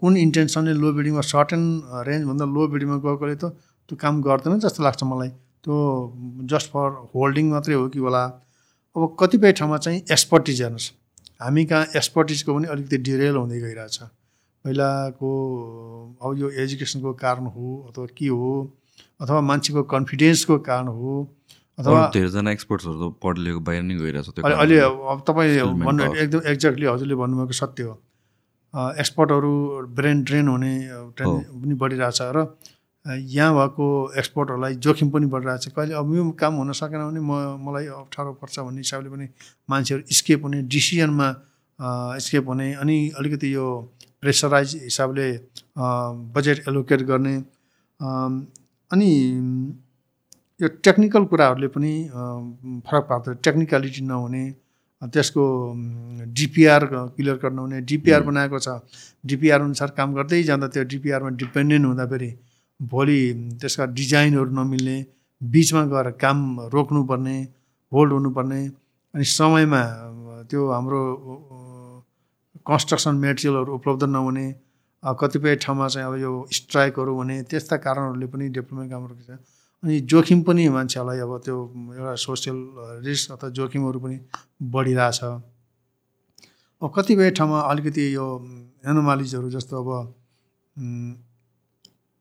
[0.00, 1.68] कुन इन्टेन्सनले लो बिडिङमा सर्ट एन्ड
[2.08, 3.44] रेन्जभन्दा लो बिडिङमा गएकोले त
[3.88, 5.30] त्यो काम गर्दैन जस्तो लाग्छ मलाई।
[5.62, 5.76] त्यो
[6.50, 8.22] जस्ट फर होल्डिङ मात्रै हो कि होला।
[8.96, 10.90] अब कतिपय ठाउँमा चाहिँ एक्सपर्टिज हेर्नुहोस्।
[11.42, 13.98] हामी कहाँ एक्सपर्टिजको पनि अलिकति डिरेल हुँदै गइरहेछ।
[14.64, 15.30] पहिलाको
[16.22, 18.52] अब यो एजुकेसनको कारण हो अथवा के हो
[19.20, 21.12] अथवा मान्छेको कन्फिडेन्सको कारण हो
[21.78, 26.86] अथवा धेरैजना एक्सपर्ट्सहरू त पढ लेखेको बाहिर नै गइरहेछ अहिले अब तपाईँ भन्नु एकदम एक्ज्याक्टली
[26.86, 27.94] हजुरले भन्नुभएको सत्य हो।
[28.74, 29.52] एक्सपर्टहरू
[29.92, 30.72] ब्रेन ड्रेन हुने
[31.16, 32.46] ट्रेन पनि बढिरहेछ र
[33.04, 33.86] यहाँ भएको
[34.18, 37.32] एक्सपर्टहरूलाई जोखिम पनि बढिरहेको छ कहिले अब यो काम हुन सकेन भने म
[37.62, 39.28] मलाई अप्ठ्यारो पर्छ भन्ने हिसाबले पनि
[39.68, 41.28] मान्छेहरू स्केप हुने डिसिजनमा
[42.20, 43.66] स्केप हुने अनि अलिकति यो
[44.22, 45.28] प्रेसराइज हिसाबले
[46.34, 47.36] बजेट एलोकेट गर्ने
[48.90, 49.10] अनि
[50.60, 51.92] यो टेक्निकल कुराहरूले पनि
[52.82, 54.44] फरक पार्छ टेक्निकलिटी नहुने
[55.02, 55.44] त्यसको
[56.38, 56.84] डिपिआर
[57.16, 58.68] क्लियर गर्न हुने। डिपिआर बनाएको छ।
[59.24, 62.30] डिपिआर अनुसार काम गर्दै जाँदा त्यो डिपिआरमा डिपेन्डेन्ट हुँदा फेरि
[62.80, 63.20] भोलि
[63.60, 64.96] त्यसका डिजाइनहरू नमिल्ने
[65.40, 66.38] बिचमा गएर काम
[66.74, 67.36] रोक्नुपर्ने
[67.92, 68.60] होल्ड हुनुपर्ने
[69.14, 69.82] अनि समयमा
[70.50, 71.00] त्यो हाम्रो
[72.66, 74.46] कन्स्ट्रक्सन मेटेरियलहरू उपलब्ध नहुने
[75.02, 79.38] कतिपय ठाउँमा चाहिँ अब यो स्ट्राइकहरू हुने त्यस्ता कारणहरूले पनि डेभलपमेन्ट काम रोकिन्छ।
[79.82, 81.56] अनि जोखिम पनि मान्छेहरूलाई अब त्यो
[81.96, 82.58] एउटा सोसियल
[83.06, 84.16] रिस्क अथवा जोखिमहरू पनि
[84.72, 85.20] बढिरहेछ।
[86.82, 88.26] अब कतिपय ठाउँमा अलिकति यो
[88.84, 89.88] एनोमालिजहरू जस्तो अब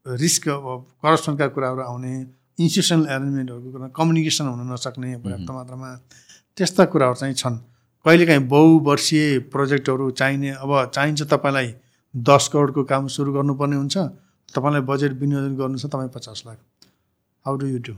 [0.06, 0.66] रिस्क अब
[1.04, 2.14] करप्सनका कुराहरू आउने
[2.60, 5.90] इन्स्टिट्युसनल एरेन्जमेन्टहरूको कुरा कम्युनिकेसन हुन नसक्ने पर्याप्त मात्रामा
[6.58, 7.56] त्यस्ता कुराहरू चाहिँ छन्।
[8.06, 11.68] कहिलेकाहीँ बहुवर्षीय प्रोजेक्टहरू चाहिने अब चाहिन्छ तपाईँलाई
[12.14, 13.98] दस करोडको काम सुरु गर्नुपर्ने हुन्छ
[14.56, 16.58] तपाईँलाई बजेट विनियोजन गर्नु छ तपाईँ पचास lakh.
[17.46, 17.94] How do you do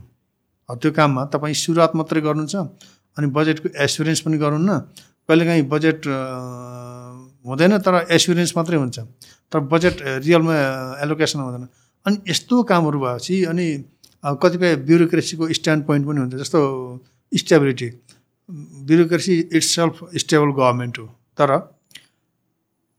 [0.68, 2.56] त्यो काममा तपाईँ सुरुवात मात्रै गर्नुहुन्छ
[3.16, 4.72] अनि बजेटको एसुरेन्स पनि गर्नुहुन्न
[5.28, 6.00] कहिलेकाहीँ बजेट
[7.48, 8.98] हुँदैन तर एसुरेन्स मात्रै हुन्छ।
[9.52, 10.54] तर बजेट रियलमा
[11.04, 11.64] एलोकेसन हुँदैन।
[12.06, 13.66] अनि यस्तो कामहरू भएपछि अनि
[14.42, 16.58] कतिपय ब्युरोक्रेसीको स्ट्यान्ड पोइन्ट पनि हुन्छ जस्तो
[17.32, 17.88] stability
[18.88, 19.34] bureaucracy
[19.76, 21.06] itself stable government हो।
[21.38, 21.50] तर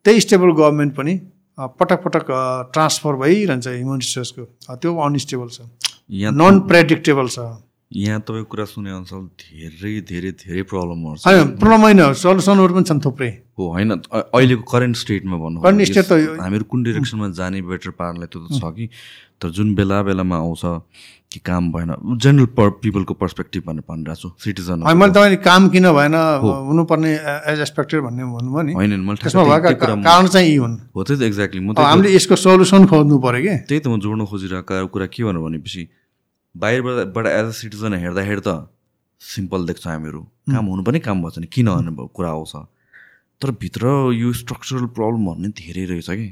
[0.06, 1.14] त्यही स्टेबल गभर्मेन्ट पनि
[1.80, 2.26] पटक पटक
[2.74, 4.44] ट्रान्सफर भइरहन्छ ह्युमन रिसोर्सको
[4.82, 5.62] त्यो अनस्टेबल छ।
[6.10, 7.40] यहाँ नन प्रेडिक्टेबल छ।
[7.92, 11.28] यहाँ तपाईँको कुरा सुने अनुसार धेरै धेरै धेरै प्रब्लमहरू छ
[11.58, 16.42] प्रब्लम होइन सल्युसनहरू पनि छन् थुप्रै। हो होइन अहिलेको करेन्ट स्टेटमा भन्नु करेन्ट स्टेट त
[16.42, 18.90] हामीहरू कुन डिरेक्सनमा जाने बेटर पार्नलाई त्यो त छ कि?
[19.42, 20.64] तर जुन बेला बेलामा आउँछ
[21.34, 25.86] कि काम भएन जेनरल पर पिपलको पर्सपेक्टिभ भनेर भनिरहेको छु सिटिजन मैले तपाईँले काम किन
[25.94, 26.16] भएन
[26.46, 27.12] हुनुपर्ने
[27.54, 31.20] एज एक्सपेक्टेड भन्ने भन्नुभयो नि। होइन मैले त्यसमा भएका कारण चाहिँ यी हुन्। हो त्यही
[31.22, 35.08] त एक्ज्याक्टली म हामीले यसको सल्युसन खोज्नु पऱ्यो कि। त्यही त म जोड्न खोजिरहेको कुरा
[35.10, 35.84] के भनेर भनेपछि
[36.56, 38.68] बाहिरबाट एज अ सिटिजन हेर्दाखेरि त
[39.22, 42.54] सिम्पल देख्छ हामीहरू। काम हुनु पनि काम भएछ नि। किन भन्ने कुरा आउँछ।
[43.42, 46.28] तर भित्र यो स्ट्रक्चरल प्रब्लम भन्ने धेरै रहेछ कि।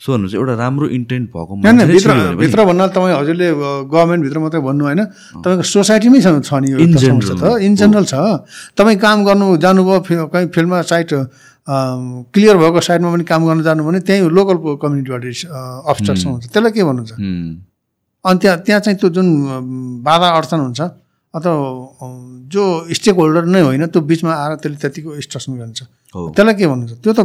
[0.00, 1.52] सो भन्नु चाहिँ एउटा राम्रो इन्टेन्ट भएको
[1.92, 3.48] भित्र भित्र भन्नाले तपाईँ हजुरले
[3.92, 5.00] गभर्मेन्टभित्र मात्रै भन्नु होइन।
[5.44, 8.14] तपाईँको सोसाइटीमै छ नि इन जेनरल त। इन जेनरल छ।
[8.76, 11.10] तपाईँ काम गर्नु जानुभयो कहीँ फिल्डमा साइट
[12.34, 16.84] क्लियर भएको साइडमा पनि काम गर्न जानु भने त्यहीँ लोकल कम्युनिटीबाट अफिसरसँग हुन्छ त्यसलाई के
[16.84, 17.12] भन्नुहुन्छ?
[18.24, 19.26] अनि त्यहाँ त्यहाँ चाहिँ त्यो जुन
[20.04, 20.80] बाधा अडचन हुन्छ
[21.34, 21.54] अथवा
[22.52, 22.62] जो
[22.94, 25.80] स्टेक होल्डर नै होइन त्यो बिचमा आएर त्यसले त्यतिको स्ट्रक्सन गर्छ।
[26.34, 27.00] त्यसलाई के भन्नुहुन्छ?
[27.00, 27.20] त्यो त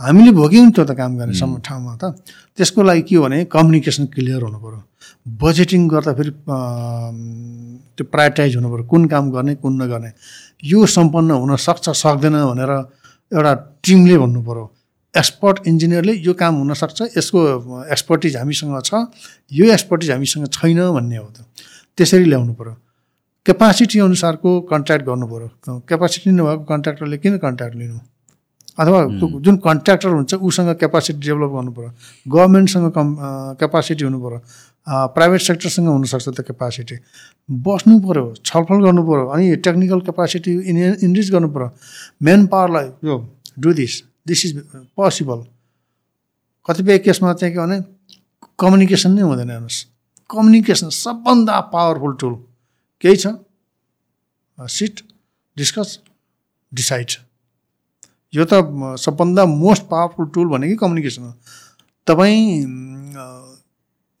[0.00, 2.04] हामीले भोग्यौँ त्यो त काम गर्ने सम्म ठाउँमा त।
[2.56, 4.80] त्यसको लागि के हो भने कम्युनिकेसन क्लियर हुनु पऱ्यो।
[5.40, 6.32] बजेटिङ गर्दाखेरि
[7.96, 10.10] त्यो प्रायोरिटाइज हुनु पऱ्यो। कुन काम गर्ने कुन नगर्ने।
[10.64, 12.72] यो सम्पन्न हुन सक्छ सक्दैन भनेर
[13.32, 13.52] एउटा
[13.84, 14.64] टिमले भन्नु पऱ्यो।
[15.18, 17.38] एक्सपर्ट इन्जिनियरले यो काम हुनसक्छ यसको
[17.92, 19.04] एक्सपर्टिज हामीसँग छ
[19.52, 21.44] यो एक्सपर्टिज हामीसँग छैन भन्ने हो त।
[21.96, 22.74] त्यसरी ल्याउनु पऱ्यो
[23.46, 27.98] क्यापासिटी अनुसारको कन्ट्र्याक्ट गर्नु पऱ्यो क्यापासिटी नभएको कन्ट्र्याक्टरले किन कन्ट्र्याक्ट लिनु?
[28.78, 28.98] अथवा
[29.44, 31.90] जुन कन्ट्र्याक्टर हुन्छ उसँग क्यापासिटी डेभलप पऱ्यो
[32.26, 33.14] गभर्मेन्टसँग कम
[33.60, 34.38] क्यापासिटी हुनु पऱ्यो
[35.14, 36.96] प्राइभेट सेक्टरसँग हुनसक्छ त्यो क्यापासिटी
[37.66, 40.52] बस्नु पऱ्यो छलफल गर्नु पऱ्यो अनि टेक्निकल क्यापासिटी
[41.06, 41.68] इन्क्रिज गर्नु पऱ्यो
[42.28, 43.16] मेन पावरलाई यो
[43.58, 43.94] do this
[44.26, 44.52] this is
[44.96, 45.40] possible
[46.68, 47.78] कतिपय केसमा चाहिँ के भने
[48.58, 49.78] कम्युनिकेसन नै हुँदैन हेर्नुहोस्।
[50.30, 52.34] कम्युनिकेसन सबभन्दा पावरफुल टुल
[53.02, 53.26] केही छ?
[54.58, 54.94] सिट
[55.56, 55.98] डिस्कस
[56.72, 57.10] डिसाइड
[58.34, 58.54] यो त
[58.98, 61.32] सबभन्दा मोस्ट पावरफुल टुल भनेकै कम्युनिकेसन हो।
[62.06, 62.42] तपाईँ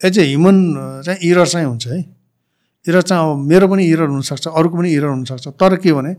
[0.00, 0.56] एज ए ह्युमन
[1.04, 1.98] चाहिँ इरर चाहिँ हुन्छ है।
[2.84, 6.12] इरर चाहिँ अब मेरो पनि इरर हुनसक्छ अरूको पनि इरर हुनसक्छ। तर के भने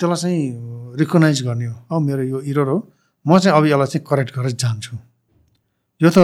[0.00, 2.78] त्यसलाई चाहिँ रिकगनाइज गर्ने हो। मेरो यो इरर हो।
[3.26, 4.96] म चाहिँ अब यसलाई चाहिँ करेक्ट गरेर जान्छु।
[6.00, 6.18] यो त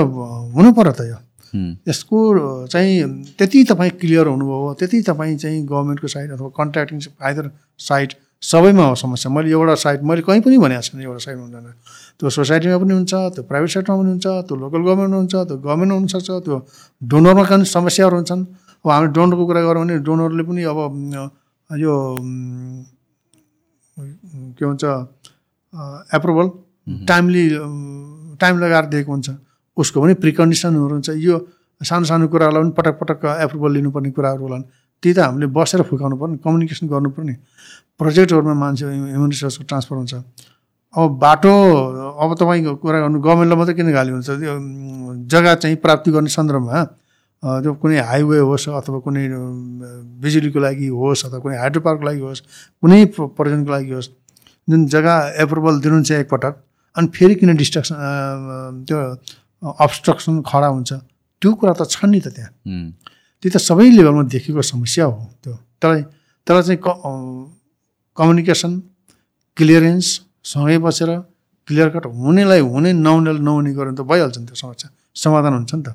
[0.57, 1.19] हुनु पऱ्यो त यो।
[1.89, 2.17] यसको
[2.73, 2.93] चाहिँ
[3.39, 7.51] त्यति तपाईँ क्लियर हुनुभयो त्यति तपाईँ चाहिँ गभर्मेन्टको साइड अथवा कन्ट्राक्टिङ आइदर
[7.81, 8.09] साइड
[8.43, 11.73] सबैमा हो समस्या। मैले एउटा साइड मैले कहीँ पनि भनेको छैन एउटा साइडमा हुँदैन।
[12.21, 15.93] त्यो सोसाइटीमा पनि हुन्छ त्यो प्राइभेट सेक्टरमा पनि हुन्छ त्यो लोकल गभर्मेन्टमा हुन्छ त्यो गभर्मेन्ट
[15.93, 16.57] हुनसक्छ त्यो
[17.03, 18.43] डोनरमा पनि समस्याहरू हुन्छन्।
[18.85, 20.79] अब हामी डोनरको कुरा गरौँ भने डोनरले पनि अब
[21.81, 21.95] यो
[24.57, 24.85] के भन्छ
[26.17, 26.47] एप्रुभल
[26.87, 27.45] टाइमली
[28.41, 29.29] टाइम लगाएर दिएको हुन्छ।
[29.77, 31.37] उसको पनि प्रिकन्डिसनहरू हुन्छ यो
[31.81, 34.59] सानो सानो कुराहरूलाई पनि पटक पटक एप्रुभल लिनुपर्ने कुराहरू होला
[35.03, 37.35] ती त हामीले बसेर फुकाउनु पर्ने कम्युनिकेसन गर्नुपर्ने
[38.01, 40.15] प्रोजेक्टहरूमा मान्छे ह्युमन रिसोर्सको ट्रान्सफर हुन्छ।
[40.95, 41.53] अब बाटो
[42.17, 44.29] अब तपाईँको कुरा गर्नु गभर्मेन्टलाई मात्रै किन गाली हुन्छ?
[44.31, 44.55] त्यो
[45.29, 46.85] जग्गा चाहिँ प्राप्ति गर्ने सन्दर्भमा
[47.43, 49.25] त्यो कुनै हाइवे होस् अथवा कुनै
[50.25, 52.41] बिजुलीको लागि होस् अथवा कुनै हाइड्रो पार्कको लागि होस्
[52.83, 54.09] कुनै पर्यटनको लागि होस्
[54.69, 56.55] जुन जग्गा एप्रुभल दिनुहुन्छ एकपटक
[56.97, 57.95] अनि फेरि किन डिस्ट्रक्सन
[58.89, 58.99] त्यो
[59.85, 60.91] अब्स्ट्रक्सन खडा हुन्छ?
[61.43, 62.53] त्यो कुरा त छ नि त त्यहाँ।
[63.43, 65.91] त्यो त सबै लेभलमा देखेको समस्या हो त्यो। तर
[66.47, 66.81] तर चाहिँ
[68.17, 68.73] कम्युनिकेसन
[69.57, 70.07] क्लियरेन्स
[70.53, 71.11] सँगै बसेर
[71.69, 74.89] क्लियर कट हुनेलाई हुने नहुनेलाई नहुने गऱ्यो भने त भइहाल्छ नि त्यो समस्या।
[75.23, 75.89] समाधान हुन्छ नि त।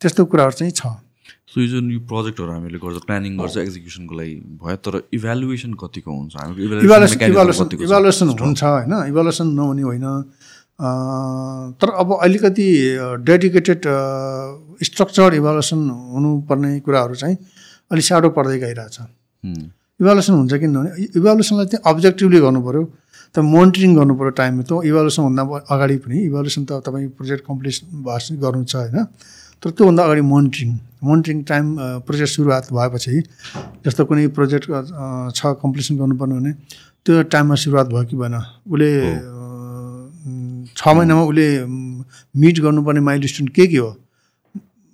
[0.00, 0.82] त्यस्तो कुराहरू चाहिँ छ।
[1.52, 6.10] सो यो जुन यो प्रोजेक्टहरू हामीले गर्छ प्लानिङ गर्छ एक्जिक्युसनको लागि भयो तर इभ्यालुएसन कतिको
[6.12, 6.34] हुन्छ?
[6.88, 8.92] इभ्यालुएसन हुन्छ होइन?
[9.12, 10.06] इभ्यालुएसन नहुने होइन।
[11.80, 12.68] तर अब अलिकति
[13.28, 13.80] डेडिकेटेड
[14.88, 15.80] स्ट्रक्चर्ड इभ्यालुएसन
[16.12, 17.36] हुनुपर्ने कुराहरू चाहिँ
[17.92, 18.96] अलिक साह्रो पर्दै गइरहेछ।
[20.00, 20.90] इभ्यालुएसन हुन्छ कि नहुने?
[21.20, 22.82] इभ्यालुएसनलाई चाहिँ अब्जेक्टिभली गर्नु पऱ्यो
[23.34, 27.74] त मोनिटरिङ गर्नु पऱ्यो टाइममा त इभ्यालुएसनभन्दा अगाडि पनि इभ्यालुएसन त तपाईँ प्रोजेक्ट कम्प्लिट
[28.08, 28.98] भएको गर्नु छ होइन?
[29.60, 30.70] तर त्योभन्दा अगाडि मोनिटरिङ
[31.04, 31.64] मोनिटरिङ टाइम
[32.06, 33.20] प्रोजेक्ट सुरुवात भएपछि
[33.84, 34.64] जस्तो कुनै प्रोजेक्ट
[35.36, 36.52] छ कम्प्लिसन गर्नुपर्ने भने
[37.06, 38.34] त्यो टाइममा सुरुवात भयो कि भएन।
[38.70, 38.90] उसले
[40.76, 41.46] छ महिनामा उसले
[42.42, 43.90] मिट गर्नुपर्ने माइल स्टोन के के हो?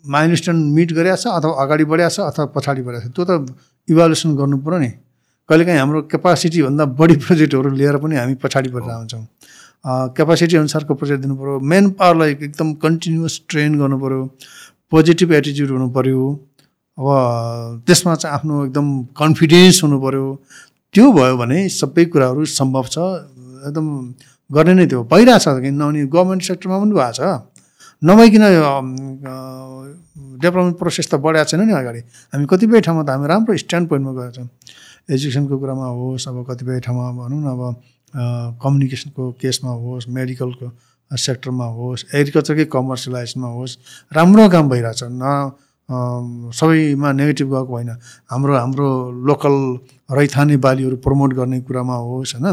[0.05, 3.55] माइल स्टोन मिट गरिरहेको छ अथवा अगाडि बढिरहेको छ अथवा पछाडि बढिरहेको छ त्यो त
[3.89, 4.91] इभ्यालुएसन गर्नु पऱ्यो नि।
[5.49, 9.25] कहिलेकाहीँ हाम्रो क्यापासिटीभन्दा बढी प्रोजेक्टहरू लिएर पनि हामी पछाडि बढेर आउँछौँ।
[10.17, 14.21] क्यापासिटी अनुसारको प्रोजेक्ट दिनु पऱ्यो। मेन पावरलाई एकदम कन्टिन्युस ट्रेन गर्नु पऱ्यो।
[14.93, 16.23] पोजिटिभ एटिच्युड हुनु पऱ्यो
[16.99, 17.07] अब
[17.87, 18.87] त्यसमा चाहिँ आफ्नो एकदम
[19.21, 20.27] कन्फिडेन्स हुनु पऱ्यो
[20.95, 22.97] त्यो भयो भने सबै कुराहरू सम्भव छ
[23.69, 23.87] एकदम
[24.51, 27.21] गर्ने नै त्यो। भइरहेछ किनभने गभर्मेन्ट सेक्टरमा पनि भएको छ।
[28.03, 28.45] नभइकन
[30.43, 32.01] डेभलपमेन्ट प्रोसेस त बढाएको छैन नि अगाडि।
[32.33, 34.49] हामी कतिपय ठाउँमा त हामी राम्रो स्ट्यान्ड पोइन्टमा गएको छौँ।
[35.13, 37.63] एजुकेसनको कुरामा होस् अब कतिपय ठाउँमा भनौँ न अब
[38.63, 40.67] कम्युनिकेसनको केसमा होस् मेडिकलको
[41.11, 43.79] सेक्टरमा होस् एग्रिकल्चरकै कमर्सियलाइजमा होस्
[44.13, 45.53] राम्रो काम भइरहेछ। न
[46.53, 47.91] सबैमा नेगेटिभ गएको होइन।
[48.29, 48.89] हाम्रो हाम्रो
[49.25, 49.55] लोकल
[50.11, 52.47] रैथाने बालीहरू प्रमोट गर्ने कुरामा होस् होइन।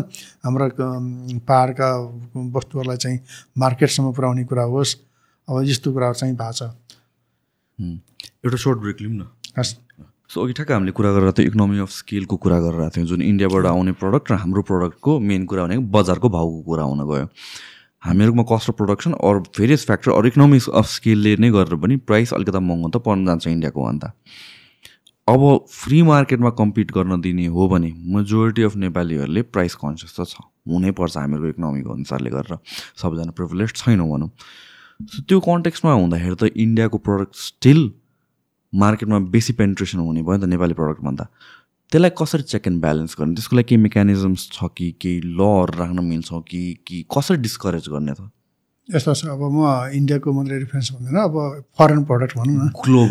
[0.45, 0.65] हाम्रा
[1.43, 1.87] पाहाडका
[2.55, 3.19] वस्तुहरूलाई चाहिँ
[3.57, 4.95] मार्केटसम्म पुर्याउने कुरा होस्।
[5.47, 6.71] अब यस्तो कुराहरू चाहिँ भएको छ।
[8.45, 9.27] एउटा सर्ट ब्रेक लिउँ न।
[9.59, 9.75] हस्।
[10.31, 13.65] सो अघि ठ्याक्क हामीले कुरा गरेर थियो इकोनोमी अफ स्केलको कुरा गरिरहेको थियौँ जुन इन्डियाबाट
[13.67, 17.27] आउने प्रडक्ट र हाम्रो प्रडक्टको मेन कुरा भनेको बजारको भाउको कुरा हुन गयो।
[18.05, 22.33] हामीहरूकोमा कस्ट अफ प्रोडक्सन अरू भेरियस फ्याक्टर अरू इकोनोमिक्स अफ स्केलले नै गरेर पनि प्राइस
[22.33, 24.13] अलिकति महँगो त पर्न जान्छ इन्डियाको भन्दा।
[25.27, 30.45] अब फ्री मार्केटमा कम्पिट गर्न दिने हो भने मेजोरिटी अफ नेपालीहरूले प्राइस कन्सियस त छ।
[30.69, 32.57] हुनैपर्छ हामीहरूको इकोनोमीको अनुसारले गरेर।
[33.01, 34.29] सबैजना प्रिभिलेज छैनौँ भनौँ।
[35.01, 37.81] सो त्यो कन्टेक्समा हुँदाखेरि त इन्डियाको प्रडक्ट स्टिल
[38.73, 41.25] मार्केटमा बेसी पेन्ट्रेसन हुने भयो नि त नेपाली प्रडक्टभन्दा
[41.91, 43.33] त्यसलाई कसरी चेक एन्ड ब्यालेन्स गर्ने?
[43.35, 48.13] त्यसको लागि केही मेकानिजम्स छ कि केही लहरू राख्न मिल्छ कि कि कसरी डिस्करेज गर्ने
[48.13, 48.29] त?
[48.89, 51.35] यस्तो छ अब म इन्डियाको मात्रै रिफरेन्स भन्दैन अब
[51.77, 53.09] फरेन प्रडक्ट भनौँ न। Globe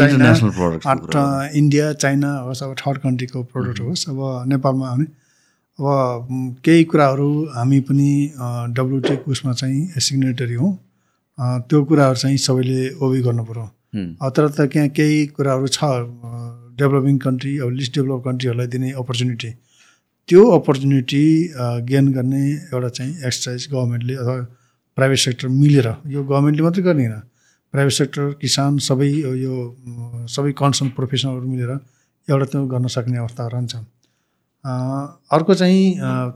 [0.00, 1.16] international product
[1.60, 4.18] India China होस् अब थर्ड कन्ट्रीको प्रडक्ट होस् अब
[4.48, 5.04] नेपालमा आउने।
[5.78, 8.10] अब केही कुराहरू हामी पनि
[8.72, 10.72] डब्लुटिएको उसमा चाहिँ सिग्नेटरी हौँ।
[11.68, 13.66] त्यो कुराहरू चाहिँ सबैले ओबी गर्नु पऱ्यो
[14.30, 15.84] तर त त्यहाँ केही कुराहरू छ
[16.78, 19.50] डेभलपिङ कन्ट्री अब लिस्ट डेभलप कन्ट्रीहरूलाई दिने अपर्च्युनिटी
[20.28, 21.24] त्यो अपर्च्युनिटी
[21.90, 22.42] गेन गर्ने
[22.72, 24.36] एउटा चाहिँ एक्सर्साइज गभर्मेन्टले अथवा
[24.98, 27.20] प्राइभेट सेक्टर मिलेर यो गभर्मेन्टले मात्रै गर्ने होइन।
[27.74, 29.10] प्राइभेट सेक्टर किसान सबै
[29.44, 29.54] यो
[30.34, 31.70] सबै कन्सर्न प्रोफेसनलहरू मिलेर
[32.28, 33.74] एउटा त्यो गर्न सक्ने अवस्था रहन्छ
[35.36, 35.80] अर्को चाहिँ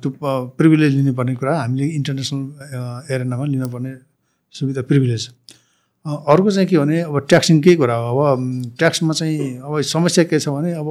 [0.02, 0.10] त्यो
[0.59, 3.93] प्रिभिलेज लिनुपर्ने कुरा हामीले इन्टरनेसनल एरेनामा लिनुपर्ने
[4.55, 5.28] सुविधा प्रिभिलेज
[6.09, 8.40] अर्को चाहिँ के भने अब ट्याक्सिङकै कुरा हो। अब
[8.78, 10.89] ट्याक्समा चाहिँ अब समस्या के छ भने अब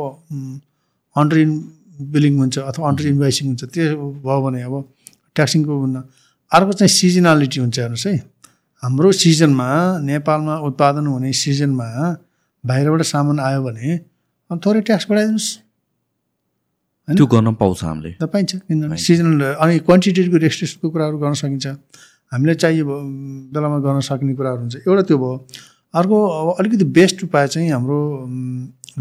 [1.16, 1.52] अन्डर इन
[2.14, 3.86] बिलिङ हुन्छ अथवा अन्डर इन्भाइसिङ हुन्छ त्यो
[4.22, 4.76] भयो भने अब
[5.36, 5.74] ट्याक्सिङको
[6.52, 8.16] अर्को चाहिँ सिजनालिटी हुन्छ हेर्नुहोस् है।
[8.84, 9.70] हाम्रो सिजनमा
[10.06, 11.88] नेपालमा उत्पादन हुने सिजनमा
[12.64, 13.90] बाहिरबाट सामान आयो भने
[14.52, 15.50] थोरै ट्याक्स बढाइदिनुहोस्।
[17.08, 18.96] त्यो गर्न पाउँछ हामीले। त पाइन्छ। किन?
[18.96, 21.68] सिजनल अनि क्वान्टिटीको रेस्ट्रिक्सनको कुराहरू गर्न सकिन्छ।
[22.32, 22.86] हामीले चाहियो
[23.54, 25.34] बेलामा गर्न सक्ने कुराहरू हुन्छ। एउटा त्यो भयो।
[25.94, 28.00] अर्को अब अलिकति बेस्ट उपाय चाहिँ हाम्रो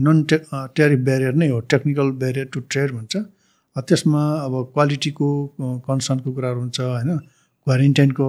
[0.07, 0.37] नन टे
[0.77, 3.15] टेरिफ ब्यारियर नै हो। टेक्निकल ब्यारियर टु ट्रेड भन्छ।
[3.77, 5.29] त्यसमा अब क्वालिटीको
[5.87, 7.11] कन्सर्नको कुराहरू हुन्छ होइन?
[7.67, 8.27] क्वारेन्टाइनको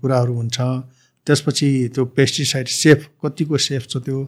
[0.00, 0.58] कुराहरू हुन्छ।
[1.26, 4.18] त्यसपछि त्यो पेस्टिसाइड सेफ कतिको सेफ छ त्यो?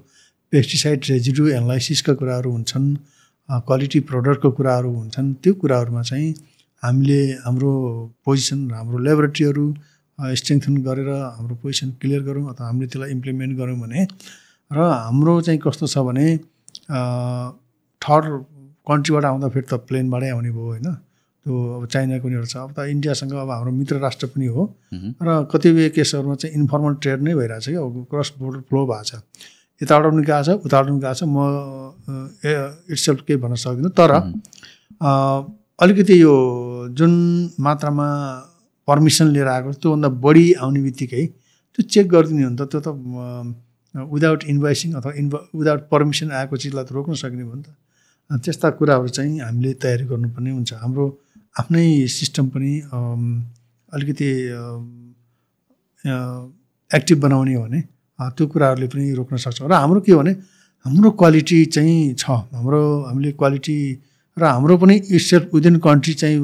[0.53, 2.87] पेस्टिसाइड रेजिडु एनालाइसिसका कुराहरू हुन्छन्।
[3.67, 6.29] क्वालिटी प्रडक्टको कुराहरू हुन्छन्। त्यो कुराहरूमा चाहिँ
[6.83, 7.73] हामीले हाम्रो
[8.25, 9.67] पोजिसन हाम्रो लेबोरेटरीहरू
[10.41, 14.01] स्ट्रेङ्थन गरेर हाम्रो पोजिसन क्लियर गरौँ अथवा हामीले त्यसलाई इम्प्लिमेन्ट गऱ्यौँ भने
[14.71, 16.27] र हाम्रो चाहिँ कस्तो छ भने
[18.03, 18.25] थर्ड
[18.89, 20.89] कन्ट्रीबाट आउँदा फेरि त प्लेनबाटै आउने भयो होइन।
[21.47, 24.63] त्यो अब चाइनाको नि छ। अब त इन्डियासँग अब हाम्रो मित्र राष्ट्र पनि हो।
[24.95, 29.05] र कतिपय केसहरूमा चाहिँ इन्फर्मल ट्रेड नै भइरहेको छ कि अब क्रस बोर्डर फ्लो भएको
[29.05, 29.13] छ।
[29.81, 31.37] यताबाट पनि गएको छ उताबाट पनि गएको छ। म
[32.95, 34.11] इट्सेल्फ केही भन्न सक्दिनँ। तर
[35.83, 36.35] अलिकति यो
[36.95, 37.13] जुन
[37.59, 38.09] मात्रामा
[38.89, 42.89] पर्मिसन लिएर आएको त्योभन्दा बढी आउने बित्तिकै त्यो चेक गरिदिने हो नि त। त्यो त
[43.95, 47.71] विदाउट इन्भाइसिङ अथवा इन्भ विदाउट पर्मिसन आएको चिजलाई त रोक्न सक्ने भयो नि त।
[48.45, 51.05] त्यस्ता कुराहरू चाहिँ हामीले तयारी गर्नुपर्ने हुन्छ। हाम्रो
[51.61, 52.73] आफ्नै सिस्टम पनि
[53.93, 54.29] अलिकति
[56.91, 57.81] एक्टिभ बनाउने हो भने
[58.19, 60.33] त्यो कुराहरूले पनि रोक्न सक्छौँ। र हाम्रो के हो भने
[60.85, 62.25] हाम्रो क्वालिटी चाहिँ छ।
[62.57, 63.77] हाम्रो हामीले क्वालिटी
[64.37, 66.39] र हाम्रो पनि सेल्फ विदिन कन्ट्री चाहिँ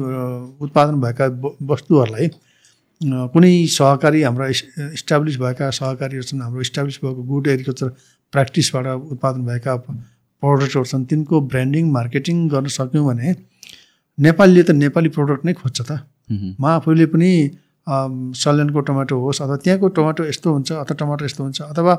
[0.61, 1.25] उत्पादन भएका
[1.65, 2.27] वस्तुहरूलाई
[3.33, 4.47] कुनै सहकारी हाम्रा
[4.93, 7.89] इस्टाब्लिस भएका सहकारीहरू छन् हाम्रो इस्टाब्लिस भएको गुड एग्रिकल्चर
[8.33, 9.75] प्र्याक्टिसबाट उत्पादन भएका
[10.43, 13.33] प्रडक्टहरू छन् तिनको ब्रान्डिङ मार्केटिङ गर्न सक्यौँ भने
[14.17, 15.91] नेपालीले त नेपाली प्रडक्ट नै खोज्छ त।
[16.61, 17.31] म आफूले पनि
[18.37, 21.93] सल्यानको टमाटो होस् अथवा त्यहाँको टमाटो यस्तो हुन्छ अथवा टमाटर यस्तो हुन्छ अथवा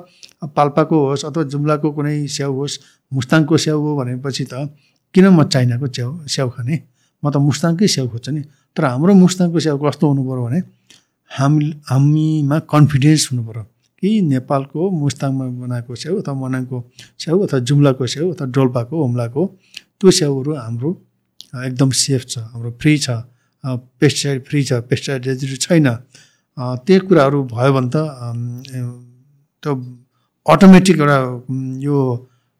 [0.57, 2.79] पाल्पाको होस् अथवा जुम्लाको कुनै स्याउ होस्
[3.13, 4.71] मुस्ताङको स्याउ हो भनेपछि त
[5.15, 6.77] किन म चाइनाको च्याउ स्याउ खाने?
[7.23, 8.43] म त मुस्ताङकै स्याउ खोज्छु नि।
[8.77, 10.61] तर हाम्रो मुस्ताङको स्याउ कस्तो पऱ्यो भने
[11.31, 13.63] हामी हामीमा कन्फिडेन्स पऱ्यो
[14.03, 16.77] कि नेपालको मुस्ताङमा बनाएको स्याउ अथवा मनाङको
[17.23, 19.43] स्याउ अथवा जुम्लाको स्याउ अथवा डोल्पाको हुम्लाको
[19.99, 20.91] त्यो स्याउहरू हाम्रो
[21.67, 23.09] एकदम सेफ छ हाम्रो फ्री छ
[24.01, 25.89] पेस्टिसाइड फ्री छ पेस्टिसाइड रेजिडु छैन।
[26.87, 27.97] त्यो कुराहरू भयो भने त
[29.63, 29.73] त्यो
[30.47, 31.19] अटोमेटिक एउटा
[31.85, 31.97] यो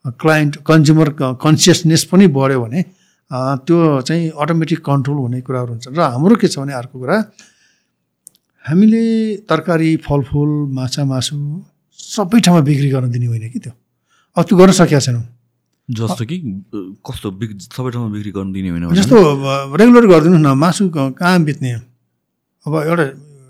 [0.05, 1.09] क्लाइन्ट कन्ज्युमर
[1.45, 2.81] कन्सियसनेस पनि बढ्यो भने
[3.31, 3.79] त्यो
[4.09, 7.17] चाहिँ अटोमेटिक कन्ट्रोल हुने कुराहरू हुन्छ। र हाम्रो के छ भने अर्को कुरा
[8.65, 9.05] हामीले
[9.49, 11.37] तरकारी फलफुल माछा मासु
[11.99, 13.73] सबै ठाउँमा बिक्री गर्न दिने होइन कि त्यो?
[14.37, 15.25] अब त्यो गर्न सकेका छैनौँ।
[15.89, 16.37] जस्तो कि
[17.03, 19.17] कस्तो बिक सबै ठाउँमा बिक्री गर्नु दिने होइन जस्तो
[19.77, 21.71] रेगुलर गरिदिनुहोस् न मासु कहाँ बेच्ने
[22.67, 23.05] अब एउटा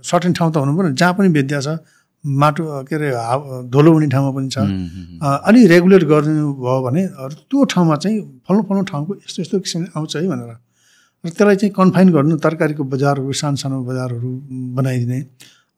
[0.05, 1.69] सर्टेन ठाउँ त हुनु पऱ्यो जहाँ पनि बेच्दा छ
[2.25, 4.59] माटो के अरे हावा धुलो हुने ठाउँमा पनि छ।
[5.49, 7.03] अलि रेगुलेट गरिदिनु भयो भने
[7.49, 10.53] त्यो ठाउँमा चाहिँ फल्नु फल्नु ठाउँको यस्तो यस्तो किसिमले आउँछ है भनेर।
[11.25, 14.31] र त्यसलाई चाहिँ कन्फाइन गर्नु तरकारीको बजारहरू सानो सानो बजारहरू
[14.77, 15.21] बनाइदिने।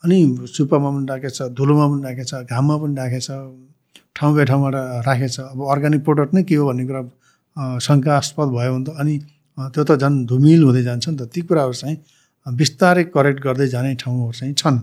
[0.05, 0.19] अनि
[0.51, 3.29] सुपामा पनि राखेछ धुलोमा पनि राखेछ घाममा पनि राखेछ
[4.19, 4.75] ठाउँ बे ठाउँबाट
[5.07, 9.15] राखेछ अब अर्ग्यानिक प्रडक्ट नै के हो भन्ने कुरा शङ्कास्पद भयो भने त अनि
[9.75, 11.97] त्यो त झन् धुमिल हुँदै जान्छ नि त। ती कुराहरू चाहिँ
[12.47, 14.79] बिस्तारै करेक्ट गर्दै जाने ठाउँहरू चाहिँ छन्।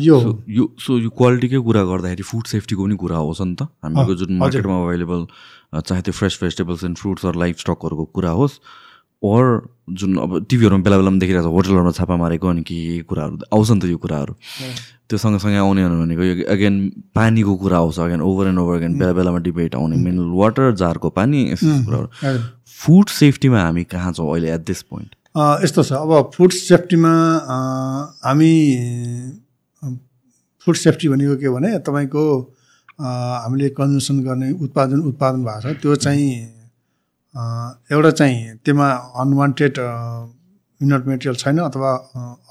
[0.00, 0.16] यो
[0.48, 4.38] यो सो यो क्वालिटीकै कुरा गर्दाखेरि फुड सेफ्टीको पनि कुरा होस् नि त। हामीको जुन
[4.38, 5.20] मार्केटमा अभाइलेबल
[5.80, 8.58] चाहे त्यो fresh vegetables and fruits or life स्टकहरूको कुरा होस्
[9.22, 9.44] ओर
[9.98, 13.80] जुन अब टिभीहरूमा बेला बेलामा देखिरहेको छ होटलहरूमा छापा मारेको अनि के कुराहरू आउँछ नि
[13.80, 14.34] त यो कुराहरू।
[15.06, 16.74] त्यो सँगसँगै आउने भनेको यो अगेन
[17.14, 21.08] पानीको कुरा आउँछ again over and over again बेला बेलामा डिबेट आउने मिनरल वाटर जारको
[21.14, 22.08] पानी यस्तो कुराहरू।
[22.66, 25.10] फुड सेफ्टीमा हामी कहाँ छौँ अहिले एट दिस पोइन्ट
[25.64, 27.14] यस्तो छ। अब फुड सेफ्टीमा
[28.24, 28.52] हामी
[29.82, 32.22] फुड सेफ्टी भनेको के भने तपाईँको
[33.02, 36.28] हामीले कन्जम्सन गर्ने उत्पादन उत्पादन भएको छ त्यो चाहिँ
[37.92, 38.88] एउटा चाहिँ त्यसमा
[39.22, 39.74] अनवान्टेड
[40.80, 41.90] इनट मेटेरियल छैन अथवा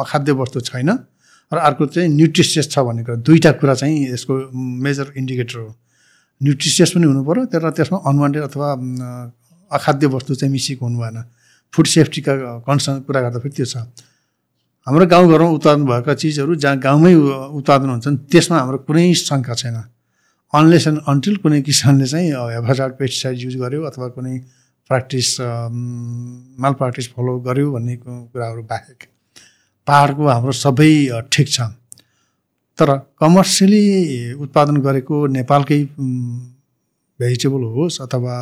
[0.01, 0.89] अखाद्य वस्तु छैन
[1.51, 5.67] र अर्को चाहिँ न्युट्रिसियस छ भन्ने कुरा। दुईवटा कुरा चाहिँ यसको मेजर इन्डिकेटर हो।
[6.41, 8.67] न्युट्रिसियस पनि पऱ्यो तर त्यसमा अनवान्टेड अथवा
[9.71, 11.17] अखाद्य वस्तु चाहिँ मिसिएको हुनु भएन।
[11.73, 12.33] फुड सेफ्टीका
[12.67, 13.75] कन्सर्न कुरा गर्दा फेरि त्यो छ।
[14.87, 17.13] हाम्रो गाउँघरमा उत्पादन भएका चिजहरू जहाँ गाउँमै
[17.53, 19.77] उत्पादन हुन्छन् त्यसमा हाम्रो कुनै शङ्का छैन।
[20.53, 24.35] अनलेस एन्ड अन्टिल कुनै किसानले चाहिँ हेफाजार्ड पेस्टिसाइड युज गर्यो अथवा कुनै
[24.89, 25.29] प्र्याक्टिस
[26.61, 28.99] माल प्र्याक्टिस फलो गर्यो भन्ने कुराहरू बाहेक।
[29.87, 30.91] पाहाडको हाम्रो सबै
[31.29, 31.61] ठिक छ।
[32.77, 32.89] तर
[33.21, 33.85] कमर्सियली
[34.41, 35.81] उत्पादन गरेको नेपालकै
[37.19, 38.35] भेजिटेबल होस् अथवा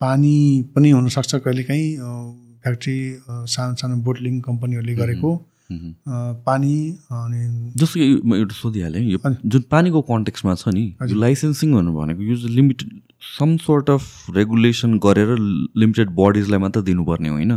[0.00, 0.36] पानी
[0.74, 1.88] पनि हुनसक्छ कहिलेकाहीँ
[2.64, 2.98] फ्याक्ट्री
[3.54, 5.32] सानो सानो बोटलिङ कम्पनीहरूले गरेको
[6.46, 6.74] पानी
[7.12, 7.40] अनि
[7.76, 12.22] जस्तो कि म एउटा सोधिहालेँ यो जुन पानीको कन्टेक्समा छ नि यो लाइसेन्सिङ भन्नु भनेको
[12.22, 12.90] यो limited
[13.28, 14.02] some sort of
[14.36, 15.30] regulation गरेर
[15.82, 17.52] लिमिटेड बडिजलाई मात्र दिनुपर्ने होइन?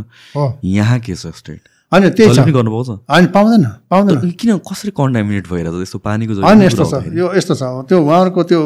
[0.64, 1.60] यहाँ के छ स्टेट?
[1.92, 7.04] होइन त्यही पाउँछ होइन पाउँदैन पाउँदैन। किन कसरी कन्टामिनेट भइरहेछ त्यस्तो पानीको होइन यस्तो छ।
[7.20, 8.60] यो यस्तो छ। त्यो उहाँहरूको त्यो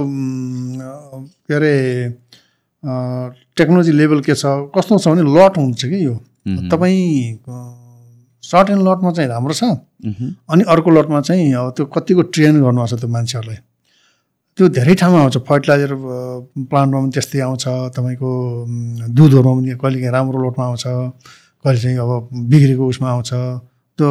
[1.47, 1.75] के अरे
[3.59, 6.15] टेक्नोलोजी लेभल के छ कस्तो छ भने लट हुन्छ कि यो?
[6.47, 7.39] तपाईँ
[8.43, 9.65] सर्ट एन्ड लटमा चाहिँ राम्रो छ?
[10.51, 13.59] अनि अर्को लटमा चाहिँ अब त्यो कतिको ट्रेन गर्नुपर्छ त्यो मान्छेहरूलाई?
[14.59, 15.93] त्यो धेरै ठाउँमा आउँछ। फर्टिलाइजर
[16.69, 17.65] प्लान्टमा पनि त्यस्तै आउँछ।
[17.97, 18.31] तपाईँको
[19.15, 20.85] दुधहरूमा पनि कहिलेकाहीँ राम्रो लोटमा आउँछ।
[21.65, 22.11] कहिले चाहिँ अब
[22.51, 23.31] बिग्रेको उसमा आउँछ।
[23.99, 24.09] त्यो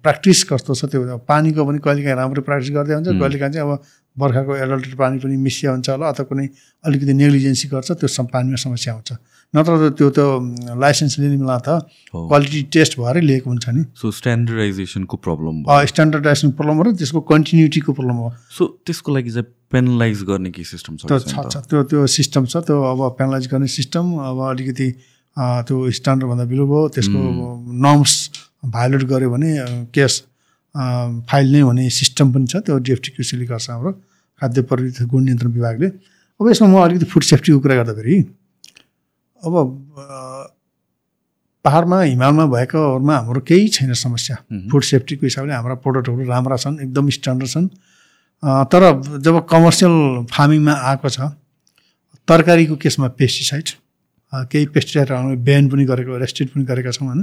[0.00, 3.72] प्र्याक्टिस कस्तो छ त्यो पानीको पनि कहिलेकाहीँ राम्रो प्र्याक्टिस गर्दै हुन्छ। कहिलेकाहीँ चाहिँ अब
[4.16, 6.46] बर्खाको एडल्टेड पानी पनि मिसिया हुन्छ होला। अथवा कुनै
[6.84, 9.10] अलिकति नेग्लिजेन्सी गर्छ त्यो पानीमा समस्या आउँछ
[9.54, 10.18] नत्र त त्यो त
[10.82, 15.54] लाइसेन्स लिने बेला त क्वालिटी टेस्ट भएरै लिएको हुन्छ नि। सो स्ट्यान्डर्डाइजेसनको प्रब्लम
[15.90, 20.64] स्ट्यान्डर्डाइजेसन प्रब्लम हो र त्यसको कन्टिन्युटीको प्रब्लम हो सो त्यसको लागि चाहिँ पेनलाइज गर्ने के
[20.66, 24.88] सिस्टम छ त्यो छ त्यो त्यो सिस्टम छ। त्यो अब पेनलाइज गर्ने सिस्टम अब अलिकति
[25.66, 27.18] त्यो स्ट्यान्डर्डभन्दा बिलो भयो। त्यसको
[27.86, 28.12] नर्म्स
[28.74, 29.50] भायोलेट गऱ्यो भने
[29.94, 30.22] केस
[31.30, 33.90] फाइल नै हुने सिस्टम पनि छ। त्यो डिएफटिक्युसीले गर्छ हाम्रो।
[34.42, 35.86] खाद्य प्रविधि गुण नियन्त्रण विभागले।
[36.42, 38.14] अब यसमा म अलिकति फुड सेफ्टीको कुरा गर्दाखेरि
[39.44, 39.54] अब
[41.64, 44.36] पाहाडमा हिमालमा भएकोहरूमा हाम्रो केही छैन समस्या।
[44.70, 47.68] फुड सेफ्टीको हिसाबले हाम्रा प्रडक्टहरू राम्रा छन् एकदम स्ट्यान्डर्ड छन्।
[48.72, 48.82] तर
[49.24, 49.94] जब कमर्सियल
[50.28, 51.32] फार्मिङमा आएको छ
[52.28, 53.68] तरकारीको केसमा पेस्टिसाइड
[54.52, 57.22] केही पेस्टिसाइडहरू ब्यान पनि गरेको रेस्ट्रिक्ट पनि गरेका छौँ होइन।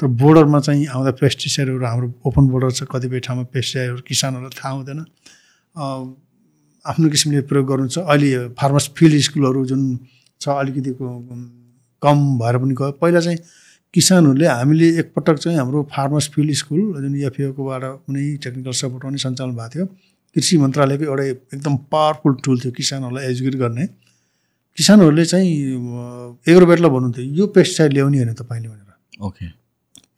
[0.00, 5.00] तर बोर्डरमा चाहिँ आउँदा पेस्टिसाइडहरू हाम्रो ओपन बोर्डर छ कतिपय ठाउँमा पेस्टिसाइडहरू किसानहरूलाई थाहा हुँदैन।
[6.84, 9.82] आफ्नो किसिमले प्रयोग गर्नु छ अहिले फार्मर्स फिल्ड स्कुलहरू जुन
[10.40, 10.94] छ अलिकति
[12.02, 13.38] कम भएर पनि गयो। पहिला चाहिँ
[13.94, 19.54] किसानहरूले हामीले एकपटक चाहिँ हाम्रो फार्मर्स फिल्ड स्कुल जुन एफएओकोबाट कुनै टेक्निकल सपोर्ट पनि सञ्चालन
[19.56, 19.86] भएको थियो
[20.36, 21.24] कृषि मन्त्रालयको एउटा
[21.56, 23.86] एकदम पावरफुल टुल थियो किसानहरूलाई एजुकेट गर्ने।
[24.76, 25.50] किसानहरूले चाहिँ
[26.52, 29.46] एग्रोबेटलाई भन्नुहुन्थ्यो यो पेस्टिसाइड ल्याउने होइन तपाईँले भनेर। ओके।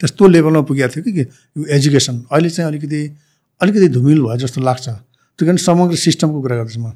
[0.00, 3.00] त्यस्तो लेभलमा पुगेको थियो कि यो एजुकेसन। अहिले चाहिँ अलिकति
[3.60, 6.92] अलिकति धुमिल भयो जस्तो लाग्छ। त्यो कारण समग्र सिस्टमको कुरा गर्दैछु म।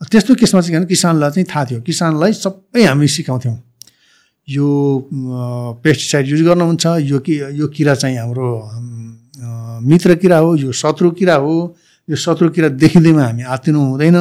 [0.00, 3.56] त्यस्तो केसमा चाहिँ किसानलाई चाहिँ थाहा थियो। किसानलाई सबै हामी सिकाउँथ्यौँ।
[4.48, 4.68] यो
[5.82, 8.50] पेस्टिसाइड युज गर्नुहुन्छ यो कि यो किरा चाहिँ हाम्रो
[9.88, 11.54] मित्र किरा हो यो शत्रु किरा हो।
[12.08, 14.16] यो शत्रु किरा देखिँदैमा हामी आत्तिनु हुँदैन।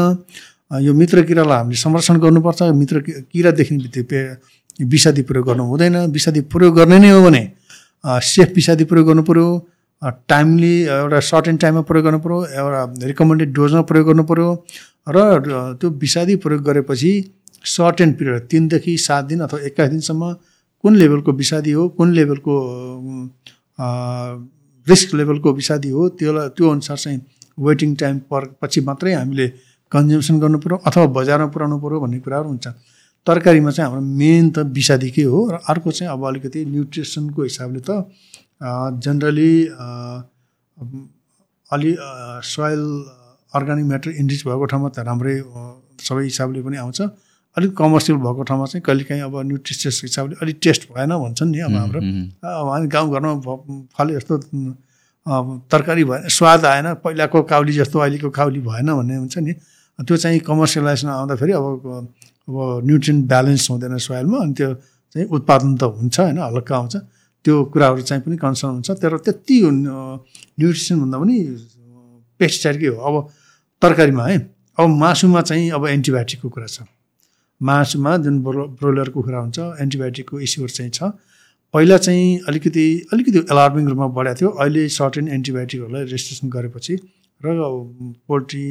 [0.81, 4.21] यो मित्र किरालाई हामीले संरक्षण गर्नुपर्छ। मित्र किरा देख्ने बित्तिकै
[4.89, 7.43] विषादी प्रयोग गर्नु हुँदैन। विषादी प्रयोग गर्ने नै हो भने
[8.03, 9.47] सेफ विषादी प्रयोग गर्नु पऱ्यो
[10.29, 14.49] टाइमली एउटा सर्ट एन्ड टाइममा प्रयोग गर्नु पऱ्यो एउटा रिकमेन्डेड डोजमा प्रयोग गर्नु पऱ्यो
[15.07, 17.11] र त्यो विषादी प्रयोग गरेपछि
[17.65, 20.31] सर्ट एन्ड पिरियड तिनदेखि सात दिन अथवा एक्काइस दिनसम्म
[20.83, 22.55] कुन लेभलको विषादी हो कुन लेभलको
[24.87, 27.21] रिस्क लेभलको विषादी हो त्यसलाई त्यो अनुसार चाहिँ
[27.59, 29.47] वेटिङ टाइम पर पछि मात्रै हामीले
[29.91, 32.67] कन्ज्युम्सन गर्नु पऱ्यो अथवा बजारमा पुऱ्याउनु पऱ्यो भन्ने कुराहरू हुन्छ।
[33.27, 37.89] तरकारीमा चाहिँ हाम्रो मेन त विषादीकै हो र अर्को चाहिँ अब अलिकति न्युट्रिसनको हिसाबले त
[39.03, 39.53] जेनरली
[41.71, 41.91] अलि
[42.53, 42.83] सोइल
[43.55, 45.35] अर्ग्यानिक म्याटर इन्डिज भएको ठाउँमा त राम्रै
[46.03, 46.99] सबै हिसाबले पनि आउँछ।
[47.57, 51.75] अलिक कमर्सियल भएको ठाउँमा चाहिँ कहिलेकाहीँ अब न्युट्रिसियस हिसाबले अलिक टेस्ट भएन भन्छन् नि अब
[51.75, 51.99] हाम्रो।
[52.43, 53.33] अब हामी गाउँघरमा
[53.95, 54.35] फले जस्तो
[55.71, 59.53] तरकारी भएन स्वाद आएन पहिलाको काउली जस्तो अहिलेको काउली भएन भन्ने हुन्छ नि।
[59.99, 61.65] त्यो चाहिँ कमर्सियलाइजमा आउँदाखेरि अब
[62.45, 62.55] अब
[62.85, 64.73] न्युट्रिन ब्यालेन्स हुँदैन सोइलमा अनि त्यो
[65.15, 66.95] चाहिँ उत्पादन त हुन्छ होइन हल्का आउँछ।
[67.45, 71.35] त्यो कुराहरू चाहिँ पनि कन्सर्न हुन्छ। तर त्यति न्युट्रिसनभन्दा पनि
[72.39, 73.15] पेस्टिसाइडकै हो। अब
[73.81, 74.37] तरकारीमा है।
[74.77, 76.87] अब मासुमा चाहिँ अब एन्टिबायोटिकको कुरा छ।
[77.61, 81.11] मासुमा जुन ब्रो ब्रोइलर कुखुरा हुन्छ एन्टिबायोटिकको इस्युहरू चाहिँ छ।
[81.73, 86.95] पहिला चाहिँ अलिकति अलिकति एलार्मिङ रूपमा बढाएको थियो। अहिले सर्टेन एन्टिबायोटिकहरूलाई रेजिस्ट्रेसन गरेपछि
[87.41, 87.47] र
[88.27, 88.67] पोल्ट्री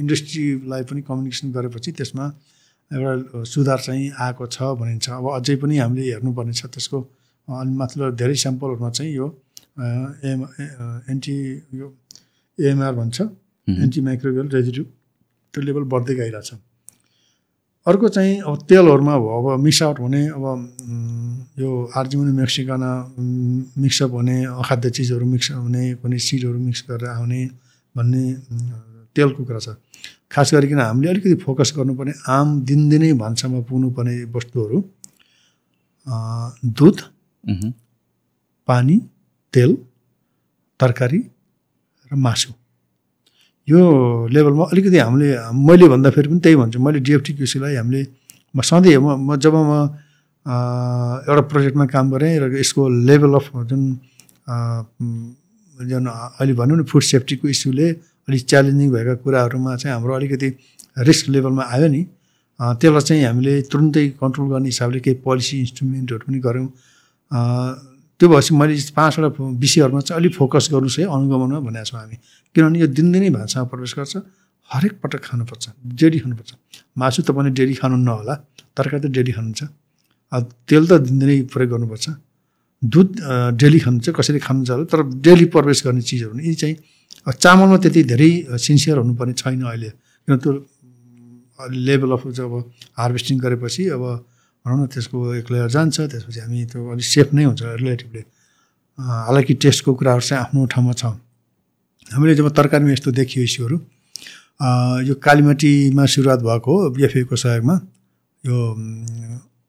[0.00, 2.26] इन्डस्ट्रीलाई पनि कम्युनिकेसन गरेपछि त्यसमा
[2.90, 6.98] एउटा सुधार चाहिँ आएको छ भनिन्छ। अब अझै पनि हामीले हेर्नुपर्ने छ त्यसको
[7.48, 9.26] अनि माथिल्लो धेरै स्याम्पलहरूमा चाहिँ यो
[10.24, 10.40] एम
[11.12, 11.36] एन्टी
[11.76, 11.86] यो
[12.60, 13.20] एएमआर भन्छ
[13.68, 14.84] एन्टी माइक्रोबियल रेजिड्यु
[15.54, 16.50] त्यो लेभल बढ्दै गइरहेछ।
[17.86, 20.44] अर्को चाहिँ अब तेलहरूमा भयो अब मिक्सआउट हुने अब
[21.58, 22.90] यो आर्जिमुनी मेक्सिकाना
[23.82, 27.40] मिक्सअप हुने अखाद्य चिजहरू मिक्स हुने कुनै सिडहरू मिक्स गरेर आउने
[27.94, 28.24] भन्ने
[29.16, 29.68] तेलको कुरा छ।
[30.32, 34.78] खास गरिकन हामीले अलिकति फोकस गर्नुपर्ने आम दिनदिनै भान्सामा पुग्नुपर्ने वस्तुहरू
[36.78, 36.96] दुध
[38.68, 38.96] पानी
[39.54, 39.70] तेल
[40.80, 41.20] तरकारी
[42.10, 42.52] र मासु।
[43.68, 43.80] यो
[44.32, 47.32] लेभलमा अलिकति हामीले मैले भन्दाखेरि पनि त्यही भन्छु। मैले डिएफटी
[47.76, 48.00] हामीले
[48.54, 49.72] म सधैँ म म जब म
[51.28, 53.82] एउटा प्रोजेक्टमा काम गरेँ र यसको लेभल अफ जुन
[55.78, 57.88] जुन अहिले भनौँ न फुड सेफ्टीको इस्युले
[58.28, 60.48] अलिक च्यालेन्जिङ भएका कुराहरूमा चाहिँ हाम्रो अलिकति
[61.04, 62.02] रिस्क लेभलमा आयो नि।
[62.60, 66.68] त्यसलाई चाहिँ हामीले तुरुन्तै कन्ट्रोल गर्ने हिसाबले केही पोलिसी इन्स्ट्रुमेन्टहरू पनि गऱ्यौँ।
[68.20, 69.28] त्यो भएपछि मैले पाँचवटा
[69.62, 72.16] विषयहरूमा चाहिँ अलिक फोकस गर्नुहोस् है अनुगमनमा भनेको छौँ हामी।
[72.54, 74.14] किनभने यो दिनदिनै भान्सामा प्रवेश गर्छ
[74.70, 75.64] हरेक पटक खानुपर्छ
[76.00, 76.50] डेली खानुपर्छ।
[76.98, 78.34] मासु तपाईँले डेली खानु नहोला
[78.76, 79.62] तरकारी त डेली खानुहुन्छ।
[80.68, 82.06] तेल त दिनदिनै प्रयोग गर्नुपर्छ।
[82.82, 83.08] दुध
[83.54, 86.76] डेली खानुहुन्छ कसैले खानुहुन्छ होला तर डेली प्रवेश गर्ने चिजहरू यी चाहिँ।
[87.38, 89.90] चामलमा त्यति धेरै सिन्सियर हुनुपर्ने छैन अहिले।
[90.26, 90.52] किन त्यो
[91.88, 92.52] लेभल अफ जब
[92.98, 94.02] हार्भेस्टिङ गरेपछि अब
[94.64, 98.22] भनौँ न त्यसको एक जान्छ त्यसपछि हामी त्यो अलिक सेफ नै हुन्छ रिलेटिभली
[98.98, 101.04] हालाकि टेस्टको कुराहरू चाहिँ आफ्नो ठाउँमा छ।
[102.10, 103.76] हामीले जब तरकारीमा यस्तो देखियो इस्युहरू
[105.08, 107.76] यो कालीमाटीमा सुरुवात भएको हो बिएफएको सहयोगमा।
[108.44, 108.56] यो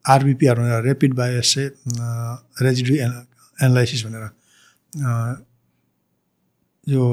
[0.06, 1.66] आरबिपीहरू ऱ्यापिड बायोएसए
[2.64, 4.26] रेजिडु एनालाइसिस भनेर
[6.88, 7.04] यो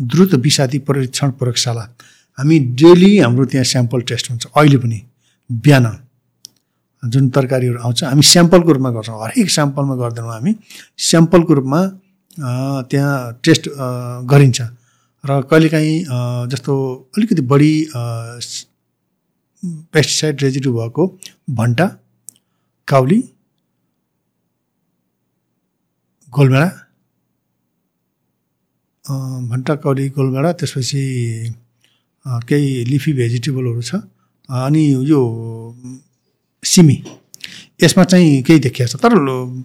[0.00, 1.84] द्रुत विषादी परीक्षण प्रयोगशाला।
[2.38, 5.00] हामी डेली हाम्रो त्यहाँ स्याम्पल टेस्ट हुन्छ अहिले पनि
[5.50, 5.86] बिहान।
[7.02, 10.52] जुन तरकारीहरू आउँछ हामी स्याम्पलको रूपमा गर्छौँ। हरेक स्याम्पलमा गर्दैनौँ हामी।
[10.98, 11.80] स्याम्पलको रूपमा
[12.90, 13.68] त्यहाँ टेस्ट
[14.30, 14.60] गरिन्छ।
[15.24, 15.96] र कहिलेकाहीँ
[16.50, 16.72] जस्तो
[17.16, 17.72] अलिकति बढी
[19.92, 21.06] पेस्टिसाइड रेजिडु भएको
[21.52, 21.86] भन्टा
[22.88, 23.20] काउली
[26.32, 26.68] गोलभेडा
[29.50, 31.02] भन्टा काउली गोलभेडा त्यसपछि
[32.48, 33.92] केही लिफी भेजिटेबलहरू छ।
[34.48, 35.20] अनि यो
[36.62, 36.96] सिमी।
[37.82, 39.14] यसमा चाहिँ केही देखिएको छ। तर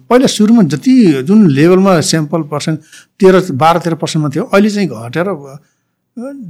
[0.08, 2.80] पहिला सुरुमा जति जुन लेभलमा स्याम्पल पर्सेन्ट
[3.20, 5.28] तेह्र बाह्र तेह्र पर्सेन्टमा थियो अहिले चाहिँ घटेर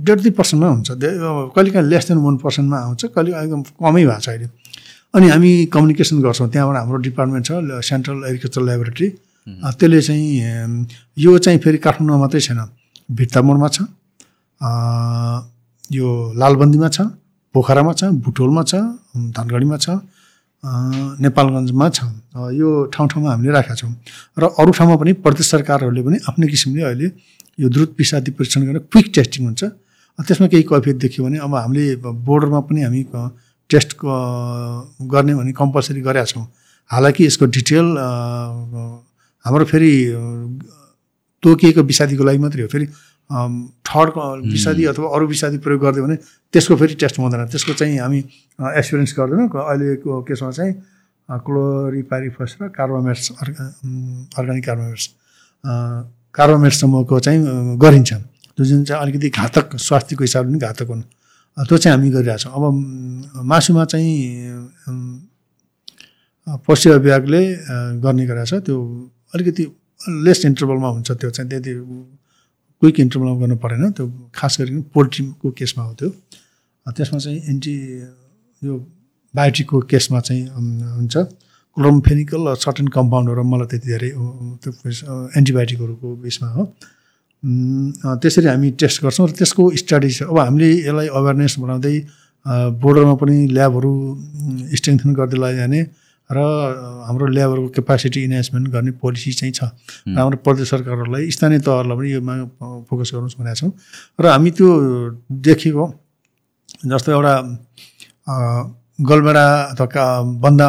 [0.07, 0.89] डेढ दुई पर्सेन्टमा हुन्छ।
[1.55, 4.47] कहिलेकाहीँ लेस देन वान पर्सेन्टमा आउँछ। कहिले एकदम कमै भएको छ अहिले।
[5.15, 7.51] अनि हामी कम्युनिकेसन गर्छौँ। त्यहाँबाट हाम्रो डिपार्टमेन्ट छ
[7.83, 9.09] सेन्ट्रल एग्रिकल्चर ल्याबोरेटरी
[9.75, 10.87] त्यसले चाहिँ
[11.19, 12.61] यो चाहिँ फेरि काठमाडौँमा मात्रै छैन।
[13.11, 13.79] भित्तामोडमा छ।
[15.99, 16.07] यो
[16.39, 16.99] लालबन्दीमा छ
[17.55, 18.75] पोखरामा छ भुटोलमा छ
[19.35, 19.89] धनगढीमा छ
[20.65, 21.99] नेपालगञ्जमा छ
[22.53, 23.93] यो ठाउँ ठाउँमा हामीले राखेका छौँ।
[24.39, 27.07] र अरू ठाउँमा पनि प्रदेश सरकारहरूले पनि आफ्नै किसिमले अहिले
[27.59, 29.63] यो द्रुत विषादी परीक्षण गरेर क्विक टेस्टिङ हुन्छ।
[30.19, 33.03] त्यसमा केही कैफियत देखियो भने अब हामीले बोर्डरमा पनि हामी
[33.71, 36.47] टेस्ट गर्ने भने कम्पलसरी गरेका छौँ।
[36.91, 37.87] हालाकि यसको डिटेल
[39.45, 39.93] हाम्रो फेरि
[41.43, 42.87] तोकिएको विषादीको लागि मात्रै हो। फेरि
[43.31, 44.11] थर्ड
[44.53, 46.17] विषादी अथवा अरू विषादी प्रयोग गरिदियो भने
[46.55, 48.19] त्यसको फेरि टेस्ट हुँदैन। त्यसको चाहिँ हामी
[48.79, 50.73] एक्सपिरियन्स गर्दैनौँ। अहिलेको केसमा चाहिँ
[51.29, 53.25] क्लोरिपारिफस र कार्बोमेट्स
[54.39, 55.07] अर्ग्यानिक कार्बोमेट्स
[56.35, 57.41] कार्बोमेट्स समूहको चाहिँ
[57.83, 58.13] गरिन्छ।
[58.55, 61.03] त्यो जुन चाहिँ अलिकति घातक स्वास्थ्यको हिसाबले पनि घातक हुन्।
[61.57, 62.63] त्यो चाहिँ हामी गरिरहेछौँ अब
[63.43, 64.15] मासुमा चाहिँ
[66.63, 67.43] पशु विभागले
[68.07, 68.77] गर्ने गरेको छ। त्यो
[69.35, 69.65] अलिकति
[70.23, 71.73] लेस इन्टरभलमा हुन्छ। त्यो चाहिँ त्यति
[72.81, 74.05] क्विक इन्टरभलमा गर्नु परेन त्यो
[74.37, 76.09] खास गरिकन पोल्ट्रीको केसमा हो त्यो।
[76.87, 77.75] त्यसमा चाहिँ एन्टी
[78.63, 78.75] यो
[79.35, 80.45] बायोटिकको केसमा चाहिँ
[80.97, 81.15] हुन्छ।
[81.77, 84.11] क्लोरोमफेनिकल सर्टन कम्पाउन्डहरू मलाई त्यति धेरै
[84.63, 84.71] त्यो
[85.39, 86.63] एन्टिबायोटिकहरूको उयसमा हो।
[88.23, 91.97] त्यसरी हामी टेस्ट गर्छौँ र त्यसको स्टडी छ। अब हामीले यसलाई अवेरनेस बनाउँदै
[92.81, 93.93] बोर्डरमा पनि ल्याबहरू
[94.79, 95.81] स्ट्रेङ्थन गर्दै भने
[96.31, 96.39] र
[97.07, 99.71] हाम्रो ल्याबरको क्यापासिटी इन्हान्समेन्ट गर्ने पोलिसी चाहिँ छ।
[100.19, 102.35] हाम्रो प्रदेश सरकारहरूलाई स्थानीय तहहरूलाई पनि योमा
[102.91, 103.71] फोकस गर्नुहोस् भनेका छौँ।
[104.21, 104.69] र हामी त्यो
[105.31, 105.85] देखेको
[106.91, 107.35] जस्तो एउटा
[109.07, 110.05] गलबेडा अथवा
[110.43, 110.69] बन्दा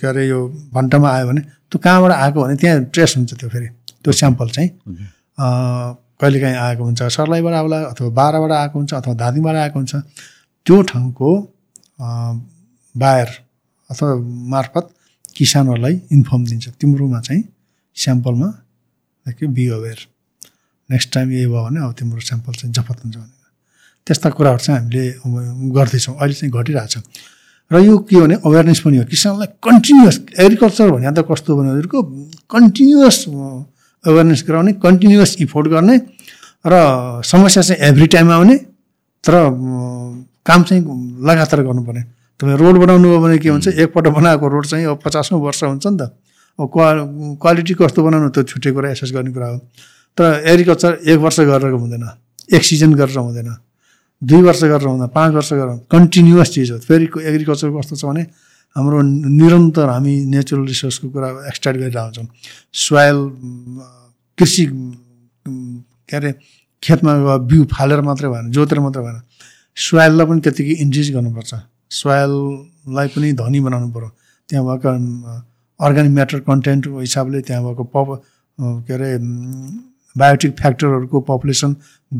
[0.00, 0.40] के अरे यो
[0.74, 1.40] भन्टामा आयो भने
[1.70, 3.68] त्यो कहाँबाट आएको भने त्यहाँ ट्रेस हुन्छ त्यो फेरि
[4.02, 4.70] त्यो स्याम्पल चाहिँ।
[6.20, 9.94] कहिलेकाहीँ आएको हुन्छ सर्लाईबाट आउला अथवा बाह्रबाट आएको हुन्छ अथवा धादिङबाट आएको हुन्छ।
[10.66, 11.30] त्यो ठाउँको
[12.94, 13.28] बायर
[13.92, 14.08] अथवा
[14.52, 14.84] मार्फत
[15.36, 17.42] किसानहरूलाई इन्फर्म दिन्छ। तिम्रोमा चाहिँ
[17.96, 18.48] स्याम्पलमा
[19.38, 19.98] के बी अवेर
[20.88, 23.40] नेक्स्ट टाइम यही भयो भने अब तिम्रो स्याम्पल चाहिँ जफत हुन्छ भनेर।
[24.06, 25.04] त्यस्ता कुराहरू चाहिँ हामीले
[25.76, 26.94] गर्दैछौँ। अहिले चाहिँ घटिरहेछ।
[27.70, 31.98] र यो के भने अवेरनेस पनि हो। किसानलाई कन्टिन्युस एग्रिकल्चर भने त कस्तो भनेको
[32.52, 33.16] कन्टिन्युस
[34.04, 35.96] अवेरनेस गराउने कन्टिन्युस इफोर्ट गर्ने
[36.66, 36.74] र
[37.24, 38.56] समस्या चाहिँ एभ्री टाइम आउने।
[39.24, 39.34] तर
[40.44, 40.82] काम चाहिँ
[41.28, 42.02] लगातार गर्नुपर्ने।
[42.40, 45.86] तपाईँ रोड बनाउनु हो भने के हुन्छ एकपल्ट बनाएको रोड चाहिँ अब पचासौँ वर्ष हुन्छ
[45.86, 46.02] नि त।
[46.58, 46.86] अब क्वा
[47.42, 49.58] क्वालिटी कस्तो बनाउनु त्यो छुट्टै कुरा एसेस गर्ने कुरा हो।
[50.18, 52.04] तर एग्रिकल्चर एक वर्ष गरेर हुँदैन
[52.52, 53.48] एक सिजन गरेर हुँदैन
[54.22, 58.22] दुई वर्ष गरेर हुँदैन पाँच वर्ष गरेर कन्टिन्युस चिज हो। फेरि एग्रिकल्चर कस्तो छ भने
[58.76, 59.00] हाम्रो
[59.38, 62.26] निरन्तर हामी नेचुरल रिसोर्सको कुरा एक्सट्राक्ट गरिरहन्छौँ
[62.84, 63.18] सोयल
[64.38, 66.30] कृषि के अरे
[66.82, 67.12] खेतमा
[67.48, 69.20] बिउ फालेर मात्रै भएन जोतेर मात्रै भएन।
[69.76, 71.52] सोयललाई पनि त्यत्तिकै इन्क्रिज गर्नुपर्छ।
[72.00, 74.08] सोयललाई पनि धनी बनाउनु पऱ्यो
[74.48, 74.88] त्यहाँ भएको
[75.80, 78.08] अर्ग्यानिक म्याटर कन्टेन्टको हिसाबले त्यहाँ भएको पप
[78.86, 79.10] के अरे
[80.16, 81.70] बायोटिक फ्याक्टरहरूको पपुलेसन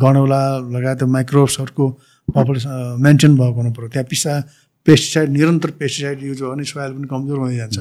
[0.02, 0.42] गणौला
[0.74, 1.84] लगायत माइक्रोब्सहरूको
[2.28, 2.70] पपुलेसन
[3.04, 4.32] मेन्टेन भएको हुनु पऱ्यो त्यहाँ पिसा
[4.86, 7.78] पेस्टिसाइड निरन्तर पेस्टिसाइड युज हो भने सोयल पनि कमजोर हुँदै जान्छ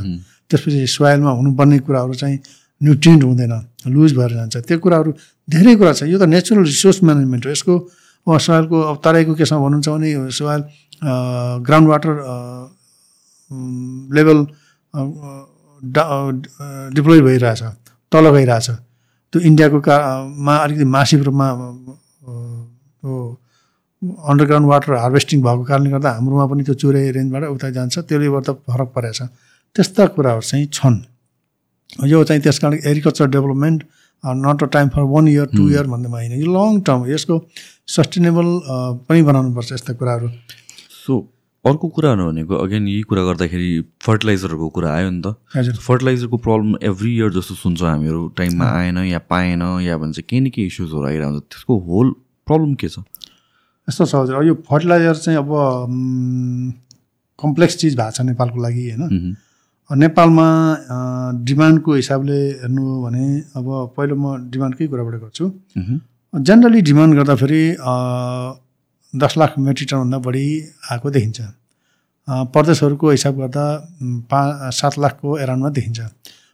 [0.49, 2.37] त्यसपछि सोयलमा हुनुपर्ने कुराहरू चाहिँ
[2.81, 3.53] न्युट्रिन्ट हुँदैन
[3.93, 5.11] लुज भएर जान्छ। त्यो कुराहरू
[5.49, 7.73] धेरै कुरा छ। यो त नेचुरल रिसोर्स म्यानेजमेन्ट हो। यसको
[8.27, 10.61] सोयलको अब तराईको केसमा भन्नुहुन्छ भने soil
[11.01, 12.11] ground water
[14.15, 14.45] level
[16.95, 17.61] deplete भइरहेछ
[18.11, 19.95] तल गइरहेछ। त्यो इन्डियाको का
[20.45, 21.47] मा अलिकति मासिक रूपमा
[24.29, 28.53] अन्डरग्राउन्ड वाटर हार्भेस्टिङ भएको कारणले गर्दा हाम्रोमा पनि त्यो चुरे रेन्जबाट उता जान्छ त्यसले गर्दा
[28.67, 29.21] फरक परेको छ
[29.75, 30.97] त्यस्ता कुराहरू चाहिँ छन्।
[32.07, 33.83] यो चाहिँ त्यस कारण agriculture development
[34.23, 37.35] not a time for one year two year भन्दैमा होइन यो लङ टर्म यसको
[37.95, 38.47] सस्टेनेबल
[39.09, 40.27] पनि बनाउनुपर्छ यस्ता कुराहरू।
[41.11, 41.19] सो
[41.65, 43.69] अर्को कुरा भनेको अगेन यही कुरा गर्दाखेरि
[44.01, 48.97] फर्टिलाइजरहरूको कुरा आयो नि त। हजुर। फर्टिलाइजरको प्रब्लम एभ्री इयर जस्तो सुन्छौँ हामीहरू टाइममा आएन
[49.05, 52.07] या पाएन या भन्छ केही न केही इस्युजहरू आइरहन्छ। त्यसको होल
[52.47, 53.05] प्रब्लम के छ?
[53.87, 55.49] यस्तो छ हजुर। यो फर्टिलाइजर चाहिँ अब
[57.39, 59.37] कम्प्लेक्स चिज भएको छ नेपालको लागि होइन?
[59.89, 60.47] नेपालमा
[61.45, 63.65] डिमान्डको हिसाबले हेर्नु हो भने अब
[63.97, 65.45] पहिलो म डिमान्डकै कुराबाट गर्छु।
[66.33, 67.63] जेनरली डिमान्ड गर्दाखेरि
[69.13, 70.45] दस लाख मेट्रिक टनभन्दा बढी
[70.91, 71.41] आएको देखिन्छ।
[72.27, 73.63] प्रदेशहरूको हिसाब गर्दा
[74.31, 75.99] पा सात लाखको एराउन्डमा देखिन्छ।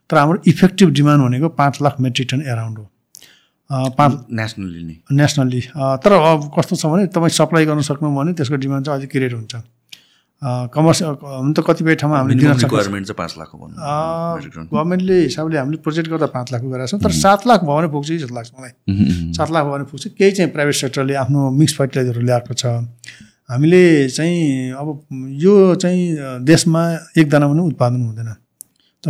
[0.10, 2.86] तर हाम्रो इफेक्टिभ डिमान्ड भनेको पाँच लाख मेट्रिक टन एराउन्ड हो।
[3.70, 5.62] पाँच नेसनल्ली नै। नेसनल्ली।
[6.04, 9.34] तर अब कस्तो छ भने तपाईँ सप्लाई गर्न सक्नु भने त्यसको डिमान्ड चाहिँ अझै क्रिएट
[9.34, 9.56] हुन्छ।
[10.42, 13.50] कमर्सियल हुन त कतिपय ठाउँमा हामीले दिन गभर्मेन्ट चाहिँ पाँच लाख
[14.74, 18.08] गभर्मेन्टले हिसाबले हामीले प्रोजेक्ट गर्दा पाँच लाखको गरेका छौँ तर सात लाख भयो भने पुग्छ
[18.12, 22.26] जस्तो लाग्छ मलाई। सात लाख भयो भने पुग्छ। केही चाहिँ प्राइभेट सेक्टरले आफ्नो मिक्स फर्टिलाइजरहरू
[22.26, 22.66] ल्याएको छ।
[23.50, 24.88] हामीले चाहिँ अब
[25.42, 26.82] यो चाहिँ देशमा
[27.18, 28.30] एकजना पनि उत्पादन हुँदैन।
[29.04, 29.10] त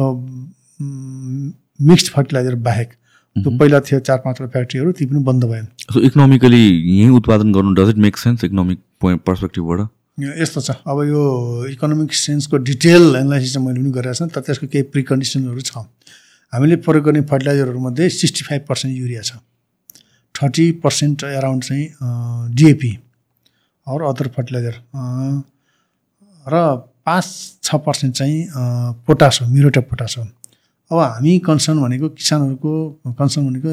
[1.79, 2.89] मिक्स्ड फर्टिलाइजर बाहेक
[3.35, 6.63] त्यो पहिला थियो चार पाँचवटा फ्याक्ट्रीहरू ती पनि बन्द भएन। सो इकोनोमिकली
[6.97, 9.87] यहीँ उत्पादन गर्नु does it make sense economic point पर्सपेक्टिभबाट
[10.17, 11.21] यस्तो छ। अब यो
[11.69, 15.77] इकोनोमिक सेन्सको डिटेल एनालाइसिस चाहिँ मैले पनि गरेको छु तर त्यसको केही प्रिकन्डिसनहरू छ।
[16.53, 19.37] हामीले प्रयोग गर्ने फर्टिलाइजरहरूमध्ये सिक्सटी फाइभ पर्सेन्ट युरिया छ।
[20.35, 21.85] थर्टी पर्सेन्ट एराउन्ड चाहिँ
[22.55, 22.91] डिएपी
[23.87, 24.75] अरू अदर फर्टिलाइजर
[26.45, 26.55] र
[27.05, 27.25] पाँच
[27.63, 28.37] छ पर्सेन्ट चाहिँ
[29.05, 30.23] पोटास हो मिरोटा पोटास हो।
[30.91, 32.73] अब हामी कन्सर्न भनेको किसानहरूको
[33.13, 33.71] कन्सर्न भनेको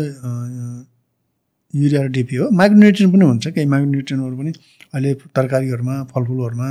[1.74, 4.52] युरिया र डिपी हो। माइक्रोन्युट्रियन पनि हुन्छ। केही माइक्रोन्युट्रियनहरू पनि
[4.94, 6.68] अहिले तरकारीहरूमा फलफुलहरूमा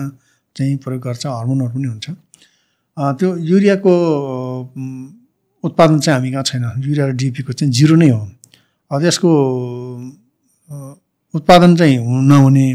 [0.56, 2.08] चाहिँ प्रयोग गर्छ। हर्मोनहरू पनि हुन्छ।
[3.20, 3.94] त्यो युरियाको
[5.64, 8.22] उत्पादन चाहिँ हामी कहाँ छैन। युरिया र डिपीको चाहिँ जिरो नै हो।
[8.92, 9.30] अब यसको
[11.34, 11.98] उत्पादन चाहिँ
[12.30, 12.68] नहुने।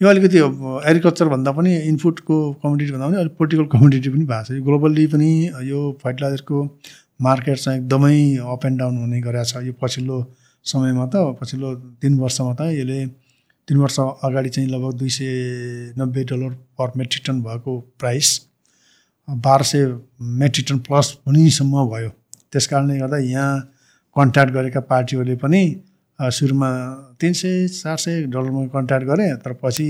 [0.00, 4.50] यो अलिकति एग्रिकल्चर भन्दा पनि इनपुटको कमोडिटी भन्दा पनि अलिक पोलिटिकल कमोडिटी पनि भएको छ।
[4.58, 5.30] यो ग्लोबल्ली पनि
[5.70, 6.56] यो फर्टिलाइजरको
[7.22, 10.18] मार्केट चाहिँ एकदमै अप एन्ड डाउन हुने गरेको छ। यो पछिल्लो
[10.66, 12.98] समयमा त पछिल्लो तिन वर्षमा त यसले
[13.68, 15.30] तिन वर्ष अगाडि चाहिँ लगभग दुई सय
[15.98, 18.28] नब्बे डलर पर मेट्रिक टन भएको प्राइस
[19.28, 19.86] बाह्र सय
[20.42, 22.10] मेट्रिक टन प्लस हुनेसम्म भयो।
[22.52, 23.60] त्यस कारणले गर्दा यहाँ
[24.16, 25.62] कन्ट्याक्ट गरेका पार्टीहरूले पनि
[26.18, 26.68] सुरुमा
[27.20, 29.88] तिन सय चार सय डलरमा कन्ट्याक्ट गरे तर पछि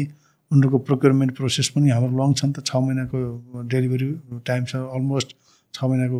[0.51, 4.09] उनीहरूको प्रोक्योरमेन्ट प्रोसेस पनि हाम्रो लङ छ नि त छ महिनाको डेलिभरी
[4.47, 5.37] टाइम छ अलमोस्ट
[5.75, 6.19] छ महिनाको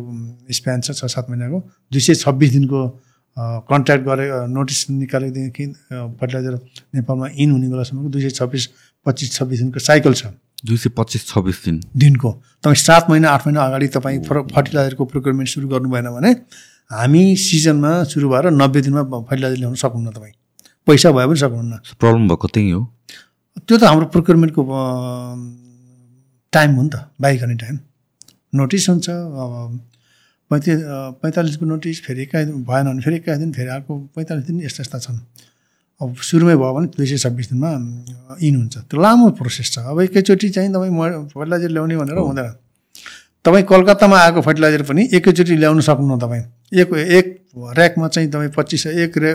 [0.53, 1.59] स्प्यान छ छ सात महिनाको।
[1.91, 2.81] दुई सय छब्बिस दिनको
[3.37, 5.65] कन्ट्याक्ट गरे नोटिस निकालेदेखि
[6.19, 6.53] फर्टिलाइजर
[6.95, 8.67] नेपालमा इन हुने बेलासम्मको दुई सय छब्बिस
[9.05, 10.25] पच्चिस छब्बिस दिनको साइकल छ।
[10.65, 12.31] दुई सय पच्चिस छब्बिस दिन। दिनको।
[12.63, 16.31] तपाईँ सात महिना आठ महिना अगाडि तपाईँ फर्टिलाइजरको प्रोक्योरमेन्ट सुरु गर्नु भएन भने
[16.91, 20.33] हामी सिजनमा सुरु भएर नब्बे दिनमा फर्टिलाइजर ल्याउन सक्नुहुन्न तपाईँ।
[20.87, 22.81] पैसा भए पनि सक्नुहुन्न। प्रब्लम भएको त्यही हो।
[23.67, 24.61] त्यो त हाम्रो प्रोक्योरमेन्टको
[26.53, 27.77] टाइम हो नि त बाइक गर्ने टाइम।
[28.55, 29.07] नोटिस हुन्छ
[30.51, 30.79] पैँतिस
[31.21, 34.81] पैँतालिसको नोटिस फेरि एकाइस दिन भएन भने फेरि एकाइस दिन फेरि अर्को पैँतालिस दिन यस्ता
[34.81, 35.19] यस्ता छन्।
[36.01, 37.69] अब सुरुमै भयो भने दुई सय छब्बिस दिनमा
[38.39, 42.53] इन हुन्छ। त्यो लामो प्रोसेस छ। अब एकैचोटि चाहिँ तपाईँ म फर्टिलाइजर ल्याउने भनेर हुँदैन।
[43.45, 46.43] तपाईँ कलकत्तामा आएको फर्टिलाइजर पनि एकैचोटि ल्याउनु सक्नुहुन्न तपाईँ।
[46.79, 47.25] एक एक
[47.57, 49.31] ऱ्याकमा चाहिँ तपाईँ पच्चिस एक रे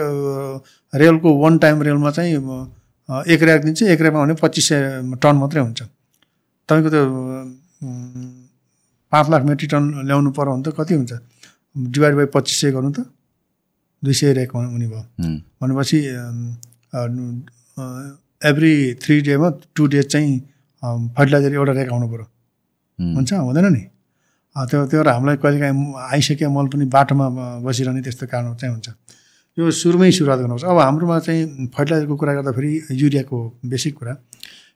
[0.93, 2.33] रेलको वान टाइम रेलमा चाहिँ
[3.33, 4.81] एक ऱ्याक दिन्छ। एक ऱ्याकमा भने पच्चिस सय
[5.23, 5.83] टन मात्रै हुन्छ।
[6.69, 7.03] तपाईँको त्यो
[9.13, 11.13] पाँच लाख मेट्रिक टन ल्याउनु पऱ्यो भने त कति हुन्छ?
[11.77, 13.07] डिभाइड बाई पच्चिस सय गर्नु त
[14.03, 15.03] दुई सय रेक हुने भयो।
[15.63, 15.99] भनेपछि
[18.43, 18.73] एभ्री
[19.03, 20.31] थ्री डेमा टु डेज चाहिँ
[21.17, 22.27] फर्टिलाइजर एउटा रेक आउनु पऱ्यो
[22.99, 23.33] हुन्छ?
[23.33, 23.83] हुँदैन नि?
[24.57, 27.27] त्यो त्यो भएर हामीलाई कहिलेकाहीँ आइसक्यो मल पनि बाटोमा
[27.65, 28.89] बसिरहने त्यस्तो कारण चाहिँ हुन्छ।
[29.57, 34.13] यो सुरुमै सुरुवात गर्नुपर्छ अब हाम्रोमा चाहिँ फर्टिलाइजरको कुरा गर्दाखेरि युरियाको बेसिक कुरा।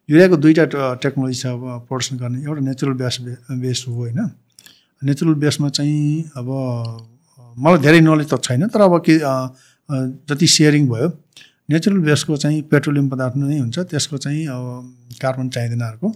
[0.09, 3.17] युरियाको दुईवटा टेक्नोलोजी छ अब प्रडक्सन गर्ने। एउटा नेचुरल बेस
[3.63, 4.21] बेस हो होइन।
[5.03, 6.49] नेचुरल बेसमा चाहिँ अब
[7.57, 9.19] मलाई धेरै नलेज त छैन तर अब के
[10.31, 11.09] जति सेयरिङ भयो
[11.71, 16.09] नेचुरल बेसको चाहिँ पेट्रोलियम पदार्थ नै हुन्छ। त्यसको चाहिँ अब कार्बन चाहिँदैन अर्को।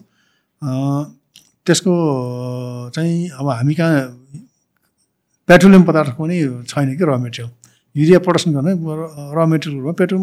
[1.66, 1.92] त्यसको
[2.94, 4.00] चाहिँ अब हामी कहाँ
[5.48, 6.36] पेट्रोलियम पदार्थ पनि
[6.70, 7.50] छैन कि र मेटेरियल
[7.96, 8.72] युरिया प्रडक्सन गर्ने
[9.34, 10.22] र मेटेरियलहरूमा पेट्रोल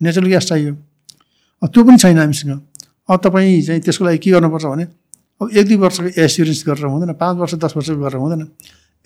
[0.00, 0.74] नेचुरल ग्यास चाहियो।
[1.62, 2.60] त्यो पनि छैन हामीसँग।
[3.10, 4.84] अब तपाईँ चाहिँ त्यसको लागि के गर्नुपर्छ भने
[5.42, 8.48] अब एक दुई वर्षको एस्युरेन्स गरेर हुँदैन पाँच वर्ष दस वर्षको गरेर हुँदैन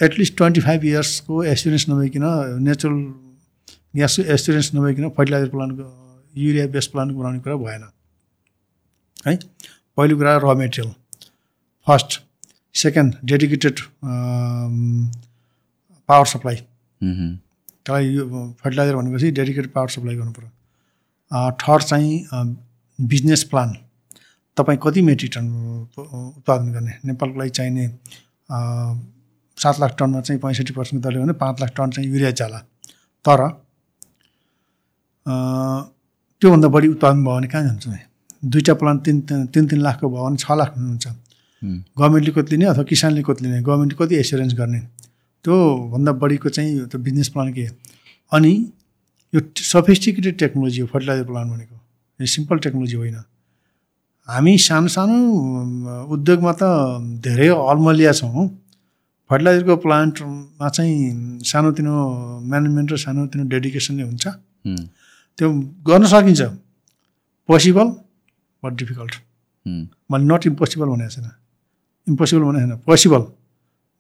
[0.03, 2.25] एटलिस्ट ट्वेन्टी फाइभ इयर्सको एस्युरेन्स नभइकन
[2.63, 2.99] नेचुरल
[3.97, 5.85] ग्यासको एस्युरेन्स नभइकन फर्टिलाइजर प्लान्टको
[6.37, 7.85] युरिया बेस प्लान्ट बनाउने कुरा भएन।
[9.27, 9.37] है?
[9.97, 10.95] पहिलो कुरा raw material
[11.87, 12.23] first
[12.75, 13.81] second dedicated
[16.09, 18.25] power supply त्यसलाई यो
[18.65, 20.51] फर्टिलाइजर भनेपछि डेडिकेटेड पावर सप्लाई गर्नु पऱ्यो
[21.63, 22.13] थर्ड चाहिँ
[23.01, 23.77] बिजनेस प्लान
[24.57, 25.47] तपाईँ कति मेट्रिक टन
[25.99, 26.93] उत्पादन गर्ने?
[27.05, 27.87] नेपालको लागि चाहिने
[29.59, 32.59] सात लाख टनमा चाहिँ पैँसठी पर्सेन्ट दल्यो भने पाँच लाख टन चाहिँ युरिया जाला।
[33.25, 33.41] तर
[36.43, 37.87] त्योभन्दा बढी उत्पादन भयो भने कहाँ जान्छ?
[38.45, 41.07] दुईवटा प्लान्ट तिन तिन तिन लाखको भयो भने छ लाख हुन्छ
[41.63, 43.61] गभर्मेन्टले कति लिने अथवा किसानले कति लिने?
[43.63, 44.81] गभर्मेन्टले कति एसुरेन्स गर्ने?
[45.45, 47.67] त्योभन्दा बढीको चाहिँ त्यो बिजनेस प्लान के?
[48.33, 48.53] अनि
[49.33, 51.77] यो सफिस्टिकेटेड टेक्नोलोजी हो फर्टिलाइजर प्लान्ट भनेको।
[52.21, 53.17] यो सिम्पल टेक्नोलोजी होइन।
[54.29, 55.17] हामी सानो सानो
[56.15, 56.63] उद्योगमा त
[57.27, 58.47] धेरै अल्मलिया छौँ।
[59.31, 61.95] फर्टिलाइजरको प्लान्टमा चाहिँ सानोतिनो
[62.51, 64.25] म्यानेजमेन्ट र सानोतिनो डेडिकेसनले हुन्छ।
[65.39, 65.47] त्यो
[65.89, 66.43] गर्न सकिन्छ।
[67.49, 67.87] Possible
[68.63, 69.13] but difficult.
[70.11, 71.29] मैले नट इम्पोसिबल भनेको छैन।
[72.07, 73.23] इम्पोसिबल भनेको छैन। Possible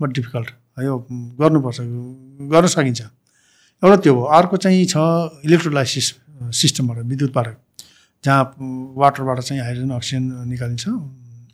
[0.00, 0.48] but difficult.
[0.86, 0.94] यो
[1.40, 1.78] गर्नुपर्छ
[2.52, 3.00] गर्न सकिन्छ।
[3.82, 4.96] एउटा त्यो हो। अर्को चाहिँ छ
[5.46, 6.06] इलेक्ट्रोलाइसिस
[6.62, 7.46] सिस्टमबाट विद्युतबाट
[8.24, 8.42] जहाँ
[9.02, 10.84] वाटरबाट चाहिँ हाइड्रोजन अक्सिजन निकालिन्छ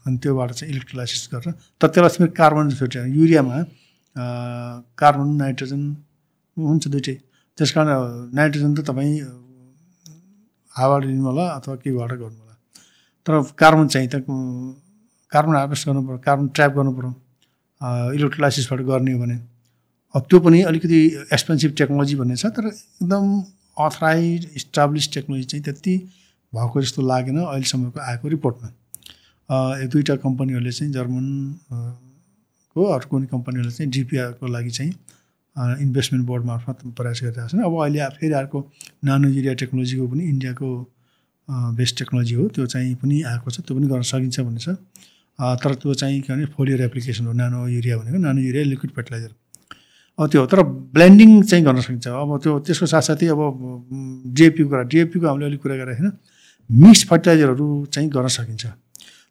[0.06, 3.56] अनि त्योबाट चाहिँ इलेक्ट्रोलाइसिस गरेर तर त्यसलाई फेरि कार्बन छुट्यो युरियामा
[5.00, 5.82] कार्बन नाइट्रोजन
[6.56, 7.14] हुन्छ दुइटै।
[7.58, 7.88] त्यस कारण
[8.36, 9.14] नाइट्रोजन त तपाईँ
[10.72, 12.54] हावाबाट लिनु होला अथवा केबाट गर्नु होला
[13.26, 14.14] तर कार्बन चाहिँ त
[15.32, 17.12] कार्बन हार्भेस्ट गर्नु पऱ्यो कार्बन ट्र्याप गर्नु पऱ्यो
[18.16, 19.36] इलेक्ट्रोलाइसिसबाट गर्ने हो भने।
[20.14, 21.00] अब त्यो पनि अलिकति
[21.32, 23.24] एक्सपेन्सिभ टेक्नोलोजी भन्ने छ तर एकदम
[23.86, 25.94] अथराइज इस्टाब्लिस टेक्नोलोजी चाहिँ त्यति
[26.52, 28.68] भएको जस्तो लागेन अहिलेसम्मको आएको रिपोर्टमा।
[29.82, 31.26] एक दुईवटा कम्पनीहरूले चाहिँ जर्मन
[32.76, 34.92] को अर्को कुनै कम्पनीहरूले चाहिँ डिपिआरको लागि चाहिँ
[35.82, 38.58] इन्भेस्टमेन्ट बोर्ड मार्फत प्रयास गरिरहेको छन्। अब अहिले फेरि अर्को
[39.04, 40.68] नानो युरिया टेक्नोलोजीको पनि इन्डियाको
[41.78, 44.68] बेस्ट टेक्नोलोजी हो। त्यो चाहिँ पनि आएको छ त्यो पनि गर्न सकिन्छ भन्ने छ।
[45.38, 49.32] तर त्यो चाहिँ के भने फोलियर एप्लिकेसन हो नानो युरिया भनेको नानो युरिया लिक्विड फर्टिलाइजर।
[50.18, 50.62] अब त्यो तर
[50.94, 53.40] ब्लेन्डिङ चाहिँ गर्न सकिन्छ। अब त्यो त्यसको साथसाथै अब
[54.34, 56.10] डिएपीको कुरा डिएपीको हामीले अलिक कुरा गरेको छैन।
[56.70, 58.66] मिक्स फर्टिलाइजरहरू चाहिँ गर्न सकिन्छ।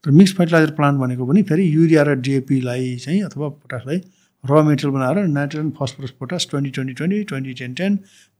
[0.03, 3.97] तर मिक्स फर्टिलाइजर प्लान्ट भनेको पनि फेरि युरिया र डिएपीलाई चाहिँ अथवा पोटासलाई
[4.43, 7.95] र मेटेरियल बनाएर nitrogen phosphorus potash twenty twenty twenty twenty ten ten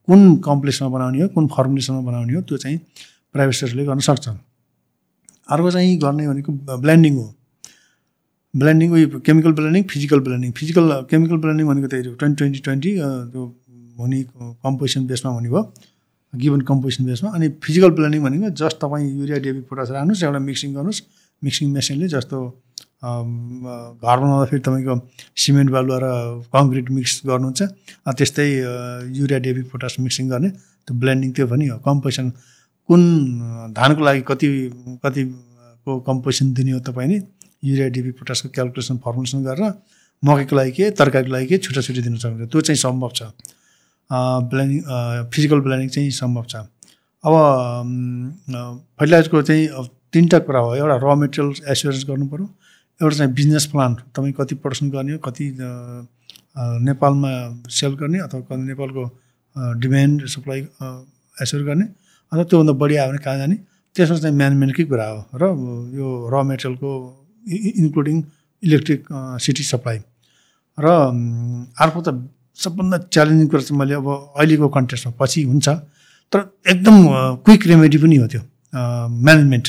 [0.08, 2.78] कुन कम्प्लेक्समा बनाउने हो कुन फर्मुलेसनमा बनाउने हो त्यो चाहिँ
[3.34, 4.28] प्राइभेट सेक्टरले गर्न सक्छ
[5.48, 7.26] अर्को चाहिँ गर्ने भनेको ब्लेन्डिङ हो।
[8.54, 10.50] ब्लेन्डिङ उयो chemical blending physical blending.
[10.58, 12.90] Physical chemical blending भनेको त्यही ट्वेन्टी ट्वेन्टी ट्वेन्टी
[13.32, 13.44] त्यो
[13.98, 14.22] हुने
[14.64, 15.62] कम्पोजिसन बेसमा हुने भयो।
[16.34, 20.74] गिभन कम्पोजिसन बेसमा अनि फिजिकल ब्लेन्डिङ भनेको जस्ट तपाईँ युरिया डेबी पोटास राख्नुहोस् एउटा मिक्सिङ
[20.74, 21.00] गर्नुहोस्।
[21.42, 22.38] मिक्सिङ मेसिनले जस्तो
[22.98, 24.94] घर बनाउँदाखेरि तपाईँको
[25.42, 26.06] सिमेन्ट बालुवा र
[26.52, 27.60] कङ्क्रिट मिक्स गर्नुहुन्छ।
[28.18, 28.46] त्यस्तै
[29.18, 30.48] युरिया डेबी पोटास मिक्सिङ गर्ने।
[30.84, 32.26] त्यो ब्लेन्डिङ त्यो पनि हो। कम्पोजिसन
[32.88, 33.02] कुन
[33.78, 34.46] धानको लागि कति
[35.04, 37.18] कतिको कम्पोजिसन दिने हो तपाईँले?
[37.64, 39.64] युरिया डिपी पोटासको क्यालकुलेसन फर्मुलेसन गरेर
[40.22, 43.22] मकैको लागि के तरकारीको लागि के छुट्टा छुट्टी दिन सक्नुहुन्छ। त्यो चाहिँ सम्भव छ।
[44.10, 44.78] ब्लेन्डिङ
[45.32, 46.56] फिजिकल ब्लेन्डिङ चाहिँ सम्भव छ।
[47.24, 47.34] अब
[48.98, 49.64] फर्टिलाइजरको चाहिँ
[50.12, 52.46] तिनवटा कुरा हो। एउटा र मेटेरियल एसुरेन्स गर्नु पऱ्यो
[53.00, 55.44] एउटा चाहिँ बिजनेस प्लान तपाईँ कति प्रडक्सन गर्ने हो कति
[56.88, 57.30] नेपालमा
[57.70, 59.04] सेल गर्ने अथवा नेपालको
[59.82, 60.60] डिमान्ड सप्लाई
[61.36, 61.84] एस्योर गर्ने।
[62.32, 63.56] अथवा त्योभन्दा बढी आयो भने कहाँ जाने?
[63.96, 65.44] त्यसमा चाहिँ म्यानेजमेन्टकै कुरा हो र
[65.98, 66.90] यो र मेटेरियलको
[67.82, 68.16] इन्क्लुडिङ
[68.62, 69.00] इलेक्ट्रिक
[69.44, 69.98] सिटी सप्लाई
[70.78, 70.86] र
[71.82, 72.08] अर्को त
[72.58, 74.08] सबभन्दा च्यालेन्जिङ कुरा चाहिँ मैले अब
[74.38, 75.68] अहिलेको कन्टेस्टमा पछि हुन्छ।
[76.32, 76.38] तर
[76.72, 76.96] एकदम
[77.46, 78.42] क्विक रेमेडी पनि हो त्यो।
[78.74, 79.66] म्यानेजमेन्ट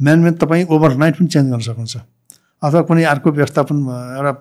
[0.00, 1.96] म्यानेजमेन्ट तपाईँ ओभरनाइट पनि चेन्ज गर्न सक्नुहुन्छ।
[2.62, 3.76] अथवा कुनै अर्को व्यवस्थापन
[4.18, 4.32] एउटा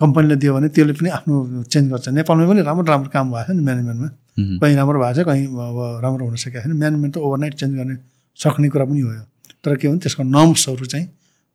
[0.00, 1.34] कम्पनीले दियो भने त्यसले पनि आफ्नो
[1.68, 4.08] चेन्ज गर्छ। नेपालमा पनि राम्रो राम्रो काम भएको छ नि म्यानेजमेन्टमा
[4.60, 7.94] कहीँ राम्रो भएको छ कहीँ अब राम्रो हुन सकेको छैन। म्यानेजमेन्ट त ओभरनाइट चेन्ज गर्ने
[8.40, 9.10] सक्ने कुरा पनि हो।
[9.60, 11.06] तर के भने त्यसको नर्म्सहरू चाहिँ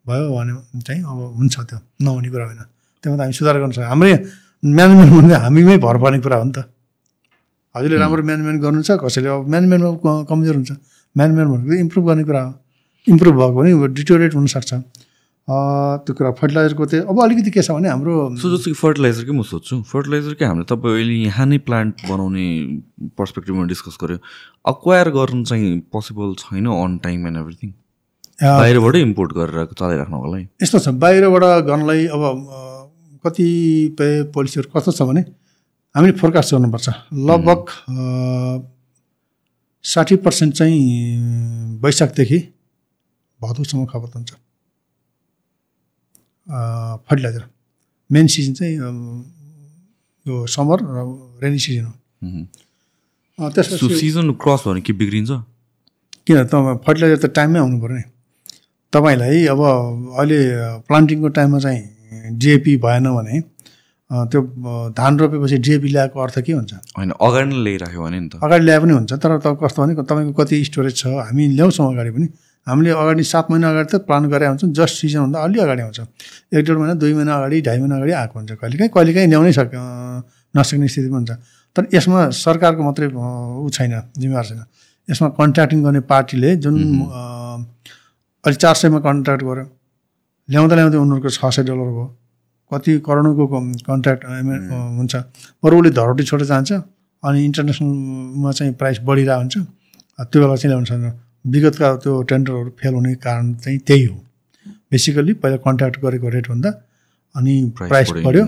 [0.06, 0.54] भयो भने
[0.86, 2.62] चाहिँ अब हुन्छ त्यो। नहुने कुरा होइन।
[3.02, 4.14] त्योमा त हामी सुधार गर्न सक्छौँ हाम्रै
[4.66, 6.60] म्यानेजमेन्ट भने हामीमै भर पर्ने कुरा हो नि त।
[7.76, 10.72] हजुरले राम्रो म्यानेजमेन्ट गर्नु छ कसैले अब म्यानेजमेन्टमा कमजोर हुन्छ।
[11.16, 12.52] म्यानेजमेन्ट भनेको इम्प्रुभ गर्ने कुरा हो।
[13.08, 14.74] इम्प्रुभ भएको भने डिटोरेट हुनसक्छ।
[15.46, 19.42] त्यो कुरा फर्टिलाइजरको चाहिँ अब अलिकति के छ भने हाम्रो सो जस्तो कि फर्टिलाइजरकै म
[19.46, 22.46] सोध्छु। फर्टिलाइजरकै हामीले तपाईँ अहिले यहाँ नै प्लान्ट बनाउने
[23.14, 24.18] पर्सपेक्टिभमा डिस्कस गऱ्यो
[24.66, 27.70] अक्वायर गर्नु चाहिँ पोसिबल छैन अन टाइम एन्ड एभ्रिथिङ?
[28.42, 32.22] बाहिरबाटै इम्पोर्ट गरेर चलाइराख्नको लागि यस्तो छ बाहिरबाट गर्नलाई अब
[33.26, 35.22] कतिपय पोलिसीहरू कस्तो छ भने
[35.96, 36.88] हामीले फोरकास्ट गर्नुपर्छ।
[37.28, 37.62] लगभग
[39.86, 42.40] साठी पर्सेन्ट चाहिँ वैशाखदेखि
[43.42, 44.32] भदौसम्म खपत हुन्छ।
[47.08, 47.44] फर्टिलाइजर।
[48.10, 48.76] मेन सिजन चाहिँ
[50.26, 50.98] यो समर र
[51.44, 51.94] रेनी सिजन हो।
[53.40, 55.32] त्यसपछि सिजन क्रस भने के बिग्रिन्छ?
[56.28, 56.54] किन त
[56.86, 58.04] फर्टिलाइजर त टाइममै आउनु पऱ्यो नि।
[58.94, 59.60] तपाईँलाई अब
[60.18, 60.40] अहिले
[60.88, 61.82] प्लान्टिङको टाइममा चाहिँ
[62.42, 63.42] डिएपी भएन भने
[64.10, 64.42] त्यो
[64.98, 66.74] धान रोपेपछि डिएपी ल्याएको अर्थ के हुन्छ?
[66.98, 69.94] होइन अगाडि नै ल्याइराख्यो भने नि त। अगाडि ल्याए पनि हुन्छ तर त कस्तो भने
[70.02, 72.28] तपाईँको कति स्टोरेज छ हामी ल्याउँछौँ अगाडि पनि।
[72.68, 76.00] हामीले अगाडि सात महिना अगाडि त प्लान गरेर हुन्छौँ जस्ट सिजनभन्दा अलि अगाडि आउँछ
[76.54, 79.70] एक डेढ महिना दुई महिना अगाडि ढाई महिना अगाडि आएको हुन्छ कहिलेकाहीँ कहिलेकाहीँ ल्याउनै सक
[80.54, 81.32] नसक्ने स्थिति पनि हुन्छ।
[81.76, 84.62] तर यसमा सरकारको मात्रै ऊ छैन जिम्मेवार छैन।
[85.10, 86.76] यसमा कन्ट्र्याक्टिङ गर्ने पार्टीले जुन
[88.46, 89.66] अहिले चार सयमा कन्ट्र्याक्ट गर्यो।
[90.50, 92.06] ल्याउँदा ल्याउँदै उनीहरूको छ सय डलर भयो।
[92.72, 93.46] कति करोडको
[93.90, 94.24] कन्ट्र्याक्ट
[94.98, 95.16] हुन्छ।
[95.64, 96.72] बरु उसले धरोटी छोडेर जान्छ
[97.24, 99.56] अनि इन्टरनेसनलमा चाहिँ प्राइस बढिरहेको हुन्छ।
[100.20, 101.06] त्यो बेला चाहिँ ल्याउनु सक्छ
[101.46, 104.16] विगतका त्यो टेन्डरहरू फेल हुने कारण चाहिँ त्यही हो।
[104.92, 106.70] बेसिकल्ली पहिला कन्ट्र्याक्ट गरेको रेटभन्दा
[107.36, 108.44] अनि प्राइस बढ्यो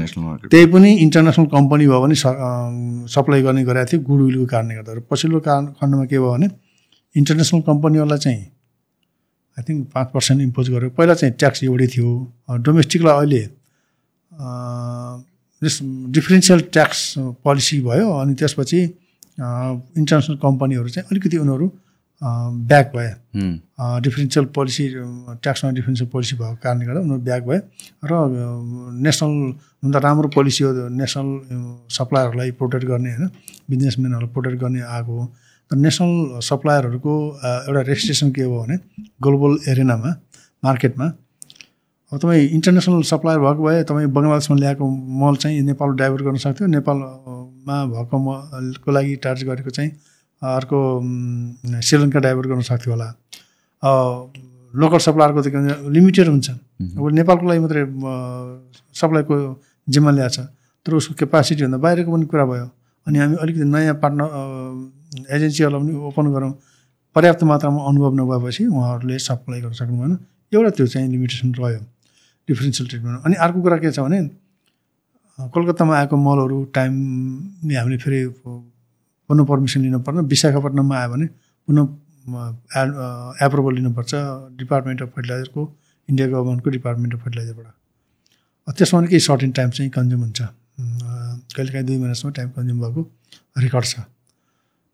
[0.52, 2.16] त्यही पनि इन्टरनेसनल कम्पनी भयो भने
[3.14, 6.48] सप्लाई गर्ने गरेको थियो गुडविलको कारणले गर्दा। पछिल्लो कारण खण्डमा के भयो भने
[7.16, 8.42] इन्टरनेसनल कम्पनीहरूलाई चाहिँ
[9.58, 12.10] आई थिङ्क पाँच पर्सेन्ट इम्पोज गर्यो पहिला चाहिँ ट्याक्स एउटै थियो।
[12.68, 13.44] डोमेस्टिकलाई अहिले
[16.18, 17.02] डिफ्रेन्सियल ट्याक्स
[17.44, 18.80] पोलिसी भयो अनि त्यसपछि
[19.98, 21.68] इन्टरनेसनल कम्पनीहरू चाहिँ अलिकति उनीहरू
[22.70, 23.10] ब्याक भए।
[24.06, 24.84] डिफ्रेन्सियल पोलिसी
[25.42, 27.60] ट्याक्समा डिफ्रेन्सियल पोलिसी भएको कारणले गर्दा उनीहरू ब्याक भए
[28.10, 28.12] र
[29.06, 29.34] नेसनल
[29.84, 31.28] हुन त राम्रो पोलिसी हो नेसनल
[31.98, 33.30] सप्लायरहरूलाई प्रोटेक्ट गर्ने होइन?
[33.70, 35.26] बिजनेसम्यानहरूलाई प्रोटेक्ट गर्ने आएको हो
[35.76, 37.14] नेसनल सप्लायरहरूको
[37.68, 38.78] एउटा रेजिस्ट्रेसन के हो भने
[39.22, 40.12] ग्लोबल एरिनामा
[40.64, 41.06] मार्केटमा।
[42.12, 44.86] अब तपाईँ इन्टरनेसनल सप्लायर भएको भए तपाईँ बङ्गलादेशमा ल्याएको
[45.22, 49.92] मल चाहिँ नेपाल डाइभर्ट गर्न सक्थ्यो। नेपालमा भएको मलको लागि चार्ज गरेको चाहिँ
[50.42, 50.80] अर्को
[51.84, 53.08] श्रीलङ्का डाइभर्ट गर्न सक्थ्यो होला।
[54.74, 55.48] लोकल सप्लायरको त
[55.92, 56.50] लिमिटेड हुन्छ।
[56.96, 57.84] अब नेपालको लागि मात्रै
[58.96, 59.36] सप्लाईको
[59.88, 60.40] जिम्मा ल्याएको छ।
[60.86, 62.68] तर उसको क्यापासिटी भन्दा बाहिरको पनि कुरा भयो।
[63.08, 64.28] अनि हामी अलिकति नयाँ पार्टनर
[65.26, 66.52] एजेन्सीहरूलाई पनि ओपन गरौँ।
[67.16, 70.14] पर्याप्त मात्रामा अनुभव नभएपछि उहाँहरूले सप्लाई गर्न सक्नु भएन
[70.54, 71.80] एउटा त्यो चाहिँ लिमिटेसन रह्यो।
[72.50, 74.20] डिफ्रेन्सियल ट्रिटमेन्ट अनि अर्को कुरा के छ भने
[75.40, 78.20] कलकत्तामा आएको मलहरू टाइमले हामीले फेरि
[79.30, 81.26] पुनः पर्मिसन लिनु पर्ने विशाखापट्टनममा आयो भने
[81.68, 81.84] पुनः
[83.46, 84.12] एप्रुभल लिनुपर्छ
[84.62, 85.62] डिपार्टमेन्ट अफ फर्टिलाइजरको
[86.10, 90.42] इन्डिया गभर्मेन्टको डिपार्टमेन्ट अफ फर्टिलाइजरबाट त्यसमा पनि केही सर्टेन टाइम चाहिँ कन्ज्युम हुन्छ।
[91.56, 93.02] कहिलेकाहीँ दुई महिनासम्म टाइम कन्ज्युम भएको
[93.64, 94.00] रेकर्ड छ।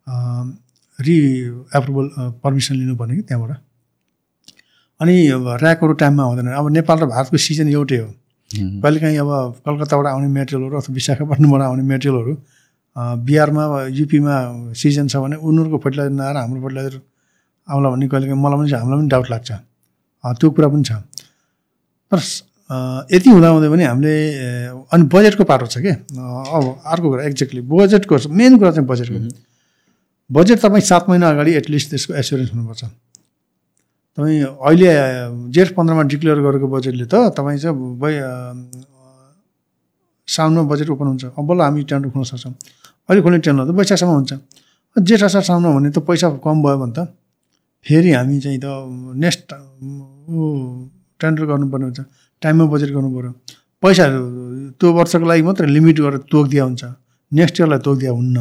[0.06, 1.16] रि
[1.76, 2.06] एप्रुभल
[2.42, 3.56] पर्मिसन लिनुपर्ने कि त्यहाँबाट?
[5.00, 5.14] अनि
[5.62, 8.08] ऱ्याकहरू टाइममा आउँदैन। अब नेपाल र भारतको सिजन एउटै हो।
[8.54, 9.30] कहिलेकाहीँ अब
[9.66, 12.34] कलकत्ताबाट आउने मेटेरियलहरू अथवा विशाखापट्टनमबाट आउने मेटेरियलहरू
[13.26, 14.34] बिहारमा युपीमा
[14.78, 17.00] सिजन छ भने उनीहरूको फर्टिलाइजर नआएर हाम्रो फर्टिलाइजर
[17.68, 19.50] आउला भन्ने कहिले मलाई पनि हामीलाई पनि डाउट लाग्छ।
[20.24, 20.92] त्यो कुरा पनि छ।
[22.12, 22.18] तर
[23.10, 24.14] यति हुँदा हुँदै पनि हामीले
[24.94, 25.94] अनि बजेटको पाटो छ क्या
[26.54, 29.18] अब अर्को कुरा एक्ज्याक्टली बजेटको मेन कुरा चाहिँ बजेटको
[30.30, 32.84] बजेट तपाईँ सात महिना अगाडि एटलिस्ट त्यसको एस्योरेन्स हुनुपर्छ।
[34.16, 34.90] तपाईँ अहिले
[35.52, 37.76] जेठ पन्ध्रमा डिक्लेयर गरेको बजेटले त तपाईँ चाहिँ
[40.28, 42.52] साउनमा बजेट ओपन हुन्छ। अब बल्ल हामी टेन्डर खुल्न सक्छौँ।
[43.08, 44.32] अहिले खोल्ने टेन्डर त वैशाखसम्म हुन्छ।
[44.96, 47.12] जेठ असार साउनमा भने त पैसा कम भयो भने त
[47.84, 48.66] फेरि हामी चाहिँ त
[49.20, 50.40] नेक्स्ट ऊ
[51.20, 52.00] टेन्डर गर्नुपर्ने हुन्छ।
[52.42, 53.32] टाइममा बजेट गर्नु पऱ्यो
[53.82, 54.20] पैसाहरू
[54.80, 56.82] त्यो वर्षको लागि मात्रै लिमिट गरेर तोकिदिया हुन्छ।
[57.32, 58.38] नेक्स्ट इयरलाई तोकिदिया हुन्न।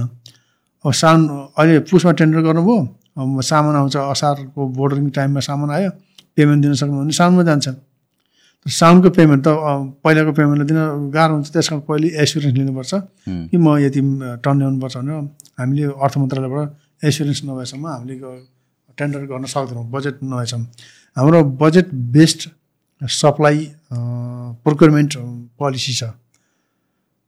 [0.92, 1.20] साउन
[1.58, 5.90] अहिले पुसमा टेन्डर गर्नुभयो सामान आउँछ असारको बोर्डरिङ टाइममा सामान आयो
[6.36, 7.68] पेमेन्ट दिन सक्नु भने साउनमा जान्छ
[8.66, 9.50] साउन्डको पेमेन्ट त
[10.04, 10.80] पहिलाको पेमेन्टले दिन
[11.16, 12.94] गाह्रो हुन्छ त्यस कारण पहिले एसुरेन्स लिनुपर्छ
[13.52, 14.02] कि म यति
[14.44, 15.16] टर्न ल्याउनुपर्छ भनेर
[15.60, 18.16] हामीले अर्थ मन्त्रालयबाट एसुरेन्स नभएसम्म हामीले
[18.98, 20.64] टेन्डर गर्न सक्दैनौँ बजेट नभएसम्म।
[21.18, 22.42] हाम्रो budget based
[23.02, 23.58] supply
[24.64, 25.14] procurement
[25.60, 26.04] policy छ।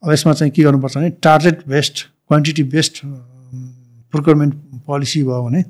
[0.03, 1.95] अब यसमा चाहिँ के गर्नुपर्छ भने target based
[2.27, 2.95] quantity based
[4.11, 4.53] procurement
[4.87, 5.61] policy भयो भने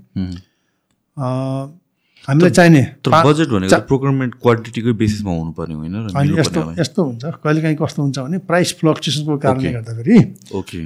[2.28, 5.96] हामीलाई चाहिने बजेट भनेको प्रोक्योरमेन्ट क्वान्टिटीकै बेसिसमा हुनुपर्ने होइन
[6.40, 10.18] यस्तो यस्तो हुन्छ। कहिलेकाहीँ कस्तो हुन्छ भने प्राइस फ्लक्चुएसनको कारणले गर्दाखेरि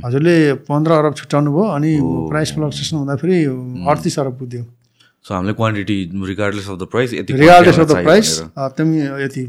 [0.06, 0.36] हजुरले
[0.68, 1.92] पन्ध्र अरब छुट्याउनु भयो अनि
[2.32, 3.38] प्राइस फ्लक्चुएसन हुँदाखेरि
[3.92, 4.64] अडतिस अरब पुग्यो
[5.26, 5.98] सो हामीले quantity
[6.28, 8.28] regardless of the price यति रिगार्डलेस अफ द प्राइस
[8.78, 9.44] तिमी यति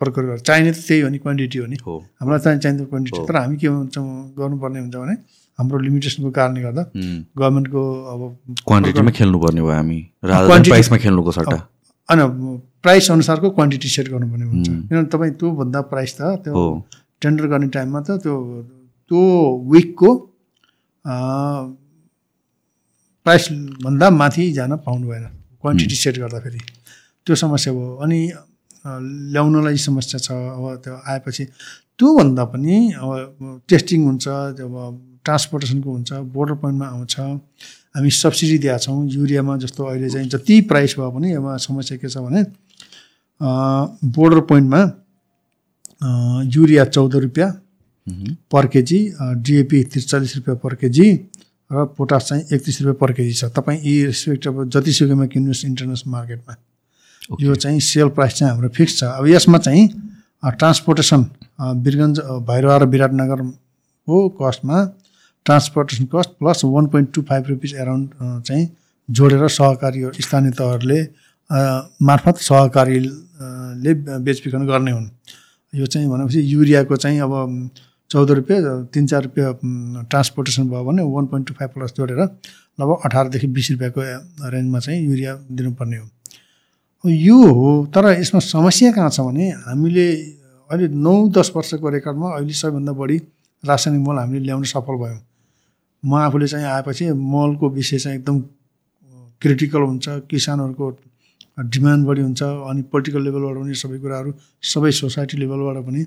[0.00, 3.36] प्रक्रिया गर चाहिने त त्यही हो नि क्वान्टिटी हो नि। हामीलाई चाहिँ चाहिने क्वान्टिटी तर
[3.36, 3.98] हामी के हुन्छ
[4.38, 5.14] गर्नुपर्ने हुन्छ भने
[5.58, 6.82] हाम्रो लिमिटेसनको कारणले गर्दा
[7.38, 7.82] गभर्मेन्टको
[8.12, 8.20] अब
[8.66, 11.56] क्वान्टिटीमा खेल्नुपर्ने भयो हामी। प्राइसमा खेल्नुको सट्टा।
[12.08, 12.20] होइन
[12.82, 16.54] प्राइस अनुसारको क्वान्टिटी सेट गर्नुपर्ने हुन्छ। किनभने तपाईँ त्योभन्दा प्राइस त त्यो
[17.22, 18.34] टेन्डर गर्ने टाइममा त त्यो
[19.10, 19.20] त्यो
[19.72, 20.10] विकको
[23.26, 25.24] प्राइसभन्दा माथि जान पाउनु भएन।
[25.58, 26.60] क्वान्टिटी सेट गर्दाखेरि।
[27.26, 28.20] त्यो समस्या भयो। अनि
[29.34, 31.44] ल्याउनलाई समस्या छ। अब त्यो आएपछि
[31.98, 33.10] त्योभन्दा पनि अब
[33.68, 34.74] टेस्टिङ हुन्छ। अब
[35.28, 40.94] ट्रान्सपोर्टेसनको हुन्छ बोर्डर पोइन्टमा आउँछ। हामी सब्सिडी दिएका छौँ युरियामा जस्तो अहिले चाहिँ जति प्राइस
[40.98, 42.42] भयो भने अब समस्या के छ भने
[44.08, 44.80] बोर्डर पोइन्टमा
[46.54, 47.50] युरिया चौध रुपियाँ
[48.52, 48.98] पर केजी
[49.44, 51.06] डिएपी त्रिचालिस रुपियाँ पर केजी
[51.70, 56.10] र पोटास चाहिँ एकतिस रुपियाँ पर केजी छ। तपाईँ यी रेस्पेक्ट अब जतिसुकैमा किन्नुहोस् इन्टरनेसनल
[56.12, 56.54] मार्केटमा।
[57.40, 59.84] यो चाहिँ सेल प्राइस चाहिँ हाम्रो फिक्स छ। अब यसमा चाहिँ
[60.56, 61.20] ट्रान्सपोर्टेसन
[61.84, 64.76] बिरगन्ज भैरवा र विराटनगरको कस्टमा
[65.46, 68.68] transportation cost plus one point two five rupees around चाहिँ
[69.08, 71.02] जोडेर सहकारी स्थानीय तहहरूले
[72.06, 75.08] मार्फत सहकारीले बेचबिखन गर्ने हुन्।
[75.72, 77.70] यो चाहिँ भनेपछि युरियाको चाहिँ अब
[78.10, 79.52] चौध रुपियाँ तिन चार रुपियाँ
[80.04, 84.00] ट्रान्सपोर्टेसन भयो भने one point two five plus जोडेर लगभग अठारदेखि बिस रुपियाँको
[84.50, 86.06] रेन्जमा चाहिँ युरिया दिनुपर्ने हो।
[87.04, 90.06] यो हो तर यसमा समस्या कहाँ छ भने हामीले
[90.70, 93.18] अहिले नौ दस वर्षको रेकर्डमा अहिले सबैभन्दा बढी
[93.64, 95.20] रासायनिक मल हामीले ल्याउन सफल भयौँ।
[96.02, 98.40] म आफूले चाहिँ आएपछि मलको विषय चाहिँ एकदम
[99.42, 100.86] क्रिटिकल हुन्छ किसानहरूको
[101.58, 106.02] डिमान्ड बढी हुन्छ अनि पोलिटिकल लेभलबाट पनि सबै कुराहरू सबै सोसाइटी लेभलबाट पनि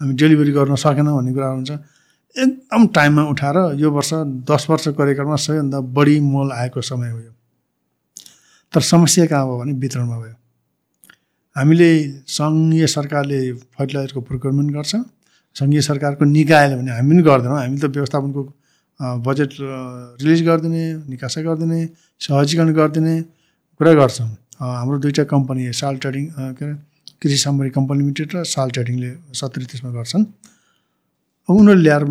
[0.00, 1.72] हामी डेलिभरी गर्न सकेनौँ भन्ने कुराहरू हुन्छ।
[2.36, 4.10] एकदम टाइममा उठाएर यो वर्ष
[4.50, 7.32] दस वर्षको रेकर्डमा सबैभन्दा बढी मल आएको समय हो यो।
[8.72, 10.34] तर समस्या कहाँ भयो भने वितरणमा भयो।
[11.56, 11.90] हामीले
[12.28, 14.96] सङ्घीय सरकारले फर्टिलाइजरको प्रोक्योरमेन्ट गर्छ
[15.56, 18.42] सङ्घीय सरकारको निकायले भने हामी पनि गर्दैनौँ। हामी त व्यवस्थापनको
[19.00, 19.50] बजेट
[20.22, 21.80] रिलिज गरिदिने निकासा गरिदिने
[22.20, 23.14] सहजीकरण गरिदिने
[23.80, 24.28] कुरा गर्छौँ
[24.60, 26.24] हाम्रो दुईवटा कम्पनी साल ट्रेडिङ
[26.58, 26.74] के अरे
[27.22, 29.10] कृषि सामग्री कम्पनी लिमिटेड र साल ट्रेडिङले
[29.40, 30.24] सत्तरी त्यसमा गर्छन्।
[31.48, 32.04] उनीहरूले ल्याएर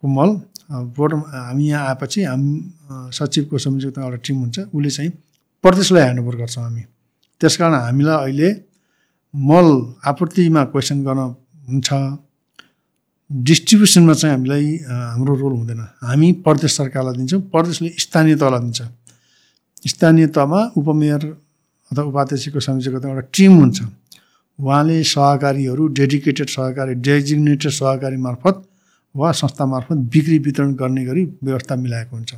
[0.00, 0.30] को मल
[0.96, 2.42] बोर्ड हामी यहाँ आएपछि हाम
[3.12, 5.10] सचिवको संयुक्त एउटा टिम हुन्छ। उसले चाहिँ
[5.64, 6.82] प्रदेशलाई ह्यान्डओभर गर्छौँ हामी।
[7.40, 8.48] त्यस कारण हामीलाई अहिले
[9.34, 9.68] मल
[10.10, 11.20] आपूर्तिमा क्वेसन गर्न
[11.68, 11.88] हुन्छ।
[13.34, 18.80] डिस्ट्रिब्युसनमा चाहिँ हामीलाई हाम्रो रोल हुँदैन। हामी प्रदेश सरकारलाई दिन्छौँ प्रदेशले स्थानीय तहलाई दिन्छ।
[19.90, 21.22] स्थानीय तहमा उपमेयर
[21.90, 23.78] अथवा उपाध्यक्षको संयोजकता एउटा टिम हुन्छ।
[24.58, 28.54] उहाँले सहकारीहरू डेडिकेटेड सहकारी डेजिग्नेटेड सहकारी मार्फत
[29.14, 32.32] वा संस्था मार्फत बिक्री वितरण गर्ने गरी व्यवस्था मिलाएको हुन्छ।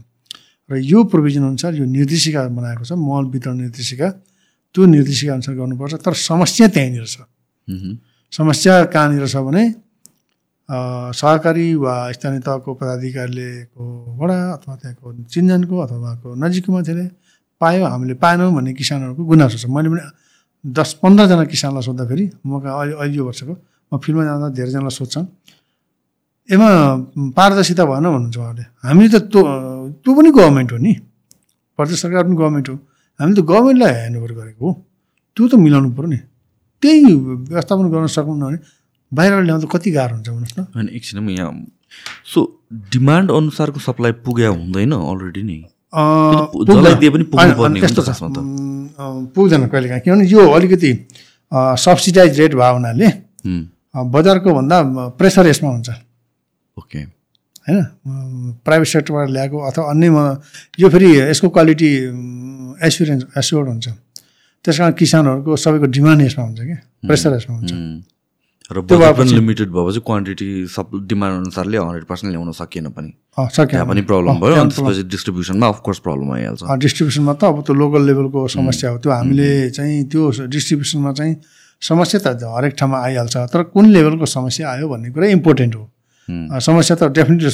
[0.71, 4.09] र यो प्रोभिजन अनुसार यो निर्देशिका बनाएको छ मल वितरण निर्देशिका।
[4.75, 7.17] त्यो निर्देशिका अनुसार गर्नुपर्छ। तर समस्या त्यहीँनिर छ।
[8.33, 9.65] समस्या कहाँनिर छ भने
[10.69, 13.51] सहकारी वा स्थानीय तहको पदाधिकारीले
[14.19, 17.05] वडा अथवा त्यहाँको चिन्जनको अथवा उहाँको नजिकको मान्छेले
[17.61, 20.03] पायो हामीले पाएनौँ भन्ने किसानहरूको गुनासो छ। मैले पनि
[20.65, 23.55] दस पन्ध्रजना किसानलाई सोद्धाखेरि म अहिले अहिले यो वर्षको
[23.93, 25.27] म फिल्डमा जाँदा धेरैजनालाई सोध्छन्
[26.51, 26.69] एमा
[27.37, 29.43] पारदर्शिता भएन भन्नुहुन्छ उहाँले। हामीले त त्यो
[30.03, 30.93] त्यो पनि गभर्मेन्ट हो नि।
[31.79, 32.77] प्रदेश सरकार पनि गभर्मेन्ट हो।
[33.21, 34.73] हामीले त गभर्मेन्टलाई ह्यान्डओभर गरेको हो।
[35.37, 36.19] त्यो त मिलाउनु पऱ्यो नि।
[36.83, 37.15] त्यही
[37.55, 38.59] व्यवस्थापन गर्न सक्नुहुन्न भने
[39.13, 41.53] बाहिरबाट ल्याउँदा कति गाह्रो हुन्छ भन्नुहोस् न। होइन एकछिन म यहाँ
[42.27, 42.39] सो
[42.93, 45.59] डिमान्ड अनुसारको सप्लाई पुग्या हुँदैन अलरेडी नै।
[49.35, 50.91] पुग्दैन। कहिले काहीँ। किनभने यो अलिकति
[51.79, 53.09] सब्सिडाइज रेट भयो हुनाले
[53.95, 54.77] बजारको भन्दा
[55.19, 55.89] प्रेसर यसमा हुन्छ।
[56.77, 57.79] ओके होइन
[58.65, 60.07] प्राइभेट सेक्टरबाट ल्याएको अथवा अन्य
[60.79, 61.91] यो फेरि यसको क्वालिटी
[62.87, 63.87] एसुरेन्स एस्योर्ड हुन्छ।
[64.65, 66.77] त्यस कारण किसानहरूको सबैको डिमान्ड यसमा हुन्छ कि?
[67.07, 67.73] प्रेसर यसमा हुन्छ।
[68.67, 73.87] र बजेट पनि लिमिटेड भएपछि क्वान्टिटी सब डिमान्ड अनुसारले हन्ड्रेड पर्सेन्ट ल्याउन सकिएन पनि। त्यहाँ
[73.87, 78.47] पनि प्रब्लम भयो अनि त्यसपछि डिस्ट्रिब्युसनमा अफकोर्स प्रब्लम आइहाल्छ। डिस्ट्रिब्युसनमा त अब त्यो लोकल लेभलको
[78.59, 81.35] समस्या हो। त्यो हामीले चाहिँ त्यो डिस्ट्रिब्युसनमा चाहिँ
[81.83, 85.85] समस्या त हरेक ठाउँमा आइहाल्छ। तर कुन लेभलको समस्या आयो भन्ने कुरा इम्पोर्टेन्ट हो।
[86.59, 87.51] समस्या त डेफिनेटली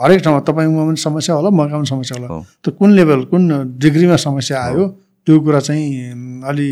[0.00, 4.16] हरेक ठाउँमा तपाईँमा पनि समस्या होला मका पनि समस्या होला। त कुन लेभल कुन डिग्रीमा
[4.16, 4.88] समस्या आयो
[5.28, 5.84] त्यो कुरा चाहिँ
[6.48, 6.70] अलि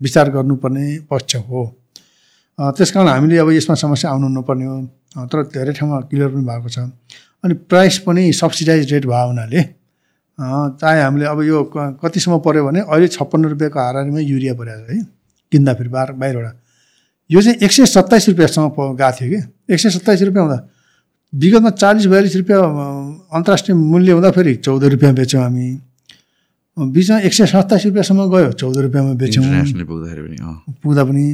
[0.00, 1.77] विचार गर्नुपर्ने पक्ष हो।
[2.58, 6.68] त्यस कारण हामीले अब यसमा समस्या आउनु नपर्ने हो। तर धेरै ठाउँमा क्लियर पनि भएको
[6.68, 6.78] छ।
[7.44, 9.62] अनि प्राइस पनि सब्सिडाइज रेट भयो हुनाले
[10.38, 11.62] चाहे हामीले अब यो
[12.02, 15.02] कतिसम्म पऱ्यो भने अहिले छप्पन्न रुपियाँको हारारीमै युरिया परेको छ है
[15.52, 16.56] किन्दाखेरि बाह्र बाहिरबाट।
[17.30, 19.38] यो चाहिँ एक सय सत्ताइस रुपियाँसम्म गएको थियो कि?
[19.74, 20.58] एक सय सत्ताइस रुपियाँ हुँदा
[21.32, 22.62] विगतमा चालिस बयालिस रुपियाँ
[23.34, 25.66] अन्तर्राष्ट्रिय मूल्य हुँदाखेरि चौध रुपियाँ बेच्यौँ हामी।
[26.76, 29.44] बिचमा एक सय सत्ताइस रुपियाँसम्म गयो चौध रुपियाँमा बेच्यौँ।
[30.82, 31.26] पुग्दा पनि।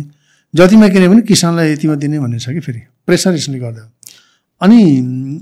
[0.54, 2.80] जतिमा किने पनि किसानलाई यतिमा दिने भन्ने छ कि फेरि?
[3.06, 3.82] प्रेसर यसले गर्दा।
[4.62, 4.78] अनि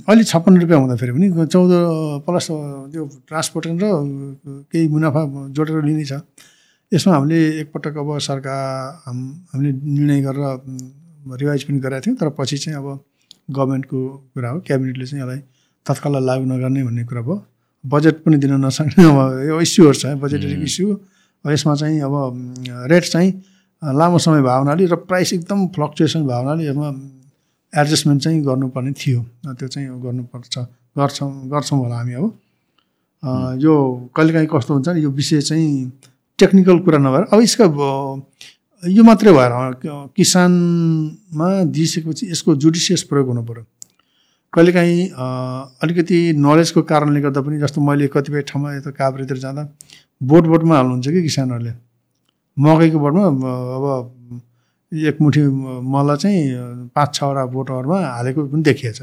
[0.08, 1.72] अहिले छप्पन्न रुपियाँ हुँदाखेरि पनि चौध
[2.24, 3.84] प्लस त्यो ट्रान्सपोर्टेसन र
[4.72, 5.22] केही मुनाफा
[5.52, 6.24] जोडेर लिने छ।
[6.92, 8.60] यसमा हामीले एकपटक अब सरकार
[9.04, 10.44] हामीले निर्णय गरेर
[11.40, 12.88] रिभाइज पनि गरेका थियौँ तर पछि चाहिँ अब
[13.52, 14.00] गभर्मेन्टको
[14.32, 15.40] कुरा हो। क्याबिनेटले चाहिँ यसलाई
[15.86, 17.36] तत्काल लागु नगर्ने भन्ने कुरा भयो।
[17.84, 20.88] बजेट पनि दिन नसक्ने अब यो इस्युहरू छ बजेटरी इस्यु
[21.44, 22.14] यसमा चाहिँ अब
[22.88, 23.30] रेट चाहिँ
[23.82, 26.88] लामो समय भयो हुनाले र प्राइस एकदम फ्लक्चुएसन भयो हुनाले यसमा
[27.72, 29.20] एडजस्टमेन्ट चाहिँ गर्नुपर्ने थियो।
[29.58, 30.58] त्यो चाहिँ गर्नुपर्छ।
[30.98, 32.24] गर्छौँ गर्छौँ होला हामी अब।
[33.62, 33.74] यो
[34.16, 35.90] कहिलेकाहीँ कस्तो हुन्छ यो विषय चाहिँ
[36.38, 37.64] टेक्निकल कुरा नभएर अब यसका
[38.82, 39.52] यो मात्रै भएर
[40.16, 43.64] किसानमा दिइसकेपछि यसको जुडिसियस प्रयोग हुनु पऱ्यो
[44.52, 45.08] कहिलेकाहीँ
[45.82, 49.62] अलिकति नलेजको कारणले गर्दा पनि जस्तो मैले कतिपय ठाउँमा यता काभ्रेतिर जाँदा
[50.22, 51.72] बोट बोटमा हाल्नुहुन्छ कि किसानहरूले?
[52.56, 53.24] मकैको बोटमा
[53.76, 53.84] अब
[54.92, 55.42] एक मुठी
[55.88, 56.40] मल चाहिँ
[56.92, 59.00] पाँच छवटा बोटहरूमा हालेको पनि देखिएछ।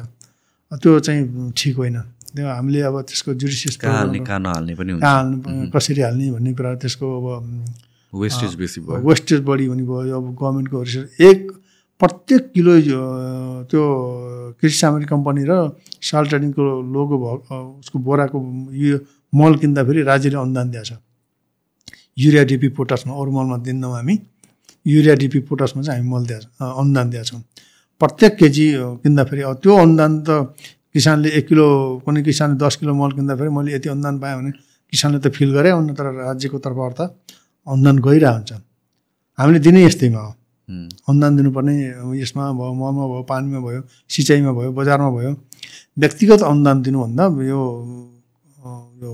[0.71, 1.97] त्यो चाहिँ ठिक होइन।
[2.29, 7.05] त्यो हामीले अब त्यसको जुडिसियस हाल्ने कहाँ नहाल्ने पनि हाल्ने कसरी हाल्ने भन्ने कुरा त्यसको
[7.09, 7.25] अब
[8.13, 11.51] वेस्टेज बेसी भयो। वेस्टेज बढी हुने भयो। अब गभर्मेन्टको रिसर्च एक
[12.01, 12.73] प्रत्येक किलो
[13.65, 13.83] त्यो
[14.61, 15.73] कृषि सामग्री कम्पनी र
[16.05, 16.63] साल ट्रेडिङको
[16.93, 18.37] लोगो भएको उसको बोराको
[18.77, 18.97] यो
[19.33, 21.01] मल किन्दाखेरि राज्यले अनुदान दिएको छ
[22.19, 24.15] युरिया डिपी पोटासमा अरू मलमा दिन्नौँ हामी।
[24.85, 27.41] युरिया डिपी पोटासमा चाहिँ हामी मल दिएको अनुदान दिएको छौँ।
[28.01, 28.65] प्रत्येक केजी
[29.03, 30.29] किन्दाखेरि अब त्यो अनुदान त
[30.93, 31.65] किसानले एक किलो
[32.05, 34.51] कुनै किसानले दस किलो मल किन्दाखेरि मैले यति अनुदान पाएँ भने
[34.93, 37.01] किसानले त फिल गरे हुन्न तर राज्यको तर्फबाट त
[37.67, 38.51] अनुदान गइरहेको हुन्छ।
[39.37, 40.31] हामीले दिने यस्तैमा हो।
[41.09, 41.73] अनुदान दिनुपर्ने
[42.21, 45.31] यसमा भयो मलमा भयो पानीमा भयो सिँचाइमा भयो बजारमा भयो।
[45.99, 47.61] व्यक्तिगत अनुदान दिनुभन्दा यो
[49.01, 49.11] यो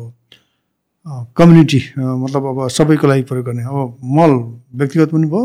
[1.05, 4.31] कम्युनिटी मतलब अब सबैको लागि प्रयोग गर्ने अब मल
[4.79, 5.43] व्यक्तिगत पनि भयो।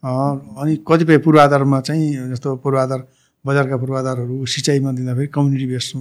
[0.00, 3.00] अनि कतिपय पूर्वाधारमा चाहिँ जस्तो पूर्वाधार
[3.44, 5.92] बजारका पूर्वाधारहरू सिँचाइमा दिँदाखेरि कम्युनिटी बेस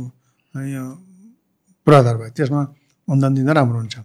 [1.88, 2.62] पूर्वाधार भयो। त्यसमा
[3.08, 3.98] अनुदान दिँदा राम्रो हुन्छ।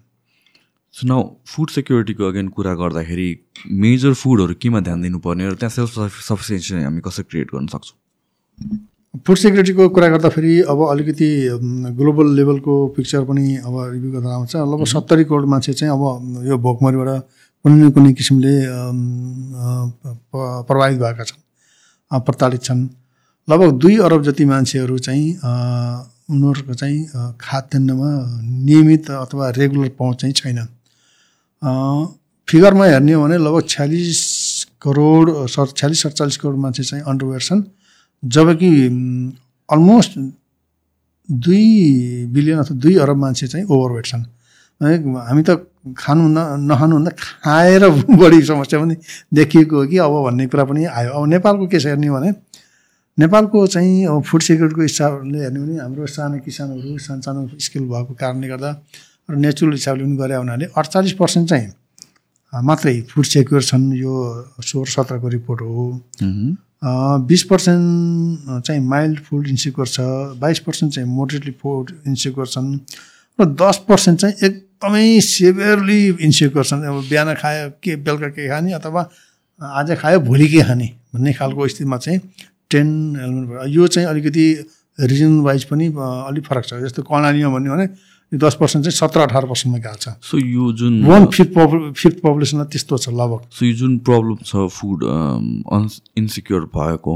[0.94, 3.28] सो नाउ फुड सेक्युरिटीको अगेन कुरा गर्दाखेरि
[3.70, 7.96] मेजर फुडहरू केमा ध्यान दिनुपर्ने र त्यहाँ सेल्फ सफिसियन्सी हामी कसरी क्रिएट गर्न सक्छौँ?
[9.14, 11.28] फुड सेक्युरिटीको कुरा गर्दाखेरि अब अलिकति
[11.96, 16.56] ग्लोबल लेभलको पिक्चर पनि अब रिभ्यू गर्दा आउँछ। लगभग सत्तरी करोड मान्छे चाहिँ अब यो
[16.56, 17.08] भोकमरीबाट
[17.64, 18.54] कुनै न कुनै किसिमले
[20.32, 22.80] प्रभावित भएका छन् प्रताडित छन्।
[23.48, 25.28] लगभग दुई अरब जति मान्छेहरू चाहिँ
[26.32, 28.10] उनीहरूको चाहिँ खाद्यान्नमा
[28.64, 30.58] नियमित अथवा रेगुलर पहुँच चाहिँ छैन।
[32.48, 34.20] फिगरमा हेर्ने हो भने लगभग छ्यालिस
[34.82, 37.62] करोड सत् छ्यालिस सडचालिस करोड मान्छे चाहिँ अन्डरवेयर छन्।
[38.22, 38.70] जबकि
[39.68, 40.18] अलमोस्ट
[41.28, 44.24] दुई बिलियन अथवा दुई अरब मान्छे चाहिँ ओभरवेट छन्।
[44.80, 45.50] हामी त
[45.98, 47.88] खानुहुँदा नखानुहुँदा खाएर
[48.20, 48.96] बढी समस्या पनि
[49.34, 52.30] देखिएको हो कि अब भन्ने कुरा पनि आयो। अब नेपालको केस हेर्ने भने
[53.18, 58.14] नेपालको चाहिँ अब फुड सेक्युरिटीको हिसाबले हेर्ने भने हाम्रो सानो किसानहरू सानो सानो स्किल भएको
[58.20, 58.70] कारणले गर्दा
[59.30, 61.68] र नेचुरल हिसाबले पनि गरे हुनाले अडचालिस पर्सेन्ट चाहिँ
[62.52, 64.14] मात्रै फुड सेक्युर छन्। यो
[64.60, 65.84] सोह्र सत्रको रिपोर्ट हो।
[66.82, 70.00] बिस पर्सेन्ट चाहिँ माइल्ड फुड इन्सिक्योर छ
[70.40, 72.74] बाइस पर्सेन्ट चाहिँ मोडरेटली फुड इन्सिक्योर छन्
[73.38, 78.72] र दस पर्सेन्ट चाहिँ एकदमै सिभियरली इन्सिक्योर छन् अब बिहान खायो के बेलुका के खाने
[78.72, 79.08] अथवा
[79.60, 82.20] आज खायो भोलि के खाने भन्ने खालको स्थितिमा चाहिँ
[82.70, 82.88] टेन
[83.22, 84.46] एलिमेन्ट यो चाहिँ अलिकति
[84.98, 87.86] रिजन वाइज पनि अलिक फरक छ। जस्तो कर्णालीमा भन्यो भने
[88.32, 91.52] दस पर्सेन्ट चाहिँ सत्र अठार पर्सेन्टमा गएको छ। सो यो जुन वान फिफ्थ
[91.92, 95.88] फिफ्थ पपुलेसनमा त्यस्तो छ लगभग। सो यो जुन प्रब्लम छ फुड अन
[96.18, 97.14] इन्सिक्योर भएको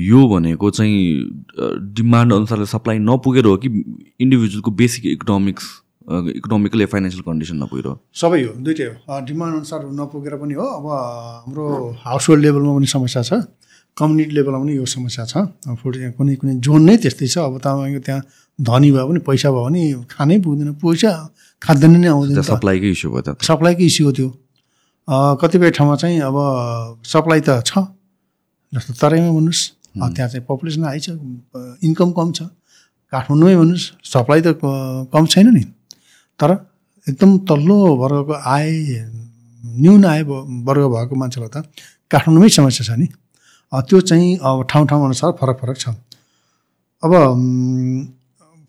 [0.00, 0.98] यो भनेको चाहिँ
[1.94, 5.64] डिमान्ड अनुसारले सप्लाई नपुगेर हो कि इन्डिभिजुअलको basic economics
[6.36, 10.86] economical financial condition नपुगेर सबै हो दुइटै हो। डिमान्ड अनुसार नपुगेर पनि हो। अब
[11.44, 11.64] हाम्रो
[12.04, 13.44] हाउस होल्ड लेभलमा पनि समस्या छ।
[13.96, 15.36] कम्युनिटी लेभलमा पनि यो समस्या छ।
[15.80, 18.20] फुड कुनै कुनै जोन नै त्यस्तै छ। अब तपाईँको त्यहाँ
[18.58, 21.10] धनी भयो भने पैसा भयो भने खानै पुग्दैन पैसा
[21.62, 24.28] खाँदैन नै आउँदैन सप्लाईकै इस्यु भयो त। सप्लाईकै इस्यु हो त्यो।
[25.40, 26.36] कतिपय ठाउँमा चाहिँ अब
[27.02, 27.72] सप्लाई त छ
[28.72, 29.62] जस्तो तराईमा भन्नुहोस्।
[29.94, 31.18] त्यहाँ चाहिँ पपुलेसन हाई छ
[31.82, 32.50] इन्कम कम छ।
[33.12, 34.58] काठमाडौँमै भन्नुहोस् सप्लाई त
[35.12, 35.64] कम छैन नि।
[36.38, 36.50] तर
[37.06, 38.70] एकदम तल्लो वर्गको आय
[39.62, 40.22] न्यून आय
[40.68, 41.66] वर्ग भएको मान्छेलाई त
[42.10, 43.06] काठमाडौँमै समस्या छ नि।
[43.72, 45.86] त्यो चाहिँ अब ठाउँ ठाउँ अनुसार फरक फरक छ।
[47.02, 47.12] अब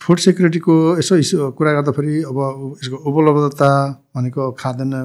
[0.02, 2.38] फुड सेक्युरिटीको यसो इस्यु कुरा गर्दाखेरि अब
[2.84, 3.70] यसको उपलब्धता
[4.16, 4.96] भनेको खाद्यान्न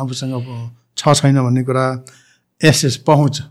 [0.00, 0.34] आफूसँग
[0.96, 1.84] छ छैन भन्ने कुरा
[2.60, 3.42] एसएस पहुँच।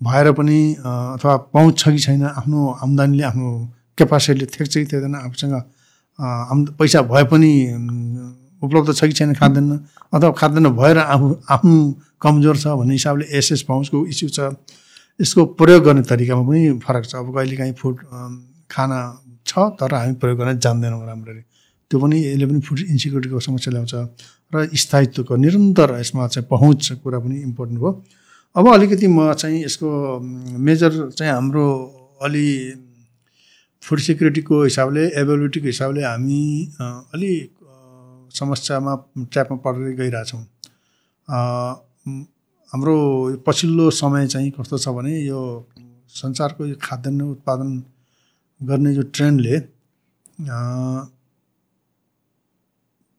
[0.00, 3.48] भएर पनि अथवा पहुँच छ कि छैन आफ्नो आम्दानीले आफ्नो
[3.98, 5.54] क्यापासिटीले थेक्छ कि थिएन आफूसँग
[6.18, 7.52] आम पैसा भए पनि
[8.62, 9.70] उपलब्ध छ कि छैन खाँदैन
[10.12, 11.74] अथवा खाँदैन भएर आफू आफ्नो
[12.22, 14.52] कमजोर छ भन्ने हिसाबले एसएस पाउँसको इस्यु छ।
[15.20, 17.96] यसको प्रयोग गर्ने तरिकामा पनि फरक छ। अब कहिलेकाहीँ फुड
[18.70, 18.98] खाना
[19.46, 21.42] छ तर हामी प्रयोग गर्न जान्दैनौँ राम्ररी।
[21.90, 23.94] त्यो पनि यसले पनि फुड इन्सिक्युरिटीको समस्या ल्याउँछ
[24.54, 27.90] र स्थायित्वको निरन्तर यसमा चाहिँ पहुँच कुरा पनि इम्पोर्टेन्ट हो।
[28.56, 29.88] अब अलिकति म चाहिँ यसको
[30.60, 31.66] मेजर चाहिँ हाम्रो
[32.22, 32.48] अलि
[33.82, 36.42] फुड सिक्युरिटीको हिसाबले एभाइलिटीको हिसाबले हामी
[37.14, 37.32] अलि
[38.30, 40.42] समस्यामा ट्र्यापमा परेर गइरहेछौँ।
[42.72, 42.96] हाम्रो
[43.46, 45.40] पछिल्लो समय चाहिँ कस्तो छ भने यो
[46.08, 47.70] संसारको यो खाद्यान्न उत्पादन
[48.60, 49.58] गर्ने यो ट्रेन्डले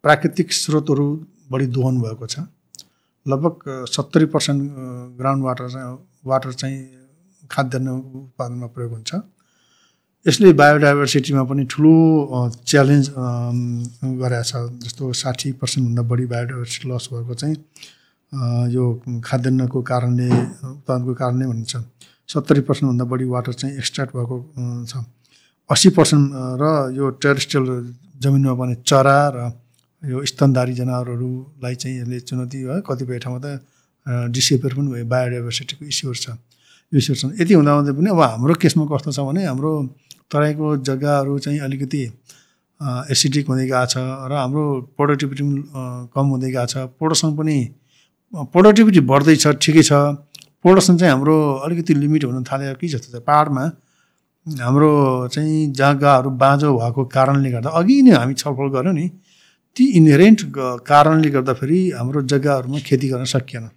[0.04, 1.06] प्राकृतिक स्रोतहरू
[1.52, 2.50] बढी दोहन भएको छ।
[3.26, 4.62] लगभग सत्तरी पर्सेन्ट
[5.22, 5.66] ग्राउन्ड वाटर
[6.26, 6.80] वाटर चाहिँ
[7.52, 7.90] खाद्यान्न
[8.26, 9.12] उत्पादनमा प्रयोग हुन्छ।
[10.26, 11.94] यसले बायोडाइभर्सिटीमा पनि ठुलो
[12.66, 13.06] च्यालेन्ज
[14.22, 14.54] गरेको छ।
[14.84, 17.58] जस्तो साठी पर्सेन्टभन्दा बढी बायोडाइभर्सिटी लस भएको चाहिँ
[18.34, 18.84] यो
[19.24, 21.74] खाद्यान्नको कारणले उत्पादनको कारणले भनिन्छ।
[22.30, 24.38] सत्तरी पर्सेन्टभन्दा बढी वाटर चाहिँ एक्सट्र्याक्ट भएको
[24.90, 24.94] छ।
[25.70, 26.26] अस्सी पर्सेन्ट
[26.62, 26.64] र
[26.98, 27.68] यो टेरेस्ट्रियल
[28.22, 29.38] जमिनमा पर्ने चरा र
[30.04, 32.58] यो स्तनधारी जनावरहरूलाई चाहिँ यसले चुनौती
[32.88, 33.48] कतिपय ठाउँमा त
[34.34, 36.28] डिसेपियर पनि भयो। बायोडाइभर्सिटीको इस्युहरू छ।
[36.92, 39.72] इस्युहरू छन्। यति हुँदा पनि अब हाम्रो केसमा कस्तो छ भने हाम्रो
[40.28, 42.02] तराईको जग्गाहरू चाहिँ अलिकति
[43.14, 43.96] एसिडिक हुँदै गएको छ
[44.28, 44.64] र हाम्रो
[44.98, 45.62] प्रोडक्टिभिटी पनि
[46.12, 47.58] कम हुँदै गएको छ। प्रोडक्सन पनि
[48.34, 49.94] प्रोडक्टिभिटी बढ्दैछ ठिकै छ।
[50.66, 51.36] प्रोडक्सन चाहिँ हाम्रो
[51.66, 53.64] अलिकति लिमिट हुन थाल्यो कि जस्तो छ। पाहाडमा
[54.48, 54.90] हाम्रो
[55.34, 59.06] चाहिँ जग्गाहरू बाँझो भएको कारणले गर्दा अघि नै हामी छलफल गऱ्यौँ नि
[59.76, 60.40] ती इनहेरेन्ट
[60.82, 63.70] कारणले गर्दाखेरि हाम्रो जग्गाहरूमा खेती गर्न सकिएन।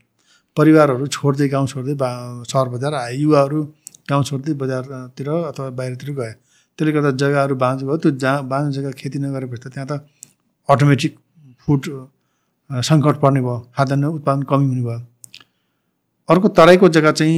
[0.57, 2.09] परिवारहरू छोड्दै गाउँ छोड्दै बा
[2.49, 3.61] सहर बजार आए युवाहरू
[4.09, 6.33] गाउँ छोड्दै बजारतिर अथवा बाहिरतिर गए।
[6.79, 9.93] त्यसले गर्दा जग्गाहरू बाँझो भयो। त्यो जहाँ बाँझो जग्गा खेती नगरेपछि त त्यहाँ त
[10.69, 11.13] अटोमेटिक
[11.61, 11.83] फुड
[12.71, 15.01] सङ्कट पर्ने भयो खाद्यान्न उत्पादन कमी हुने भयो।
[16.29, 17.37] अर्को तराईको जग्गा चाहिँ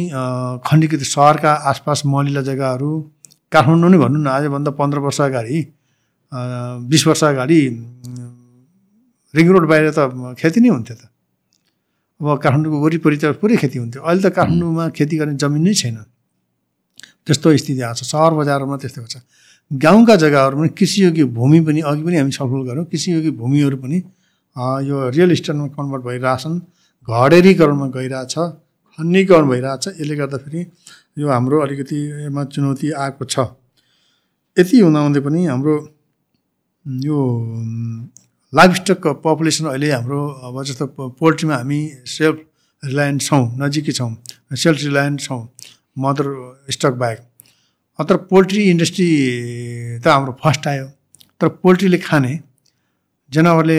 [0.65, 2.91] खण्डीकृत सहरका आसपास मलिला जग्गाहरू
[3.53, 5.59] काठमाडौँ नै भनौँ न आजभन्दा पन्ध्र वर्ष अगाडि
[6.89, 7.61] बिस वर्ष अगाडि
[9.35, 10.01] रिङ रोड बाहिर त
[10.41, 11.13] खेती नै हुन्थ्यो त।
[12.21, 15.97] अब काठमाडौँको वरिपरि त पुरै खेती हुन्थ्यो। अहिले त काठमाडौँमा खेती गर्ने जमिन नै छैन।
[17.29, 19.21] त्यस्तो स्थिति आएको छ। सहर बजारमा त्यस्तै छ।
[19.71, 23.99] गाउँका जग्गाहरूमा कृषियोग्य भूमि पनि अघि पनि हामी छलफल गऱ्यौँ। कृषियोग्य भूमिहरू पनि
[24.57, 26.59] यो रियल इस्टेटमा कन्भर्ट भइरहेछन्
[27.09, 28.35] घडेरीकरणमा गइरहेछ
[28.99, 30.61] खन्नीकरण भइरहेछ यसले गर्दाखेरि
[31.19, 33.39] यो हाम्रो अलिकति यसमा चुनौती आएको छ।
[34.57, 35.75] यति हुँदाहुँदै पनि हाम्रो
[37.07, 37.19] यो
[38.53, 40.87] लाइफ स्टक पपुलेसन अहिले हाम्रो अब जस्तो
[41.21, 42.39] पोल्ट्रीमा हामी सेल्फ
[42.83, 44.13] रिलायन्स छौँ नजिकै छौँ
[44.57, 45.41] सेल्फ रिलायन्स छौँ
[45.97, 46.27] मदर
[46.71, 47.21] स्टक बाहेक।
[47.99, 49.09] तर पोल्ट्री इन्डस्ट्री
[50.03, 50.87] त हाम्रो फर्स्ट आयो।
[51.41, 52.33] तर पोल्ट्रीले खाने
[53.33, 53.79] जनावरले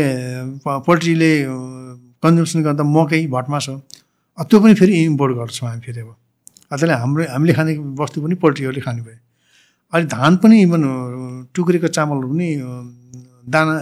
[0.85, 1.31] पोल्ट्रीले
[2.23, 3.75] कन्जम्सन गर्दा मकै भटमास हो।
[4.37, 6.11] त्यो पनि फेरि इम्पोर्ट गर्छौँ हामी फेरि अब।
[6.69, 9.19] त्यसले हाम्रो हामीले खाने वस्तु पनि पोल्ट्रीहरूले खाने भयो
[9.93, 10.81] अहिले धान पनि इभन
[11.55, 12.47] टुक्रेको चामलहरू पनि
[13.49, 13.73] दाना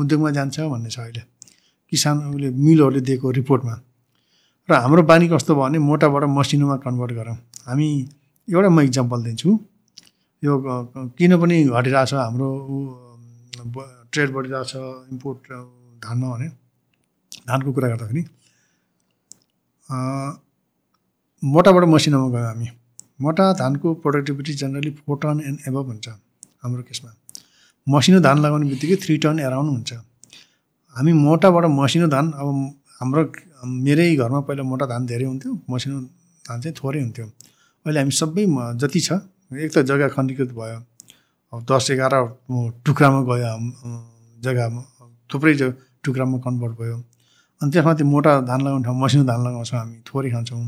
[0.00, 1.22] उद्योगमा जान्छ भन्ने छ अहिले।
[1.92, 3.74] किसान उसले मिलहरूले दिएको रिपोर्टमा।
[4.68, 7.36] र हाम्रो बानी कस्तो भयो भने मोटाबाट मसिनोमा कन्भर्ट गरौँ।
[7.68, 7.86] हामी
[8.48, 9.50] एउटा म इक्जाम्पल दिन्छु।
[10.42, 10.52] यो
[11.16, 12.48] किन पनि घटिरहेछ हाम्रो
[14.14, 14.72] ट्रेड बढिरहेछ
[15.12, 15.52] इम्पोर्ट
[16.04, 16.48] धानमा भने।
[17.48, 18.22] धानको कुरा गर्दाखेरि
[21.42, 22.68] मोटाबाट मसिनोमा गयौँ हामी।
[23.22, 26.08] मोटा धानको productivity generally four ton and above हुन्छ
[26.62, 27.10] हाम्रो केसमा।
[27.86, 29.92] मसिनो धान लगाउने बित्तिकै थ्री टन एराउन्ड हुन्छ।
[30.96, 32.46] हामी मोटाबाट मसिनो धान अब
[33.00, 33.22] हाम्रो
[33.84, 36.00] मेरै घरमा पहिला मोटा धान धेरै हुन्थ्यो मसिनो
[36.44, 37.26] धान चाहिँ थोरै हुन्थ्यो।
[37.86, 38.44] अहिले हामी सबै
[38.80, 39.08] जति छ
[39.52, 40.78] एक त जग्गा खण्डीकृत भयो।
[41.70, 42.14] दस एघार
[42.84, 43.52] टुक्रामा गयो
[44.44, 44.82] जग्गामा।
[45.30, 45.52] थुप्रै
[46.04, 46.96] टुक्रामा कन्भर्ट भयो।
[47.60, 50.60] अनि त्यसमाथि मोटा धान लगाउने ठाउँ मसिनो धान लगाउँछौँ हामी थोरै खान्छौँ।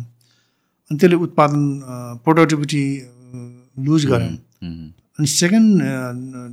[0.90, 1.62] अनि त्यसले उत्पादन
[2.24, 2.84] प्रोडक्टिभिटी
[3.86, 4.34] लुज गऱ्यौँ।
[5.16, 5.70] अनि सेकेन्ड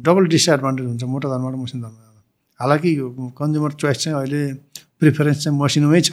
[0.05, 2.01] डबल डिसएडभान्टेज हुन्छ मोटा धानबाट मसिनो धानमा
[2.59, 2.89] हालाकि
[3.37, 4.41] कन्ज्युमर चोइस चाहिँ अहिले
[4.99, 6.11] प्रिफरेन्स चाहिँ मसिनोमै छ।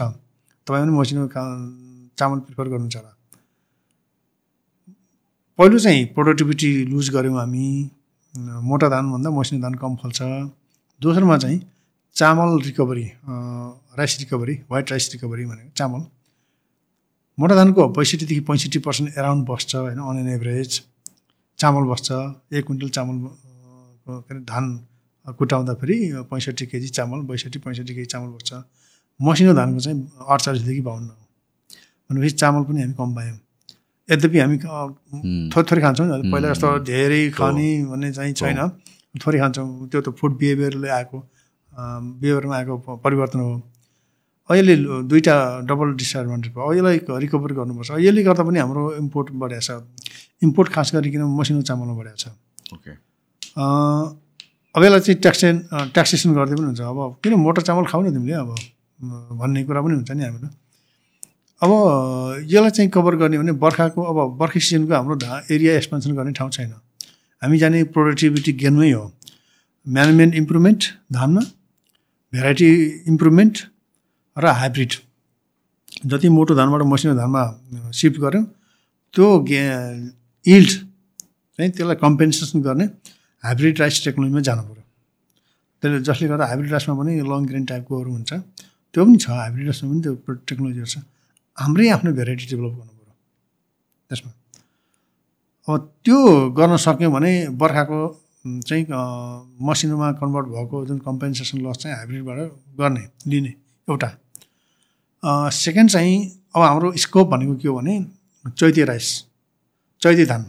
[0.66, 1.22] तपाईँ पनि मसिनो
[2.18, 3.12] चामल प्रिफर गर्नुहुन्छ होला।
[5.58, 7.66] पहिलो चाहिँ प्रोडक्टिभिटी लुज गऱ्यौँ हामी।
[8.34, 10.22] मोटा धानभन्दा मसिनो धान कम फल्छ।
[11.00, 11.60] दोस्रोमा चाहिँ
[12.16, 13.04] चामल recovery
[13.98, 16.00] rice recovery white rice recovery भनेको चामल।
[17.38, 20.80] मोटा धानको पैँसठीदेखि पैँसठी पर्सेन्ट एराउन्ड बस्छ होइन अन एन एभरेज
[21.58, 22.10] चामल बस्छ
[22.54, 23.16] एक क्विन्टल चामल
[24.06, 24.64] के अरे धान
[25.38, 25.96] कुटाउँदाखेरि
[26.30, 28.50] पैँसठी केजी चामल बैसठी पैँसठी केजी चामल बस्छ।
[29.20, 31.08] मसिनो धानको चाहिँ अडचालिसदेखि बाहन्न
[32.10, 33.38] भनेपछि चामल पनि हामी कम पायौँ।
[34.10, 34.56] यद्यपि हामी
[35.52, 38.60] थोरै थोरै खान्छौँ नि पहिला जस्तो धेरै खाने भन्ने चाहिँ छैन
[39.14, 41.18] थोरै खान्छौँ त्यो त फुड बिहेभियरले आएको
[42.20, 43.50] बिहेभियरमा आएको परिवर्तन हो
[44.50, 44.74] अहिले
[45.06, 49.70] दुईवटा डबल डिसएडभान्टेज भयो यसलाई रिकभर गर्नुपर्छ यसले गर्दा पनि हाम्रो इम्पोर्ट बढाएको छ
[50.42, 52.92] इम्पोर्ट खास गरिकन मसिनो चामलमा बढाएको छ ओके
[54.74, 55.54] अब यसलाई चाहिँ ट्याक्सेन
[55.94, 58.50] ट्याक्सेसन गर्दै पनि हुन्छ अब किन मोटर चामल खाऊ न तिमीले अब
[59.38, 60.48] भन्ने कुरा पनि हुन्छ नि हामीहरू
[61.62, 61.70] अब
[62.48, 65.16] यसलाई चाहिँ कभर गर्ने भने बर्खाको अब बर्खा सिजनको हाम्रो
[65.54, 66.72] एरिया एक्सपेन्सन गर्ने ठाउँ छैन।
[67.42, 69.04] हामी जाने प्रोडक्टिभिटी गेनमै हो।
[69.86, 71.40] म्यानेजमेन्ट इम्प्रुभमेन्ट धानमा
[72.32, 72.70] भेराइटी
[73.12, 73.58] इम्प्रुभमेन्ट
[74.36, 74.92] र हाइब्रिड
[76.06, 77.42] जति मोटो धानबाट मसिनो धानमा
[78.00, 78.44] सिफ्ट गऱ्यौँ
[79.14, 79.60] त्यो गे
[80.44, 82.84] इल्ड चाहिँ त्यसलाई कम्पेन्सेसन गर्ने
[83.44, 84.84] हाइब्रिड राइस टेक्नोलोजीमा जानु पऱ्यो
[85.82, 89.90] त्यसले जसले गर्दा हाइब्रिड राइसमा पनि लङ ग्रेन टाइपकोहरू हुन्छ। त्यो पनि छ हाइब्रिड राइसमा
[89.92, 90.12] पनि त्यो
[90.48, 90.96] टेक्नोलोजीहरू छ।
[91.58, 93.14] हाम्रै आफ्नो भेराइटी डेभलप गर्नु पऱ्यो।
[94.10, 94.30] त्यसमा।
[95.68, 96.18] अब त्यो
[96.58, 97.98] गर्न सक्यौँ भने बर्खाको
[98.68, 98.84] चाहिँ
[99.68, 102.38] मसिनोमा कन्भर्ट भएको जुन कम्पेन्सेसन लस चाहिँ हाइब्रिडबाट
[102.80, 103.52] गर्ने लिने
[103.88, 104.08] एउटा।
[105.52, 106.16] सेकेन्ड चाहिँ
[106.56, 107.94] अब हाम्रो स्कोप भनेको के हो भने
[108.58, 109.08] चैते राइस
[110.02, 110.42] चैते धान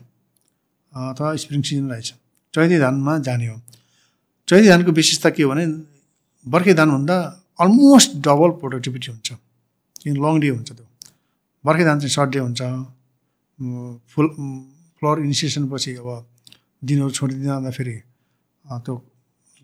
[0.94, 2.14] अथवा स्प्रिङ सिजन राइस।
[2.54, 3.56] चैते धानमा जाने हो।
[4.48, 5.66] चैते धानको विशेषता के हो भने
[6.46, 7.18] बर्खे धानभन्दा
[7.62, 9.30] अलमोस्ट डबल प्रोडक्टिभिटी हुन्छ।
[10.02, 10.86] किन लङ डे हुन्छ त्यो।
[11.66, 12.62] बर्खे धान चाहिँ सर्ट डे हुन्छ
[14.12, 14.28] फुल
[15.02, 16.10] फ्लोर इनिसिएसन पछि अब
[16.82, 17.96] दिनहरू छोडिदिँदै जाँदाखेरि
[18.66, 18.96] त्यो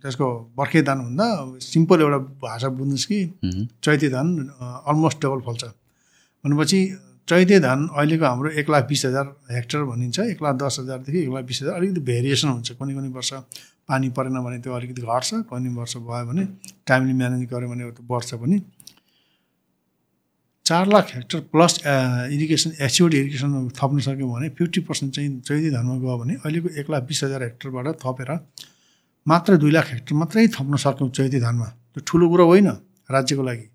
[0.03, 1.25] त्यसको बर्खे धान भन्दा
[1.63, 3.19] सिम्पल एउटा भाषा बुझ्नुहोस् कि
[3.83, 4.27] चैते धान
[4.61, 5.63] अलमोस्ट डबल फल्छ।
[6.43, 6.79] भनेपछि
[7.27, 11.29] चैते धान अहिलेको हाम्रो एक लाख बिस हजार हेक्टर भनिन्छ एक लाख दस हजारदेखि एक
[11.33, 13.33] लाख बिस हजार अलिकति भेरिएसन हुन्छ। कुनै कुनै वर्ष
[13.89, 16.43] पानी परेन भने त्यो अलिकति घट्छ कुनै वर्ष भयो भने
[16.87, 18.57] टाइमली म्यानेज गऱ्यो भने त्यो बढ्छ पनि।
[20.67, 21.73] चार लाख हेक्टर प्लस
[22.35, 26.87] इरिगेसन एसियोड इरिगेसन थप्न सक्यौँ भने फिफ्टी पर्सेन्ट चाहिँ चैती धानमा गयो भने अहिलेको एक
[26.91, 28.31] लाख बिस हजार हेक्टरबाट थपेर
[29.25, 32.67] मात्र दुई लाख हेक्टर मात्रै थप्न सक्यौँ चैती धानमा। त्यो ठुलो कुरो होइन
[33.09, 33.65] राज्यको लागि।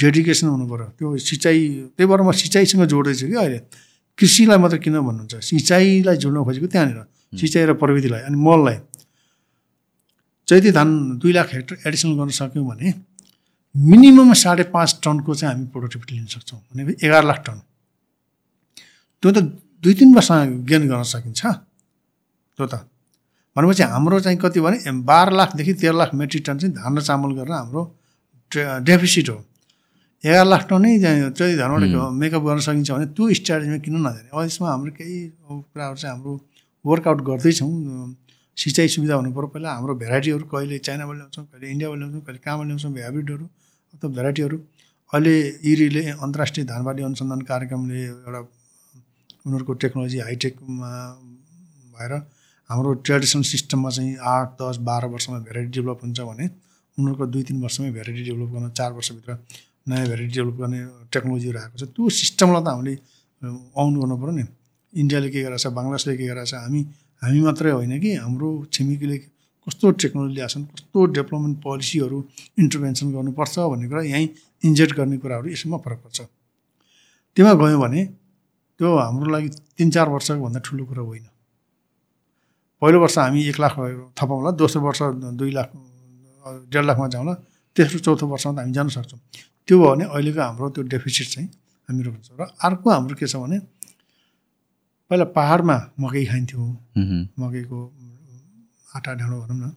[0.00, 1.58] डेडिकेसन हुनु पऱ्यो। त्यो सिँचाइ
[1.96, 3.58] त्यही भएर म सिँचाइसँग जोड्दैछु कि अहिले।
[4.18, 5.34] कृषिलाई मात्र किन भन्नुहुन्छ?
[5.48, 7.00] सिँचाइलाई जोड्न खोजेको त्यहाँनिर।
[7.40, 8.76] सिँचाइ र प्रविधिलाई अनि मललाई।
[10.48, 10.88] चैती धान
[11.20, 12.88] दुई लाख हेक्टर एडिसनल गर्न सक्यौँ भने
[13.74, 17.58] मिनिमम साढे पाँच टनको चाहिँ हामी प्रोडक्टिभिटी लिन सक्छौँ भनेपछि एघार लाख टन।
[19.22, 19.38] त्यो त
[19.82, 22.74] दुई तिन वर्षमा गेन गर्न सकिन्छ। त्यो त।
[23.56, 27.30] भनेपछि हाम्रो चाहिँ कति भने बाह्र लाखदेखि तेह्र लाख मेट्रिक टन चाहिँ धान र चामल
[27.34, 27.82] गरेर हाम्रो
[28.86, 29.38] डेफिसिट हो।
[30.24, 34.30] एघार लाख टनै चाहिँ धानबाट मेकअप गर्न सकिन्छ भने त्यो स्ट्राटेजीमा किन नजाने?
[34.30, 35.18] अब यसमा हाम्रो केही
[35.50, 36.32] कुराहरू चाहिँ हाम्रो
[36.84, 37.70] वर्कआउट गर्दैछौँ।
[38.56, 42.66] सिँचाइ सुविधा हुनु पऱ्यो। पहिला हाम्रो भेराइटीहरू कहिले चाइनाबाट ल्याउँछौँ कहिले इन्डियाबाट ल्याउँछौँ कहिले कहाँबाट
[42.66, 43.46] ल्याउँछौँ हाइब्रिडहरू
[43.94, 44.58] अथवा भेराइटीहरू
[45.12, 45.34] अहिले
[45.70, 48.40] इरीले अन्तर्राष्ट्रिय धानबाली अनुसन्धान कार्यक्रमले एउटा
[49.46, 50.90] उनीहरूको टेक्नोलोजी हाइटेकमा
[51.94, 52.12] भएर
[52.70, 56.46] हाम्रो ट्रेडिसनल सिस्टममा चाहिँ आठ दस बाह्र वर्षमा भेराइटी डेभलप हुन्छ भने
[56.98, 59.38] उनीहरूको दुई तिन वर्षमै भेराइटी डेभलप गर्न चार वर्षभित्र
[59.88, 60.80] नयाँ भेराइटी डेभलप गर्ने
[61.12, 62.94] टेक्नोलोजीहरू आएको छ। त्यो सिस्टमलाई त हामीले
[63.76, 64.44] आउनु गर्नु पऱ्यो नि।
[64.94, 66.80] इन्डियाले के गरेको छ बङ्गलादेशले के गरेको छ हामी
[67.22, 69.16] हामी मात्रै होइन कि हाम्रो छिमेकीले
[69.66, 72.18] कस्तो टेक्नोलोजी ल्याएछन् कस्तो डेभलपमेन्ट पोलिसीहरू
[72.62, 74.28] इन्टरभेन्सन गर्नुपर्छ भन्ने कुरा यहीँ
[74.62, 76.18] इन्जेक्ट गर्ने कुराहरू यसमा फरक पर्छ।
[77.36, 78.00] त्यसमा गयौँ भने
[78.80, 81.26] त्यो हाम्रो लागि तिन चार वर्षको भन्दा ठुलो कुरा होइन।
[82.82, 83.74] पहिलो वर्ष हामी एक लाख
[84.18, 85.00] थपाउँला दोस्रो वर्ष
[85.40, 85.68] दुई लाख
[86.72, 87.34] डेढ लाखमा जाउँला
[87.76, 89.20] तेस्रो चौथो वर्षमा त हामी जान सक्छौँ।
[89.68, 91.48] त्यो भयो भने अहिलेको हाम्रो त्यो डेफिसिट चाहिँ
[91.88, 93.58] हामीहरू हुन्छ र अर्को हाम्रो के छ भने
[95.10, 96.62] पहिला पाहाडमा मकै खाइन्थ्यो
[97.40, 97.78] मकैको
[98.94, 99.72] आँटा ढाँडो भनौँ न।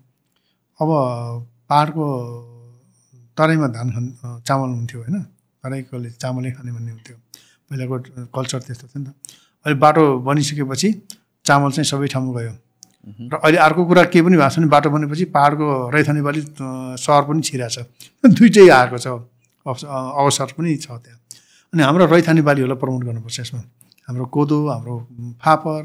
[0.79, 0.89] अब
[1.69, 2.05] पाहाडको
[3.37, 4.05] तराईमा धान खान
[4.47, 5.17] चामल हुन्थ्यो होइन।
[5.63, 7.15] तराईकोले चामलै खाने भन्ने हुन्थ्यो।
[7.69, 7.95] पहिलाको
[8.35, 9.13] कल्चर त्यस्तो थियो नि त।
[9.65, 10.89] अहिले बाटो बनिसकेपछि
[11.45, 12.53] चामल चाहिँ सबै ठाउँमा गयो।
[13.31, 15.65] र अहिले अर्को कुरा के पनि भएको छ भने बाटो बनेपछि पाहाडको
[15.95, 16.41] रैथाने बाली
[17.01, 17.83] सहर पनि छिरहेको
[18.23, 19.07] छ दुइटै आएको छ।
[19.65, 21.19] अवसर पनि छ त्यहाँ।
[21.73, 23.61] अनि हाम्रो रैथाने बालीहरूलाई प्रमोट गर्नुपर्छ यसमा।
[24.07, 24.95] हाम्रो कोदो हाम्रो
[25.41, 25.81] फापर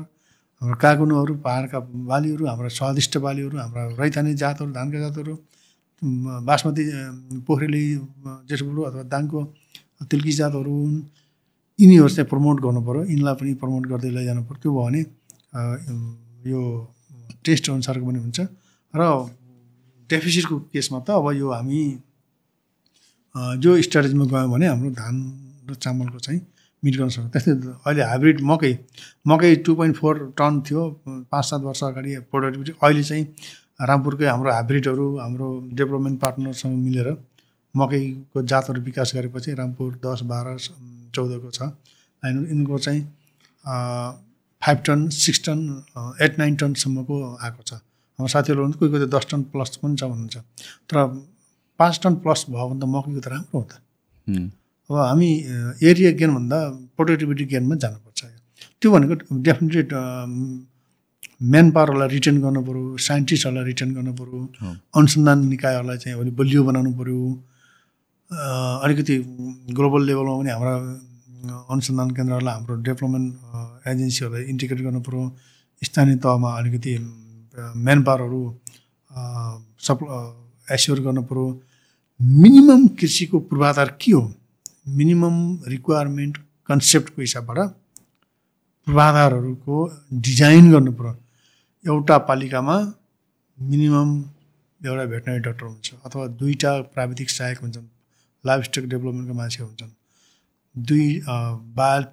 [0.62, 5.34] हाम्रो कागुनोहरू पाहाडका बालीहरू हाम्रो स्वादिष्ट बालीहरू हाम्रा रैथाने जातहरू धानका जातहरू
[6.46, 6.82] बासमती
[7.46, 7.82] पोखरेली
[8.46, 9.40] जेठबुडो अथवा दाङको
[10.06, 11.02] तिल्की जातहरू हुन्।
[11.78, 15.02] यिनीहरू चाहिँ प्रमोट गर्नु पऱ्यो यिनलाई पनि प्रमोट गर्दै लैजानु पऱ्यो त्यो भयो भने
[16.46, 16.60] यो
[17.42, 18.38] टेस्ट अनुसारको पनि हुन्छ।
[18.94, 19.02] र
[20.10, 21.80] डेफिसिटको केसमा त अब यो हामी
[23.58, 25.14] जो स्ट्राटेजीमा गयौँ भने हाम्रो धान
[25.66, 26.40] र चामलको चाहिँ
[26.82, 27.52] मिट गर्न सक्छ। त्यस्तै
[27.86, 28.72] अहिले हाइब्रिड मकै
[29.30, 30.82] मकै टु पोइन्ट फोर टन थियो
[31.30, 33.24] पाँच सात वर्ष अगाडि प्रोडक्टिभिटी अहिले चाहिँ
[33.88, 35.48] रामपुरकै हाम्रो हाइब्रिडहरू हाम्रो
[35.78, 37.08] डेभलपमेन्ट पार्टनरसँग मिलेर
[37.74, 40.56] मकैको जातहरू विकास गरेपछि रामपुर दस बाह्र
[41.14, 41.60] चौधको छ।
[42.22, 43.00] होइन यिनको चाहिँ
[44.62, 45.58] five ton six ton
[46.22, 50.36] eight nine टनसम्मको आएको छ। हाम्रो साथीहरू कोही कोही दस टन प्लस पनि छ भन्नुहुन्छ।
[50.90, 50.96] तर
[51.80, 53.72] पाँच टन प्लस भयो भने त मकैको त राम्रो हो त।
[54.92, 55.28] अब हामी
[55.88, 56.58] एरिया गेनभन्दा
[56.96, 58.20] प्रोडक्टिभिटी गेनमा जानुपर्छ।
[58.80, 59.14] त्यो भनेको
[59.48, 59.82] डेफिनेटली
[61.52, 64.40] म्यान पावरहरूलाई रिटर्न गर्नु पऱ्यो साइन्टिस्टहरूलाई रिटर्न गर्नु पऱ्यो
[64.98, 67.18] अनुसन्धान निकायहरूलाई चाहिँ अलिक बलियो बनाउनु पऱ्यो
[68.84, 69.14] अलिकति
[69.78, 70.74] ग्लोबल लेभलमा पनि हाम्रा
[71.72, 75.22] अनुसन्धान केन्द्रहरूलाई हाम्रो डेभलपमेन्ट एजेन्सीहरूलाई इन्टिग्रेट गर्नु पऱ्यो
[75.88, 76.92] स्थानीय तहमा अलिकति
[77.86, 78.42] म्यान पावरहरू
[79.88, 80.04] सप्
[80.76, 81.46] एस्योर गर्नु पऱ्यो
[82.42, 84.22] मिनिमम कृषिको पूर्वाधार के हो?
[84.86, 85.36] मिनिमम
[85.68, 86.38] रिक्वायरमेन्ट
[86.68, 87.58] कन्सेप्टको हिसाबबाट
[88.86, 89.76] पूर्वाधारहरूको
[90.26, 91.12] डिजाइन गर्नु पऱ्यो
[91.84, 92.76] एउटा पालिकामा
[93.58, 94.10] मिनिमम
[94.80, 97.86] एउटा भेटनरी डक्टर हुन्छ अथवा दुईवटा प्राविधिक सहायक हुन्छन्
[98.44, 99.90] लाइफ स्टक डेभलपमेन्टको मान्छे हुन्छन्।
[100.74, 101.06] दुई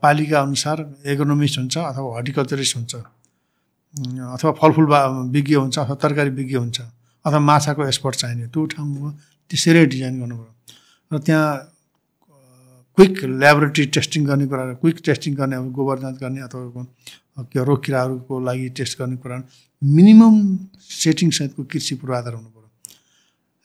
[0.04, 0.78] पालिका अनुसार
[1.14, 2.96] इकोनोमिस्ट हुन्छ अथवा हर्टिकल्चरिस्ट हुन्छ।
[4.36, 4.88] अथवा फलफुल
[5.36, 6.80] विज्ञ हुन्छ अथवा तरकारी विज्ञ हुन्छ
[7.26, 9.10] अथवा माछाको एक्सपर्ट चाहिने त्यो ठाउँमा
[9.52, 10.38] त्यसरी डिजाइन गर्नु
[11.12, 11.50] र त्यहाँ
[13.00, 16.84] क्विक ल्याबोरेटरी टेस्टिङ गर्ने कुरा क्विक टेस्टिङ गर्ने अब गोबर जाँच गर्ने अथवा
[17.48, 19.36] के रोग किराहरूको लागि टेस्ट गर्ने कुरा
[19.82, 20.36] मिनिमम
[20.84, 22.68] सेटिङ सहितको कृषि पूर्वाधार हुनु पऱ्यो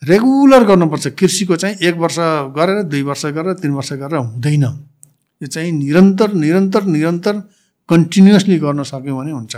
[0.01, 2.17] रेगुलर गर्नुपर्छ। कृषिको चाहिँ एक वर्ष
[2.55, 4.63] गरेर दुई वर्ष गरेर तिन वर्ष गरेर हुँदैन।
[5.41, 7.35] यो चाहिँ निरन्तर निरन्तर निरन्तर
[7.89, 9.55] कन्टिन्युसली गर्न सक्यौँ भने हुन्छ।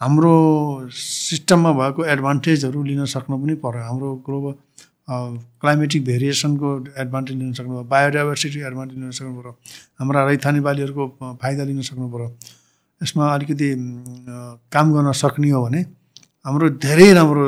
[0.00, 0.34] हाम्रो
[0.94, 4.54] सिस्टममा भएको एडभान्टेजहरू लिन सक्नु पनि पऱ्यो हाम्रो ग्लोबल
[5.10, 6.68] क्लाइमेटिक भेरिएसनको
[7.02, 9.52] एडभान्टेज लिन सक्नु पऱ्यो बायोडाइभर्सिटी एडभान्टेज लिन सक्नु पऱ्यो
[10.00, 11.04] हाम्रा रैथाने बालीहरूको
[11.42, 12.28] फाइदा लिन सक्नु पऱ्यो
[13.00, 13.68] यसमा अलिकति
[14.74, 15.80] काम गर्न सक्ने हो भने
[16.46, 17.46] हाम्रो धेरै राम्रो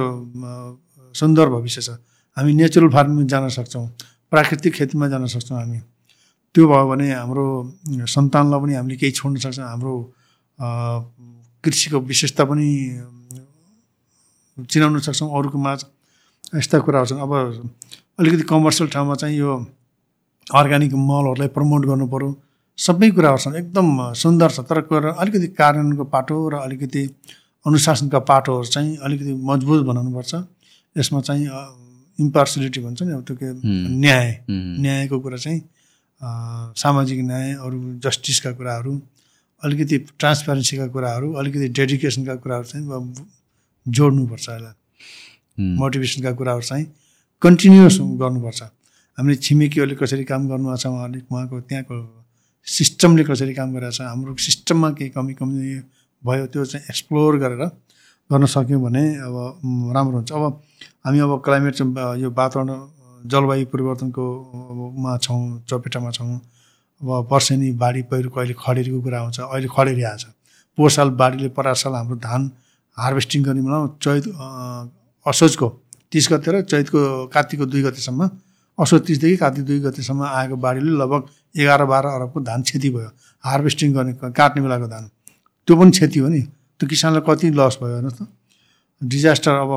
[1.15, 1.91] सुन्दर भविष्य छ।
[2.37, 3.87] हामी नेचुरल फार्मिङ जान सक्छौँ
[4.33, 5.79] प्राकृतिक खेतीमा जान सक्छौँ हामी।
[6.55, 7.45] त्यो भयो भने हाम्रो
[8.09, 9.95] सन्तानलाई पनि हामीले केही छोड्न सक्छौँ। हाम्रो
[11.65, 12.69] कृषिको विशेषता पनि
[14.57, 15.81] चिनाउन सक्छौँ अरूको माझ
[16.53, 17.33] यस्ता कुराहरू छन्। अब
[18.21, 19.53] अलिकति कमर्सियल ठाउँमा चाहिँ यो
[20.47, 22.29] अर्ग्यानिक मलहरूलाई प्रमोट पऱ्यो
[22.79, 27.03] सबै कुराहरू छन्। एकदम सुन्दर छ। तर अलिकति कार्यान्वयनको पाटो र अलिकति
[27.67, 30.35] अनुशासनका पाटोहरू चाहिँ अलिकति मजबुत बनाउनुपर्छ।
[30.97, 31.47] यसमा चाहिँ
[32.19, 35.61] इम्पार्सिलिटी भन्छ नि अब त्यो के न्याय। न्यायको कुरा चाहिँ
[36.77, 38.93] सामाजिक न्याय अरू जस्टिसका कुराहरू
[39.63, 42.85] अलिकति ट्रान्सप्यारेन्सीका कुराहरू अलिकति डेडिकेसनका कुराहरू चाहिँ
[43.87, 44.75] जोड्नुपर्छ यसलाई।
[45.59, 46.87] मोटिभेसनका कुराहरू चाहिँ
[47.43, 48.63] कन्टिन्युस गर्नुपर्छ।
[49.19, 51.97] हामीले छिमेकीहरूले कसरी काम गर्नुभएको छ उहाँले उहाँको त्यहाँको
[52.67, 55.59] सिस्टमले कसरी काम गरिरहेको छ हाम्रो सिस्टममा केही कमी कमी
[56.23, 57.65] भयो त्यो चाहिँ एक्सप्लोर गरेर
[58.31, 59.37] गर्न सक्यौँ भने अब
[59.97, 60.63] राम्रो हुन्छ। अब
[61.05, 61.75] हामी अब क्लाइमेट
[62.23, 62.71] यो वातावरण
[63.29, 64.25] जलवायु परिवर्तनको
[65.03, 66.39] मा छौँ चपेटामा छौँ।
[67.03, 70.25] अब वर्षेनी बाढी पहिरोको अहिले खडेरीको कुरा आउँछ अहिले खडेरी आएछ।
[70.79, 72.51] पोहोर साल बाढीले परार साल हाम्रो धान
[72.97, 74.25] हार्भेस्टिङ गर्ने बेलामा चैत
[75.27, 75.69] असोजको
[76.13, 77.01] तिस गते र चैतको
[77.35, 78.29] कार्तिकको दुई गतेसम्म
[78.79, 81.23] असोज तिसदेखि कार्तिक दुई गतेसम्म आएको बाढीले लगभग
[81.61, 83.11] एघार बाह्र अरबको धान क्षति भयो।
[83.45, 85.05] हार्भेस्टिङ गर्ने काट्ने बेलाको धान।
[85.69, 86.41] त्यो पनि क्षति हो नि।
[86.81, 88.27] त्यो किसानलाई कति लस भयो हेर्नुहोस् त।
[89.03, 89.71] डिजास्टर अब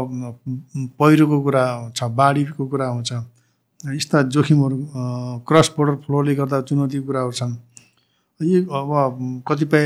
[1.00, 1.64] पहिरोको कुरा
[1.96, 3.12] छ बाढीको कुरा आउँछ
[3.96, 4.78] यस्ता जोखिमहरू
[5.48, 7.54] क्रस बोर्डर फ्लोले गर्दा चुनौतीको कुराहरू छन्।
[8.40, 9.84] यी अब कतिपय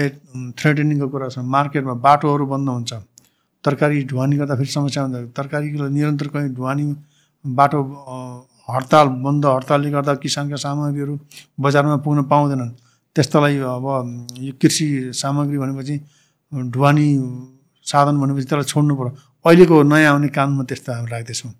[0.60, 2.94] थ्रेटनिङको कुरा छ मार्केटमा बाटोहरू बन्द हुन्छ।
[3.64, 6.84] तरकारी ढुवानी गर्दा फेरि समस्या हुन्छ। तरकारीको निरन्तर कहीँ ढुवानी
[7.46, 7.80] बाटो
[8.70, 11.14] हडताल बन्द हडतालले गर्दा किसानका सामग्रीहरू
[11.60, 12.72] बजारमा पुग्न पाउँदैनन्।
[13.16, 13.86] त्यस्तालाई अब
[14.40, 15.96] यो कृषि सामग्री भनेपछि
[16.72, 17.08] ढुवानी
[17.88, 19.12] साधन भनेपछि त्यसलाई छोड्नु पऱ्यो
[19.46, 21.52] अहिलेको नयाँ आउने कानुनमा त्यस्तो हामी राख्दैछौँ।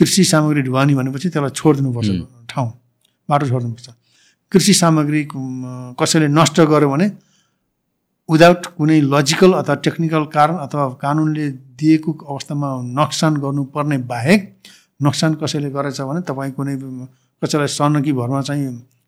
[0.00, 2.10] कृषि सामग्री ढुवानी भनेपछि त्यसलाई छोडिदिनुपर्छ
[2.50, 2.68] ठाउँ
[3.28, 3.88] बाटो छोडिदिनुपर्छ।
[4.52, 5.20] कृषि सामग्री
[5.98, 7.06] कसैले नष्ट गर्यो भने
[8.28, 12.68] विदाउट कुनै लजिकल अथवा टेक्निकल कारण अथवा कानुनले दिएको अवस्थामा
[12.98, 14.40] नोक्सान गर्नुपर्ने बाहेक
[15.00, 16.74] नोक्सान कसैले गरेछ भने तपाईँ कुनै
[17.42, 18.64] कसैलाई सनकी भरमा चाहिँ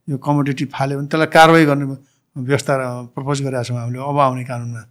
[0.09, 1.87] यो कमोडिटी फाल्यो भने त्यसलाई कारवाही गर्ने
[2.37, 2.75] व्यवस्था
[3.17, 4.83] प्रपोज गरेका छौँ हामीले अब आउने कानुनमा।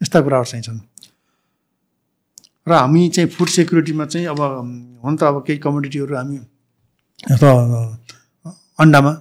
[0.00, 0.80] यस्ता कुराहरू चाहिँ छन्।
[2.66, 4.40] र हामी चाहिँ फुड सेक्युरिटीमा चाहिँ अब
[5.04, 6.36] हुन त अब केही कमोडिटीहरू हामी
[7.36, 7.52] अथवा
[8.80, 9.12] अन्डामा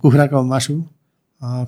[0.00, 0.72] कुखुराको मासु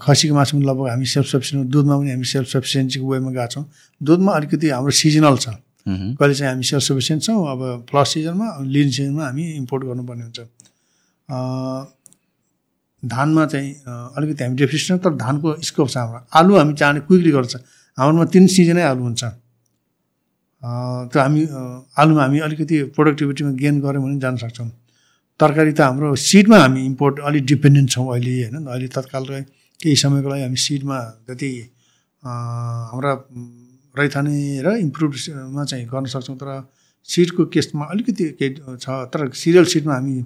[0.02, 3.64] खसीको मासु पनि लगभग हामी सेल्फ सफिसियन्ट दुधमा पनि हामी सेल्फ सफिसियन्सीको वेमा गएको छौँ।
[4.00, 5.46] दुधमा अलिकति हाम्रो सिजनल छ।
[5.88, 10.38] कहिले चाहिँ हामी सेल्फ सफिसियन्ट छौँ अब फ्लस सिजनमा लिन सिजनमा हामी इम्पोर्ट गर्नुपर्ने हुन्छ।
[13.02, 13.70] धानमा चाहिँ
[14.16, 17.54] अलिकति हामी डेफिसिट छौँ तर धानको स्कोप छ हाम्रो। आलु हामी चाहने क्विकली गर्छ।
[17.98, 19.22] हाम्रोमा तिन सिजनै आलु हुन्छ।
[21.12, 21.42] त्यो हामी
[22.00, 24.70] आलुमा हामी अलिकति प्रोडक्टिभिटीमा गेन गऱ्यौँ भने जान सक्छौँ।
[25.40, 28.66] तरकारी त हाम्रो सिडमा हामी इम्पोर्ट अलिक डिपेन्डेन्ट छौँ अहिले होइन?
[28.66, 29.24] अहिले तत्काल
[29.80, 30.98] केही समयको लागि हामी सिडमा
[31.28, 31.50] जति
[32.22, 33.12] हाम्रा
[33.94, 36.50] रैथाने र इम्प्रुभमा चाहिँ गर्न सक्छौँ तर
[37.08, 40.22] सिडको केसमा अलिकति केही छ तर सिरियल सिडमा हामी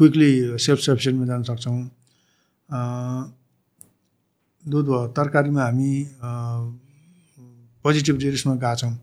[0.00, 1.78] क्विकली सेल्फ सफिसियन्टमा जान सक्छौँ।
[4.64, 5.92] दुध भयो तरकारीमा हामी
[7.84, 8.94] पोजिटिभ डिरेक्सनमा गएको छौँ।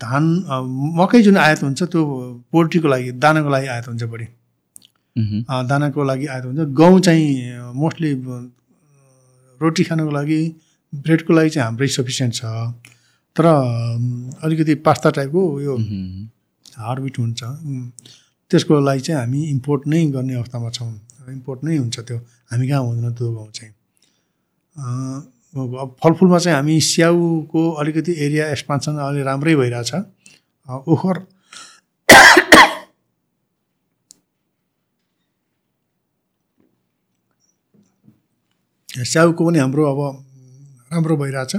[0.00, 0.24] धान
[0.96, 2.02] मकै जुन आयात हुन्छ त्यो
[2.52, 4.26] पोल्ट्रीको लागि दानाको लागि आयात हुन्छ बढी।
[5.68, 7.28] दानाको लागि आयात हुन्छ। गहुँ चाहिँ
[7.74, 8.14] मोस्टली
[9.60, 10.40] रोटी खानको लागि
[10.92, 12.42] ब्रेडको लागि चाहिँ हाम्रै सफिसियन्ट छ।
[13.36, 13.46] तर
[14.44, 15.74] अलिकति पास्ता टाइपको यो
[16.78, 17.40] हार्डविट हुन्छ।
[18.50, 20.92] त्यसको लागि चाहिँ हामी इम्पोर्ट नै गर्ने अवस्थामा छौँ।
[21.28, 22.18] इम्पोर्ट नै हुन्छ त्यो।
[22.50, 23.72] हामी कहाँ हुँदैन त्यो गाउँ चाहिँ।
[25.54, 29.92] अब फलफुलमा चाहिँ हामी स्याउको अलिकति एरिया एक्सपान्सन अहिले राम्रै भइरहेछ।
[30.88, 31.16] ओखर
[38.88, 40.00] स्याउको पनि हाम्रो अब
[40.92, 41.54] राम्रो भइरहेछ।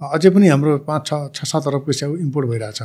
[0.00, 2.80] अझै पनि हाम्रो पाँच छ छ सात अरबको स्याउ इम्पोर्ट भइरहेछ।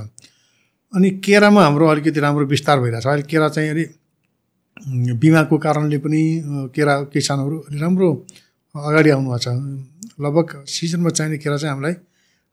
[0.94, 3.86] अनि केरामा हाम्रो अलिकति राम्रो विस्तार भइरहेछ। अहिले केरा चाहिँ अलि
[5.18, 6.22] बिमाको कारणले पनि
[6.76, 8.10] केरा किसानहरू अलि राम्रो
[8.76, 9.48] अगाडि आउनुभएको छ।
[10.22, 11.96] लगभग सिजनमा चाहिने केरा चाहिँ हामीलाई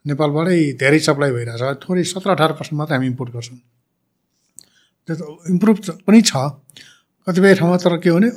[0.04, 3.58] नेपालबाटै धेरै सप्लाई भइरहेछ। थोरै सत्र अठार पर्सेन्ट मात्रै हामी इम्पोर्ट गर्छौँ।
[5.08, 5.76] त्यो इम्प्रुभ
[6.08, 6.32] पनि छ।
[7.26, 8.28] कतिपय ठाउँमा तर के भने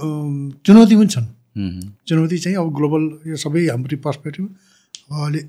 [0.66, 4.46] चुनौती पनि छन्। चुनौती चाहिँ अब ग्लोबल यो सबै हाम्रो पर्सपेक्टिभ
[5.12, 5.42] अहिले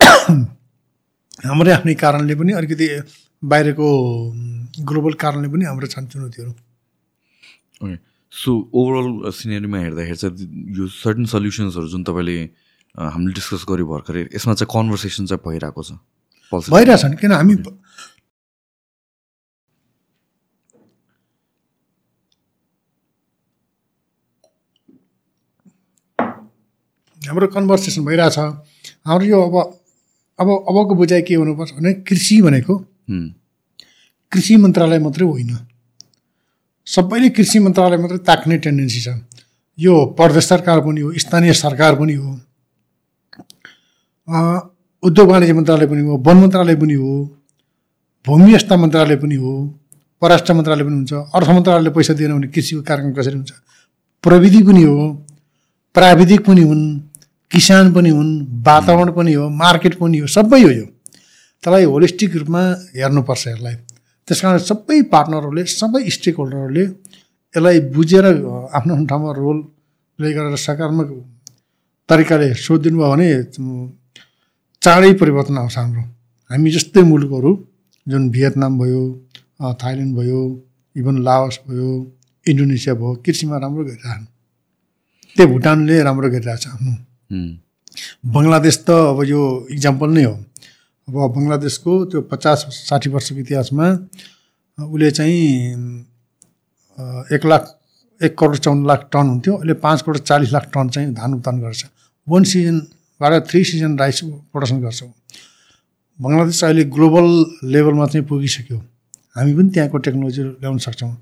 [1.50, 2.86] हाम्रै आफ्नै कारणले पनि अलिकति
[3.42, 3.86] बाहिरको
[4.90, 6.52] ग्लोबल कारणले पनि हाम्रो छन् चुनौतीहरू।
[7.84, 7.96] ओके
[8.32, 12.36] सो ओभरअल सिनेरीमा हेर्दाखेरि चाहिँ यो सर्टन सल्युसन्सहरू जुन तपाईँले
[12.94, 15.90] हामीले डिस्कस गऱ्यो भर्खरै यसमा चाहिँ कन्भर्सेसन चाहिँ भइरहेको छ?
[16.52, 17.54] भइरहेछ नि किन हामी
[27.20, 28.38] हाम्रो कन्भर्सेसन भइरहेछ।
[29.06, 29.56] हाम्रो यो अब
[30.38, 32.74] अब अबको बुझाइ के हुनुपर्छ भने कृषि भनेको
[34.32, 35.56] कृषि मन्त्रालय मात्रै होइन।
[36.86, 39.08] सबैले कृषि मन्त्रालय मात्रै ताक्ने टेन्डेन्सी छ।
[39.78, 42.30] यो प्रदेश सरकार पनि हो स्थानीय सरकार पनि हो।
[45.02, 47.12] उद्योग वाणिज्य मन्त्रालय पनि हो वन मन्त्रालय पनि हो
[48.26, 49.52] भूमि व्यवस्था मन्त्रालय पनि हो
[50.22, 53.52] परराष्ट्र मन्त्रालय पनि हुन्छ अर्थ मन्त्रालयले पैसा दिएन भने कृषिको कार्यक्रम कसरी हुन्छ?
[54.24, 54.96] प्रविधि पनि हो
[55.94, 57.09] प्राविधिक पनि हुन्।
[57.50, 58.32] किसान पनि हुन्
[58.66, 60.86] वातावरण पनि हो मार्केट पनि हो सबै हो यो।
[61.62, 62.62] त्यसलाई होलिस्टिक रूपमा
[62.96, 63.74] हेर्नुपर्छ यसलाई।
[64.28, 69.58] त्यस कारण सबै पार्टनरहरूले सबै स्टेक होल्डरहरूले यसलाई बुझेर आफ्नो आफ्नो ठाउँमा रोल
[70.18, 71.10] प्ले गरेर सकारात्मक
[72.08, 73.28] तरिकाले सोधिदिनु भयो भने
[74.82, 76.02] चाँडै परिवर्तन आउँछ हाम्रो।
[76.50, 77.50] हामी जस्तै मुलुकहरू
[78.06, 79.02] जुन भियतनाम भयो
[79.82, 80.40] थाइल्यान्ड भयो
[80.96, 81.90] इभन लाओस भयो
[82.46, 84.26] इन्डोनेसिया भयो कृषिमा राम्रो गरिरहेको
[85.36, 86.92] त्यही भुटानले राम्रो गरिरहेछ आफ्नो।
[87.30, 90.34] बङ्गलादेश त अब यो इक्जाम्पल नै हो।
[91.08, 93.86] अब बङ्गलादेशको त्यो पचास साठी वर्षको इतिहासमा
[94.78, 95.42] उसले चाहिँ
[97.34, 97.62] एक लाख
[98.20, 101.60] एक करोड चौन्न लाख टन हुन्थ्यो। अहिले पाँच करोड चालिस लाख टन चाहिँ धान उत्पादन
[101.60, 101.82] गर्छ।
[102.26, 104.20] वान सिजनबाट थ्री सिजन राइस
[104.52, 105.10] प्रडक्सन गर्छौँ।
[106.18, 107.26] बङ्गलादेश अहिले ग्लोबल
[107.72, 108.78] लेभलमा चाहिँ पुगिसक्यो।
[109.36, 111.12] हामी पनि त्यहाँको टेक्नोलोजी ल्याउन सक्छौँ।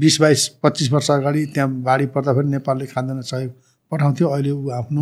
[0.00, 3.52] बिस बाइस पच्चिस वर्ष अगाडि त्यहाँ बाढी पर्दाखेरि नेपालले खाँदैन सहयोग
[3.92, 5.00] पठाउँथ्यो अहिले ऊ आफ्नो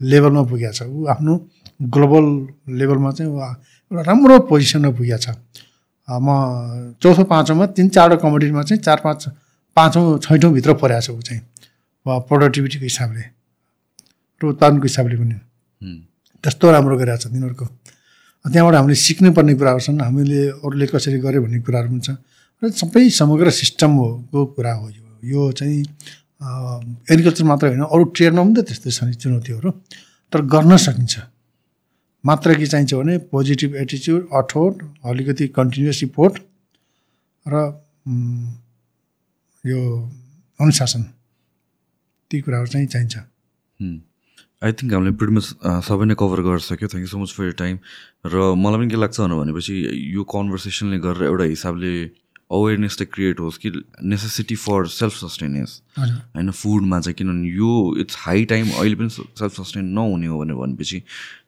[0.00, 1.32] लेभलमा पुगेको छ। ऊ आफ्नो
[1.94, 2.24] ग्लोबल
[2.78, 5.28] लेभलमा चाहिँ ऊ एउटा राम्रो पोजिसनमा पुगेको छ।
[6.08, 6.28] म
[7.02, 9.20] चौथो पाँचौँमा तिन चारवटा कमोडिटीमा चाहिँ चार पाँच
[9.76, 11.42] पाँचौँ छैटौँभित्र परेको छ ऊ चाहिँ।
[12.06, 13.24] प्रोडक्टिभिटीको हिसाबले
[14.40, 15.36] र उत्पादनको हिसाबले पनि।
[16.44, 17.66] त्यस्तो राम्रो गरिरहेको छ तिनीहरूको।
[18.44, 22.10] त्यहाँबाट हामीले सिक्नुपर्ने कुराहरू छन्। हामीले अरूले कसरी गर्यो भन्ने कुराहरू पनि छ।
[22.62, 25.82] र सबै समग्र सिस्टमको कुरा हो यो। यो चाहिँ
[26.40, 29.70] एग्रिकल्चर मात्र होइन अरू ट्रेडमा पनि त त्यस्तै छ नि चुनौतीहरू
[30.32, 31.14] तर गर्न सकिन्छ।
[32.24, 34.74] मात्र के चाहिन्छ भने पोजिटिभ एटिच्युड अठोट
[35.10, 36.34] अलिकति कन्टिन्युस इफोर्ट
[37.46, 37.54] र
[39.64, 39.80] यो
[40.60, 41.02] अनुशासन
[42.30, 43.14] ती कुराहरू चाहिँ चाहिन्छ।
[44.58, 45.46] आई थिङ्क हामीले प्रिटमच
[45.88, 47.76] सबै नै कभर गरिसक्यो। Thank you so much for your time
[48.26, 49.74] र मलाई पनि के लाग्छ भनेपछि
[50.14, 51.92] यो कन्भर्सेसनले गरेर एउटा हिसाबले
[52.50, 53.70] अवेरनेस त क्रिएट होस् कि
[54.02, 59.60] नेसेसिटी फर सेल्फ सस्टेनेन्स होइन फुडमा चाहिँ किनभने यो इट्स हाई टाइम अहिले पनि सेल्फ
[59.60, 61.02] सस्टेन नहुने हो भनेर भनेपछि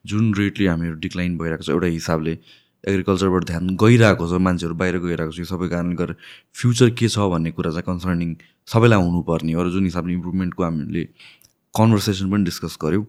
[0.06, 2.38] जुन रेटले हामीहरू डिक्लाइन भइरहेको छ एउटा हिसाबले
[2.84, 6.14] एग्रिकल्चरबाट ध्यान गइरहेको छ मान्छेहरू बाहिर गइरहेको छ यो सबै कारणले गर्दा
[6.60, 8.36] फ्युचर के छ भन्ने कुरा चाहिँ कन्सर्निङ
[8.68, 11.04] सबैलाई हुनुपर्ने हो। र जुन हिसाबले इम्प्रुभमेन्टको हामीले
[11.74, 13.04] कन्भर्सेसन पनि डिस्कस गऱ्यौँ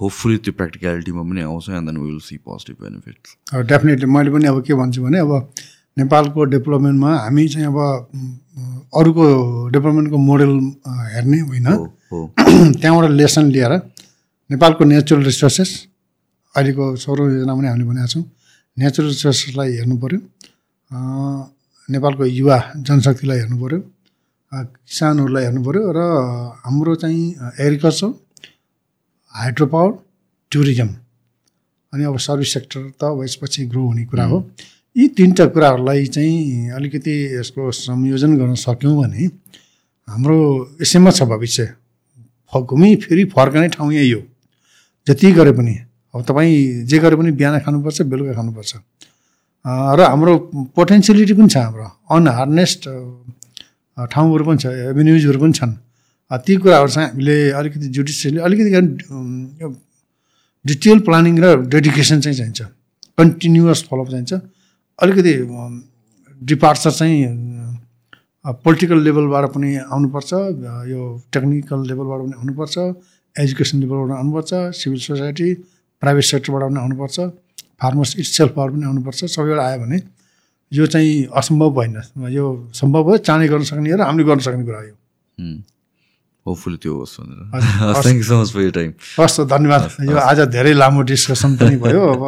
[0.00, 3.36] होपफुली त्यो प्र्याक्टिकलिटीमा पनि आउँछ and then will see positive benefits
[3.72, 5.32] definitely मैले पनि अब के भन्छु भने अब
[6.00, 7.78] नेपालको डेभलपमेन्टमा हामी चाहिँ अब
[8.98, 9.24] अरूको
[9.74, 10.52] डेभलपमेन्टको मोडल
[11.14, 11.68] हेर्ने होइन।
[12.80, 13.72] त्यहाँबाट लेसन लिएर
[14.50, 15.70] नेपालको नेचुरल रिसोर्सेस
[16.54, 18.24] अहिलेको सौर योजना पनि हामीले भनेका छौँ
[18.76, 20.18] नेचुरल रिसोर्सेसलाई हेर्नु पऱ्यो
[21.88, 23.78] नेपालको युवा जनशक्तिलाई हेर्नु पऱ्यो
[24.86, 26.00] किसानहरूलाई हेर्नु पऱ्यो र
[26.64, 27.22] हाम्रो चाहिँ
[27.64, 28.10] एग्रिकल्चर
[29.34, 29.90] हाइड्रो पावर
[30.52, 30.90] टुरिज्म
[31.92, 34.38] अनि अब सर्भिस सेक्टर त अब यसपछि ग्रो हुने कुरा हो।
[35.00, 39.24] यी तिनवटा कुराहरूलाई चाहिँ अलिकति यसको संयोजन गर्न सक्यौँ भने
[40.08, 40.36] हाम्रो
[40.82, 41.64] यसैमा छ भविष्य।
[42.52, 44.20] घुमी फेरि फर्कने ठाउँ यही हो।
[45.06, 45.74] जति गरे पनि।
[46.14, 48.72] अब तपाईँ जे गरे पनि बिहान खानुपर्छ बेलुका खानुपर्छ।
[49.96, 50.32] र हाम्रो
[50.76, 52.82] पोटेन्सियलिटी पनि छ हाम्रो। अनहार्नेस्ड
[53.96, 55.72] ठाउँहरू पनि छ एभेन्युजहरू पनि छन्।
[56.44, 58.70] ती कुराहरू चाहिँ हामीले अलिकति जुडिसियली अलिकति
[60.64, 62.60] डिटेल प्लानिङ र डेडिकेसन चाहिँ चाहिन्छ।
[63.16, 64.32] कन्टिन्युस फलोअप चाहिन्छ।
[65.00, 65.34] अलिकति
[66.42, 67.18] डिपार्चर चाहिँ
[68.64, 70.32] पोलिटिकल लेभलबाट पनि आउनुपर्छ
[70.92, 71.00] यो
[71.32, 72.78] टेक्निकल लेभलबाट पनि आउनुपर्छ
[73.36, 75.48] एजुकेसन लेभलबाट आउनुपर्छ सिभिल सोसाइटी
[76.02, 77.18] प्राइभेट सेक्टरबाट पनि आउनुपर्छ
[77.82, 79.98] फार्मर्स इट सेल्फबाट पनि आउनुपर्छ सबैबाट आयो भने
[80.72, 81.96] यो चाहिँ असम्भव होइन
[82.30, 82.46] यो
[82.80, 84.92] सम्भव हो चाँडै गर्न सक्ने र हामीले गर्न सक्ने कुरा हो
[86.46, 87.40] होपफुली त्यो होस् भनेर।
[88.02, 91.76] Thank you so much for your time हस् धन्यवाद। यो आज धेरै लामो डिस्कसन पनि
[91.76, 92.22] भयो अब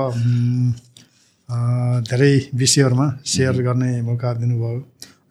[2.11, 4.81] धेरै विषयहरूमा सेयर गर्ने मौका दिनुभयो।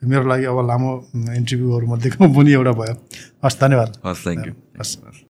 [0.04, 2.96] मेरो लागि अब लामो इन्टरभ्यूहरूमध्येको पनि एउटा भयो।
[3.46, 4.98] हस् धन्यवाद। हस् थ्याङ्क यू हस्।